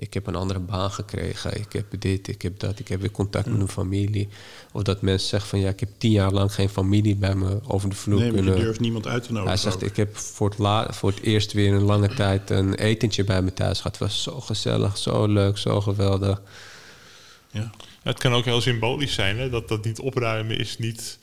ik 0.00 0.14
heb 0.14 0.26
een 0.26 0.34
andere 0.34 0.58
baan 0.58 0.90
gekregen. 0.90 1.60
Ik 1.60 1.72
heb 1.72 1.86
dit, 1.98 2.28
ik 2.28 2.42
heb 2.42 2.58
dat. 2.58 2.78
Ik 2.78 2.88
heb 2.88 3.00
weer 3.00 3.10
contact 3.10 3.46
met 3.46 3.56
mijn 3.56 3.68
familie. 3.68 4.28
Of 4.72 4.82
dat 4.82 5.02
mensen 5.02 5.28
zeggen 5.28 5.48
van... 5.48 5.58
ja, 5.58 5.68
ik 5.68 5.80
heb 5.80 5.88
tien 5.98 6.10
jaar 6.10 6.32
lang 6.32 6.54
geen 6.54 6.68
familie 6.68 7.16
bij 7.16 7.34
me 7.34 7.60
over 7.66 7.88
de 7.88 7.94
vloer 7.94 8.18
Nee, 8.18 8.28
maar 8.28 8.38
je 8.38 8.44
kunnen... 8.44 8.64
durft 8.64 8.80
niemand 8.80 9.06
uit 9.06 9.22
te 9.22 9.32
nodigen. 9.32 9.52
Hij 9.52 9.70
zegt, 9.70 9.82
ik 9.82 9.96
heb 9.96 10.16
voor 10.16 10.48
het, 10.48 10.58
la 10.58 10.92
voor 10.92 11.10
het 11.10 11.20
eerst 11.20 11.52
weer 11.52 11.72
een 11.72 11.82
lange 11.82 12.14
tijd 12.14 12.50
een 12.50 12.74
etentje 12.74 13.24
bij 13.24 13.42
me 13.42 13.52
thuis 13.52 13.76
gehad. 13.76 13.98
Het 13.98 14.08
was 14.08 14.22
zo 14.22 14.40
gezellig, 14.40 14.98
zo 14.98 15.26
leuk, 15.26 15.58
zo 15.58 15.80
geweldig. 15.80 16.42
Ja. 17.50 17.70
Het 18.02 18.18
kan 18.18 18.32
ook 18.32 18.44
heel 18.44 18.60
symbolisch 18.60 19.14
zijn, 19.14 19.38
hè? 19.38 19.50
dat 19.50 19.68
dat 19.68 19.84
niet 19.84 20.00
opruimen 20.00 20.58
is 20.58 20.78
niet 20.78 21.18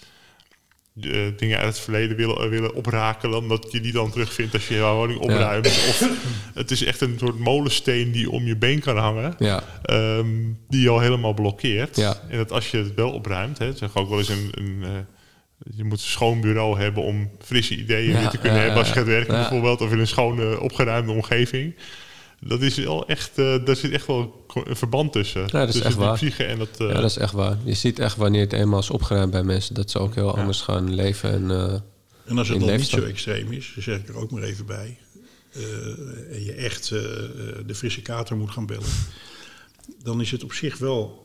eh, 1.02 1.12
dingen 1.38 1.58
uit 1.58 1.68
het 1.68 1.80
verleden 1.80 2.18
willen, 2.18 2.38
eh, 2.38 2.50
willen 2.50 2.74
oprakelen, 2.74 3.38
omdat 3.38 3.68
je 3.72 3.82
die 3.82 3.92
dan 3.92 4.12
terugvindt 4.12 4.54
als 4.54 4.68
je 4.68 4.76
jouw 4.76 4.96
woning 4.96 5.20
opruimt. 5.20 5.66
Of 5.66 6.10
het 6.54 6.72
is 6.72 6.84
echt 6.84 7.02
een 7.02 7.16
soort 7.20 7.40
molensteen 7.40 8.12
die 8.12 8.32
om 8.32 8.46
je 8.46 8.56
been 8.56 8.80
kan 8.80 8.98
hangen, 8.98 9.36
Ja, 9.38 9.64
ehm, 9.82 10.28
die 10.68 10.82
je 10.82 10.90
al 10.90 11.00
helemaal 11.00 11.34
blokkeert. 11.34 11.96
Ja. 11.96 12.18
En 12.30 12.38
dat 12.38 12.52
als 12.52 12.72
je 12.72 12.78
het 12.78 12.94
wel 12.94 13.12
opruimt, 13.12 13.58
hè, 13.58 13.76
zeg 13.76 13.96
ook 13.96 14.10
wel 14.10 14.18
eens 14.18 14.30
een. 14.30 14.50
een 14.52 14.84
eh, 14.84 14.90
je 15.76 15.84
moet 15.84 16.00
een 16.00 16.08
schoon 16.08 16.42
bureau 16.42 16.80
hebben 16.80 17.04
om 17.04 17.30
frisse 17.40 17.76
ideeën 17.76 18.18
weer 18.18 18.30
te 18.30 18.38
kunnen 18.38 18.60
hebben 18.60 18.78
als 18.78 18.88
je 18.88 18.94
gaat 18.94 19.06
werken 19.06 19.34
bijvoorbeeld, 19.34 19.82
of 19.82 19.92
in 19.92 20.00
een 20.00 20.08
schone, 20.08 20.60
opgeruimde 20.60 21.12
omgeving. 21.12 21.76
Dat 22.40 22.62
is 22.62 22.76
wel 22.76 23.08
echt, 23.08 23.38
eh, 23.38 23.66
daar 23.66 23.76
zit 23.76 23.92
echt 23.92 24.08
wel 24.08 24.46
een 24.64 24.76
verband 24.76 25.12
tussen. 25.12 25.48
dat 25.48 25.68
is 25.68 25.74
tussen 25.74 25.86
echt 25.86 25.96
waar. 25.96 26.16
psyche 26.16 26.44
en 26.44 26.58
dat. 26.58 26.80
eh, 26.80 26.88
ja, 26.88 26.94
dat 26.94 27.10
is 27.10 27.18
echt 27.18 27.34
waar. 27.34 27.58
Je 27.64 27.74
ziet 27.74 28.00
echt 28.00 28.18
wanneer 28.18 28.42
het 28.42 28.54
eenmaal 28.54 28.80
is 28.80 28.90
opgeruimd 28.90 29.32
bij 29.32 29.44
mensen... 29.44 29.76
dat 29.76 29.92
ze 29.92 30.00
ook 30.00 30.16
heel 30.16 30.38
anders 30.38 30.62
gaan 30.62 30.94
leven. 30.94 31.32
En, 31.32 31.52
eh, 31.52 31.74
En 32.26 32.38
als 32.38 32.50
het 32.50 32.60
dan 32.60 32.78
niet 32.78 32.88
zo 32.88 33.02
extreem 33.04 33.52
is, 33.52 33.72
dan 33.74 33.84
zeg 33.84 34.00
ik 34.00 34.08
er 34.10 34.16
ook 34.18 34.32
maar 34.32 34.42
even 34.44 34.66
bij. 34.66 34.98
eh, 35.54 35.62
en 36.36 36.44
je 36.44 36.54
echt 36.54 36.90
de 36.90 37.76
frisse 37.76 38.02
kater 38.02 38.38
moet 38.38 38.52
gaan 38.52 38.66
bellen. 38.66 38.90
Dan 40.04 40.22
is 40.22 40.32
het 40.32 40.44
op 40.44 40.54
zich 40.54 40.78
wel 40.78 41.24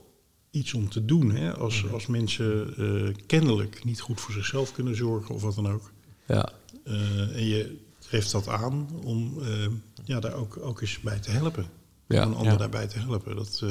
iets 0.50 0.74
om 0.74 0.88
te 0.88 1.04
doen. 1.04 1.30
Hè? 1.30 1.54
Als, 1.56 1.84
als 1.92 2.06
mensen 2.06 2.74
eh, 2.78 3.14
kennelijk 3.26 3.84
niet 3.84 4.00
goed 4.00 4.20
voor 4.20 4.34
zichzelf 4.34 4.72
kunnen 4.72 4.96
zorgen 4.96 5.34
of 5.34 5.42
wat 5.42 5.54
dan 5.54 5.68
ook. 5.72 5.90
ja, 6.26 6.48
Eh, 6.84 7.36
en 7.36 7.46
je 7.46 7.76
treft 8.10 8.30
dat 8.30 8.48
aan 8.48 8.88
om 9.04 9.42
eh, 9.42 9.66
ja, 10.04 10.20
daar 10.20 10.34
ook, 10.34 10.58
ook 10.60 10.80
eens 10.80 11.00
bij 11.00 11.18
te 11.18 11.30
helpen. 11.30 11.66
Ja, 12.06 12.24
om 12.24 12.30
een 12.30 12.36
ander 12.36 12.52
ja. 12.52 12.58
daarbij 12.58 12.86
te 12.86 12.98
helpen. 12.98 13.36
Dat, 13.36 13.60
eh, 13.62 13.70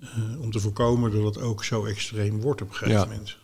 eh, 0.00 0.40
om 0.40 0.50
te 0.50 0.60
voorkomen 0.60 1.10
dat 1.12 1.34
het 1.34 1.44
ook 1.44 1.64
zo 1.64 1.84
extreem 1.84 2.40
wordt 2.40 2.62
op 2.62 2.68
een 2.68 2.74
gegeven 2.74 3.00
Ja. 3.00 3.04
moment. 3.06 3.36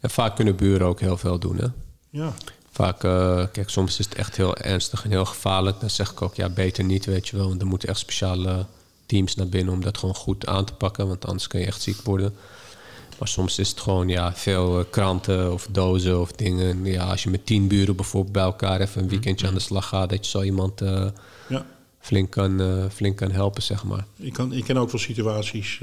en 0.00 0.10
vaak 0.10 0.36
kunnen 0.36 0.56
buren 0.56 0.86
ook 0.86 1.00
heel 1.00 1.16
veel 1.16 1.38
doen, 1.38 1.56
hè. 1.56 1.66
Ja, 2.10 2.32
Vaak, 2.72 2.98
kijk, 3.52 3.70
soms 3.70 3.98
is 3.98 4.04
het 4.04 4.14
echt 4.14 4.36
heel 4.36 4.56
ernstig 4.56 5.04
en 5.04 5.10
heel 5.10 5.24
gevaarlijk. 5.24 5.80
Dan 5.80 5.90
zeg 5.90 6.10
ik 6.10 6.22
ook, 6.22 6.34
ja, 6.34 6.48
beter 6.48 6.84
niet, 6.84 7.04
weet 7.04 7.28
je 7.28 7.36
wel. 7.36 7.48
Want 7.48 7.60
er 7.60 7.66
moeten 7.66 7.88
echt 7.88 7.98
speciale 7.98 8.66
teams 9.06 9.34
naar 9.34 9.48
binnen 9.48 9.74
om 9.74 9.80
dat 9.80 9.98
gewoon 9.98 10.14
goed 10.14 10.46
aan 10.46 10.64
te 10.64 10.72
pakken. 10.72 11.08
Want 11.08 11.26
anders 11.26 11.46
kun 11.46 11.60
je 11.60 11.66
echt 11.66 11.82
ziek 11.82 12.00
worden. 12.02 12.34
Maar 13.20 13.28
soms 13.28 13.58
is 13.58 13.68
het 13.68 13.80
gewoon, 13.80 14.08
ja, 14.08 14.34
veel 14.34 14.78
eh, 14.78 14.84
kranten 14.90 15.52
of 15.52 15.66
dozen 15.70 16.20
of 16.20 16.32
dingen. 16.32 16.84
Ja, 16.84 17.04
als 17.04 17.22
je 17.22 17.30
met 17.30 17.46
tien 17.46 17.68
buren 17.68 17.96
bijvoorbeeld 17.96 18.32
bij 18.32 18.42
elkaar 18.42 18.80
even 18.80 19.02
een 19.02 19.08
weekendje 19.08 19.46
aan 19.46 19.54
de 19.54 19.60
slag 19.60 19.88
gaat... 19.88 20.10
dat 20.10 20.24
je 20.24 20.30
zo 20.30 20.42
iemand 20.42 20.80
eh, 20.80 21.06
ja. 21.48 21.66
flink, 21.98 22.30
kan, 22.30 22.60
eh, 22.60 22.84
flink 22.90 23.16
kan 23.16 23.30
helpen, 23.30 23.62
zeg 23.62 23.84
maar. 23.84 24.06
Ik, 24.16 24.32
kan, 24.32 24.52
ik 24.52 24.64
ken 24.64 24.76
ook 24.76 24.90
wel 24.90 25.00
situaties 25.00 25.78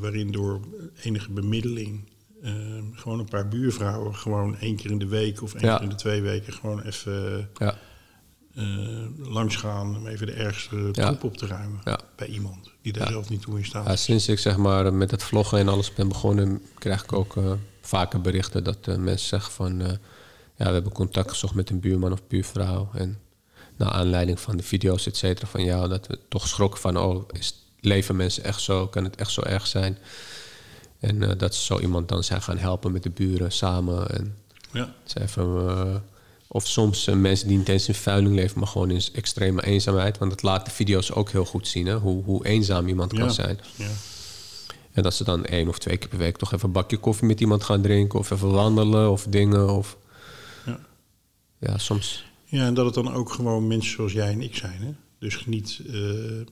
waarin 0.00 0.32
door 0.32 0.60
enige 1.02 1.30
bemiddeling 1.30 2.00
gewoon 2.94 3.18
een 3.18 3.28
paar 3.28 3.48
buurvrouwen 3.48 4.14
gewoon 4.14 4.56
één 4.58 4.76
keer 4.76 4.90
in 4.90 4.98
de 4.98 5.06
week 5.06 5.42
of 5.42 5.54
één 5.54 5.66
Ja. 5.66 5.74
keer 5.74 5.82
in 5.84 5.90
de 5.90 5.94
twee 5.94 6.22
weken 6.22 6.52
gewoon 6.52 6.82
even 6.82 7.48
Ja, 7.58 7.78
langs 9.18 9.56
gaan 9.56 9.96
om 9.96 10.06
even 10.06 10.26
de 10.26 10.32
ergste 10.32 10.88
Ja. 10.92 11.06
troep 11.06 11.24
op 11.24 11.36
te 11.36 11.46
ruimen 11.46 11.80
Ja. 11.84 11.98
bij 12.16 12.26
iemand 12.26 12.70
die 12.82 12.92
daar 12.92 13.08
zelf 13.08 13.28
niet 13.28 13.42
toe 13.42 13.58
in 13.58 13.64
staat. 13.64 13.86
Ja, 13.86 13.96
sinds 13.96 14.28
ik 14.28 14.38
zeg 14.38 14.56
maar 14.56 14.94
met 14.94 15.10
het 15.10 15.22
vloggen 15.22 15.58
en 15.58 15.68
alles 15.68 15.92
ben 15.94 16.08
begonnen, 16.08 16.62
krijg 16.78 17.02
ik 17.02 17.12
ook 17.12 17.36
eh, 17.36 17.52
vaker 17.80 18.20
berichten 18.20 18.64
dat 18.64 18.78
eh, 18.88 18.96
mensen 18.96 19.28
zeggen 19.28 19.52
van 19.52 19.80
eh, 19.80 19.88
ja, 20.56 20.66
we 20.66 20.72
hebben 20.72 20.92
contact 20.92 21.30
gezocht 21.30 21.54
met 21.54 21.70
een 21.70 21.80
buurman 21.80 22.12
of 22.12 22.26
buurvrouw. 22.28 22.90
En 22.94 23.18
naar 23.76 23.90
aanleiding 23.90 24.40
van 24.40 24.56
de 24.56 24.62
video's, 24.62 25.06
et 25.06 25.16
cetera, 25.16 25.46
van 25.46 25.64
ja, 25.64 25.88
dat 25.88 26.06
we 26.06 26.18
toch 26.28 26.48
schrokken 26.48 26.80
van 26.80 26.96
oh, 26.98 27.24
is, 27.32 27.54
leven 27.80 28.16
mensen 28.16 28.44
echt 28.44 28.60
zo? 28.60 28.86
Kan 28.86 29.04
het 29.04 29.16
echt 29.16 29.30
zo 29.30 29.40
erg 29.42 29.66
zijn? 29.66 29.98
En 31.00 31.22
eh, 31.30 31.38
dat 31.38 31.54
ze 31.54 31.64
zo 31.64 31.78
iemand 31.80 32.08
dan 32.08 32.24
zijn 32.24 32.42
gaan 32.42 32.58
helpen 32.58 32.92
met 32.92 33.02
de 33.02 33.10
buren 33.10 33.52
samen. 33.52 34.10
En 34.10 34.36
Ja. 34.72 34.94
ze 35.04 35.20
even, 35.20 35.68
eh, 35.68 35.94
of 36.54 36.66
soms 36.66 37.06
eh, 37.06 37.14
mensen 37.14 37.48
die 37.48 37.58
niet 37.58 37.68
eens 37.68 37.88
in 37.88 37.94
vervuiling 37.94 38.34
leven, 38.34 38.58
maar 38.58 38.68
gewoon 38.68 38.90
in 38.90 39.02
extreme 39.12 39.64
eenzaamheid. 39.64 40.18
Want 40.18 40.30
dat 40.30 40.42
laat 40.42 40.64
de 40.64 40.70
video's 40.70 41.10
ook 41.12 41.30
heel 41.30 41.44
goed 41.44 41.68
zien, 41.68 41.86
hè? 41.86 41.94
Hoe, 41.94 42.24
hoe 42.24 42.46
eenzaam 42.46 42.88
iemand 42.88 43.12
kan 43.12 43.32
zijn. 43.32 43.58
Ja. 43.76 43.88
En 44.92 45.02
dat 45.02 45.14
ze 45.14 45.24
dan 45.24 45.44
één 45.44 45.68
of 45.68 45.78
twee 45.78 45.96
keer 45.96 46.08
per 46.08 46.18
week 46.18 46.36
toch 46.36 46.52
even 46.52 46.66
een 46.66 46.72
bakje 46.72 46.96
koffie 46.96 47.26
met 47.26 47.40
iemand 47.40 47.64
gaan 47.64 47.82
drinken. 47.82 48.18
Of 48.18 48.30
even 48.30 48.50
wandelen 48.50 49.10
of 49.10 49.26
dingen. 49.28 49.70
Of... 49.70 49.96
Ja. 50.66 50.80
Ja, 51.58 51.78
soms. 51.78 52.24
ja, 52.44 52.66
en 52.66 52.74
dat 52.74 52.84
het 52.84 52.94
dan 52.94 53.12
ook 53.14 53.32
gewoon 53.32 53.66
mensen 53.66 53.92
zoals 53.92 54.12
jij 54.12 54.30
en 54.32 54.42
ik 54.42 54.56
zijn. 54.56 54.80
Hè? 54.80 54.92
Dus 55.18 55.46
niet 55.46 55.80
eh, 55.86 56.40
eh, 56.40 56.46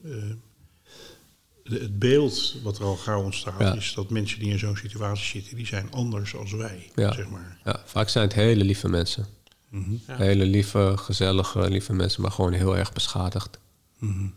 het 1.63 1.99
beeld 1.99 2.55
wat 2.63 2.77
er 2.77 2.83
al 2.83 2.95
gauw 2.95 3.23
ontstaat, 3.23 3.59
Ja. 3.59 3.75
is 3.75 3.93
dat 3.93 4.09
mensen 4.09 4.39
die 4.39 4.51
in 4.51 4.59
zo'n 4.59 4.77
situatie 4.77 5.25
zitten, 5.41 5.55
die 5.57 5.65
zijn 5.67 5.91
anders 5.91 6.35
als 6.35 6.51
wij. 6.51 6.91
Ja. 6.95 7.13
Zeg 7.13 7.29
maar. 7.29 7.57
Ja, 7.63 7.81
vaak 7.85 8.09
zijn 8.09 8.23
het 8.27 8.33
hele 8.33 8.63
lieve 8.63 8.89
mensen. 8.89 9.25
Mhm. 9.73 9.93
Hele 10.07 10.45
lieve, 10.45 10.93
gezellige, 10.95 11.69
lieve 11.69 11.93
mensen, 11.93 12.21
maar 12.21 12.31
gewoon 12.31 12.53
heel 12.53 12.77
erg 12.77 12.93
beschadigd. 12.93 13.59
Mhm. 13.99 14.27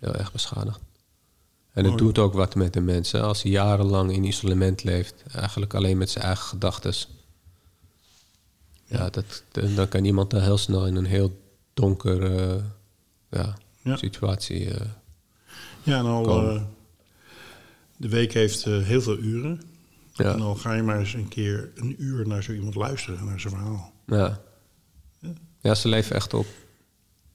Heel 0.00 0.14
erg 0.14 0.32
beschadigd. 0.32 0.80
En 1.72 1.84
het 1.84 1.98
doet 1.98 2.18
ook 2.18 2.32
wat 2.32 2.54
met 2.54 2.72
de 2.72 2.80
mensen. 2.80 3.22
Als 3.22 3.42
hij 3.42 3.50
jarenlang 3.52 4.12
in 4.12 4.24
isolement 4.24 4.84
leeft, 4.84 5.22
eigenlijk 5.32 5.74
alleen 5.74 5.98
met 5.98 6.10
zijn 6.10 6.24
eigen 6.24 6.44
gedachten. 6.44 6.94
Ja, 8.84 9.10
dat, 9.10 9.42
dan 9.74 9.88
kan 9.88 10.04
iemand 10.04 10.30
dan 10.30 10.40
heel 10.40 10.58
snel 10.58 10.86
in 10.86 10.96
een 10.96 11.04
heel 11.04 11.40
donker 11.74 12.36
eh, 12.38 12.62
ja, 13.30 13.56
Ja. 13.82 13.96
situatie. 13.96 14.70
eh, 14.70 14.86
Ja, 15.82 15.98
en 15.98 16.04
al 16.04 16.22
Komen. 16.22 16.56
eh, 16.56 16.62
de 17.96 18.08
week 18.08 18.32
heeft 18.32 18.66
eh, 18.66 18.82
heel 18.82 19.00
veel 19.02 19.18
uren. 19.18 19.62
Ja. 20.12 20.32
En 20.32 20.38
dan 20.38 20.58
ga 20.58 20.72
je 20.72 20.82
maar 20.82 20.98
eens 20.98 21.12
een 21.14 21.28
keer 21.28 21.70
een 21.74 21.94
uur 22.02 22.28
naar 22.28 22.42
zo 22.42 22.52
iemand 22.52 22.74
luisteren, 22.74 23.24
naar 23.24 23.40
zijn 23.40 23.52
verhaal. 23.54 23.92
Ja. 24.06 24.40
ja, 25.60 25.74
ze 25.74 25.88
leven 25.88 26.16
echt 26.16 26.34
op. 26.34 26.46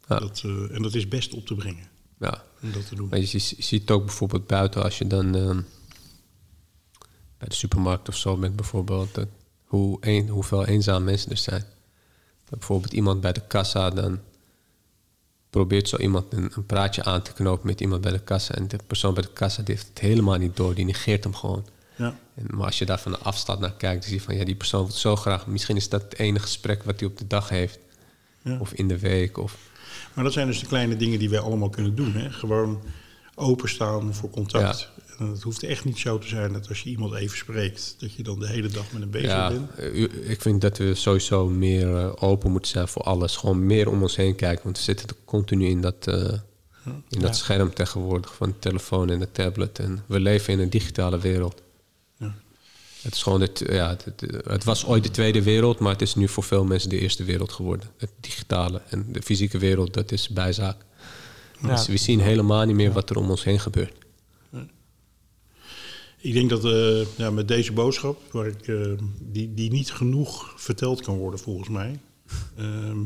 Ja. 0.08 0.20
Dat, 0.20 0.42
eh, 0.46 0.76
en 0.76 0.82
dat 0.82 0.96
is 0.96 1.08
best 1.08 1.34
op 1.34 1.46
te 1.46 1.56
brengen, 1.56 1.88
Ja. 2.20 2.44
om 2.62 2.72
dat 2.72 2.88
te 2.88 2.96
doen. 2.96 3.10
Maar 3.10 3.20
je, 3.20 3.26
zie- 3.26 3.54
je 3.58 3.64
ziet 3.64 3.90
ook 3.92 4.06
bijvoorbeeld 4.06 4.48
buiten 4.48 4.84
als 4.84 4.98
je 4.98 5.08
dan 5.08 5.36
ehm, 5.36 5.62
bij 7.38 7.48
de 7.48 7.56
supermarkt 7.56 8.08
of 8.10 8.16
zo 8.16 8.38
bent 8.38 8.56
bijvoorbeeld. 8.56 9.14
Dat, 9.16 9.28
hoe 9.66 9.98
een, 10.02 10.28
hoeveel 10.30 10.66
eenzaam 10.66 11.04
mensen 11.04 11.32
er 11.32 11.38
zijn. 11.38 11.64
Dat 12.46 12.60
bijvoorbeeld 12.60 12.94
iemand 12.94 13.22
bij 13.22 13.32
de 13.34 13.48
kassa 13.48 13.90
dan 13.90 14.20
probeert 15.50 15.90
zo 15.90 15.98
iemand 15.98 16.34
een, 16.34 16.52
een 16.56 16.66
praatje 16.66 17.04
aan 17.04 17.22
te 17.22 17.34
knopen 17.34 17.68
met 17.68 17.82
iemand 17.82 18.02
bij 18.02 18.12
de 18.12 18.20
kassa. 18.24 18.54
En 18.56 18.68
de 18.68 18.80
persoon 18.88 19.14
bij 19.14 19.24
de 19.24 19.34
kassa 19.34 19.62
die 19.64 19.76
heeft 19.76 19.88
het 19.88 20.00
helemaal 20.00 20.38
niet 20.38 20.56
door. 20.56 20.76
Die 20.76 20.86
negeert 20.86 21.24
hem 21.24 21.36
gewoon. 21.36 21.66
Ja, 22.00 22.20
En, 22.36 22.46
maar 22.50 22.66
als 22.66 22.78
je 22.80 22.86
daar 22.86 23.00
van 23.00 23.12
de 23.12 23.18
afstand 23.18 23.60
naar 23.60 23.74
kijkt, 23.74 24.02
dan 24.02 24.10
zie 24.10 24.20
je 24.20 24.24
van 24.26 24.36
ja, 24.36 24.44
die 24.44 24.56
persoon 24.56 24.82
wil 24.86 24.96
zo 24.96 25.16
graag. 25.16 25.48
Misschien 25.48 25.76
is 25.76 25.90
dat 25.90 26.02
het 26.02 26.20
enige 26.20 26.44
gesprek 26.46 26.84
wat 26.84 27.00
hij 27.00 27.10
op 27.10 27.18
de 27.18 27.28
dag 27.28 27.50
heeft. 27.50 27.80
Ja. 28.44 28.58
Of 28.60 28.74
in 28.74 28.88
de 28.88 29.00
week. 29.00 29.38
Of, 29.38 29.58
maar 30.14 30.24
dat 30.24 30.34
zijn 30.34 30.48
dus 30.48 30.60
de 30.60 30.66
kleine 30.68 30.96
dingen 30.96 31.20
die 31.20 31.30
wij 31.30 31.40
allemaal 31.40 31.70
kunnen 31.70 31.96
doen. 31.96 32.14
Hè? 32.14 32.32
Gewoon 32.32 32.82
openstaan 33.36 34.14
voor 34.14 34.30
contact. 34.30 34.90
En 35.18 35.28
het 35.28 35.42
hoeft 35.42 35.64
echt 35.64 35.86
niet 35.86 35.98
zo 35.98 36.18
te 36.18 36.28
zijn 36.28 36.54
dat 36.54 36.68
als 36.68 36.82
je 36.82 36.90
iemand 36.90 37.14
even 37.14 37.38
spreekt, 37.38 37.96
dat 38.00 38.14
je 38.14 38.24
dan 38.24 38.40
de 38.40 38.48
hele 38.48 38.68
dag 38.68 38.92
met 38.92 39.02
hem 39.02 39.12
bezig 39.12 39.30
Ja, 39.30 39.50
bent. 39.50 39.72
ik 40.30 40.42
vind 40.42 40.62
dat 40.62 40.78
we 40.78 40.96
sowieso 40.96 41.48
meer 41.48 41.96
eh, 41.98 42.12
open 42.20 42.52
moeten 42.52 42.72
zijn 42.72 42.88
voor 42.88 43.02
alles. 43.02 43.36
Gewoon 43.36 43.66
meer 43.66 43.90
om 43.90 44.02
ons 44.02 44.16
heen 44.16 44.36
kijken. 44.36 44.64
Want 44.64 44.78
we 44.78 44.84
zitten 44.84 45.08
continu 45.26 45.68
in 45.68 45.82
dat, 45.82 46.08
eh, 46.08 46.34
in 47.10 47.20
dat 47.20 47.36
scherm 47.38 47.74
tegenwoordig 47.74 48.36
van 48.36 48.50
de 48.50 48.60
telefoon 48.60 49.10
en 49.10 49.20
de 49.20 49.32
tablet. 49.32 49.80
En 49.80 50.04
we 50.06 50.20
leven 50.20 50.54
in 50.54 50.60
een 50.60 50.70
digitale 50.70 51.20
wereld. 51.20 51.62
Het, 53.02 53.14
is 53.14 53.24
gewoon 53.24 53.42
het, 53.42 53.64
ja, 53.70 53.90
het, 53.90 54.22
het 54.44 54.64
was 54.64 54.86
ooit 54.86 55.04
de 55.04 55.12
Tweede 55.12 55.44
Wereld, 55.44 55.80
maar 55.80 55.92
het 55.92 56.02
is 56.02 56.16
nu 56.16 56.28
voor 56.28 56.44
veel 56.44 56.66
mensen 56.66 56.90
de 56.90 57.00
Eerste 57.00 57.24
Wereld 57.24 57.52
geworden. 57.52 57.90
Het 57.98 58.12
digitale 58.20 58.82
en 58.90 59.06
de 59.12 59.22
fysieke 59.22 59.58
wereld, 59.58 59.94
dat 59.94 60.12
is 60.12 60.30
bijzaak. 60.30 60.78
Dus 61.62 61.88
we 61.88 61.98
zien 61.98 62.20
helemaal 62.20 62.66
niet 62.66 62.76
meer 62.76 62.92
wat 62.92 63.10
er 63.10 63.18
om 63.18 63.30
ons 63.30 63.44
heen 63.44 63.60
gebeurt. 63.60 63.94
Ik 66.22 66.34
denk 66.34 66.50
dat 66.50 66.66
eh, 66.66 67.06
ja, 67.18 67.30
met 67.32 67.48
deze 67.48 67.72
boodschap, 67.74 68.22
waar 68.32 68.48
ik, 68.48 68.68
eh, 68.68 68.92
die, 69.22 69.54
die 69.54 69.72
niet 69.72 69.92
genoeg 69.92 70.54
verteld 70.58 71.02
kan 71.02 71.18
worden 71.18 71.40
volgens 71.40 71.70
mij, 71.70 72.00
ehm, 72.58 73.00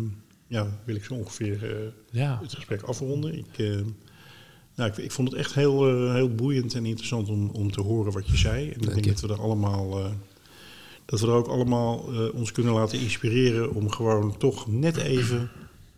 ja, 0.48 0.80
wil 0.86 0.96
ik 0.96 1.04
zo 1.04 1.14
ongeveer 1.14 1.76
eh, 1.76 1.92
Ja. 2.12 2.40
het 2.42 2.54
gesprek 2.54 2.82
afronden. 2.82 3.38
Ik, 3.38 3.58
eh, 3.58 3.80
nou, 4.76 4.90
ik, 4.90 4.98
ik 4.98 5.12
vond 5.12 5.30
het 5.30 5.38
echt 5.38 5.54
heel, 5.54 5.88
eh, 5.88 6.14
heel 6.14 6.36
boeiend 6.36 6.74
en 6.74 6.86
interessant 6.86 7.30
om, 7.30 7.50
om 7.50 7.72
te 7.72 7.82
horen 7.82 8.12
wat 8.12 8.28
je 8.28 8.38
zei. 8.38 8.70
En 8.70 8.82
ik 8.82 8.88
denk 8.88 9.06
je. 9.06 9.12
dat 9.12 9.20
we 9.20 9.28
er 9.28 9.42
allemaal, 9.42 10.00
eh, 10.00 10.12
dat 11.06 11.20
we 11.20 11.28
er 11.28 11.34
ook 11.34 11.48
allemaal 11.48 12.14
eh, 12.14 12.34
ons 12.34 12.52
kunnen 12.52 12.74
laten 12.74 13.00
inspireren 13.00 13.74
om 13.74 13.92
gewoon 13.92 14.38
toch 14.38 14.68
net 14.68 14.98
even 14.98 15.50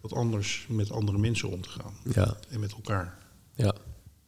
wat 0.02 0.14
anders 0.14 0.66
met 0.70 0.92
andere 0.92 1.18
mensen 1.18 1.50
om 1.50 1.62
te 1.62 1.70
gaan. 1.70 1.94
Ja, 2.14 2.38
En 2.50 2.60
met 2.60 2.72
elkaar. 2.72 3.18
ja. 3.56 3.74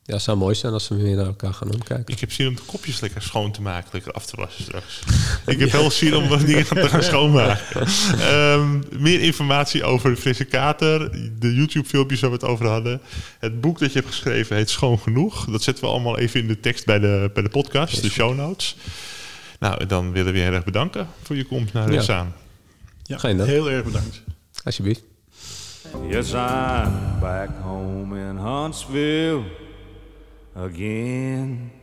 Ja, 0.08 0.14
het 0.14 0.22
zou 0.22 0.38
mooi 0.38 0.55
zijn 0.55 0.74
als 0.74 0.88
we 0.88 0.95
meer 0.95 1.16
naar 1.16 1.26
elkaar 1.26 1.53
gaan 1.53 1.74
omkijken. 1.74 2.14
Ik 2.14 2.20
heb 2.20 2.32
zin 2.32 2.47
om 2.47 2.55
de 2.55 2.62
kopjes 2.66 2.99
lekker 2.99 3.22
schoon 3.22 3.51
te 3.51 3.62
maken, 3.62 3.89
lekker 3.91 4.12
af 4.12 4.26
te 4.26 4.36
wassen 4.36 4.64
straks. 4.64 4.99
ik 5.45 5.60
heb 5.60 5.72
wel 5.72 5.91
zin 5.91 6.16
om 6.16 6.28
wat 6.28 6.45
dingen 6.45 6.68
te 6.68 6.89
gaan 6.89 7.03
schoonmaken. 7.03 7.88
Ehm, 8.20 8.80
meer 9.01 9.22
informatie 9.22 9.84
over 9.84 10.10
de 10.10 10.18
frisse 10.22 10.43
kater, 10.43 11.12
de 11.39 11.53
YouTube-filmpjes 11.55 12.20
waar 12.20 12.30
we 12.30 12.36
het 12.36 12.45
over 12.45 12.68
hadden. 12.68 13.01
Het 13.39 13.62
boek 13.62 13.80
dat 13.80 13.93
je 13.93 13.99
hebt 13.99 14.12
geschreven 14.12 14.55
heet 14.55 14.70
Schoon 14.70 14.99
Genoeg. 14.99 15.45
Dat 15.45 15.64
zetten 15.64 15.84
we 15.84 15.89
allemaal 15.89 16.18
even 16.18 16.39
in 16.39 16.47
de 16.47 16.60
tekst 16.60 16.86
bij 16.86 16.99
de, 16.99 17.32
bij 17.34 17.43
de 17.43 17.49
podcast, 17.49 18.01
de 18.01 18.10
show 18.10 18.36
notes. 18.36 18.76
Nou, 19.60 19.86
dan 19.86 20.12
willen 20.12 20.32
we 20.32 20.38
je 20.38 20.43
heel 20.45 20.53
erg 20.53 20.64
bedanken 20.64 21.08
voor 21.24 21.36
je 21.36 21.45
komst 21.45 21.74
naar 21.74 21.91
Ja. 21.91 22.28
Ja, 23.03 23.18
Geen 23.18 23.38
dank. 23.38 23.49
heel 23.49 23.72
erg 23.72 23.84
bedankt. 23.84 24.22
Alsjeblieft. 24.64 25.01
Yes, 26.10 26.32
I'm 26.32 27.20
back 27.20 27.49
home 27.62 28.30
in 28.30 28.38
Huntsville 28.38 29.43
again. 30.58 31.76